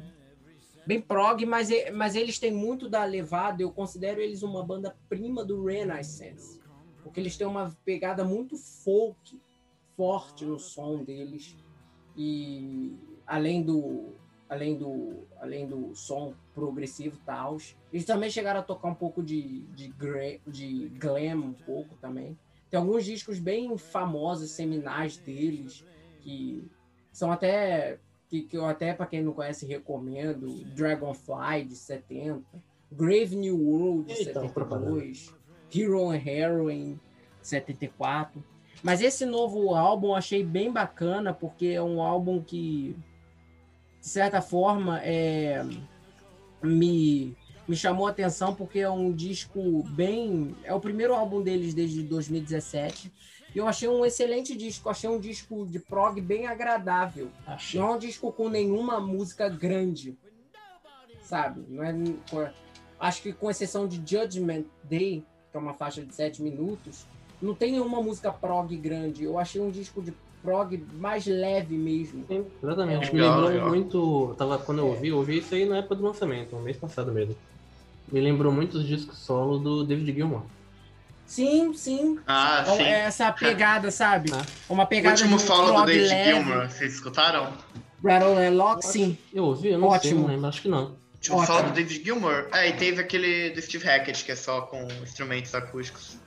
bem 0.85 1.01
prog, 1.01 1.45
mas, 1.45 1.69
mas 1.93 2.15
eles 2.15 2.39
têm 2.39 2.51
muito 2.51 2.89
da 2.89 3.03
levada. 3.03 3.61
Eu 3.61 3.71
considero 3.71 4.19
eles 4.19 4.41
uma 4.41 4.63
banda 4.63 4.95
prima 5.07 5.45
do 5.45 5.63
Renaissance, 5.63 6.59
porque 7.03 7.19
eles 7.19 7.37
têm 7.37 7.45
uma 7.45 7.77
pegada 7.85 8.23
muito 8.23 8.57
folk, 8.57 9.39
forte 9.95 10.45
no 10.45 10.57
som 10.57 11.03
deles 11.03 11.55
e 12.15 12.95
além 13.27 13.61
do 13.61 14.15
além 14.47 14.75
do 14.75 15.27
além 15.39 15.67
do 15.67 15.93
som 15.93 16.33
progressivo 16.55 17.19
tal, 17.23 17.57
eles 17.93 18.05
também 18.05 18.31
chegaram 18.31 18.61
a 18.61 18.63
tocar 18.63 18.89
um 18.89 18.95
pouco 18.95 19.21
de 19.21 19.61
de, 19.75 19.93
de 20.47 20.89
glam 20.97 21.39
um 21.39 21.53
pouco 21.53 21.95
também. 21.97 22.35
Tem 22.69 22.79
alguns 22.79 23.03
discos 23.05 23.39
bem 23.39 23.75
famosos, 23.77 24.51
seminais 24.51 25.17
deles 25.17 25.83
que 26.21 26.69
são 27.11 27.31
até 27.31 27.99
que, 28.29 28.43
que 28.43 28.55
eu 28.55 28.65
até, 28.65 28.93
para 28.93 29.07
quem 29.07 29.23
não 29.23 29.33
conhece, 29.33 29.65
recomendo. 29.65 30.63
Dragonfly, 30.75 31.65
de 31.65 31.75
70. 31.75 32.43
Grave 32.91 33.35
New 33.35 33.57
World, 33.57 34.13
de 34.13 34.19
Eita, 34.19 34.41
72. 34.41 35.35
Hero 35.73 36.09
and 36.09 36.21
Heroine, 36.25 36.99
74. 37.41 38.43
Mas 38.83 39.01
esse 39.01 39.25
novo 39.25 39.75
álbum 39.75 40.09
eu 40.09 40.15
achei 40.15 40.43
bem 40.43 40.71
bacana, 40.71 41.33
porque 41.33 41.67
é 41.67 41.81
um 41.81 42.01
álbum 42.01 42.41
que, 42.41 42.95
de 43.99 44.07
certa 44.07 44.41
forma, 44.41 45.01
é, 45.03 45.63
me, 46.61 47.35
me 47.69 47.75
chamou 47.75 48.07
a 48.07 48.09
atenção, 48.09 48.55
porque 48.55 48.79
é 48.79 48.89
um 48.89 49.13
disco 49.13 49.83
bem... 49.89 50.55
É 50.63 50.73
o 50.73 50.79
primeiro 50.79 51.13
álbum 51.13 51.39
deles 51.41 51.75
desde 51.75 52.01
2017. 52.01 53.13
E 53.53 53.57
eu 53.59 53.67
achei 53.67 53.87
um 53.87 54.03
excelente 54.03 54.57
disco. 54.57 54.89
Achei 54.89 55.07
um 55.07 55.19
disco 55.19 55.67
de 55.67 55.77
prog 55.77 56.19
bem 56.19 56.47
agradável. 56.47 57.29
Achei. 57.45 57.79
Não 57.79 57.89
é 57.89 57.95
um 57.95 57.99
disco 57.99 58.31
com 58.31 58.49
nenhuma 58.49 58.99
música 58.99 59.47
grande, 59.47 60.17
sabe? 61.21 61.63
Não 61.69 61.83
é, 61.83 61.93
acho 62.99 63.21
que 63.21 63.33
com 63.33 63.51
exceção 63.51 63.87
de 63.87 63.97
Judgment 63.97 64.65
Day, 64.83 65.23
que 65.51 65.57
é 65.57 65.59
uma 65.59 65.75
faixa 65.75 66.03
de 66.03 66.13
7 66.13 66.41
minutos, 66.41 67.05
não 67.39 67.53
tem 67.53 67.73
nenhuma 67.73 68.01
música 68.01 68.31
prog 68.31 68.75
grande. 68.77 69.23
Eu 69.25 69.37
achei 69.37 69.61
um 69.61 69.69
disco 69.69 70.01
de 70.01 70.11
prog 70.41 70.75
mais 70.93 71.25
leve 71.27 71.77
mesmo. 71.77 72.25
Sim, 72.27 72.45
exatamente. 72.63 73.09
É, 73.09 73.13
Me 73.13 73.19
legal, 73.21 73.35
lembrou 73.35 73.49
legal. 73.51 73.69
muito. 73.69 74.35
Tava, 74.37 74.57
quando 74.57 74.79
eu 74.79 74.87
ouvi, 74.87 75.09
eu 75.09 75.17
ouvi 75.17 75.37
isso 75.37 75.53
aí 75.53 75.65
na 75.65 75.77
época 75.77 75.95
do 75.95 76.03
lançamento, 76.03 76.55
no 76.55 76.61
mês 76.61 76.77
passado 76.77 77.11
mesmo. 77.11 77.35
Me 78.11 78.19
lembrou 78.19 78.51
muito 78.51 78.77
os 78.79 78.87
discos 78.87 79.17
solo 79.19 79.57
do 79.59 79.83
David 79.83 80.13
Gilmour. 80.13 80.43
Sim, 81.25 81.73
sim. 81.75 82.19
Ah, 82.25 82.61
Então, 82.63 82.77
sim. 82.77 82.83
é 82.83 82.99
essa 83.01 83.31
pegada, 83.31 83.91
sabe? 83.91 84.31
Ah. 84.33 84.43
Uma 84.67 84.83
O 84.83 84.87
pegada 84.87 85.15
último 85.15 85.37
de 85.37 85.43
um 85.43 85.47
solo 85.47 85.79
do 85.81 85.85
David 85.85 86.07
leve. 86.07 86.33
Gilmour, 86.33 86.69
vocês 86.69 86.93
escutaram? 86.95 87.53
Rattle 88.03 88.37
and 88.37 88.51
Lock, 88.55 88.83
sim. 88.85 89.17
Eu 89.33 89.43
ouvi, 89.45 89.69
eu 89.69 89.77
não 89.77 89.89
sei, 89.89 89.97
Ótimo. 89.97 90.21
não 90.21 90.27
lembro, 90.29 90.47
acho 90.47 90.61
que 90.61 90.67
não. 90.67 90.95
Tinha 91.21 91.35
um 91.37 91.39
Ótimo. 91.41 91.57
solo 91.57 91.69
do 91.69 91.75
David 91.75 92.03
Gilmour. 92.03 92.47
Ah, 92.51 92.65
e 92.65 92.73
teve 92.73 92.99
aquele 93.01 93.51
do 93.51 93.61
Steve 93.61 93.85
Hackett, 93.85 94.23
que 94.25 94.31
é 94.31 94.35
só 94.35 94.61
com 94.61 94.87
instrumentos 95.03 95.53
acústicos. 95.53 96.17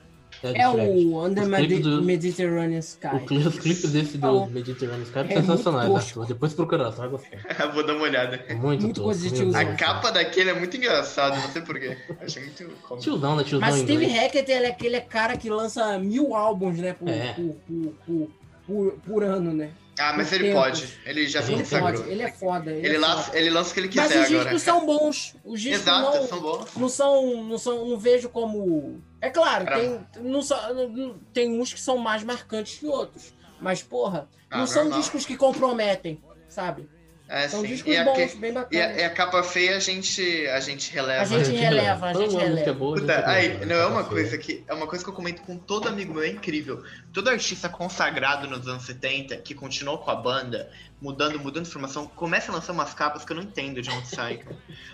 É 0.49 0.53
diferente. 0.69 1.05
o 1.05 1.25
Under 1.25 1.47
Medi- 1.47 1.79
do- 1.79 2.01
Mediterranean 2.03 2.79
Sky. 2.79 3.07
O 3.15 3.19
cli- 3.25 3.47
Os 3.47 3.59
clipes 3.59 3.91
desse 3.91 4.17
do 4.17 4.21
Falou. 4.21 4.49
Mediterranean 4.49 5.03
Sky 5.03 5.19
É 5.19 5.27
são 5.33 5.41
sensacionais, 5.41 5.89
muito 5.89 6.05
Arthur. 6.05 6.25
Depois 6.27 6.53
procura, 6.53 6.91
você 6.91 6.97
vai 6.97 7.09
gostar. 7.09 7.67
Vou 7.73 7.85
dar 7.85 7.93
uma 7.95 8.03
olhada. 8.03 8.43
É 8.47 8.53
muito, 8.53 8.81
Muito 8.83 9.01
coisa 9.01 9.29
de 9.29 9.33
tiozão. 9.35 9.61
A 9.61 9.65
capa 9.75 10.11
daquele 10.11 10.49
é 10.49 10.53
muito 10.53 10.75
engraçado, 10.75 11.35
não 11.39 11.49
sei 11.49 11.61
porquê. 11.61 11.97
Achei 12.21 12.43
muito 12.43 12.63
cômico. 12.87 12.97
Tiozão, 12.97 13.35
né? 13.35 13.43
Tiozão 13.43 13.67
Mas 13.69 13.79
Steve. 13.79 14.05
Hackett, 14.05 14.51
ele 14.51 14.65
é 14.65 14.69
aquele 14.69 15.01
cara 15.01 15.37
que 15.37 15.49
lança 15.49 15.97
mil 15.99 16.35
álbuns, 16.35 16.77
né? 16.77 16.93
Por, 16.93 17.07
É. 17.09 17.33
por, 17.33 17.55
por, 17.67 17.93
por, 18.05 18.29
por- 18.67 18.91
por 19.05 19.23
ano, 19.23 19.53
né? 19.53 19.69
Ah, 19.99 20.13
mas 20.17 20.31
ele 20.33 20.45
tempos. 20.45 20.61
pode. 20.61 20.99
Ele 21.05 21.27
já 21.27 21.41
se 21.43 21.51
Ele 21.51 21.61
consagrou. 21.63 21.93
pode, 22.01 22.11
ele 22.11 22.23
é 22.23 22.31
foda. 22.31 22.71
Ele, 22.71 22.87
Ele 22.87 22.95
é 22.95 22.99
lança, 22.99 23.23
foda. 23.23 23.37
ele 23.37 23.49
lança 23.51 23.69
o 23.69 23.73
que 23.73 23.79
ele 23.81 23.91
Mas 23.95 24.07
quiser 24.07 24.21
os 24.21 24.27
discos 24.29 24.45
agora. 24.45 24.59
são 24.59 24.85
bons. 24.85 25.35
Os 25.45 25.61
discos 25.61 25.81
Exato, 25.81 26.17
não, 26.17 26.27
são 26.27 26.39
bons. 26.41 26.75
não 26.75 26.89
são, 26.89 27.43
não 27.43 27.57
são, 27.57 27.85
não 27.89 27.97
vejo 27.99 28.29
como. 28.29 29.01
É 29.21 29.29
claro, 29.29 29.65
tem, 29.65 30.07
não 30.21 31.19
tem 31.33 31.59
uns 31.61 31.73
que 31.73 31.79
são 31.79 31.97
mais 31.97 32.23
marcantes 32.23 32.79
que 32.79 32.87
outros. 32.87 33.33
Mas, 33.61 33.81
porra, 33.83 34.27
Ah, 34.49 34.57
não 34.59 34.67
são 34.67 34.89
discos 34.89 35.25
que 35.25 35.37
comprometem, 35.37 36.21
sabe? 36.49 36.89
É, 37.35 37.47
São 37.47 37.61
sim. 37.61 37.67
discos 37.67 37.91
E 37.91 37.97
a, 37.97 38.03
bons, 38.03 38.31
que- 38.33 38.37
bem 38.37 38.51
e, 38.51 38.57
a, 38.57 38.61
bacanas. 38.61 38.97
e 38.97 39.03
a 39.03 39.09
capa 39.09 39.41
feia 39.41 39.75
a 39.75 39.79
gente, 39.79 40.47
a 40.49 40.59
gente 40.59 40.93
releva. 40.93 41.21
A 41.23 41.25
gente 41.25 41.49
releva, 41.57 42.05
a 42.05 42.13
gente 42.13 42.25
música 42.25 42.43
releva. 42.43 42.73
boa, 42.73 42.97
gente 42.99 43.07
Puta, 43.07 43.27
aí, 43.27 43.65
não 43.65 43.75
é 43.75 43.85
uma 43.87 44.03
coisa 44.03 44.37
que. 44.37 44.63
É 44.67 44.73
uma 44.75 44.85
coisa 44.85 45.03
que 45.03 45.09
eu 45.09 45.15
comento 45.15 45.41
com 45.41 45.57
todo 45.57 45.89
amigo 45.89 46.13
meu, 46.13 46.21
é 46.21 46.27
incrível. 46.27 46.83
Todo 47.11 47.29
artista 47.29 47.67
consagrado 47.67 48.47
nos 48.47 48.67
anos 48.67 48.83
70, 48.85 49.35
que 49.37 49.55
continuou 49.55 49.97
com 49.97 50.11
a 50.11 50.15
banda, 50.15 50.69
mudando, 51.01 51.39
mudando 51.39 51.65
informação, 51.65 52.05
começa 52.05 52.51
a 52.51 52.55
lançar 52.55 52.71
umas 52.71 52.93
capas 52.93 53.25
que 53.25 53.31
eu 53.31 53.35
não 53.35 53.43
entendo 53.43 53.81
de 53.81 53.89
onde 53.89 54.07
sai. 54.09 54.41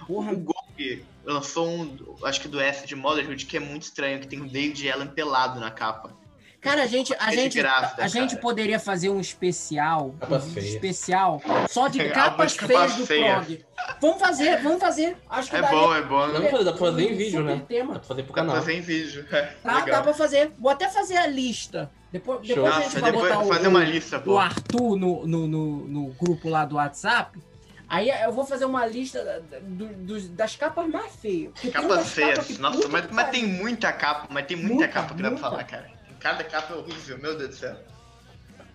O 0.07 0.23
Gong 0.23 1.03
lançou 1.25 1.67
um, 1.67 2.15
acho 2.23 2.39
que 2.39 2.47
do 2.47 2.59
S 2.61 2.87
de 2.87 2.95
Motherhood, 2.95 3.45
que 3.45 3.57
é 3.57 3.59
muito 3.59 3.83
estranho, 3.83 4.17
que 4.21 4.27
tem 4.27 4.39
o 4.39 4.47
David 4.49 4.89
Allen 4.89 5.09
pelado 5.09 5.59
na 5.59 5.71
capa. 5.71 6.17
Cara, 6.61 6.83
a 6.83 6.87
gente, 6.87 7.15
a 7.17 7.31
Ele 7.31 7.43
gente, 7.43 7.57
grávida, 7.57 8.03
a 8.03 8.07
gente 8.09 8.31
cara. 8.31 8.41
poderia 8.41 8.79
fazer 8.79 9.09
um 9.09 9.19
especial, 9.21 10.13
Capa 10.19 10.35
um 10.35 10.41
feia. 10.41 10.65
especial, 10.67 11.41
só 11.69 11.87
de 11.87 12.03
capas 12.11 12.53
capa 12.55 12.67
feias 12.73 12.95
do 12.95 13.05
feia. 13.05 13.35
prog. 13.35 13.65
Vamos 14.01 14.19
fazer, 14.19 14.61
vamos 14.61 14.79
fazer. 14.81 15.15
Acho 15.29 15.49
que 15.49 15.55
É 15.55 15.61
daria 15.61 15.77
bom, 15.79 15.95
é 15.95 16.01
bom. 16.01 16.27
Dá 16.27 16.39
Né? 16.39 16.39
pra 16.41 16.51
fazer, 16.51 16.63
dá 16.65 16.71
pra 16.73 16.79
fazer 16.87 17.11
em 17.11 17.15
vídeo, 17.15 17.43
né? 17.43 17.61
tema. 17.67 17.93
Dá 17.93 17.99
pra 17.99 18.07
fazer 18.09 18.23
pro 18.23 18.33
Dá 18.33 18.33
pra 18.33 18.43
canal. 18.43 18.55
fazer 18.57 18.73
em 18.73 18.81
vídeo. 18.81 19.25
É, 19.31 19.41
Tá, 19.63 19.85
dá 19.85 20.01
pra 20.01 20.13
fazer. 20.13 20.51
Vou 20.59 20.69
até 20.69 20.89
fazer 20.89 21.15
a 21.15 21.27
lista. 21.27 21.89
Depois, 22.11 22.45
Show. 22.45 22.55
depois 22.55 22.73
a 22.73 22.75
gente 22.81 22.85
Nossa, 22.87 22.99
vai 22.99 23.11
depois 23.11 23.31
botar 23.31 23.45
o, 23.45 23.47
fazer 23.47 23.67
uma 23.67 23.83
lista, 23.85 24.17
o 24.17 24.21
pô. 24.21 24.37
Arthur 24.37 24.95
no, 24.97 25.25
no, 25.27 25.47
no, 25.47 25.87
no 25.87 26.05
grupo 26.13 26.49
lá 26.49 26.65
do 26.65 26.75
WhatsApp. 26.75 27.39
Aí 27.87 28.09
eu 28.09 28.31
vou 28.33 28.45
fazer 28.45 28.65
uma 28.65 28.85
lista 28.85 29.41
do- 29.61 29.87
dos- 29.93 30.27
das 30.29 30.55
capas 30.57 30.87
mais 30.89 31.15
feias. 31.15 31.53
Capas 31.71 32.09
feias. 32.11 32.31
capas 32.31 32.47
que, 32.47 32.61
Nossa, 32.61 32.87
mas, 32.89 33.05
mas 33.11 33.29
tem 33.29 33.45
muita 33.47 33.91
capa, 33.93 34.27
mas 34.29 34.45
tem 34.45 34.57
muita, 34.57 34.73
Muita, 34.75 34.87
capa 34.89 35.15
que 35.15 35.21
dá 35.23 35.29
pra 35.29 35.37
falar, 35.39 35.63
cara. 35.63 35.98
Cada 36.19 36.43
capa 36.43 36.73
é 36.73 36.77
horrível, 36.77 37.17
meu 37.17 37.37
Deus 37.37 37.49
do 37.51 37.55
céu. 37.55 37.75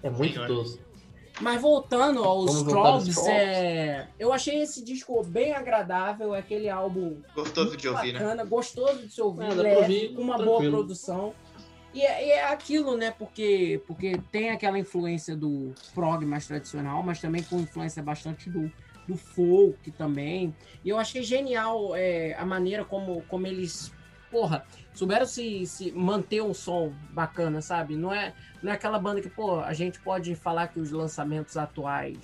É 0.03 0.11
muito 0.11 0.35
Senhor. 0.35 0.47
tosco. 0.49 0.83
Mas 1.41 1.61
voltando 1.61 2.23
aos 2.23 2.55
Strobes, 2.55 3.19
é... 3.27 4.07
eu 4.19 4.33
achei 4.33 4.63
esse 4.63 4.85
disco 4.85 5.21
bem 5.25 5.53
agradável, 5.53 6.33
é 6.33 6.39
aquele 6.39 6.69
álbum 6.69 7.21
Gostoso 7.35 7.77
de 7.77 7.89
ouvir, 7.89 8.13
né? 8.13 8.21
bacana, 8.21 8.45
gostoso 8.45 9.03
de 9.03 9.13
se 9.13 9.21
ouvir, 9.21 9.47
É, 9.47 9.55
leve, 9.55 9.77
ouvir 9.81 10.15
com 10.15 10.23
uma 10.23 10.37
tranquilo. 10.37 10.61
boa 10.61 10.71
produção. 10.71 11.35
E 11.93 12.03
é, 12.03 12.27
e 12.27 12.31
é 12.31 12.49
aquilo, 12.53 12.97
né? 12.97 13.13
Porque, 13.13 13.81
porque 13.87 14.21
tem 14.31 14.51
aquela 14.51 14.79
influência 14.79 15.37
do 15.37 15.73
prog 15.93 16.25
mais 16.25 16.47
tradicional, 16.47 17.03
mas 17.03 17.21
também 17.21 17.43
com 17.43 17.59
influência 17.61 18.03
bastante 18.03 18.49
do, 18.49 18.71
do 19.07 19.17
folk 19.17 19.91
também. 19.93 20.55
E 20.85 20.89
eu 20.89 20.99
achei 20.99 21.23
genial 21.23 21.95
é, 21.97 22.35
a 22.35 22.45
maneira 22.45 22.85
como, 22.85 23.23
como 23.29 23.47
eles, 23.47 23.93
porra, 24.35 24.65
souberam 24.93 25.25
se, 25.25 25.65
se 25.65 25.93
manter 25.93 26.43
um 26.43 26.53
som 26.53 26.93
bacana, 27.11 27.63
sabe? 27.63 27.95
Não 27.95 28.13
é, 28.13 28.35
não 28.61 28.73
é 28.73 28.75
aquela 28.75 28.99
banda 28.99 29.21
que, 29.21 29.29
pô, 29.29 29.61
a 29.61 29.73
gente 29.73 30.01
pode 30.01 30.35
falar 30.35 30.67
que 30.67 30.81
os 30.81 30.91
lançamentos 30.91 31.57
atuais 31.57 32.19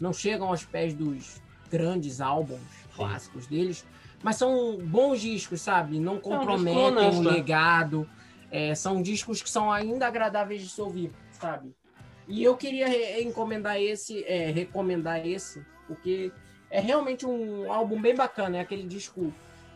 não 0.00 0.10
chegam 0.10 0.48
aos 0.48 0.64
pés 0.64 0.94
dos 0.94 1.42
grandes 1.70 2.18
álbuns 2.18 2.62
clássicos 2.96 3.46
deles, 3.46 3.86
mas 4.22 4.36
são 4.36 4.78
bons 4.78 5.20
discos, 5.20 5.60
sabe? 5.60 6.00
Não 6.00 6.18
comprometem 6.18 7.18
o 7.18 7.22
né? 7.22 7.30
legado. 7.30 8.08
É, 8.50 8.74
são 8.74 9.02
discos 9.02 9.42
que 9.42 9.50
são 9.50 9.70
ainda 9.70 10.06
agradáveis 10.06 10.62
de 10.62 10.68
se 10.70 10.80
ouvir, 10.80 11.12
sabe? 11.30 11.74
E 12.26 12.42
eu 12.42 12.56
queria 12.56 13.22
encomendar 13.22 13.78
esse, 13.78 14.24
é, 14.24 14.50
recomendar 14.50 15.26
esse, 15.26 15.62
porque 15.86 16.32
é 16.70 16.80
realmente 16.80 17.26
um 17.26 17.70
álbum 17.70 18.00
bem 18.00 18.14
bacana. 18.14 18.56
É 18.56 18.60
aquele 18.60 18.84
disco 18.84 19.30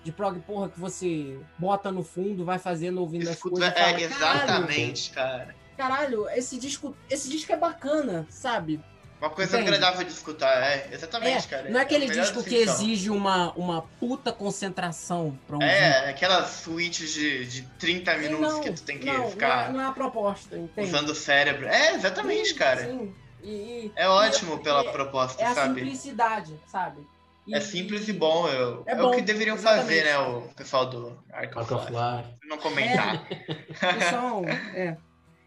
de 0.04 0.12
prog, 0.12 0.38
porra, 0.40 0.68
que 0.68 0.78
você 0.78 1.38
bota 1.58 1.90
no 1.90 2.02
fundo, 2.04 2.44
vai 2.44 2.58
fazendo, 2.58 3.00
ouvindo 3.00 3.28
as 3.28 3.36
Escuta, 3.36 3.72
coisas. 3.72 3.74
e 4.00 4.04
é, 4.04 4.08
fala, 4.08 4.18
"Caralho, 4.20 4.44
exatamente, 4.44 5.10
cara. 5.10 5.54
Caralho, 5.76 6.28
esse 6.30 6.58
disco, 6.58 6.94
esse 7.10 7.28
disco 7.28 7.50
é 7.52 7.56
bacana, 7.56 8.26
sabe? 8.28 8.80
Uma 9.20 9.30
coisa 9.30 9.56
Entende? 9.58 9.74
agradável 9.74 10.04
de 10.06 10.12
escutar, 10.12 10.52
é, 10.62 10.88
exatamente, 10.92 11.46
É, 11.46 11.48
cara. 11.48 11.70
não 11.70 11.80
é 11.80 11.82
aquele 11.82 12.04
a 12.04 12.08
melhor 12.08 12.22
disco 12.24 12.44
que 12.44 12.54
exige 12.56 13.08
uma, 13.08 13.52
uma 13.52 13.82
puta 13.98 14.30
concentração 14.30 15.38
pra 15.46 15.56
ouvir. 15.56 15.66
É, 15.68 16.10
aquelas 16.10 16.50
suítes 16.50 17.14
de, 17.14 17.46
de 17.46 17.62
30 17.78 18.16
minutos 18.18 18.52
Não, 18.54 18.60
que 18.60 18.72
tu 18.72 18.82
tem 18.82 18.98
que 18.98 19.06
não, 19.06 19.30
ficar 19.30 19.48
Não 19.48 19.64
é, 19.64 19.72
não 19.72 19.80
é 19.80 19.86
a 19.86 19.92
proposta, 19.92 20.56
entende? 20.58 20.88
usando 20.88 21.08
o 21.10 21.14
cérebro. 21.14 21.66
É, 21.66 21.94
exatamente, 21.94 22.50
Sim, 22.50 22.54
cara. 22.54 22.84
Sim. 22.84 23.14
E, 23.42 23.48
e 23.50 23.92
É 23.96 24.06
ótimo 24.08 24.58
pela 24.62 24.80
é- 24.84 24.92
proposta, 24.92 25.42
é 25.42 25.46
a 25.46 25.54
sabe? 25.54 25.80
simplicidade, 25.80 26.54
sabe? 26.66 27.06
E- 27.46 27.54
É 27.54 27.60
simples 27.60 28.08
e 28.08 28.12
bom. 28.12 28.48
Eu, 28.48 28.82
É 28.86 28.92
é, 28.92 28.96
bom, 28.96 29.10
o 29.10 29.14
que 29.14 29.20
deveriam 29.22 29.56
exatamente. 29.56 29.84
fazer, 29.86 30.04
né, 30.04 30.18
o 30.18 30.42
pessoal 30.56 30.86
do 30.86 31.22
Arc 31.32 31.56
Arc 31.56 31.70
of 31.70 31.74
of 31.74 31.92
Life. 31.92 32.02
Life. 32.28 32.48
Não 32.48 32.58
comentar. 32.58 33.26
Que 33.28 34.04
são, 34.10 34.44
é, 34.46 34.96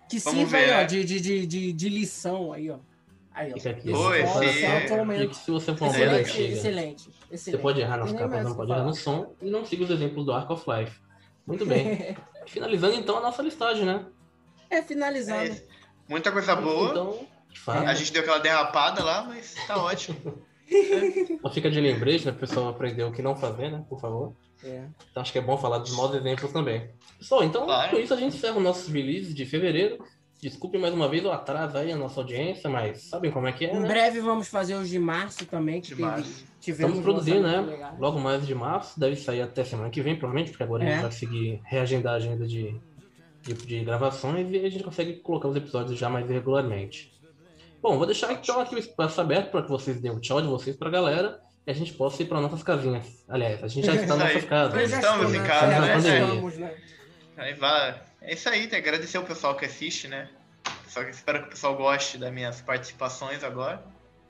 que 0.09 0.19
Vamos 0.19 0.39
sirva 0.39 0.57
ver, 0.57 0.63
aí, 0.65 0.71
ó, 0.71 0.77
né? 0.77 0.83
de, 0.85 1.03
de, 1.05 1.19
de, 1.19 1.45
de, 1.47 1.73
de 1.73 1.89
lição 1.89 2.53
aí, 2.53 2.69
ó. 2.69 2.77
Aí, 3.33 3.51
ó. 3.51 3.55
Fica 3.57 3.69
aqui. 3.71 3.89
Esse. 3.91 5.23
E 5.23 5.27
que 5.27 5.35
se 5.35 5.51
você 5.51 5.75
for 5.75 5.87
Excelente, 5.87 6.29
antiga, 6.31 6.53
excelente, 6.53 7.03
você 7.03 7.33
excelente. 7.35 7.61
pode 7.61 7.81
errar 7.81 7.97
nas 7.97 8.11
capas, 8.11 8.43
não 8.43 8.51
que 8.51 8.57
pode 8.57 8.71
errar 8.71 8.83
no 8.83 8.95
falar. 8.95 9.17
som. 9.17 9.35
E 9.41 9.49
não 9.49 9.65
siga 9.65 9.83
os 9.83 9.89
exemplos 9.89 10.25
do 10.25 10.31
Arc 10.33 10.49
of 10.51 10.63
Life. 10.69 10.99
Muito 11.45 11.65
bem. 11.65 12.17
Finalizando 12.47 12.95
então 12.95 13.17
a 13.17 13.21
nossa 13.21 13.41
listagem, 13.41 13.85
né? 13.85 14.05
É, 14.69 14.81
finalizando. 14.81 15.51
É, 15.51 15.63
muita 16.09 16.31
coisa 16.31 16.55
boa. 16.55 16.89
Então, 16.91 17.27
de 17.51 17.59
fato, 17.59 17.85
A 17.87 17.93
gente 17.93 18.11
deu 18.11 18.21
aquela 18.21 18.39
derrapada 18.39 19.03
lá, 19.03 19.23
mas 19.23 19.55
tá 19.67 19.77
ótimo. 19.77 20.17
só 21.41 21.49
fica 21.51 21.69
de 21.69 21.79
lembrete, 21.79 22.25
né? 22.25 22.31
O 22.31 22.35
pessoal 22.35 22.69
aprender 22.69 23.03
o 23.03 23.11
que 23.11 23.21
não 23.21 23.35
fazer, 23.35 23.71
né? 23.71 23.83
Por 23.89 23.99
favor. 23.99 24.33
É. 24.63 24.83
Então 25.11 25.21
acho 25.21 25.31
que 25.31 25.37
é 25.39 25.41
bom 25.41 25.57
falar 25.57 25.77
dos 25.79 25.95
maus 25.95 26.13
exemplos 26.15 26.51
também. 26.51 26.89
Pessoal, 27.17 27.43
então 27.43 27.65
Claro. 27.65 27.91
com 27.91 27.97
isso 27.97 28.13
a 28.13 28.17
gente 28.17 28.35
encerra 28.35 28.57
os 28.57 28.63
nossos 28.63 28.87
releases 28.91 29.33
de 29.33 29.45
fevereiro. 29.45 30.03
Desculpe 30.41 30.77
mais 30.77 30.93
uma 30.93 31.07
vez 31.09 31.25
o 31.25 31.31
atraso 31.31 31.77
aí 31.77 31.91
a 31.91 31.95
nossa 31.97 32.19
audiência, 32.19 32.69
mas 32.69 33.01
sabem 33.03 33.31
como 33.31 33.47
é 33.47 33.51
que 33.51 33.65
é, 33.65 33.73
Em 33.75 33.79
né? 33.79 33.87
breve 33.87 34.19
vamos 34.19 34.47
fazer 34.47 34.75
os 34.75 34.87
de 34.87 34.99
março 34.99 35.45
também, 35.47 35.81
que 35.81 35.87
De 35.89 35.95
teve- 35.95 36.07
março. 36.07 36.45
tivemos 36.61 36.97
Estamos 36.97 37.03
produzindo, 37.03 37.41
né? 37.47 37.95
Logo 37.99 38.19
mais 38.19 38.45
de 38.45 38.53
março, 38.53 38.99
deve 38.99 39.15
sair 39.15 39.41
até 39.41 39.63
semana 39.63 39.89
que 39.89 39.99
vem, 40.01 40.15
provavelmente, 40.15 40.51
porque 40.51 40.63
agora 40.63 40.83
a 40.83 40.87
É. 40.87 40.91
gente 40.93 41.01
vai 41.01 41.11
seguir 41.11 41.59
reagendar 41.65 42.13
a 42.13 42.17
agenda 42.17 42.45
de, 42.45 42.75
de, 43.41 43.53
de 43.53 43.83
gravações 43.83 44.47
e 44.51 44.57
a 44.63 44.69
gente 44.69 44.83
consegue 44.83 45.13
colocar 45.15 45.47
os 45.47 45.55
episódios 45.55 45.97
já 45.97 46.07
mais 46.07 46.29
regularmente. 46.29 47.11
Bom, 47.81 47.97
vou 47.97 48.05
deixar 48.05 48.31
então 48.33 48.59
aqui 48.59 48.75
o 48.75 48.79
espaço 48.79 49.19
aberto 49.21 49.51
para 49.51 49.63
que 49.63 49.69
vocês 49.69 49.99
deem 50.01 50.13
o 50.13 50.19
tchau 50.19 50.41
de 50.41 50.47
vocês 50.47 50.75
para 50.75 50.87
a 50.87 50.91
galera 50.91 51.41
e 51.65 51.71
a 51.71 51.73
gente 51.73 51.93
possa 51.93 52.23
ir 52.23 52.25
para 52.25 52.41
nossas 52.41 52.63
casinhas. 52.63 53.23
Aliás, 53.27 53.63
a 53.63 53.67
gente 53.67 53.85
já 53.85 53.95
está 53.95 54.15
nas 54.17 54.33
nossas 54.33 54.49
casas. 54.49 54.89
Já 54.89 54.97
Estamos 54.97 55.25
estou, 55.25 55.35
em 55.35 55.39
né? 55.39 55.47
casa, 55.47 55.71
Já 55.71 55.81
né? 55.81 55.97
estamos, 55.97 56.57
né? 56.57 56.77
Aí 57.37 57.53
vai. 57.53 58.01
É 58.21 58.33
isso 58.33 58.49
aí, 58.49 58.61
tem 58.61 58.81
que 58.81 58.87
agradecer 58.89 59.17
o 59.17 59.23
pessoal 59.23 59.55
que 59.55 59.65
assiste, 59.65 60.07
né? 60.07 60.29
Só 60.87 61.03
que 61.03 61.11
espero 61.11 61.41
que 61.41 61.47
o 61.47 61.49
pessoal 61.51 61.75
goste 61.75 62.17
das 62.17 62.33
minhas 62.33 62.61
participações 62.61 63.43
agora. 63.43 63.83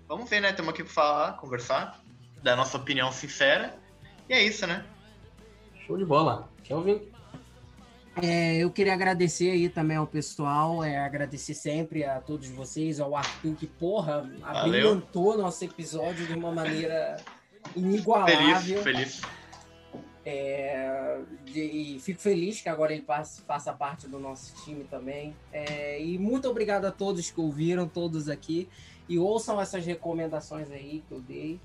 Vamos 0.07 0.29
ver, 0.29 0.41
né? 0.41 0.49
Estamos 0.49 0.73
aqui 0.73 0.83
para 0.83 0.93
falar, 0.93 1.33
conversar, 1.37 2.01
dar 2.43 2.55
nossa 2.55 2.77
opinião 2.77 3.11
sincera. 3.11 3.75
E 4.27 4.33
é 4.33 4.43
isso, 4.43 4.67
né? 4.67 4.85
Show 5.85 5.97
de 5.97 6.05
bola. 6.05 6.49
Kelvin, 6.63 7.01
É, 8.21 8.57
eu 8.57 8.71
queria 8.71 8.93
agradecer 8.93 9.51
aí 9.51 9.69
também 9.69 9.97
ao 9.97 10.07
pessoal, 10.07 10.83
é, 10.83 10.97
agradecer 10.97 11.53
sempre 11.53 12.03
a 12.03 12.19
todos 12.19 12.47
vocês, 12.49 12.99
ao 12.99 13.15
Arthur, 13.15 13.55
que, 13.55 13.67
porra, 13.67 14.29
abrilhantou 14.43 15.37
nosso 15.37 15.63
episódio 15.63 16.25
de 16.25 16.33
uma 16.33 16.51
maneira 16.51 17.17
Feliz, 17.73 17.75
inigualável. 17.75 18.81
feliz. 18.83 19.21
É, 20.25 21.19
de- 21.45 21.61
e 21.95 21.99
fico 22.01 22.19
feliz 22.19 22.59
que 22.59 22.67
agora 22.67 22.91
ele 22.91 23.01
passe- 23.03 23.41
faça 23.43 23.71
parte 23.71 24.07
do 24.07 24.19
nosso 24.19 24.53
time 24.65 24.83
também. 24.83 25.33
É, 25.53 26.01
e 26.03 26.17
muito 26.17 26.49
obrigado 26.49 26.85
a 26.85 26.91
todos 26.91 27.31
que 27.31 27.39
ouviram, 27.39 27.87
todos 27.87 28.27
aqui. 28.27 28.67
E 29.07 29.17
ouçam 29.17 29.61
essas 29.61 29.85
recomendações 29.85 30.69
aí 30.69 31.01
que 31.07 31.13
eu 31.13 31.21
dei. 31.21 31.59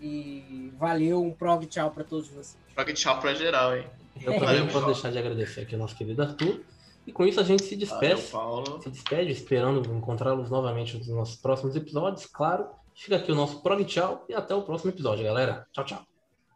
E 0.00 0.72
valeu, 0.78 1.22
um 1.22 1.30
prog 1.30 1.66
tchau 1.66 1.90
para 1.90 2.04
todos 2.04 2.28
vocês. 2.28 2.56
Joga 2.76 2.92
tchau 2.94 3.20
pra 3.20 3.34
geral, 3.34 3.76
hein? 3.76 3.86
Eu 4.20 4.32
também 4.32 4.40
Valeu, 4.40 4.64
não 4.64 4.72
posso 4.72 4.86
deixar 4.86 5.10
de 5.10 5.18
agradecer 5.18 5.60
aqui 5.62 5.74
ao 5.74 5.80
nosso 5.80 5.96
querido 5.96 6.22
Arthur. 6.22 6.60
E 7.06 7.12
com 7.12 7.24
isso 7.24 7.38
a 7.38 7.44
gente 7.44 7.62
se 7.62 7.76
Valeu, 7.76 8.00
despede. 8.00 8.30
Paulo. 8.30 8.82
Se 8.82 8.90
despede, 8.90 9.30
esperando 9.30 9.88
encontrá-los 9.94 10.50
novamente 10.50 10.96
nos 10.96 11.08
nossos 11.08 11.36
próximos 11.36 11.76
episódios. 11.76 12.26
Claro, 12.26 12.68
fica 12.94 13.16
aqui 13.16 13.30
o 13.30 13.34
nosso 13.34 13.62
prog 13.62 13.84
tchau 13.84 14.24
e 14.28 14.34
até 14.34 14.54
o 14.54 14.62
próximo 14.62 14.90
episódio, 14.90 15.24
galera. 15.24 15.66
Tchau, 15.72 15.84
tchau. 15.84 16.06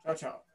Tchau, 0.05 0.15
tchau. 0.15 0.50